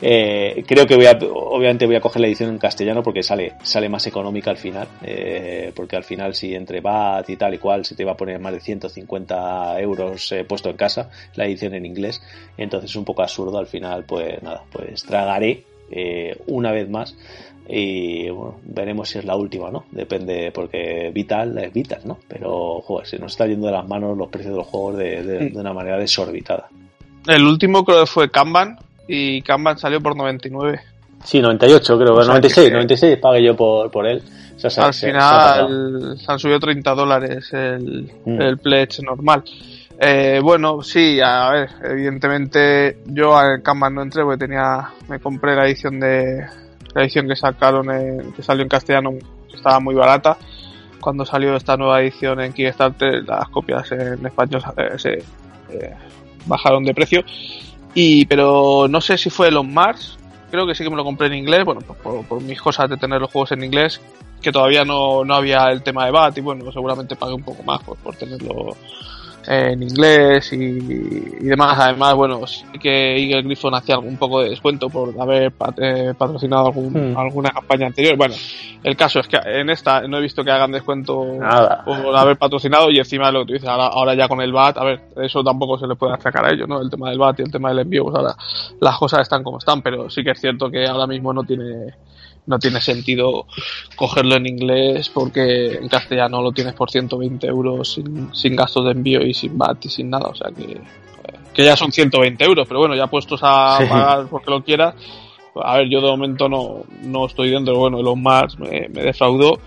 Eh, 0.01 0.65
creo 0.67 0.85
que 0.85 0.97
voy 0.97 1.05
a, 1.05 1.11
obviamente 1.11 1.85
voy 1.85 1.95
a 1.95 2.01
coger 2.01 2.19
la 2.21 2.27
edición 2.27 2.49
en 2.49 2.57
castellano 2.57 3.01
porque 3.01 3.23
sale, 3.23 3.53
sale 3.63 3.87
más 3.87 4.05
económica 4.05 4.51
al 4.51 4.57
final, 4.57 4.85
eh, 5.01 5.71
porque 5.73 5.95
al 5.95 6.03
final 6.03 6.35
si 6.35 6.53
entre 6.53 6.81
VAT 6.81 7.29
y 7.29 7.37
tal 7.37 7.53
y 7.53 7.59
cual 7.59 7.85
se 7.85 7.95
te 7.95 8.03
va 8.03 8.11
a 8.11 8.17
poner 8.17 8.37
más 8.41 8.51
de 8.51 8.59
150 8.59 9.79
euros 9.79 10.35
puesto 10.45 10.69
en 10.69 10.75
casa, 10.75 11.09
la 11.35 11.45
edición 11.45 11.73
en 11.73 11.85
inglés, 11.85 12.21
entonces 12.57 12.89
es 12.89 12.95
un 12.97 13.05
poco 13.05 13.21
absurdo 13.21 13.57
al 13.57 13.67
final, 13.67 14.03
pues 14.03 14.43
nada, 14.43 14.63
pues 14.69 15.05
tragaré 15.17 15.63
una 16.47 16.71
vez 16.71 16.89
más 16.89 17.15
y 17.69 18.29
bueno, 18.29 18.59
veremos 18.63 19.09
si 19.09 19.19
es 19.19 19.25
la 19.25 19.35
última, 19.35 19.69
¿no? 19.69 19.85
Depende, 19.91 20.51
porque 20.53 21.11
Vital 21.13 21.57
es 21.57 21.73
Vital, 21.73 22.01
¿no? 22.05 22.17
Pero, 22.27 22.81
joder, 22.81 23.05
se 23.05 23.19
nos 23.19 23.33
está 23.33 23.45
yendo 23.45 23.67
de 23.67 23.73
las 23.73 23.87
manos 23.87 24.17
los 24.17 24.29
precios 24.29 24.53
de 24.53 24.57
los 24.57 24.67
juegos 24.67 24.97
de, 24.97 25.51
una 25.53 25.73
manera 25.73 25.97
desorbitada. 25.97 26.69
El 27.27 27.43
último 27.43 27.83
creo 27.83 28.01
que 28.01 28.05
fue 28.05 28.31
Kanban 28.31 28.77
y 29.07 29.41
Kanban 29.41 29.77
salió 29.77 29.99
por 29.99 30.15
99. 30.15 30.79
Sí, 31.25 31.41
98 31.41 31.97
creo, 31.97 32.13
96, 32.13 32.71
96 32.71 33.17
pagué 33.17 33.43
yo 33.43 33.55
por, 33.55 33.91
por 33.91 34.07
él. 34.07 34.21
al 34.77 34.93
final 34.93 36.17
se, 36.17 36.31
han 36.31 36.39
subido 36.39 36.59
30 36.59 36.95
dólares 36.95 37.49
el, 37.51 38.09
mm. 38.23 38.41
el 38.41 38.57
pledge 38.59 39.01
normal. 39.01 39.43
Eh, 39.99 40.39
bueno, 40.43 40.83
sí, 40.83 41.19
a 41.23 41.49
ver, 41.49 41.69
evidentemente 41.83 42.99
yo 43.07 43.35
al 43.35 43.63
Kanban 43.63 43.95
no 43.95 44.03
entré 44.03 44.23
porque 44.23 44.45
tenía, 44.45 44.89
me 45.07 45.19
compré 45.19 45.55
la 45.55 45.65
edición 45.65 45.99
de, 45.99 46.45
la 46.93 47.01
edición 47.01 47.27
que 47.27 47.35
sacaron, 47.35 47.89
en, 47.91 48.31
que 48.33 48.43
salió 48.43 48.63
en 48.63 48.69
castellano, 48.69 49.11
estaba 49.53 49.79
muy 49.79 49.95
barata. 49.95 50.37
Cuando 50.99 51.25
salió 51.25 51.55
esta 51.55 51.77
nueva 51.77 52.01
edición 52.01 52.39
en 52.41 52.53
Kickstarter, 52.53 53.23
las 53.23 53.49
copias 53.49 53.91
en 53.91 54.25
español 54.25 54.63
se 54.97 55.13
eh, 55.13 55.95
bajaron 56.45 56.83
de 56.83 56.93
precio. 56.93 57.23
Y, 57.93 58.25
pero 58.25 58.87
no 58.89 59.01
sé 59.01 59.17
si 59.17 59.29
fue 59.29 59.47
Elon 59.47 59.73
Mars, 59.73 60.17
creo 60.51 60.67
que 60.67 60.75
sí 60.75 60.83
que 60.83 60.89
me 60.89 60.95
lo 60.95 61.03
compré 61.03 61.27
en 61.27 61.33
inglés, 61.33 61.65
bueno, 61.65 61.81
por, 61.81 62.25
por, 62.25 62.41
mis 62.41 62.61
cosas 62.61 62.89
de 62.89 62.97
tener 62.97 63.19
los 63.19 63.31
juegos 63.31 63.51
en 63.53 63.63
inglés, 63.63 63.99
que 64.41 64.51
todavía 64.51 64.85
no, 64.85 65.25
no 65.25 65.33
había 65.33 65.71
el 65.71 65.81
tema 65.81 66.05
de 66.05 66.11
BAT 66.11 66.37
y 66.37 66.41
bueno, 66.41 66.71
seguramente 66.71 67.15
pagué 67.15 67.33
un 67.33 67.43
poco 67.43 67.63
más 67.63 67.81
por, 67.81 67.97
por 67.97 68.15
tenerlo 68.15 68.75
en 69.47 69.81
inglés 69.81 70.51
y, 70.53 70.79
demás. 71.45 71.77
Además, 71.79 72.15
bueno, 72.15 72.45
sí 72.45 72.65
que 72.79 73.17
Eagle 73.17 73.43
Griffon 73.43 73.73
hacía 73.75 73.97
un 73.97 74.17
poco 74.17 74.41
de 74.41 74.49
descuento 74.49 74.89
por 74.89 75.13
haber 75.19 75.53
eh, 75.77 76.13
patrocinado 76.17 76.67
algún, 76.67 77.13
hmm. 77.13 77.17
alguna 77.17 77.49
campaña 77.49 77.87
anterior. 77.87 78.17
Bueno, 78.17 78.35
el 78.83 78.95
caso 78.95 79.19
es 79.19 79.27
que 79.27 79.37
en 79.37 79.69
esta 79.69 80.01
no 80.07 80.17
he 80.17 80.21
visto 80.21 80.43
que 80.43 80.51
hagan 80.51 80.71
descuento 80.71 81.25
por 81.85 82.15
haber 82.15 82.37
patrocinado 82.37 82.91
y 82.91 82.99
encima 82.99 83.31
lo 83.31 83.41
que 83.41 83.45
tú 83.47 83.53
dices, 83.53 83.69
ahora, 83.69 84.13
ya 84.15 84.27
con 84.27 84.41
el 84.41 84.51
VAT, 84.51 84.77
a 84.77 84.83
ver, 84.83 85.01
eso 85.17 85.43
tampoco 85.43 85.77
se 85.77 85.87
le 85.87 85.95
puede 85.95 86.13
achacar 86.13 86.45
a 86.45 86.51
ellos, 86.51 86.67
¿no? 86.67 86.81
El 86.81 86.89
tema 86.89 87.09
del 87.09 87.19
VAT 87.19 87.39
y 87.39 87.43
el 87.43 87.51
tema 87.51 87.69
del 87.69 87.79
envío, 87.79 88.03
pues 88.03 88.15
ahora 88.15 88.35
las 88.79 88.97
cosas 88.97 89.21
están 89.21 89.43
como 89.43 89.57
están, 89.57 89.81
pero 89.81 90.09
sí 90.09 90.23
que 90.23 90.31
es 90.31 90.39
cierto 90.39 90.69
que 90.69 90.85
ahora 90.85 91.07
mismo 91.07 91.33
no 91.33 91.43
tiene 91.43 91.93
no 92.47 92.57
tiene 92.57 92.81
sentido 92.81 93.45
cogerlo 93.95 94.35
en 94.35 94.47
inglés 94.47 95.09
porque 95.13 95.73
en 95.73 95.87
castellano 95.89 96.41
lo 96.41 96.51
tienes 96.51 96.73
por 96.73 96.89
120 96.89 97.45
euros 97.45 97.93
sin, 97.93 98.33
sin 98.33 98.55
gastos 98.55 98.85
de 98.85 98.91
envío 98.91 99.21
y 99.21 99.33
sin 99.33 99.57
VAT 99.57 99.85
y 99.85 99.89
sin 99.89 100.09
nada. 100.09 100.29
O 100.29 100.35
sea 100.35 100.49
que, 100.51 100.79
que 101.53 101.63
ya 101.63 101.75
son 101.75 101.91
120 101.91 102.43
euros, 102.43 102.67
pero 102.67 102.79
bueno, 102.79 102.95
ya 102.95 103.07
puestos 103.07 103.41
a 103.43 103.77
pagar 103.87 104.27
porque 104.27 104.49
lo 104.49 104.63
quieras. 104.63 104.95
A 105.61 105.77
ver, 105.77 105.89
yo 105.89 106.01
de 106.01 106.07
momento 106.07 106.47
no, 106.47 106.83
no 107.03 107.25
estoy 107.25 107.49
dentro. 107.49 107.77
Bueno, 107.77 107.99
Elon 107.99 108.21
Musk 108.21 108.59
me, 108.59 108.87
me 108.89 109.03
defraudó. 109.03 109.59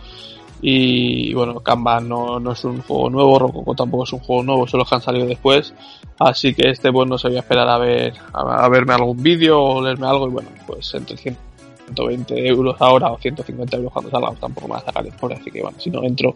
Y 0.63 1.33
bueno, 1.33 1.61
Kanban 1.61 2.07
no, 2.07 2.39
no 2.39 2.53
es 2.53 2.63
un 2.65 2.83
juego 2.83 3.09
nuevo, 3.09 3.39
Rococo 3.39 3.75
tampoco 3.75 4.05
es 4.05 4.13
un 4.13 4.19
juego 4.19 4.43
nuevo, 4.43 4.67
solo 4.67 4.85
que 4.85 4.95
han 4.95 5.01
salido 5.01 5.27
después. 5.27 5.73
Así 6.19 6.55
que 6.55 6.69
este, 6.69 6.91
bueno, 6.91 7.17
se 7.17 7.29
voy 7.29 7.39
a 7.39 7.41
esperar 7.41 7.67
a 7.67 7.79
ver, 7.79 8.13
a, 8.35 8.65
a 8.65 8.69
verme 8.69 8.93
algún 8.93 9.23
vídeo 9.23 9.59
o 9.59 9.83
leerme 9.83 10.07
algo. 10.07 10.29
Y 10.29 10.31
bueno, 10.31 10.51
pues 10.67 10.93
entre 10.95 11.17
100 11.17 11.50
120 11.95 12.47
euros 12.47 12.77
ahora 12.81 13.13
o 13.13 13.19
150 13.19 13.77
euros 13.77 13.93
cuando 13.93 14.11
salga, 14.11 14.33
tampoco 14.41 14.69
me 14.69 14.75
va 14.75 14.79
a 14.79 14.85
sacar 14.85 15.07
el 15.07 15.33
así 15.33 15.51
que 15.51 15.63
bueno, 15.63 15.79
si 15.79 15.91
no 15.91 16.03
entro, 16.03 16.35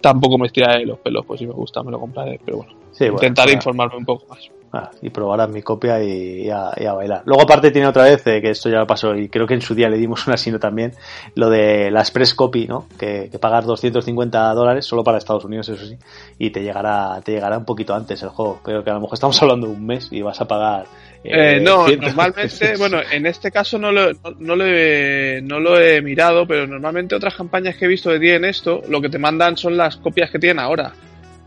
tampoco 0.00 0.38
me 0.38 0.46
estiraré 0.46 0.84
los 0.86 0.98
pelos, 0.98 1.24
pues 1.26 1.40
si 1.40 1.46
me 1.46 1.52
gusta 1.52 1.82
me 1.82 1.90
lo 1.90 2.00
compraré, 2.00 2.40
pero 2.44 2.58
bueno, 2.58 2.72
intentaré 3.00 3.52
informarme 3.52 3.96
un 3.96 4.04
poco 4.04 4.26
más. 4.28 4.50
Ah, 4.76 4.90
y 5.02 5.10
probarás 5.10 5.48
mi 5.50 5.62
copia 5.62 6.02
y, 6.02 6.50
a, 6.50 6.92
bailar. 6.92 7.22
Luego 7.26 7.42
aparte 7.42 7.70
tiene 7.70 7.86
otra 7.86 8.02
vez, 8.02 8.26
eh, 8.26 8.42
que 8.42 8.50
esto 8.50 8.68
ya 8.68 8.80
lo 8.80 8.88
pasó 8.88 9.14
y 9.14 9.28
creo 9.28 9.46
que 9.46 9.54
en 9.54 9.60
su 9.60 9.72
día 9.72 9.88
le 9.88 9.96
dimos 9.96 10.26
una 10.26 10.36
sino 10.36 10.58
también, 10.58 10.92
lo 11.36 11.48
de 11.48 11.92
la 11.92 12.00
Express 12.00 12.34
Copy, 12.34 12.66
¿no? 12.66 12.86
Que, 12.98 13.28
que 13.30 13.38
pagas 13.38 13.66
250 13.66 14.52
dólares 14.52 14.84
solo 14.84 15.04
para 15.04 15.18
Estados 15.18 15.44
Unidos, 15.44 15.68
eso 15.68 15.86
sí, 15.86 15.96
y 16.40 16.50
te 16.50 16.64
llegará, 16.64 17.20
te 17.22 17.30
llegará 17.30 17.56
un 17.56 17.64
poquito 17.64 17.94
antes 17.94 18.20
el 18.24 18.30
juego. 18.30 18.58
Creo 18.64 18.82
que 18.82 18.90
a 18.90 18.94
lo 18.94 19.00
mejor 19.00 19.14
estamos 19.14 19.40
hablando 19.42 19.68
de 19.68 19.74
un 19.74 19.86
mes 19.86 20.08
y 20.10 20.22
vas 20.22 20.40
a 20.40 20.48
pagar 20.48 20.86
eh, 21.24 21.58
no, 21.60 21.88
normalmente, 21.88 22.76
bueno, 22.78 22.98
en 23.10 23.26
este 23.26 23.50
caso 23.50 23.78
no 23.78 23.90
lo, 23.90 24.12
no, 24.38 24.56
lo 24.56 24.66
he, 24.66 25.40
no 25.42 25.58
lo 25.58 25.80
he 25.80 26.02
mirado, 26.02 26.46
pero 26.46 26.66
normalmente 26.66 27.14
otras 27.14 27.34
campañas 27.34 27.76
que 27.76 27.86
he 27.86 27.88
visto 27.88 28.10
que 28.10 28.18
tienen 28.18 28.44
esto, 28.44 28.82
lo 28.88 29.00
que 29.00 29.08
te 29.08 29.18
mandan 29.18 29.56
son 29.56 29.76
las 29.76 29.96
copias 29.96 30.30
que 30.30 30.38
tienen 30.38 30.58
ahora. 30.58 30.92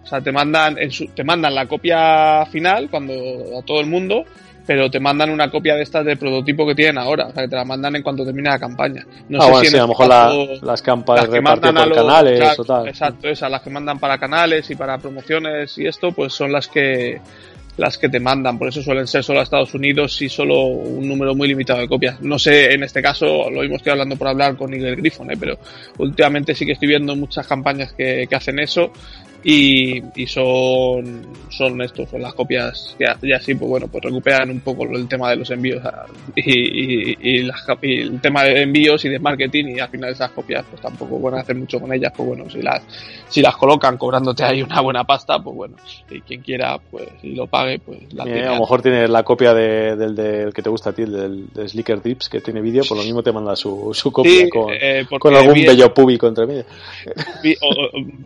O 0.04 0.08
sea, 0.08 0.22
te 0.22 0.32
mandan, 0.32 0.78
en 0.80 0.90
te 1.14 1.24
mandan 1.24 1.54
la 1.54 1.68
copia 1.68 2.46
final 2.46 2.90
cuando 2.90 3.14
a 3.60 3.62
todo 3.64 3.80
el 3.82 3.88
mundo, 3.88 4.24
pero 4.66 4.90
te 4.90 5.00
mandan 5.00 5.30
una 5.30 5.52
copia 5.52 5.76
de 5.76 5.84
estas 5.84 6.06
de 6.06 6.18
prototipo 6.18 6.66
que 6.66 6.74
tienen 6.74 6.98
ahora, 6.98 7.28
o 7.28 7.32
sea, 7.32 7.44
que 7.44 7.50
te 7.50 7.56
la 7.56 7.66
mandan 7.66 7.96
en 7.98 8.04
cuanto 8.04 8.26
termine 8.26 8.50
la 8.50 8.58
campaña. 8.58 9.06
No 9.30 9.42
ah, 9.42 9.60
sé 9.60 9.70
si 9.70 9.78
a 9.78 9.82
lo 9.82 9.90
mejor 9.90 10.08
las 10.62 10.82
campañas 10.82 11.30
mandan 11.30 11.76
por 11.76 11.96
canales 11.96 12.60
o 12.60 12.66
tal. 12.66 12.88
Exacto, 12.88 13.30
esas, 13.30 13.52
las 13.52 13.62
que 13.62 13.70
mandan 13.70 14.00
para 14.00 14.18
canales 14.18 14.70
y 14.72 14.76
para 14.76 14.98
promociones 14.98 15.78
y 15.78 15.86
esto, 15.86 16.12
pues 16.12 16.34
son 16.34 16.52
las 16.52 16.68
que 16.68 17.22
las 17.78 17.98
que 17.98 18.10
te 18.10 18.20
mandan, 18.20 18.58
por 18.58 18.68
eso 18.68 18.82
suelen 18.82 19.08
ser 19.08 19.24
solo 19.24 19.40
a 19.40 19.44
Estados 19.44 19.74
Unidos 19.74 20.22
y 20.22 20.30
solo 20.30 20.66
un 20.66 21.08
número 21.08 21.36
muy 21.36 21.48
limitado 21.48 21.80
de 21.80 21.88
copias. 21.88 22.20
No 22.22 22.40
sé, 22.40 22.74
en 22.74 22.84
este 22.84 23.02
caso, 23.02 23.50
lo 23.50 23.62
mismo 23.62 23.78
estoy 23.78 23.92
hablando 23.92 24.16
por 24.16 24.28
hablar 24.28 24.58
con 24.58 24.74
Eagle 24.74 24.96
Griffon, 24.96 25.32
¿eh? 25.32 25.38
pero 25.40 25.60
últimamente 26.00 26.56
sí 26.56 26.66
que 26.66 26.72
estoy 26.74 26.88
viendo 26.88 27.16
muchas 27.16 27.48
campañas 27.48 27.94
que, 27.94 28.26
que 28.28 28.36
hacen 28.36 28.60
eso 28.60 28.92
y, 29.50 30.04
y, 30.14 30.28
son, 30.28 31.26
son 31.48 31.82
estos, 31.82 32.10
son 32.10 32.22
las 32.22 32.34
copias 32.34 32.94
que 32.98 33.06
ya 33.22 33.38
así, 33.38 33.56
pues 33.56 33.70
bueno, 33.70 33.88
pues 33.88 34.04
recuperan 34.04 34.50
un 34.50 34.60
poco 34.60 34.84
el 34.84 35.08
tema 35.08 35.30
de 35.30 35.38
los 35.38 35.50
envíos 35.52 35.82
y, 36.36 37.30
y, 37.30 37.44
las, 37.44 37.64
y, 37.82 38.02
el 38.02 38.20
tema 38.20 38.44
de 38.44 38.64
envíos 38.64 39.06
y 39.06 39.10
de 39.10 39.20
marketing 39.20 39.78
y 39.78 39.80
al 39.80 39.88
final 39.88 40.10
esas 40.12 40.32
copias 40.32 40.66
pues 40.70 40.82
tampoco 40.82 41.22
pueden 41.22 41.40
hacer 41.40 41.56
mucho 41.56 41.80
con 41.80 41.94
ellas, 41.94 42.12
pues 42.14 42.28
bueno, 42.28 42.50
si 42.50 42.62
las, 42.62 42.84
si 43.30 43.42
las 43.42 43.56
colocan 43.56 43.98
cobrándote 43.98 44.44
ahí 44.44 44.62
una 44.62 44.82
buena 44.82 45.06
pasta, 45.06 45.40
pues 45.40 45.56
bueno, 45.56 45.78
y 46.10 46.20
quien 46.20 46.42
quiera, 46.42 46.78
pues 46.92 47.08
y 47.24 47.34
lo 47.34 47.48
pague, 47.48 47.80
pues 47.80 48.14
la 48.14 48.26
tiene. 48.26 48.48
A 48.48 48.56
lo 48.56 48.60
mejor 48.60 48.82
tiene 48.82 49.08
la 49.08 49.24
copia 49.24 49.54
de, 49.54 49.96
del, 49.96 50.14
del, 50.14 50.54
que 50.54 50.62
te 50.62 50.70
gusta 50.70 50.90
a 50.90 50.94
ti, 50.94 51.04
del, 51.04 51.48
del 51.54 51.70
Slicker 51.70 52.02
Dips, 52.02 52.28
que 52.28 52.42
tiene 52.42 52.60
vídeo, 52.60 52.84
por 52.84 52.98
lo 52.98 53.04
mismo 53.04 53.24
te 53.24 53.32
manda 53.32 53.56
su, 53.56 53.92
su 53.94 54.12
copia 54.12 54.50
con, 54.50 54.74
eh, 54.74 55.06
con, 55.18 55.34
algún 55.34 55.54
bello 55.54 55.94
público 55.94 56.28
entre 56.28 56.46
medio. 56.46 56.66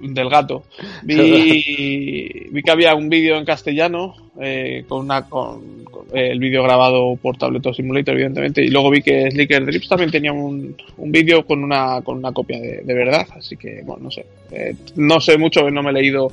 del 0.01 0.27
gato. 0.27 0.63
Vi, 1.15 2.61
que 2.63 2.71
había 2.71 2.95
un 2.95 3.09
vídeo 3.09 3.37
en 3.37 3.45
castellano 3.45 4.15
eh, 4.39 4.83
con 4.87 5.05
una 5.05 5.27
con, 5.27 5.81
el 6.13 6.39
vídeo 6.39 6.63
grabado 6.63 7.15
por 7.15 7.37
Tableto 7.37 7.73
Simulator, 7.73 8.15
evidentemente, 8.15 8.63
y 8.63 8.69
luego 8.69 8.89
vi 8.89 9.01
que 9.01 9.31
Slicker 9.31 9.65
Drips 9.65 9.87
también 9.87 10.11
tenía 10.11 10.33
un, 10.33 10.75
un 10.97 11.11
vídeo 11.11 11.45
con 11.45 11.63
una 11.63 12.01
con 12.01 12.17
una 12.17 12.31
copia 12.31 12.59
de, 12.59 12.81
de 12.81 12.93
verdad, 12.93 13.25
así 13.37 13.55
que 13.55 13.81
bueno, 13.83 14.03
no 14.03 14.11
sé, 14.11 14.25
eh, 14.51 14.75
no 14.95 15.21
sé 15.21 15.37
mucho, 15.37 15.69
no 15.69 15.83
me 15.83 15.91
he 15.91 15.93
leído 15.93 16.31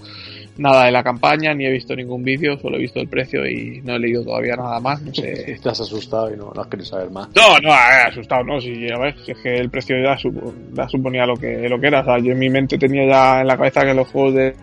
nada 0.59 0.87
de 0.87 0.93
la 0.93 1.03
campaña, 1.03 1.55
ni 1.55 1.65
he 1.65 1.71
visto 1.71 1.95
ningún 1.95 2.23
vídeo, 2.23 2.59
solo 2.59 2.77
he 2.77 2.81
visto 2.81 3.01
el 3.01 3.09
precio 3.09 3.47
y 3.47 3.81
no 3.83 3.95
he 3.95 3.99
leído 3.99 4.25
todavía 4.25 4.57
nada 4.57 4.81
más. 4.81 5.01
No 5.01 5.15
sé. 5.15 5.59
Has 5.65 5.81
asustado 5.81 6.33
y 6.33 6.37
no, 6.37 6.53
no 6.55 6.61
has 6.61 6.67
querido 6.67 6.87
saber 6.87 7.11
más. 7.11 7.29
No, 7.35 7.59
no, 7.61 7.73
asustado, 7.73 8.43
no, 8.43 8.61
si, 8.61 8.91
a 8.91 8.99
ver, 8.99 9.15
si 9.25 9.33
es 9.33 9.39
que 9.39 9.57
el 9.57 9.71
precio 9.71 9.97
ya, 10.03 10.17
suponía 10.89 11.27
lo 11.27 11.37
que, 11.37 11.69
lo 11.69 11.79
que 11.79 11.87
era. 11.87 12.01
O 12.01 12.05
sea, 12.05 12.19
yo 12.19 12.33
en 12.33 12.39
mi 12.39 12.49
mente 12.49 12.79
tenía 12.79 13.07
ya 13.07 13.41
en 13.43 13.47
la 13.47 13.57
cabeza 13.57 13.85
que 13.85 13.93
los 13.93 14.09
juegos 14.09 14.35
de, 14.35 14.55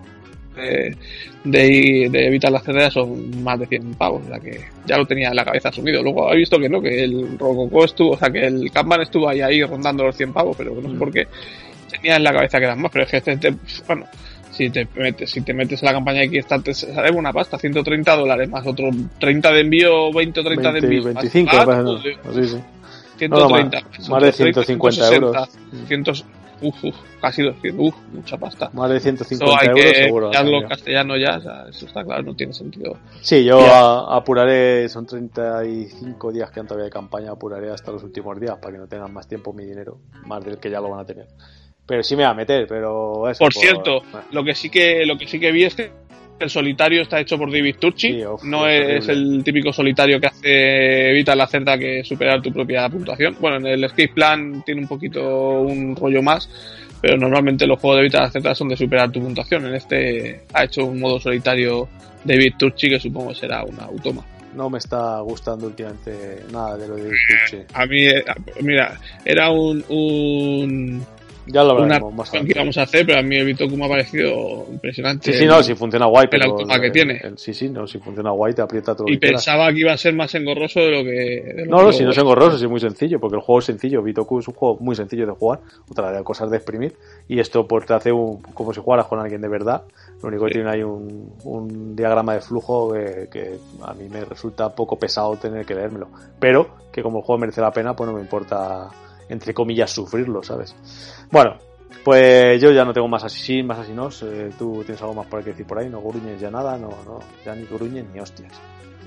de, 1.43 2.09
de, 2.09 2.27
evitar 2.27 2.51
las 2.51 2.63
cerdas 2.63 2.93
son 2.93 3.43
más 3.43 3.59
de 3.59 3.67
100 3.67 3.93
pavos, 3.93 4.23
o 4.25 4.27
sea 4.27 4.39
que 4.39 4.61
ya 4.85 4.97
lo 4.97 5.05
tenía 5.05 5.29
en 5.29 5.35
la 5.35 5.45
cabeza 5.45 5.69
asumido. 5.69 6.01
Luego 6.01 6.33
he 6.33 6.37
visto 6.37 6.57
que 6.57 6.69
no, 6.69 6.81
que 6.81 7.03
el 7.03 7.37
Rococo 7.37 7.85
estuvo, 7.85 8.11
o 8.11 8.17
sea 8.17 8.29
que 8.29 8.45
el 8.45 8.71
Kanban 8.71 9.01
estuvo 9.01 9.29
ahí, 9.29 9.41
ahí 9.41 9.63
rondando 9.63 10.03
los 10.03 10.15
100 10.15 10.33
pavos, 10.33 10.57
pero 10.57 10.73
no 10.73 10.89
sé 10.89 10.95
mm. 10.95 10.99
por 10.99 11.11
qué 11.11 11.27
tenía 11.89 12.15
en 12.15 12.23
la 12.23 12.33
cabeza 12.33 12.57
que 12.57 12.65
eran 12.65 12.81
más, 12.81 12.91
pero 12.91 13.05
es 13.05 13.11
que 13.11 13.17
este, 13.17 13.31
este 13.33 13.53
bueno, 13.85 14.05
si 14.55 14.69
te 14.69 14.87
metes, 14.95 15.31
si 15.31 15.41
te 15.41 15.53
metes 15.53 15.81
en 15.81 15.87
la 15.87 15.93
campaña 15.93 16.21
de 16.21 16.29
Kickstarter 16.29 16.73
sale 16.73 17.11
una 17.11 17.33
pasta, 17.33 17.57
130 17.57 18.15
dólares 18.15 18.49
más 18.49 18.65
otro 18.65 18.89
30 19.19 19.51
de 19.51 19.59
envío, 19.59 20.13
20 20.13 20.39
o 20.39 20.43
30 20.43 20.71
de 20.71 20.79
envío. 20.79 21.03
25, 21.03 21.65
más, 21.65 22.01
sí, 22.01 22.47
sí. 22.47 22.57
130. 23.17 23.81
más, 24.09 24.23
de 24.23 24.31
150 24.31 25.15
euros. 25.15 26.25
Uf, 26.61 26.83
uf, 26.85 26.95
casi 27.19 27.43
200, 27.43 27.85
uf, 27.85 27.95
mucha 28.13 28.37
pasta. 28.37 28.69
Más 28.71 28.89
de 28.89 28.99
150 29.01 29.65
euros 29.65 29.95
seguro. 29.97 30.31
en 30.33 30.67
castellano 30.69 31.17
ya, 31.17 31.35
eso 31.69 31.85
está 31.85 32.05
claro, 32.05 32.23
no 32.23 32.33
tiene 32.33 32.53
sentido. 32.53 32.97
Sí, 33.21 33.43
yo 33.43 33.59
apuraré, 33.59 34.87
son 34.87 35.05
35 35.05 36.31
días 36.31 36.49
que 36.51 36.61
han 36.61 36.67
todavía 36.67 36.85
de 36.85 36.91
campaña, 36.91 37.31
apuraré 37.31 37.71
hasta 37.71 37.91
los 37.91 38.03
últimos 38.03 38.39
días 38.39 38.57
para 38.57 38.71
que 38.71 38.79
no 38.79 38.87
tengan 38.87 39.13
más 39.13 39.27
tiempo 39.27 39.51
mi 39.51 39.65
dinero, 39.65 39.99
más 40.25 40.45
del 40.45 40.57
que 40.57 40.69
ya 40.69 40.79
lo 40.79 40.89
van 40.89 41.01
a 41.01 41.05
tener. 41.05 41.27
Pero 41.87 42.01
sí 42.03 42.15
me 42.15 42.23
va 42.23 42.29
a 42.29 42.33
meter, 42.33 42.65
pero 42.67 43.29
eso, 43.29 43.39
Por 43.39 43.53
cierto, 43.53 44.03
lo 44.31 44.43
que 44.43 44.55
sí 44.55 44.69
que 44.69 45.05
lo 45.05 45.17
que 45.17 45.27
sí 45.27 45.39
que 45.39 45.51
vi 45.51 45.65
es 45.65 45.75
que 45.75 45.91
el 46.39 46.49
solitario 46.49 47.01
está 47.01 47.19
hecho 47.19 47.37
por 47.37 47.51
David 47.51 47.75
Turchi, 47.79 48.21
no 48.43 48.67
es, 48.67 49.07
el 49.07 49.41
típico 49.43 49.71
solitario 49.71 50.19
que 50.19 50.27
hace 50.27 51.11
evita 51.11 51.35
la 51.35 51.47
cerda 51.47 51.77
que 51.77 52.03
superar 52.03 52.41
tu 52.41 52.51
propia 52.51 52.89
puntuación. 52.89 53.37
Bueno, 53.39 53.57
en 53.57 53.67
el 53.67 53.83
escape 53.83 54.09
plan 54.09 54.63
tiene 54.65 54.81
un 54.81 54.87
poquito 54.87 55.61
un 55.61 55.95
rollo 55.95 56.21
más, 56.21 56.49
pero 57.01 57.17
normalmente 57.17 57.65
los 57.67 57.79
juegos 57.79 57.97
de 57.97 58.01
evita 58.01 58.21
la 58.21 58.31
cerda 58.31 58.55
son 58.55 58.69
de 58.69 58.77
superar 58.77 59.11
tu 59.11 59.21
puntuación. 59.21 59.65
En 59.67 59.75
este 59.75 60.41
ha 60.53 60.65
hecho 60.65 60.85
un 60.85 60.99
modo 60.99 61.19
solitario 61.19 61.87
David 62.23 62.53
Turchi 62.57 62.89
que 62.89 62.99
supongo 62.99 63.33
será 63.33 63.63
una 63.63 63.83
automa. 63.83 64.25
No 64.55 64.69
me 64.69 64.77
está 64.77 65.19
gustando 65.19 65.67
últimamente 65.67 66.43
nada 66.51 66.77
de 66.77 66.87
lo 66.87 66.95
de 66.95 67.03
David 67.03 67.17
Turchi. 67.29 67.63
A 67.73 67.85
mí, 67.85 68.07
eh, 68.07 68.23
mira, 68.61 68.97
era 69.25 69.51
un 69.51 71.05
ya 71.47 71.63
lo 71.63 71.71
hablaremos 71.71 72.13
más 72.13 72.31
que 72.31 72.53
vamos 72.55 72.77
a 72.77 72.83
hacer, 72.83 73.05
pero 73.05 73.19
a 73.19 73.21
mí 73.21 73.35
el 73.35 73.45
Bitoku 73.45 73.77
me 73.77 73.85
ha 73.85 73.89
parecido 73.89 74.65
impresionante. 74.71 75.31
Sí, 75.31 75.39
sí, 75.39 75.45
no, 75.45 75.61
si 75.61 75.75
funciona 75.75 76.05
guay. 76.05 76.27
Pero 76.29 76.57
el 76.59 76.81
que 76.81 76.91
tiene. 76.91 77.21
sí, 77.35 77.53
sí, 77.53 77.69
no, 77.69 77.85
si 77.85 77.99
funciona 77.99 78.31
guay 78.31 78.53
te 78.53 78.61
aprieta 78.61 78.95
todo. 78.95 79.07
Y 79.07 79.17
pensaba 79.17 79.71
que 79.71 79.79
iba 79.79 79.93
a 79.93 79.97
ser 79.97 80.15
más 80.15 80.33
engorroso 80.35 80.79
de 80.79 80.91
lo 80.91 81.03
que. 81.03 81.65
no, 81.67 81.83
no, 81.83 81.91
si 81.91 82.03
no 82.03 82.11
es 82.11 82.17
engorroso, 82.17 82.57
si 82.57 82.65
es 82.65 82.69
muy 82.69 82.79
sencillo, 82.79 83.19
porque 83.19 83.35
el 83.35 83.41
juego 83.41 83.59
es 83.59 83.65
sencillo. 83.65 84.01
Bitoku 84.01 84.39
es 84.39 84.47
un 84.47 84.55
juego 84.55 84.77
muy 84.79 84.95
sencillo 84.95 85.25
de 85.25 85.33
jugar, 85.33 85.59
otra 85.89 86.11
de 86.11 86.23
cosas 86.23 86.49
de 86.49 86.57
exprimir. 86.57 86.95
Y 87.27 87.39
esto 87.39 87.67
pues 87.67 87.85
te 87.85 87.93
hace 87.93 88.11
un, 88.11 88.41
como 88.41 88.73
si 88.73 88.81
jugaras 88.81 89.05
con 89.05 89.19
alguien 89.19 89.41
de 89.41 89.47
verdad. 89.47 89.83
Lo 90.21 90.29
único 90.29 90.45
que 90.45 90.53
tiene 90.53 90.69
ahí 90.69 90.81
un, 90.81 91.33
un 91.43 91.95
diagrama 91.95 92.33
de 92.33 92.41
flujo 92.41 92.93
que, 92.93 93.27
que, 93.31 93.57
a 93.83 93.93
mí 93.93 94.09
me 94.09 94.25
resulta 94.25 94.73
poco 94.73 94.97
pesado 94.97 95.35
tener 95.35 95.65
que 95.65 95.75
leérmelo. 95.75 96.07
Pero 96.39 96.85
que 96.91 97.03
como 97.03 97.19
el 97.19 97.23
juego 97.25 97.39
merece 97.39 97.61
la 97.61 97.71
pena, 97.71 97.95
pues 97.95 98.09
no 98.09 98.15
me 98.15 98.21
importa 98.21 98.89
entre 99.29 99.53
comillas, 99.53 99.91
sufrirlo, 99.91 100.43
¿sabes? 100.43 100.75
Bueno, 101.31 101.57
pues 102.03 102.61
yo 102.61 102.71
ya 102.71 102.85
no 102.85 102.93
tengo 102.93 103.07
más 103.07 103.23
así, 103.23 103.63
más 103.63 103.79
así 103.79 103.91
no. 103.91 104.09
Eh, 104.09 104.51
tú 104.57 104.83
tienes 104.85 105.01
algo 105.01 105.15
más 105.15 105.27
por 105.27 105.43
que 105.43 105.51
decir 105.51 105.65
por 105.65 105.79
ahí, 105.79 105.89
no 105.89 106.01
gruñes 106.01 106.39
ya 106.39 106.51
nada, 106.51 106.77
no, 106.77 106.89
no, 107.05 107.19
ya 107.45 107.55
ni 107.55 107.65
gruñes 107.65 108.05
ni 108.13 108.19
hostias. 108.19 108.53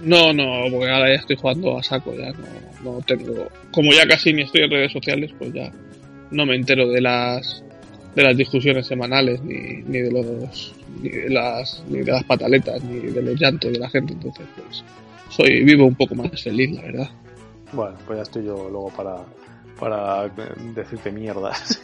No, 0.03 0.33
no, 0.33 0.45
porque 0.71 0.91
ahora 0.91 1.09
ya 1.09 1.21
estoy 1.21 1.37
jugando 1.37 1.79
a 1.79 1.83
saco, 1.83 2.15
ya 2.15 2.31
no, 2.33 2.93
no 2.93 3.01
tengo. 3.03 3.49
Como 3.73 3.93
ya 3.93 4.07
casi 4.07 4.33
ni 4.33 4.43
estoy 4.43 4.63
en 4.63 4.71
redes 4.71 4.93
sociales, 4.93 5.33
pues 5.39 5.53
ya 5.53 5.73
no 6.31 6.47
me 6.47 6.57
entero 6.57 6.89
de 6.89 7.01
las 7.01 7.65
de 8.15 8.23
las 8.23 8.37
discusiones 8.37 8.87
semanales 8.87 9.41
ni, 9.43 9.83
ni 9.87 9.99
de 10.01 10.11
los 10.11 10.75
ni 11.01 11.09
de 11.09 11.31
las 11.31 11.85
ni 11.89 12.01
de 12.01 12.13
las 12.13 12.25
pataletas 12.25 12.83
ni 12.83 12.99
de 12.99 13.23
los 13.23 13.41
llantos 13.41 13.73
de 13.73 13.79
la 13.79 13.89
gente 13.89 14.15
entonces 14.15 14.47
pues 14.57 14.85
soy 15.29 15.63
vivo 15.63 15.87
un 15.87 15.95
poco 15.95 16.15
más 16.15 16.43
feliz 16.43 16.73
la 16.73 16.83
verdad 16.83 17.11
bueno 17.73 17.97
pues 18.07 18.17
ya 18.17 18.23
estoy 18.23 18.45
yo 18.45 18.69
luego 18.71 18.91
para 18.97 19.25
para 19.79 20.29
decirte 20.75 21.11
mierdas. 21.11 21.83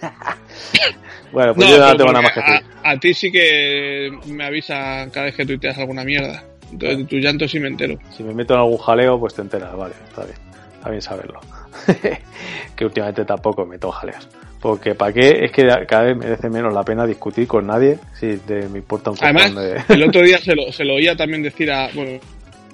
bueno, 1.33 1.55
pues 1.55 1.69
yo 1.69 1.79
no 1.79 1.97
tengo 1.97 2.13
nada 2.13 2.23
más 2.23 2.33
que 2.33 2.41
decir. 2.41 2.67
A, 2.83 2.99
ti 2.99 3.15
sí 3.15 3.31
que 3.31 4.11
me 4.27 4.45
avisan 4.45 5.11
cada 5.11 5.27
vez 5.27 5.35
que 5.35 5.47
tuiteas 5.47 5.79
alguna 5.79 6.05
mierda. 6.05 6.45
Entonces, 6.73 6.99
de 6.99 7.05
tu 7.05 7.17
llanto 7.17 7.47
sí 7.47 7.61
me 7.61 7.69
entero. 7.69 7.99
Si 8.11 8.23
me 8.23 8.35
meto 8.35 8.55
en 8.55 8.61
algún 8.61 8.79
jaleo, 8.79 9.19
pues 9.19 9.35
te 9.35 9.43
enteras. 9.43 9.77
Vale, 9.77 9.95
está 10.09 10.25
bien. 10.25 10.37
Está 10.75 10.91
bien 10.91 11.03
saberlo. 11.03 11.41
que 12.77 12.85
últimamente 12.85 13.25
tampoco 13.25 13.65
me 13.65 13.73
meto 13.73 13.91
jaleos. 13.91 14.29
Porque 14.61 14.95
¿para 14.95 15.13
qué? 15.13 15.45
Es 15.45 15.53
que 15.53 15.67
cada 15.87 16.05
vez 16.05 16.17
merece 16.17 16.49
menos 16.49 16.73
la 16.73 16.83
pena 16.83 17.07
discutir 17.07 17.47
con 17.47 17.67
nadie 17.67 17.99
si 18.19 18.39
te, 18.39 18.67
me 18.69 18.79
importa 18.79 19.11
un 19.11 19.17
Además, 19.21 19.53
el 19.89 20.03
otro 20.03 20.23
día 20.23 20.39
se 20.43 20.55
lo, 20.55 20.73
se 20.73 20.85
lo 20.85 20.95
oía 20.95 21.15
también 21.15 21.43
decir 21.43 21.71
a... 21.71 21.91
Bueno, 21.95 22.19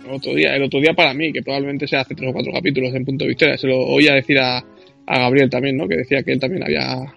el 0.06 0.14
otro 0.14 0.34
día, 0.34 0.56
el 0.56 0.62
otro 0.62 0.80
día 0.80 0.94
para 0.94 1.12
mí, 1.12 1.32
que 1.32 1.42
probablemente 1.42 1.86
sea 1.86 2.01
hace 2.01 2.14
tres 2.14 2.30
o 2.30 2.32
cuatro 2.32 2.52
capítulos 2.52 2.94
en 2.94 3.05
Punto 3.05 3.24
de 3.24 3.28
Victoria, 3.28 3.59
se 3.59 3.66
lo 3.66 3.78
oía 3.78 4.14
decir 4.14 4.38
a, 4.38 4.64
a 5.11 5.19
Gabriel 5.19 5.51
también, 5.51 5.77
¿no? 5.77 5.89
Que 5.89 5.97
decía 5.97 6.23
que 6.23 6.32
él 6.32 6.41
también 6.41 6.62
había 6.62 7.12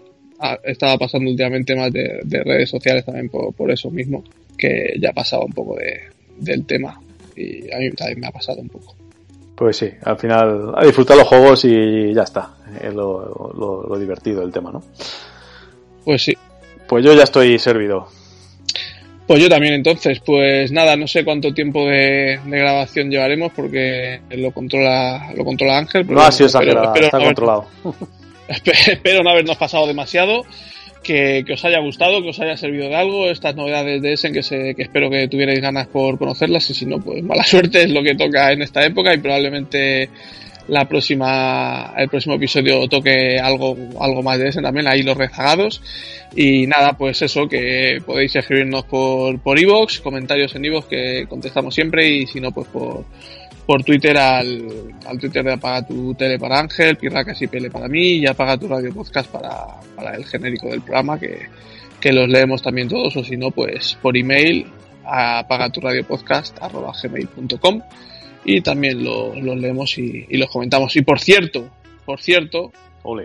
estaba 0.64 0.98
pasando 0.98 1.30
últimamente 1.30 1.74
más 1.74 1.92
de, 1.94 2.20
redes 2.44 2.70
sociales 2.70 3.06
también 3.06 3.30
por, 3.30 3.72
eso 3.72 3.90
mismo, 3.90 4.24
que 4.58 4.94
ya 5.00 5.14
pasaba 5.14 5.46
un 5.46 5.54
poco 5.54 5.78
de, 5.78 6.02
del 6.38 6.66
tema 6.66 7.00
y 7.36 7.72
a 7.72 7.78
mí 7.78 7.90
también 7.92 8.20
me 8.20 8.28
ha 8.28 8.32
pasado 8.32 8.60
un 8.60 8.68
poco. 8.68 8.96
Pues 9.56 9.78
sí, 9.78 9.90
al 10.04 10.18
final 10.18 10.74
a 10.76 10.84
disfrutar 10.84 11.16
los 11.16 11.28
juegos 11.28 11.64
y 11.64 12.14
ya 12.14 12.24
está, 12.24 12.56
es 12.82 12.94
lo, 12.94 13.86
lo 13.88 13.98
divertido 13.98 14.42
del 14.42 14.52
tema, 14.52 14.72
¿no? 14.72 14.84
Pues 16.04 16.24
sí. 16.24 16.36
Pues 16.88 17.06
yo 17.06 17.14
ya 17.14 17.24
estoy 17.24 17.58
servido. 17.60 18.08
Pues 19.28 19.42
yo 19.42 19.48
también, 19.48 19.74
entonces, 19.74 20.20
pues 20.20 20.72
nada, 20.72 20.98
no 20.98 21.08
sé 21.08 21.24
cuánto 21.24 21.54
tiempo 21.54 21.86
de, 21.86 22.40
grabación 22.46 23.10
llevaremos 23.10 23.54
porque 23.54 24.20
lo 24.32 24.52
controla, 24.52 25.32
lo 25.36 25.46
controla 25.46 25.78
Ángel. 25.78 26.06
no 26.08 26.22
ha 26.22 26.32
sido 26.32 26.48
exagerado, 26.48 26.94
está 26.94 27.20
controlado. 27.20 27.68
espero 28.88 29.24
no 29.24 29.30
habernos 29.30 29.56
pasado 29.56 29.88
demasiado, 29.88 30.44
que, 31.04 31.46
os 31.54 31.64
haya 31.64 31.80
gustado, 31.80 32.22
que 32.22 32.30
os 32.30 32.40
haya 32.40 32.58
servido 32.58 32.90
de 32.90 32.96
algo, 32.96 33.30
estas 33.30 33.56
novedades 33.56 34.02
de 34.02 34.14
Essen 34.14 34.34
que, 34.34 34.44
se, 34.44 34.76
que 34.76 34.84
espero 34.84 35.10
que 35.10 35.28
tuvierais 35.28 35.62
ganas 35.62 35.88
por 35.88 36.18
conocerlas 36.18 36.70
y 36.70 36.74
si 36.74 36.86
no, 36.86 37.00
pues 37.00 37.24
mala 37.24 37.44
suerte 37.46 37.84
es 37.84 37.92
lo 37.92 38.04
que 38.04 38.16
toca 38.16 38.52
en 38.52 38.62
esta 38.62 38.84
época 38.84 39.14
y 39.14 39.20
probablemente 39.20 40.10
la 40.68 40.88
próxima, 40.88 41.94
el 41.98 42.08
próximo 42.10 42.36
episodio 42.36 42.88
toque 42.88 43.40
algo, 43.40 43.76
algo 44.00 44.22
más 44.24 44.40
de 44.40 44.48
ese 44.50 44.62
también, 44.62 44.88
ahí 44.88 45.04
los 45.04 45.18
rezagados. 45.18 45.82
Y 46.36 46.66
nada, 46.68 46.98
pues 46.98 47.22
eso, 47.22 47.48
que 47.48 48.02
podéis 48.06 48.36
escribirnos 48.36 48.84
por, 48.86 49.40
por 49.40 49.60
iVoox, 49.60 50.00
comentarios 50.00 50.56
en 50.56 50.66
iVoox 50.66 50.88
que 50.88 51.26
contestamos 51.30 51.76
siempre 51.76 52.10
y 52.10 52.26
si 52.26 52.42
no, 52.42 52.52
pues 52.52 52.68
por, 52.70 53.06
por 53.66 53.84
Twitter 53.84 54.18
al, 54.18 54.96
al 55.06 55.20
Twitter 55.20 55.44
de 55.44 55.54
Apaga 55.54 55.86
tu 55.86 56.16
Tele 56.16 56.40
para 56.40 56.60
Ángel, 56.60 56.98
Pirracas 56.98 57.40
y 57.42 57.48
Pele 57.48 57.70
para 57.70 57.88
mí 57.88 58.18
y 58.18 58.26
Apaga 58.26 58.58
tu 58.58 58.68
Radio 58.68 58.92
Podcast 58.94 59.30
para, 59.30 59.80
para 59.96 60.16
el 60.16 60.26
genérico 60.26 60.70
del 60.70 60.82
programa 60.82 61.20
que, 61.20 61.48
que 62.00 62.12
los 62.12 62.28
leemos 62.28 62.62
también 62.62 62.90
todos 62.90 63.16
o 63.16 63.24
si 63.24 63.38
no, 63.38 63.52
pues 63.52 63.98
por 64.02 64.18
email 64.18 64.66
a 65.06 65.40
apagaturadio.podcast.gmail.com 65.40 67.82
y 68.46 68.62
también 68.62 69.04
los 69.04 69.58
leemos 69.58 69.98
y, 69.98 70.26
los 70.38 70.50
comentamos. 70.50 70.96
Y 70.96 71.02
por 71.02 71.20
cierto, 71.20 71.70
por 72.06 72.22
cierto, 72.22 72.72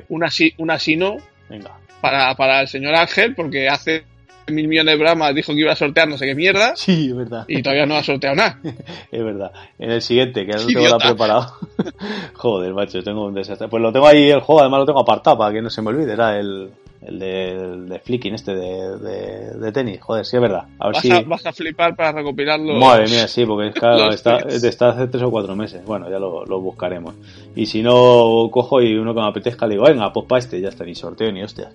una 0.08 0.30
sí, 0.30 0.52
una 0.58 0.78
sí 0.78 0.96
no 0.96 1.16
Venga. 1.48 1.78
Para, 2.00 2.34
para 2.34 2.60
el 2.60 2.68
señor 2.68 2.94
Ángel, 2.94 3.34
porque 3.34 3.68
hace 3.68 4.04
mil 4.50 4.68
millones 4.68 4.94
de 4.94 5.02
bramas 5.02 5.34
dijo 5.34 5.52
que 5.52 5.60
iba 5.60 5.72
a 5.72 5.76
sortear 5.76 6.08
no 6.08 6.16
sé 6.16 6.26
qué 6.26 6.34
mierda. 6.34 6.74
Sí, 6.76 7.08
es 7.08 7.16
verdad. 7.16 7.44
Y 7.48 7.62
todavía 7.62 7.86
no 7.86 7.96
ha 7.96 8.02
sorteado 8.02 8.36
nada. 8.36 8.58
es 9.10 9.24
verdad. 9.24 9.52
En 9.78 9.90
el 9.90 10.02
siguiente, 10.02 10.46
que 10.46 10.52
no 10.52 10.66
tengo 10.66 10.82
nada 10.82 10.98
preparado. 10.98 11.54
Joder, 12.34 12.74
macho, 12.74 13.02
tengo 13.02 13.26
un 13.26 13.34
desastre. 13.34 13.68
Pues 13.68 13.82
lo 13.82 13.92
tengo 13.92 14.06
ahí 14.06 14.30
el 14.30 14.40
juego, 14.40 14.60
además 14.60 14.80
lo 14.80 14.86
tengo 14.86 15.00
apartado 15.00 15.38
para 15.38 15.52
que 15.52 15.62
no 15.62 15.70
se 15.70 15.82
me 15.82 15.88
olvide. 15.88 16.12
Era 16.12 16.38
el, 16.38 16.70
el 17.02 17.18
de, 17.18 17.76
de 17.88 17.98
flicking 18.00 18.34
este 18.34 18.54
de, 18.54 19.54
de, 19.58 19.72
tenis. 19.72 20.00
Joder, 20.00 20.24
sí 20.24 20.36
es 20.36 20.42
verdad. 20.42 20.64
A 20.78 20.86
ver 20.86 20.94
vas, 20.94 21.02
si... 21.02 21.10
a, 21.10 21.20
vas 21.22 21.46
a 21.46 21.52
flipar 21.52 21.94
para 21.94 22.12
recopilarlo. 22.12 22.74
Madre 22.74 23.06
mía, 23.08 23.28
sí, 23.28 23.44
porque 23.46 23.68
es 23.68 23.74
claro, 23.78 24.10
está, 24.10 24.38
está, 24.38 24.88
hace 24.90 25.06
tres 25.08 25.22
o 25.22 25.30
cuatro 25.30 25.54
meses. 25.54 25.84
Bueno, 25.84 26.10
ya 26.10 26.18
lo, 26.18 26.44
lo, 26.44 26.60
buscaremos. 26.60 27.14
Y 27.54 27.66
si 27.66 27.82
no 27.82 28.48
cojo 28.50 28.82
y 28.82 28.96
uno 28.96 29.14
que 29.14 29.20
me 29.20 29.28
apetezca, 29.28 29.68
digo, 29.68 29.84
venga, 29.84 30.12
pues 30.12 30.26
para 30.26 30.40
este, 30.40 30.60
ya 30.60 30.68
está, 30.68 30.84
ni 30.84 30.94
sorteo 30.94 31.30
ni 31.30 31.42
hostias. 31.42 31.72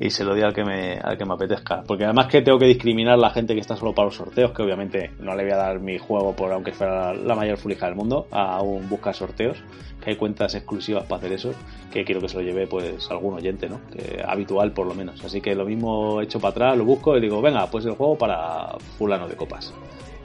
Y 0.00 0.10
se 0.10 0.24
lo 0.24 0.34
di 0.34 0.42
al 0.42 0.54
que 0.54 0.64
me, 0.64 0.94
al 0.94 1.18
que 1.18 1.24
me 1.24 1.34
apetezca. 1.34 1.82
Porque 1.86 2.04
además 2.04 2.26
que 2.26 2.42
tengo 2.42 2.58
que 2.58 2.66
discriminar 2.66 3.14
a 3.14 3.18
la 3.18 3.30
gente 3.30 3.54
que 3.54 3.60
está 3.60 3.76
solo 3.76 3.94
para 3.94 4.06
los 4.06 4.16
sorteos, 4.16 4.52
que 4.52 4.62
obviamente 4.62 5.10
no 5.20 5.34
le 5.36 5.42
voy 5.42 5.52
a 5.52 5.56
dar 5.56 5.80
mi 5.80 5.98
juego 5.98 6.34
por 6.34 6.52
aunque 6.52 6.72
fuera 6.72 7.12
la 7.14 7.34
mayor 7.34 7.58
fulija 7.58 7.86
del 7.86 7.94
mundo, 7.94 8.26
a 8.30 8.62
un 8.62 8.88
busca 8.88 9.12
sorteos 9.12 9.58
que 10.02 10.10
hay 10.10 10.16
cuentas 10.16 10.54
exclusivas 10.54 11.04
para 11.04 11.18
hacer 11.18 11.32
eso, 11.32 11.52
que 11.92 12.04
quiero 12.04 12.20
que 12.20 12.28
se 12.28 12.36
lo 12.36 12.42
lleve 12.42 12.66
pues 12.66 13.10
algún 13.10 13.34
oyente, 13.34 13.68
¿no? 13.68 13.80
habitual 14.26 14.72
por 14.72 14.86
lo 14.86 14.94
menos. 14.94 15.22
Así 15.24 15.40
que 15.40 15.54
lo 15.54 15.64
mismo 15.64 16.20
hecho 16.20 16.40
para 16.40 16.50
atrás, 16.50 16.78
lo 16.78 16.84
busco 16.84 17.16
y 17.16 17.20
digo, 17.20 17.40
venga, 17.40 17.66
pues 17.66 17.84
el 17.84 17.92
juego 17.92 18.16
para 18.16 18.76
fulano 18.98 19.28
de 19.28 19.36
copas. 19.36 19.72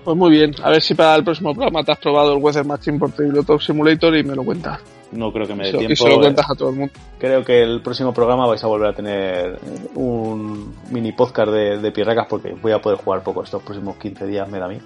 Pues 0.04 0.16
muy 0.16 0.32
bien, 0.32 0.56
a 0.64 0.70
ver 0.70 0.82
si 0.82 0.96
para 0.96 1.16
el 1.16 1.24
próximo 1.24 1.54
programa 1.54 1.84
te 1.84 1.92
has 1.92 2.00
probado 2.00 2.34
el 2.34 2.42
Weather 2.42 2.64
Machine 2.64 2.98
por 2.98 3.12
Tabletop 3.12 3.60
Simulator 3.60 4.16
y 4.16 4.24
me 4.24 4.36
lo 4.36 4.44
cuentas. 4.44 4.80
No 5.12 5.32
creo 5.32 5.46
que 5.48 5.54
me 5.54 5.66
dé 5.66 5.72
tiempo. 5.72 5.92
Y 5.92 5.96
se 5.96 6.10
lo 6.10 6.20
cuentas 6.20 6.50
a 6.50 6.56
todo 6.56 6.70
el 6.70 6.76
mundo. 6.76 6.94
Creo 7.18 7.44
que 7.44 7.62
el 7.62 7.82
próximo 7.82 8.14
programa 8.14 8.46
vais 8.46 8.64
a 8.64 8.68
volver 8.68 8.90
a 8.90 8.94
tener 8.94 9.60
un 9.96 10.76
mini 10.92 11.12
podcast 11.14 11.52
de, 11.52 11.80
de 11.80 11.92
Pirracas 11.92 12.28
porque 12.30 12.54
voy 12.54 12.72
a 12.72 12.80
poder 12.80 13.00
jugar 13.00 13.24
poco 13.24 13.44
estos 13.44 13.62
próximos 13.64 13.98
15 13.98 14.28
días, 14.28 14.50
me 14.50 14.60
da 14.60 14.66
a 14.66 14.70
mí. 14.70 14.80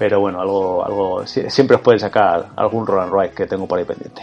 Pero 0.00 0.18
bueno, 0.18 0.40
algo, 0.40 0.82
algo, 0.82 1.26
siempre 1.26 1.76
os 1.76 1.82
pueden 1.82 2.00
sacar 2.00 2.52
algún 2.56 2.86
roll 2.86 3.02
and 3.02 3.12
ride 3.12 3.34
que 3.34 3.46
tengo 3.46 3.68
por 3.68 3.78
ahí 3.78 3.84
pendiente. 3.84 4.22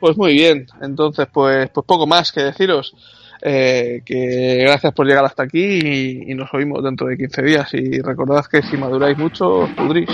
Pues 0.00 0.16
muy 0.16 0.32
bien, 0.32 0.66
entonces 0.82 1.28
pues, 1.32 1.70
pues 1.70 1.86
poco 1.86 2.04
más 2.04 2.32
que 2.32 2.42
deciros. 2.42 2.92
Eh, 3.40 4.02
que 4.04 4.56
gracias 4.62 4.92
por 4.94 5.06
llegar 5.06 5.24
hasta 5.24 5.44
aquí 5.44 5.62
y, 5.62 6.32
y, 6.32 6.34
nos 6.34 6.52
oímos 6.54 6.82
dentro 6.82 7.06
de 7.06 7.16
15 7.16 7.42
días. 7.42 7.72
Y 7.74 8.00
recordad 8.00 8.44
que 8.50 8.62
si 8.62 8.76
maduráis 8.76 9.16
mucho, 9.16 9.58
os 9.60 9.70
pudrís. 9.70 10.10